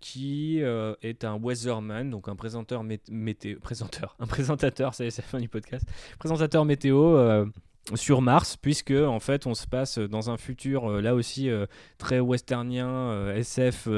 [0.00, 5.48] qui est un weatherman, donc un présenteur météo, présenteur, un présentateur, c'est la fin du
[5.48, 5.86] podcast,
[6.18, 7.46] présentateur météo
[7.94, 11.66] sur Mars, puisque en fait on se passe dans un futur euh, là aussi euh,
[11.98, 13.88] très westernien, euh, SF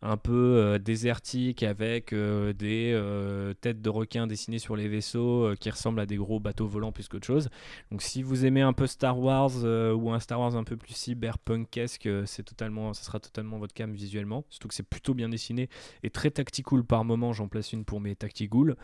[0.00, 6.06] un peu désertique avec des têtes de requins dessinées sur les vaisseaux qui ressemblent à
[6.06, 7.48] des gros bateaux volants plus qu'autre chose.
[7.90, 10.94] Donc si vous aimez un peu Star Wars ou un Star Wars un peu plus
[10.94, 14.44] cyberpunkesque, c'est totalement, ça sera totalement votre cam visuellement.
[14.50, 15.68] Surtout que c'est plutôt bien dessiné
[16.04, 17.32] et très tactical par moment.
[17.32, 18.76] J'en place une pour mes tacticools.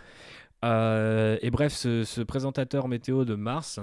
[0.64, 3.78] et bref, ce présentateur météo de Mars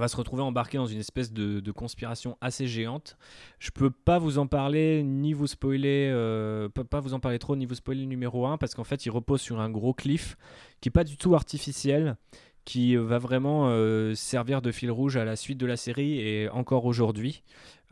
[0.00, 3.16] va se retrouver embarqué dans une espèce de, conspiration assez géante.
[3.58, 7.56] Je peux pas vous en parler ni vous spoiler, euh, pas vous en parler trop
[7.56, 10.36] ni vous spoiler le numéro 1 parce qu'en fait il repose sur un gros cliff
[10.80, 12.16] qui est pas du tout artificiel,
[12.64, 16.48] qui va vraiment euh, servir de fil rouge à la suite de la série et
[16.48, 17.42] encore aujourd'hui.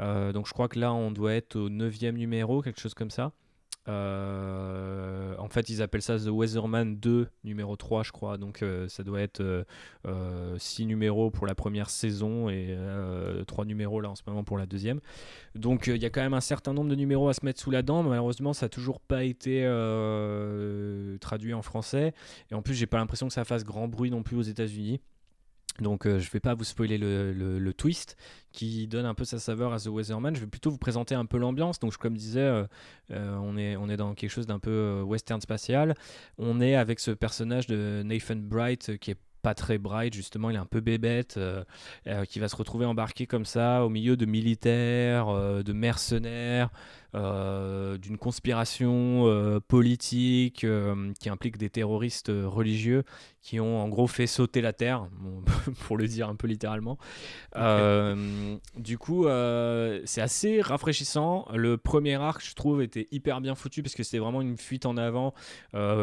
[0.00, 3.10] Euh, donc je crois que là on doit être au 9 numéro, quelque chose comme
[3.10, 3.32] ça.
[3.88, 8.38] Euh, en fait, ils appellent ça The Weatherman 2, numéro 3, je crois.
[8.38, 9.66] Donc, euh, ça doit être
[10.58, 12.76] 6 euh, numéros pour la première saison et
[13.46, 15.00] 3 numéros là en ce moment pour la deuxième.
[15.54, 17.70] Donc, il y a quand même un certain nombre de numéros à se mettre sous
[17.70, 18.02] la dent.
[18.02, 19.62] malheureusement, ça n'a toujours pas été
[21.20, 22.14] traduit en français.
[22.50, 25.00] Et en plus, j'ai pas l'impression que ça fasse grand bruit non plus aux États-Unis.
[25.80, 28.16] Donc euh, je ne vais pas vous spoiler le, twist
[28.52, 30.34] qui donne un peu sa saveur à The Weatherman.
[30.34, 31.78] Je vais plutôt vous présenter un peu l'ambiance.
[31.78, 32.64] Donc comme je disais, euh,
[33.10, 35.94] euh, on, est, dans quelque chose d'un peu western spatial.
[36.38, 40.56] On est avec ce personnage de Nathan Bright qui est pas très bright justement, il
[40.56, 41.36] est un peu bébête,
[42.28, 45.26] qui va se retrouver embarqué comme ça au milieu de militaires,
[45.64, 46.70] de mercenaires,
[47.14, 53.04] d'une conspiration euh, politique euh, qui implique des terroristes religieux
[53.42, 55.08] qui ont en gros fait sauter la Terre,
[55.86, 56.96] pour le dire un peu littéralement.
[58.76, 59.24] du coup,
[60.04, 61.46] c'est assez rafraîchissant.
[61.52, 64.86] Le premier arc, je trouve, était hyper bien foutu parce que c'était vraiment une fuite
[64.86, 65.34] en avant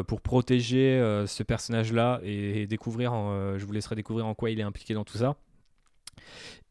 [0.07, 3.13] pour protéger ce personnage-là et, découvrir,
[3.57, 5.37] je vous laisserai découvrir en quoi il est impliqué dans tout ça.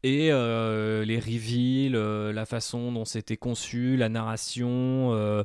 [0.03, 5.43] Et euh, les reveals, euh, la façon dont c'était conçu, la narration, euh,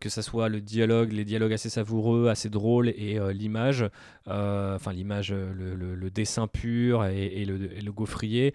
[0.00, 3.84] que ça soit le dialogue, les dialogues assez savoureux, assez drôles, et l'image,
[4.26, 8.54] enfin l'image, le, dessin pur et, le, et gaufrier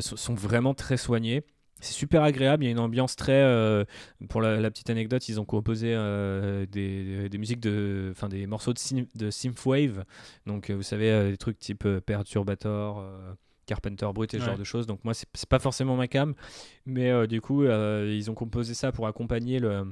[0.00, 1.44] sont vraiment très soignés.
[1.80, 3.86] C'est super agréable, il y a une ambiance très...
[4.28, 5.94] pour la, petite anecdote, ils ont composé
[6.70, 8.08] des, musiques de...
[8.10, 10.04] Enfin des morceaux de, de synthwave,
[10.46, 13.04] donc vous savez, des trucs type Perturbator...
[13.66, 14.86] Carpenter Brut et ce genre de choses.
[14.86, 16.34] Donc moi, c'est pas forcément ma cam,
[16.86, 19.84] mais euh, du coup, euh, ils ont composé ça pour accompagner le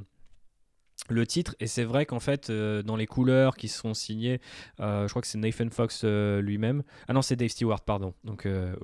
[1.11, 1.55] le titre.
[1.61, 4.41] Et c'est vrai qu'en fait euh, dans les couleurs qui sont signées
[4.79, 6.83] je crois que c'est Nathan Fox lui-même.
[7.07, 8.15] Ah non c'est Dave Stewart pardon.
[8.25, 8.75] Donc un,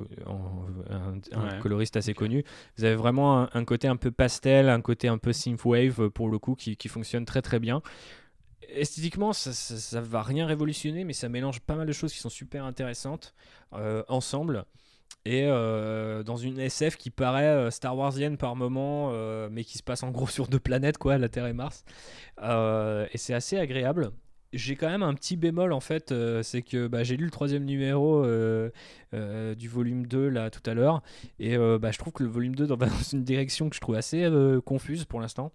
[1.60, 2.44] coloriste assez connu.
[2.78, 6.38] Vous avez vraiment un, côté un peu pastel un côté un peu synthwave pour le
[6.38, 7.82] coup qui, qui fonctionne très très bien
[8.74, 12.28] esthétiquement, ça, ça, va rien révolutionner, mais ça mélange pas mal de choses qui sont
[12.30, 13.34] super intéressantes
[14.08, 14.64] ensemble
[15.24, 19.78] et euh, dans une SF qui paraît euh, Star Warsienne par moment, euh, mais qui
[19.78, 21.84] se passe en gros sur deux planètes, quoi, la Terre et Mars.
[22.42, 24.10] et c'est assez agréable.
[24.52, 27.64] J'ai quand même un petit bémol en fait, c'est que bah, j'ai lu le troisième
[27.64, 28.24] numéro
[29.12, 31.02] du volume 2 là tout à l'heure,
[31.40, 33.96] et bah, je trouve que le volume 2 va dans une direction que je trouve
[33.96, 34.30] assez
[34.64, 35.50] confuse pour l'instant.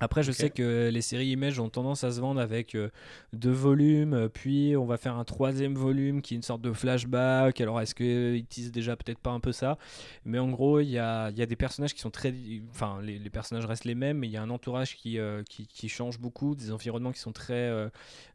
[0.00, 2.90] Après, je sais que les séries Image ont tendance à se vendre avec euh,
[3.32, 6.72] deux volumes, euh, puis on va faire un troisième volume qui est une sorte de
[6.72, 7.60] flashback.
[7.60, 9.78] Alors, est-ce qu'ils disent déjà peut-être pas un peu ça?
[10.24, 12.34] Mais en gros, il y a, y a, des personnages qui sont très.
[12.70, 15.42] Enfin, les, les, personnages restent les mêmes, mais il y a un entourage qui, euh,
[15.48, 17.88] qui, qui, change beaucoup, des environnements qui sont très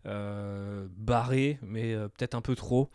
[0.06, 2.90] barrés, mais peut-être un peu trop.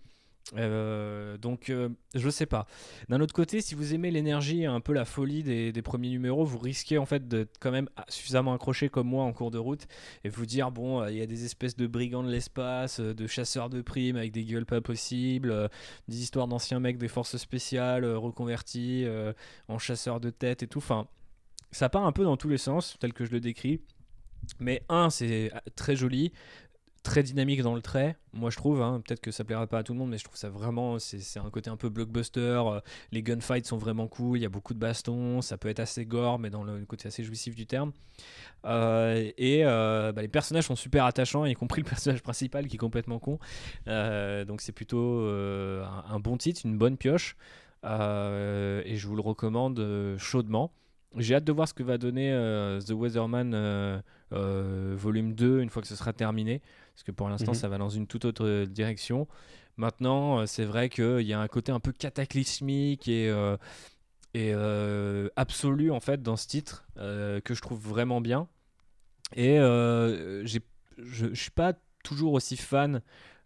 [0.57, 2.67] Euh, donc, euh, je sais pas.
[3.09, 6.45] D'un autre côté, si vous aimez l'énergie et un peu la folie des, premiers numéros,
[6.45, 9.87] vous risquez en fait d'être quand même suffisamment accroché comme moi en cours de route
[10.25, 13.27] et vous dire bon, euh, il y a des espèces de brigands de l'espace, de
[13.27, 15.71] chasseurs de primes avec des gueules pas possibles,
[16.09, 19.07] des histoires d'anciens mecs des forces spéciales reconvertis
[19.69, 20.79] en chasseurs de tête et tout.
[20.79, 21.07] Enfin,
[21.71, 23.81] ça part un peu dans tous les sens, tel que je le décris.
[24.61, 26.33] Mais un, c'est très joli
[27.03, 28.83] très dynamique dans le trait, moi je trouve.
[28.83, 29.03] Hein.
[29.07, 30.99] Peut-être que ça plaira pas à tout le monde, mais je trouve ça vraiment.
[30.99, 32.41] C'est un côté un peu blockbuster.
[32.41, 32.81] Euh,
[33.13, 34.39] les gunfights sont vraiment cool.
[34.39, 35.41] Il y a beaucoup de bastons.
[35.43, 37.93] Ça peut être assez gore, mais dans le côté assez jouissif du terme.
[38.65, 42.77] Euh, et euh, bah, les personnages sont super attachants, y compris le personnage principal qui
[42.77, 43.39] est complètement con.
[43.87, 47.37] donc c'est plutôt un, bon titre, une bonne pioche.
[47.85, 50.73] et je vous le recommande chaudement.
[51.17, 52.31] J'ai hâte de voir ce que va donner
[52.87, 56.61] The Weatherman volume 2 une fois que ce sera terminé.
[56.99, 57.59] Parce que pour l'instant, mhm.
[57.59, 59.29] ça va dans une toute autre euh, direction.
[59.77, 63.57] Maintenant, euh, c'est vrai qu'il y a un côté un peu cataclysmique et, euh,
[64.35, 64.53] et
[65.37, 68.49] absolu en fait dans ce titre que je trouve vraiment bien.
[69.37, 70.59] Et je
[70.99, 73.01] ne suis pas toujours aussi fan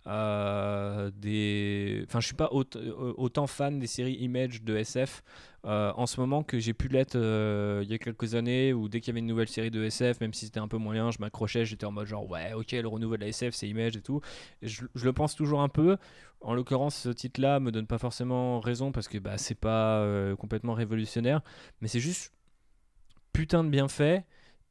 [0.06, 2.04] des.
[2.08, 5.22] Enfin, je suis pas autant fan des séries Image de SF
[5.64, 8.88] euh, en ce moment que j'ai pu l'être euh, il y a quelques années où
[8.88, 11.12] dès qu'il y avait une nouvelle série de SF, même si c'était un peu moyen,
[11.12, 13.96] je m'accrochais, j'étais en mode genre ouais, ok, le renouveau de la SF, c'est Image
[13.96, 14.20] et tout.
[14.62, 15.98] je, le pense toujours un peu.
[16.40, 20.34] En l'occurrence, ce titre-là me donne pas forcément raison parce que bah, c'est pas euh,
[20.34, 21.42] complètement révolutionnaire,
[21.80, 22.32] mais c'est juste
[23.32, 24.24] putain de bien fait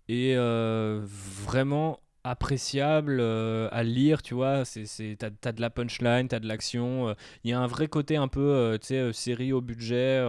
[0.09, 4.65] et vraiment appréciable euh, à lire, tu vois.
[4.65, 4.85] C'est,
[5.17, 7.09] t'as, as de la punchline, t'as de l'action.
[7.09, 10.23] Il euh, y a un vrai côté un peu, euh, tu sais, série au budget.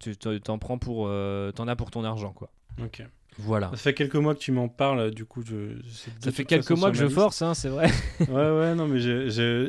[0.00, 1.06] tu t'en prends pour,
[1.54, 2.50] t'en as pour ton argent, quoi.
[2.82, 3.02] Ok.
[3.40, 3.70] Voilà.
[3.70, 5.42] Ça fait quelques mois que tu m'en parles, du coup.
[5.42, 5.76] Je,
[6.18, 7.88] ça fait quelques mois que je force, hein, c'est vrai.
[8.20, 8.98] ouais, ouais, non, mais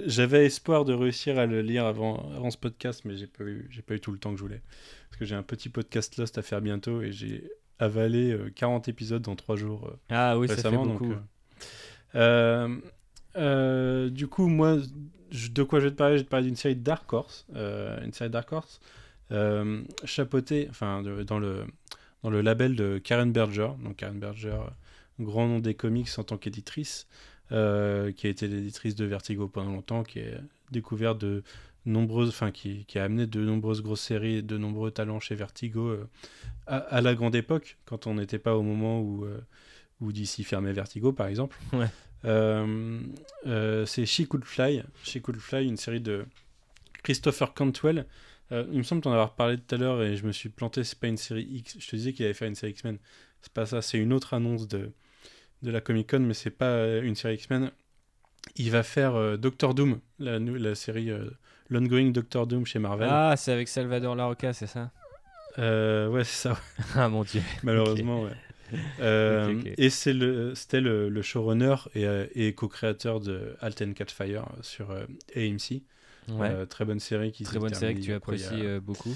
[0.08, 3.68] j'avais espoir de réussir à le lire avant, avant ce podcast, mais j'ai pas, eu,
[3.70, 4.62] j'ai pas eu tout le temps que je voulais.
[5.10, 9.22] Parce que j'ai un petit podcast Lost à faire bientôt et j'ai avalé 40 épisodes
[9.22, 9.94] dans 3 jours.
[10.10, 11.14] ah oui, ça fait beaucoup.
[13.36, 14.78] Euh, du coup, moi,
[15.32, 16.16] de quoi je vais te parler?
[16.16, 17.46] Je vais te parler d'une série Dark Horse.
[17.56, 18.80] Euh, une série Dark Horse
[20.06, 21.66] chapeautée, enfin, dans, le,
[22.24, 23.70] dans le label de Karen Berger.
[23.84, 24.58] Donc, Karen Berger,
[25.20, 27.08] grand nom des comics en tant qu'éditrice,
[27.50, 30.40] qui a été l'éditrice de Vertigo pendant longtemps, qui a
[30.72, 31.44] découvert de
[31.86, 35.96] nombreuses, enfin, qui, a amené de nombreuses grosses séries de nombreux talents chez Vertigo
[36.66, 39.28] à, la grande époque, quand on n'était pas au moment où
[40.02, 41.58] ou d'ici fermait Vertigo par exemple.
[42.26, 43.00] Euh,
[43.48, 44.84] euh, c'est She Could Fly.
[45.04, 46.26] She Could Fly, une série de
[47.04, 48.06] Christopher Cantwell.
[48.52, 50.84] Euh, il me semble t'en avoir parlé tout à l'heure et je me suis planté.
[50.84, 51.78] C'est pas une série X.
[51.80, 52.98] Je te disais qu'il allait faire une série X-Men.
[53.42, 53.82] C'est pas ça.
[53.82, 54.92] C'est une autre annonce de,
[55.62, 57.72] de la Comic Con, mais c'est pas une série X-Men.
[58.56, 61.12] Il va faire Doctor Doom, la, la série
[61.70, 63.08] l'ongoing Doctor Doom chez Marvel.
[63.10, 64.92] Ah, c'est avec Salvador Larocca, c'est ça?
[65.58, 66.60] Ouais, c'est ça.
[66.96, 67.42] ah mon dieu.
[67.64, 68.32] Malheureusement, ouais.
[69.00, 74.92] Euh, et c'est le, c'était le, showrunner et, euh, et co-créateur de Alten Catfire sur
[74.92, 75.06] euh,
[75.36, 75.84] AMC.
[76.30, 76.50] Ouais.
[76.50, 79.16] Euh, très bonne série qui Très bonne série que tu a apprécies beaucoup.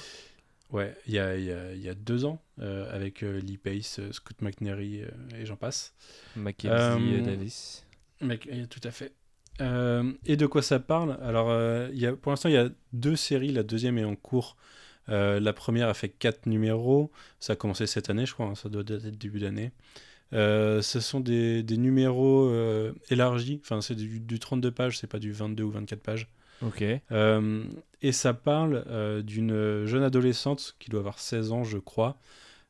[0.72, 5.04] Ouais, il y a, y a- y a deux ans, avec Lee Pace, Scott McNairy
[5.04, 5.08] euh,
[5.40, 5.94] et j'en passe.
[6.36, 7.86] Mackenzie Davis.
[8.24, 9.14] Euh, tout à fait.
[10.26, 11.18] Et de quoi ça parle?
[11.22, 11.52] Alors,
[11.92, 13.52] il y a, pour l'instant, il y a deux séries.
[13.52, 14.56] La deuxième est en cours.
[15.10, 17.12] Euh, la première a fait quatre numéros.
[17.40, 18.46] Ça a commencé cette année, je crois.
[18.48, 19.72] hein, ça doit dater de début d'année.
[20.34, 23.60] Euh, ce sont des, des numéros euh, élargis.
[23.64, 26.28] Enfin, c'est du, du 32 pages, c'est pas du 22 ou 24 pages.
[26.62, 26.82] Ok.
[28.02, 32.18] Et ça parle d'une jeune adolescente qui doit avoir 16 ans, je crois,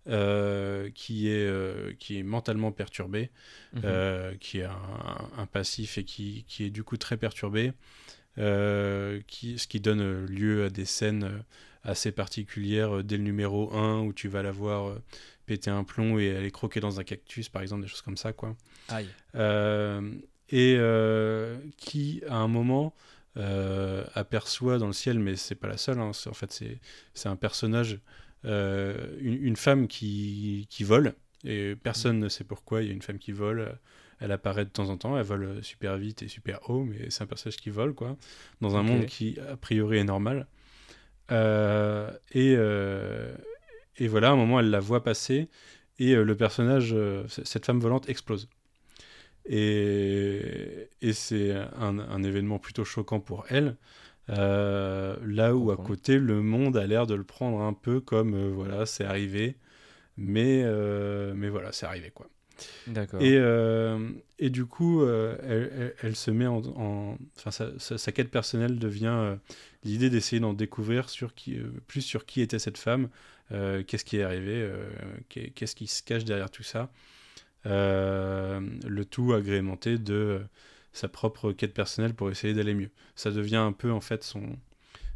[0.09, 3.29] euh, qui, est, euh, qui est mentalement perturbée,
[3.73, 3.81] Mhm.
[3.85, 7.71] euh, qui a un, un passif et qui, qui est du coup très perturbé,
[9.27, 11.43] qui, ce qui donne lieu à des scènes
[11.83, 15.01] assez particulières euh, dès le numéro 1 où tu vas la voir euh,
[15.45, 18.33] péter un plomb et aller croquer dans un cactus, par exemple, des choses comme ça,
[18.33, 18.55] quoi.
[18.89, 19.07] Aïe.
[19.35, 20.01] Euh,
[20.49, 20.77] et
[21.77, 22.93] qui, à un moment,
[23.37, 26.63] euh, aperçoit dans le ciel, mais c'est pas la seule, hein, en fait,
[27.15, 27.99] c'est un personnage,
[28.45, 32.93] euh, une, une femme qui, qui vole, et personne ne sait pourquoi, il y a
[32.93, 33.75] une femme qui vole,
[34.19, 37.23] elle apparaît de temps en temps, elle vole super vite et super haut, mais c'est
[37.23, 38.17] un personnage qui vole, quoi,
[38.61, 40.45] dans un monde qui, a priori, est normal.
[41.31, 43.33] Euh, et, euh,
[43.97, 45.49] et voilà, à un moment, elle la voit passer,
[45.99, 46.95] et euh, le personnage,
[47.27, 48.49] cette femme volante explose.
[49.45, 53.75] Et, et c'est un, un événement plutôt choquant pour elle.
[54.27, 58.85] là où à côté, le monde a l'air de le prendre un peu comme voilà,
[58.85, 59.57] c'est arrivé.
[60.15, 60.63] Mais,
[61.35, 62.29] mais voilà, c'est arrivé quoi.
[62.87, 63.21] D'accord.
[63.21, 64.09] Et, euh,
[64.39, 66.61] et du coup, euh, elle, elle- elle se met en.
[66.77, 69.35] en- Enfin, sa, sa- sa quête personnelle devient euh,
[69.83, 73.09] l'idée d'essayer d'en découvrir sur qui, euh, plus sur qui était cette femme,
[73.51, 74.89] euh, qu'est-ce qui est arrivé, euh,
[75.29, 76.91] qu'est- qu'est-ce qui se cache derrière tout ça.
[77.65, 80.41] Le tout agrémenté de
[80.91, 82.91] sa propre quête personnelle pour essayer d'aller mieux.
[83.15, 84.57] Ça devient un peu en fait son,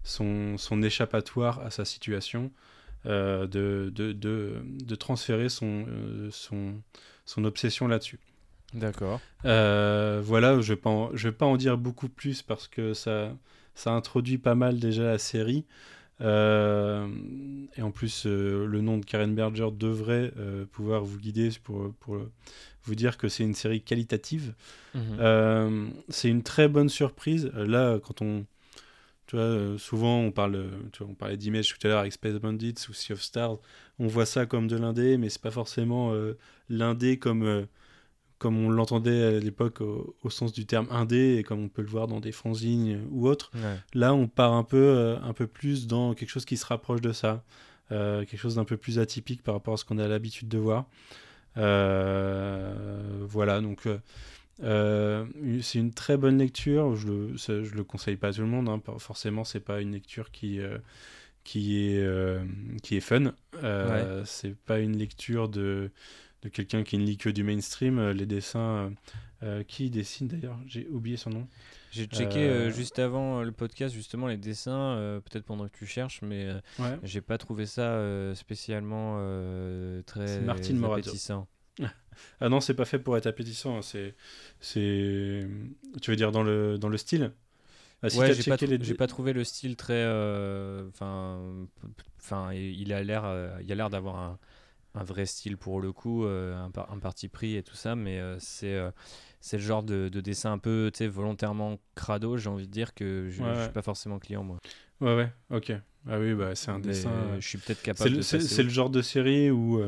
[0.03, 2.51] son, son échappatoire à sa situation,
[3.05, 6.81] euh, de, de, de, de transférer son, euh, son,
[7.25, 8.19] son obsession là-dessus.
[8.73, 9.21] D'accord.
[9.45, 13.35] Euh, voilà, je ne vais, vais pas en dire beaucoup plus parce que ça,
[13.77, 15.63] ça introduit pas mal déjà la série.
[16.19, 17.07] Euh,
[17.77, 21.93] et en plus, euh, le nom de Karen Berger devrait euh, pouvoir vous guider pour,
[21.99, 22.17] pour
[22.83, 24.55] vous dire que c'est une série qualitative.
[24.95, 25.91] Mhm.
[26.09, 27.51] C'est une très bonne surprise.
[27.55, 28.45] Là, quand on.
[29.27, 32.35] Tu vois, souvent, on, parle, tu vois, on parlait d'Image tout à l'heure avec Space
[32.35, 33.57] Bandits ou Sea of Stars.
[33.99, 36.13] On voit ça comme de l'indé, mais c'est pas forcément
[36.69, 37.67] l'indé comme,
[38.39, 41.81] comme on l'entendait à l'époque au, au sens du terme indé et comme on peut
[41.81, 43.49] le voir dans des fanzines ou autres.
[43.55, 43.77] Ouais.
[43.93, 47.01] Là, on part un peu, euh, un peu plus dans quelque chose qui se rapproche
[47.01, 47.43] de ça.
[47.91, 50.57] Euh, quelque chose d'un peu plus atypique par rapport à ce qu'on a l'habitude de
[50.57, 50.85] voir.
[51.87, 53.87] Euh, voilà, donc
[54.59, 56.95] c'est une très bonne lecture.
[56.95, 58.69] Je le, ça- je le conseille pas à tout le monde.
[58.69, 58.81] hein.
[58.99, 60.59] Forcément, c'est pas une lecture qui,
[61.43, 62.05] qui, est,
[62.83, 63.33] qui est fun.
[63.63, 65.91] Euh, C'est pas une lecture de,
[66.43, 67.99] de quelqu'un qui ne lit que du mainstream.
[67.99, 68.59] Euh, Les dessins.
[68.59, 68.89] euh,
[69.43, 71.47] euh, qui dessine d'ailleurs J'ai oublié son nom.
[71.91, 75.85] J'ai checké euh, Euh, juste avant le podcast justement les dessins, peut-être pendant que tu
[75.85, 76.49] cherches, mais
[76.79, 76.97] Ouais.
[77.03, 78.01] j'ai pas trouvé ça
[78.33, 79.17] spécialement
[80.07, 81.47] très Martine appétissant.
[82.41, 83.77] Ah non, c'est pas fait pour être appétissant.
[83.77, 83.81] hein.
[83.83, 84.15] C'est,
[84.59, 85.47] c'est,
[86.01, 87.31] tu veux dire dans le dans le style?
[88.01, 90.03] Ah, si ouais, j'ai pas, les- pas trouvé le style très.
[90.87, 91.39] Enfin,
[92.19, 93.23] enfin, il a l'air,
[93.61, 94.39] il a l'air d'avoir un,
[94.97, 97.95] un vrai style pour le coup, euh, un, par- un parti pris et tout ça,
[97.95, 98.91] mais euh, c'est euh,
[99.41, 103.29] c'est le genre de, de dessin un peu, volontairement crado, j'ai envie de dire que
[103.29, 103.53] je, Ouais, ouais.
[103.61, 104.61] suis pas forcément client moi.
[105.01, 105.73] Ouais, ouais, ok.
[106.07, 107.39] Ah oui, bah c'est un Mais dessin.
[107.39, 108.23] Je suis peut-être capable le, de.
[108.23, 109.81] c'est- le genre de série où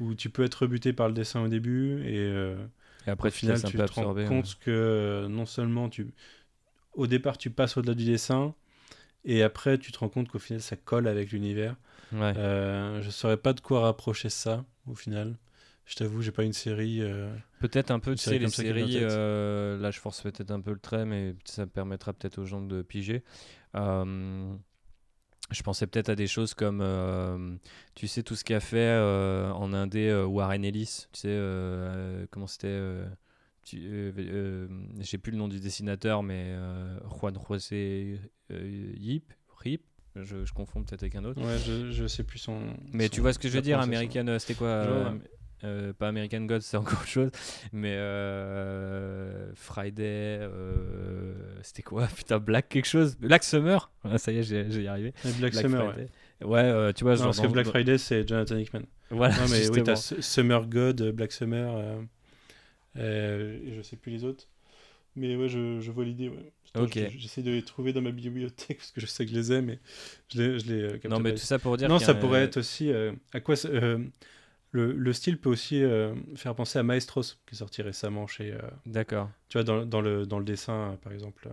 [0.00, 2.54] où tu peux être rebuté par le dessin au début et
[3.06, 6.12] Et après, au final tu te rends compte que non seulement tu
[6.94, 8.54] au départ tu passes au-delà du dessin
[9.24, 11.76] et après tu te rends compte qu'au final ça colle avec l'univers.
[12.12, 12.34] ouais.
[12.36, 15.36] Euh, je saurais pas de quoi rapprocher ça au final.
[15.84, 17.00] Je t'avoue, j'ai pas une série.
[17.02, 20.60] euh, Peut-être un peu, tu série sais, les séries, euh, là je force peut-être un
[20.60, 23.22] peu le trait, mais ça permettra peut-être aux gens de piger.
[23.74, 27.58] Je pensais peut-être à des choses comme,
[27.94, 28.96] tu sais, tout ce qu'a fait
[29.54, 32.80] en indé Warren Ellis, tu sais, comment c'était
[33.74, 34.68] euh, euh,
[35.00, 38.18] J'ai plus le nom du dessinateur, mais euh, Juan José
[38.50, 39.82] Yip, Rip,
[40.16, 41.40] je, je confonds peut-être avec un autre.
[41.40, 42.60] Ouais, je, je sais plus son.
[42.92, 43.80] Mais son- tu vois ce que je veux dire.
[43.80, 45.18] American, c'était quoi euh, ouais.
[45.64, 47.30] euh, Pas American Gods, c'est encore autre chose.
[47.72, 50.40] Mais euh, Friday,
[51.62, 55.12] c'était quoi Putain, Black quelque chose Black Summer Ah, Ça y est, j'ai y arrivé.
[55.22, 55.92] Black, Black Summer, ouais.
[55.92, 56.08] Friday.
[56.44, 58.82] Ouais, euh, tu vois, Non, genre parce que Black Friday, c'est Jonathan Hickman.
[59.10, 61.72] Voilà, Non, mais oui, t'as Summer God, Black Summer,
[62.96, 64.46] et je sais plus les autres.
[65.14, 66.52] Mais ouais, je, je vois l'idée, ouais.
[67.18, 69.60] J'essaie de les trouver dans ma bibliothèque parce que je sais que je les ai,
[69.62, 69.78] mais
[70.32, 72.56] je les, je les euh, Non, mais tout ça pour dire Non, ça pourrait être
[72.56, 72.90] aussi.
[72.90, 73.98] euh, à quoi euh,
[74.70, 78.52] le, le style peut aussi euh, faire penser à Maestros, qui est sorti récemment chez.
[78.52, 79.28] euh, D'accord.
[79.50, 81.48] tu vois, dans, dans le, dans le dessin, euh, par exemple.
[81.48, 81.52] euh,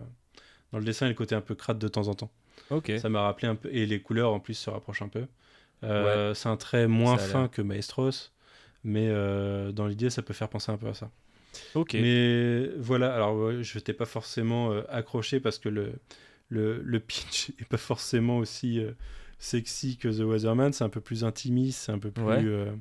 [0.72, 2.30] dans le dessin, il y a le côté un peu crade de temps en temps.
[2.70, 2.90] Ok.
[2.98, 3.68] Ça m'a rappelé un peu.
[3.74, 5.26] Et les couleurs, en plus, se rapprochent un peu.
[5.84, 8.32] Euh, C'est un trait moins fin que Maestros,
[8.84, 11.10] mais euh, dans l'idée, ça peut faire penser un peu à ça.
[11.74, 11.94] Ok.
[11.94, 15.92] Mais voilà, alors ouais, je n'étais pas forcément euh, accroché parce que le,
[16.48, 18.92] le, le pitch est pas forcément aussi euh,
[19.38, 22.24] sexy que The Weatherman, c'est un peu plus intimiste, c'est un peu plus...
[22.24, 22.42] Ouais.
[22.44, 22.72] euh,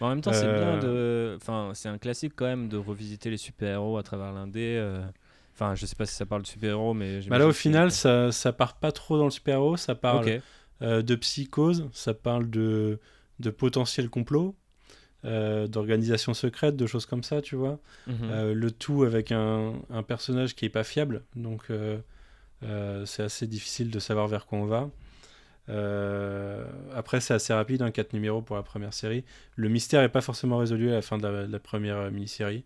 [0.00, 1.36] En même temps, c'est bien Euh, de.
[1.36, 4.76] Enfin, c'est un classique quand même de revisiter les super-héros à travers l'indé.
[4.78, 5.02] euh.
[5.54, 7.20] Enfin, je sais pas si ça parle de super-héros, mais.
[7.28, 10.40] Bah là, au que final, ça, ça part pas trop dans le super-héros, ça parle
[10.82, 12.98] euh, de psychose, ça parle de,
[13.38, 14.56] de potentiel complot,
[15.24, 17.78] euh, d'organisation secrète, de choses comme ça, tu vois.
[18.06, 18.16] Mhm.
[18.22, 21.98] Euh, le tout avec un, un personnage qui est pas fiable, donc euh,
[22.64, 24.90] euh, c'est assez difficile de savoir vers quoi on va.
[26.94, 29.24] Après, c'est assez rapide, hein, 4 numéros pour la première série.
[29.56, 32.64] Le mystère n'est pas forcément résolu à la fin de la, de la première mini-série.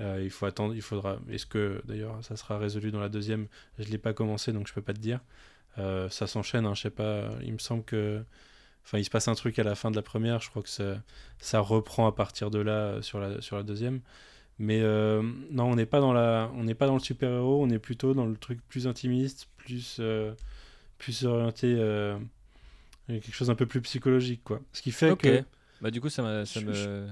[0.00, 1.18] Euh, il faut attendre, il faudra.
[1.30, 3.46] Est-ce que d'ailleurs ça sera résolu dans la deuxième?
[3.78, 5.20] Je l'ai pas commencé, donc je peux pas te dire.
[5.78, 7.30] Euh, ça s'enchaîne, hein, je sais pas.
[7.42, 8.22] Il me semble que,
[8.86, 10.40] enfin, il se passe un truc à la fin de la première.
[10.40, 11.02] Je crois que ça,
[11.38, 14.00] ça reprend à partir de là euh, sur la sur la deuxième.
[14.58, 17.62] Mais euh, non, on n'est pas dans la, on n'est pas dans le super héros.
[17.62, 20.32] On est plutôt dans le truc plus intimiste, plus euh,
[20.96, 22.16] plus orienté, euh,
[23.06, 24.60] quelque chose un peu plus psychologique, quoi.
[24.72, 25.20] Ce qui fait Ok.
[25.22, 25.44] que
[25.82, 27.06] Bah, du coup, ça, m'a- ça Je- me.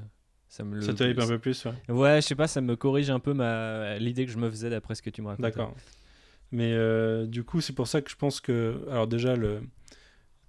[0.48, 1.64] Ça me ça te hype un peu plus.
[1.66, 1.72] ouais.
[1.92, 4.70] Ouais, je sais pas, ça me corrige un peu ma l'idée que je me faisais
[4.70, 5.42] d'après ce que tu me racontes.
[5.42, 5.74] D'accord.
[6.52, 8.86] Mais euh, du coup, c'est pour ça que je pense que.
[8.88, 9.60] Alors, déjà, le.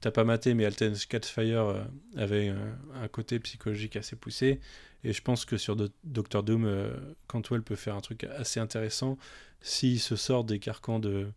[0.06, 1.84] T'as pas maté, mais Alten Catfire euh,
[2.16, 4.59] avait euh, un côté psychologique assez poussé.
[5.03, 8.59] Et je pense que sur Do- Doctor Doom, euh, Cantwell peut faire un truc assez
[8.59, 9.17] intéressant
[9.61, 11.32] s'il se sort des carcans de.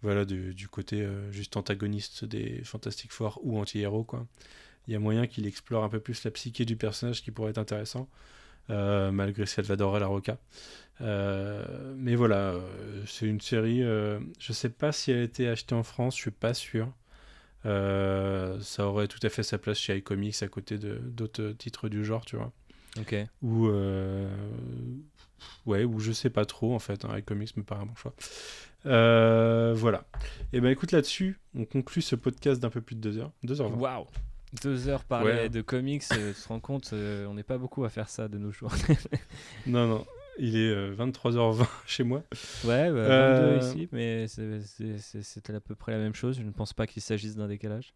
[0.00, 4.26] Voilà, du, côté juste antagoniste des Fantastic Four ou anti-héros, quoi.
[4.88, 7.50] Il y a moyen qu'il explore un peu plus la psyché du personnage qui pourrait
[7.50, 8.08] être intéressant,
[8.70, 10.38] euh, malgré Salvador La Roca.
[11.00, 12.54] Mais voilà,
[13.06, 13.82] c'est une série.
[13.82, 16.90] je sais pas si elle a été achetée en France, je suis pas sûr.
[17.66, 22.04] Euh, ça aurait tout à fait sa place chez iComics à côté d'autres titres du
[22.04, 22.52] genre, tu vois.
[22.98, 23.14] Ok.
[23.42, 24.28] Ou euh,
[25.66, 27.04] ouais, ou je sais pas trop en fait.
[27.04, 28.14] Hein, iComics me paraît un bon choix.
[28.86, 30.04] Euh, voilà.
[30.52, 33.60] Et ben écoute là-dessus, on conclut ce podcast d'un peu plus de 2 heures, 2
[33.60, 33.76] heures 20.
[33.78, 34.06] Waouh!
[34.62, 35.48] Deux heures parler Ouais.
[35.48, 38.28] de comics, euh, tu te rends compte, euh, on n'est pas beaucoup à faire ça
[38.28, 38.72] de nos jours.
[39.66, 40.06] Non non,
[40.38, 42.22] il est euh, 23h20 chez moi.
[42.64, 46.36] ouais, bah, 22 Euh, ici, mais c'était à peu près la même chose.
[46.38, 47.94] Je ne pense pas qu'il s'agisse d'un décalage.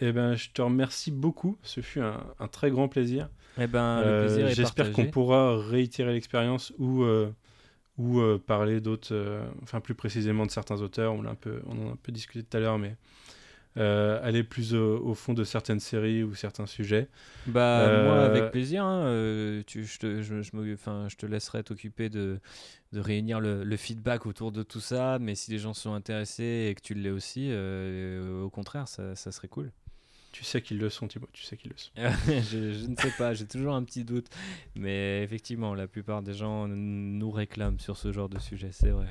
[0.00, 1.58] Et ben je te remercie beaucoup.
[1.62, 3.28] Ce fut un, un très grand plaisir.
[3.58, 7.32] Eh ben, Euh, J'espère qu'on pourra réitérer l'expérience ou, euh,
[7.96, 11.14] ou euh, parler d'autres, euh, enfin plus précisément de certains auteurs.
[11.14, 12.94] On, l'a un peu, on en a un peu discuté tout à l'heure, mais
[13.76, 17.08] euh, aller plus au, au fond de certaines séries ou certains sujets.
[17.46, 18.84] Bah, Euh, moi, avec plaisir.
[18.84, 22.40] hein, euh, tu, je, te, je, je enfin, je te laisserai t'occuper de,
[22.92, 25.18] de réunir le, le feedback autour de tout ça.
[25.20, 29.14] Mais si les gens sont intéressés et que tu l'es aussi, euh, au contraire, ça,
[29.14, 29.70] ça serait cool.
[30.32, 31.90] Tu sais qu'ils le sont, Thibaut, tu sais qu'ils le sont.
[32.26, 34.26] je, je ne sais pas, j'ai toujours un petit doute.
[34.76, 39.06] Mais effectivement, la plupart des gens nous réclament sur ce genre de sujet, c'est vrai.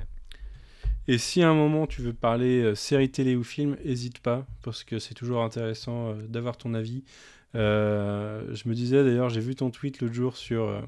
[1.08, 4.46] Et si à un moment tu veux parler euh, série télé ou film, n'hésite pas,
[4.64, 7.04] parce que c'est toujours intéressant euh, d'avoir ton avis.
[7.56, 10.82] Euh, je me disais d'ailleurs, j'ai vu ton tweet l'autre jour sur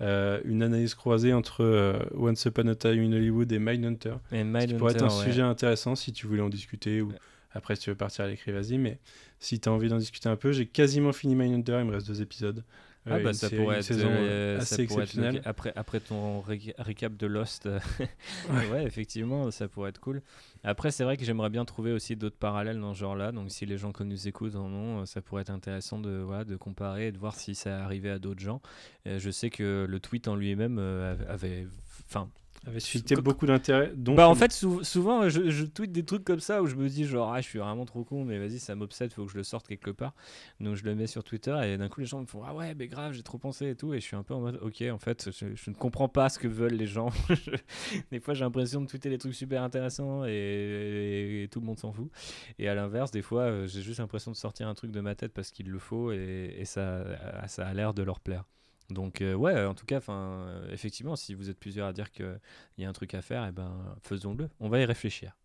[0.00, 4.14] une analyse croisée entre Once Upon a Time in Hollywood et Mindhunter.
[4.32, 5.24] Et Ça Mindhunter, pourrait être un ouais.
[5.24, 7.16] sujet intéressant si tu voulais en discuter ou Ouais.
[7.52, 8.78] après si tu veux partir à l'écrit, vas-y.
[8.78, 8.98] Mais
[9.38, 12.08] si tu as envie d'en discuter un peu, j'ai quasiment fini Mindhunter, il me reste
[12.08, 12.64] deux épisodes.
[13.04, 15.34] Ah Euh, bah une ça série- pourrait être, saison euh, euh, ça assez être exceptionnelle.
[15.36, 17.80] le- après après ton ré- récap de Lost euh,
[18.50, 18.68] Ouais.
[18.70, 18.84] ouais.
[18.84, 20.22] effectivement ça pourrait être cool
[20.62, 23.50] après c'est vrai que j'aimerais bien trouver aussi d'autres parallèles dans ce genre là donc
[23.50, 26.44] si les gens qui nous écoutent en ont euh, ça pourrait être intéressant de voilà
[26.44, 28.60] de comparer et de voir si ça arrivait à d'autres gens
[29.08, 31.66] Euh, je sais que le tweet en lui-même euh, avait
[32.08, 32.28] enfin
[32.66, 33.92] avait suscité Co- beaucoup d'intérêt.
[33.96, 36.76] donc- bah en fait sou- souvent je, je tweete des trucs comme ça où je
[36.76, 39.32] me dis genre ah je suis vraiment trop con mais vas-y ça m'obsède faut que
[39.32, 40.14] je le sorte quelque part.
[40.60, 42.74] Donc je le mets sur Twitter et d'un coup les gens me font ah ouais
[42.74, 43.94] mais grave j'ai trop pensé et tout.
[43.94, 46.28] Et je suis un peu en mode ok en fait je, je ne comprends pas
[46.28, 47.10] ce que veulent les gens.
[48.12, 51.78] Des fois j'ai l'impression de tweeter des trucs super intéressants et, et tout le monde
[51.78, 52.10] s'en fout.
[52.58, 55.14] Et à l'inverse des fois euh, j'ai juste l'impression de sortir un truc de ma
[55.14, 57.04] tête parce qu'il le faut et, et ça,
[57.48, 58.44] ça a l'air de leur plaire
[58.90, 62.10] donc euh, ouais, en tout cas, enfin, euh, effectivement, si vous êtes plusieurs à dire
[62.10, 62.38] qu'il
[62.78, 64.48] y a un truc à faire, eh ben, faisons-le.
[64.60, 65.36] On va y réfléchir.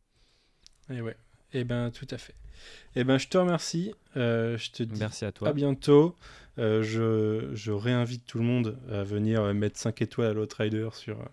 [0.89, 1.15] Et ouais.
[1.53, 2.35] Et ben tout à fait.
[2.95, 3.93] Et ben je te remercie.
[4.17, 5.53] Euh, je te dis Merci à à toi.
[5.53, 6.15] bientôt.
[6.59, 11.21] Euh, je, je réinvite tout le monde à venir mettre 5 étoiles à l'Outrider sur,
[11.21, 11.25] euh,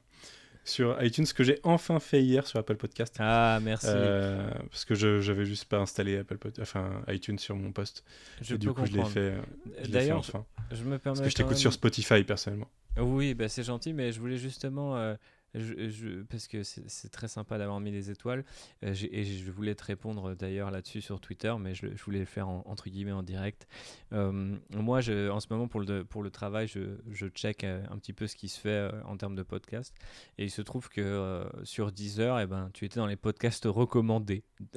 [0.64, 3.16] sur iTunes, ce que j'ai enfin fait hier sur Apple Podcast.
[3.18, 3.86] Ah, merci.
[3.90, 8.04] Euh, parce que je j'avais juste pas installé Apple Pod- enfin iTunes sur mon poste.
[8.40, 9.12] je et du coup, je l'ai comprendre.
[9.12, 10.44] fait, euh, je l'ai fait D'ailleurs, enfin.
[10.70, 11.18] je me permets.
[11.18, 12.70] Parce que je t'écoute même- sur Spotify personnellement.
[12.98, 15.14] Oui, bah, c'est gentil, mais je voulais justement, euh,
[15.54, 18.44] je- je- parce que c'est très sympa d'avoir mis les étoiles,
[18.84, 22.24] euh, et je voulais te répondre d'ailleurs là-dessus sur Twitter, mais je, je voulais le
[22.24, 23.66] faire en- entre guillemets en direct.
[24.12, 27.82] Euh, moi, je, en ce moment, pour le, pour le travail, je, je check euh,
[27.90, 29.94] un petit peu ce qui se fait en termes de podcast,
[30.38, 33.64] et il se trouve que euh, sur Deezer, eh ben, tu étais dans les podcasts
[33.66, 34.44] recommandés.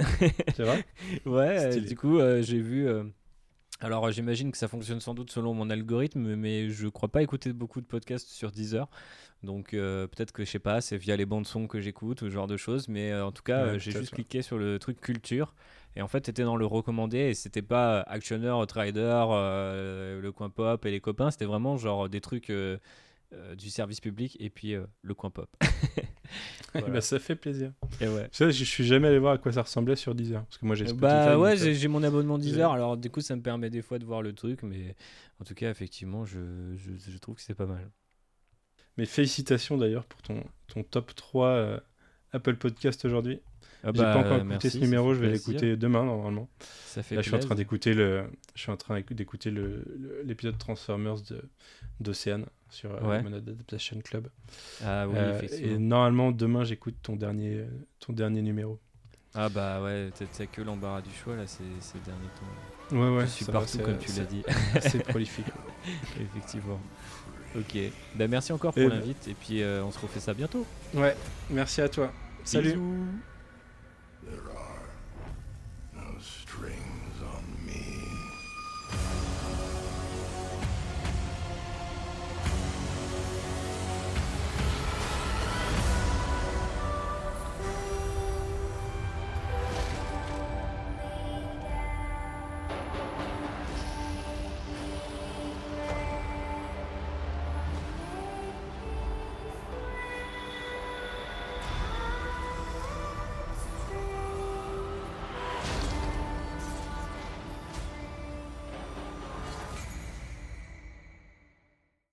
[0.56, 0.86] C'est vrai?
[1.26, 2.88] Ouais, du coup, j'ai vu.
[3.80, 7.54] alors, j'imagine que ça fonctionne sans doute selon mon algorithme, mais je crois pas écouter
[7.54, 8.90] beaucoup de podcasts sur Deezer.
[9.44, 12.26] Donc, euh, peut-être que je sais pas, c'est via les bandes son que j'écoute ou
[12.26, 12.88] ce genre de choses.
[12.88, 14.16] Mais euh, en tout cas, Ouais, euh, j'ai juste ouais.
[14.18, 15.54] cliqué sur le truc culture.
[15.96, 20.50] Et en fait, c'était dans le recommandé et c'était pas actionneur, trader, euh, le coin
[20.50, 21.32] pop et les copains.
[21.32, 22.52] C'était vraiment genre des trucs
[23.58, 25.50] du service public et puis le coin pop.
[26.74, 26.90] Voilà.
[26.90, 27.72] bah, ça fait plaisir.
[28.02, 28.28] Et ouais.
[28.32, 30.44] Ça, je suis jamais allé voir à quoi ça ressemblait sur Deezer.
[30.44, 30.86] Parce que moi j'ai.
[30.94, 34.06] Bah ouais, j'ai mon abonnement Deezer, alors du coup ça me permet des fois de
[34.06, 34.96] voir le truc, mais
[35.40, 36.40] en tout cas effectivement je,
[36.76, 37.90] je, je trouve que c'est pas mal.
[38.98, 41.80] Mais félicitations d'ailleurs pour ton, ton top 3 euh,
[42.34, 43.40] Apple Podcast aujourd'hui.
[43.84, 46.50] Ah J'ai pas bah, encore écouté merci, ce numéro, je vais l'écouter demain normalement.
[46.88, 48.24] Ça fait Là, je suis en train d'écouter le,
[48.56, 51.44] je suis en train d'écou- d'écouter le le- l'épisode Transformers de
[52.00, 53.20] d'Océane sur euh, Ouais.
[53.22, 54.30] Human Adaptation Club.
[54.84, 55.80] Ah oui, Euh, et effectivement.
[55.80, 57.66] normalement demain j'écoute ton dernier
[58.00, 58.80] ton dernier numéro.
[59.36, 62.98] Ah bah ouais, t'as- que l'embarras du choix là ces, ces derniers temps.
[62.98, 63.26] Ouais ouais.
[63.26, 64.42] je suis partout comme tu l'as dit.
[64.82, 65.46] C'est prolifique.
[66.20, 66.80] effectivement.
[67.56, 67.78] Ok.
[68.16, 70.66] Bah, merci encore pour l'invite et puis euh, on se refait ça bientôt.
[70.94, 71.16] Ouais,
[71.50, 72.12] merci à toi.
[72.44, 72.78] Salut.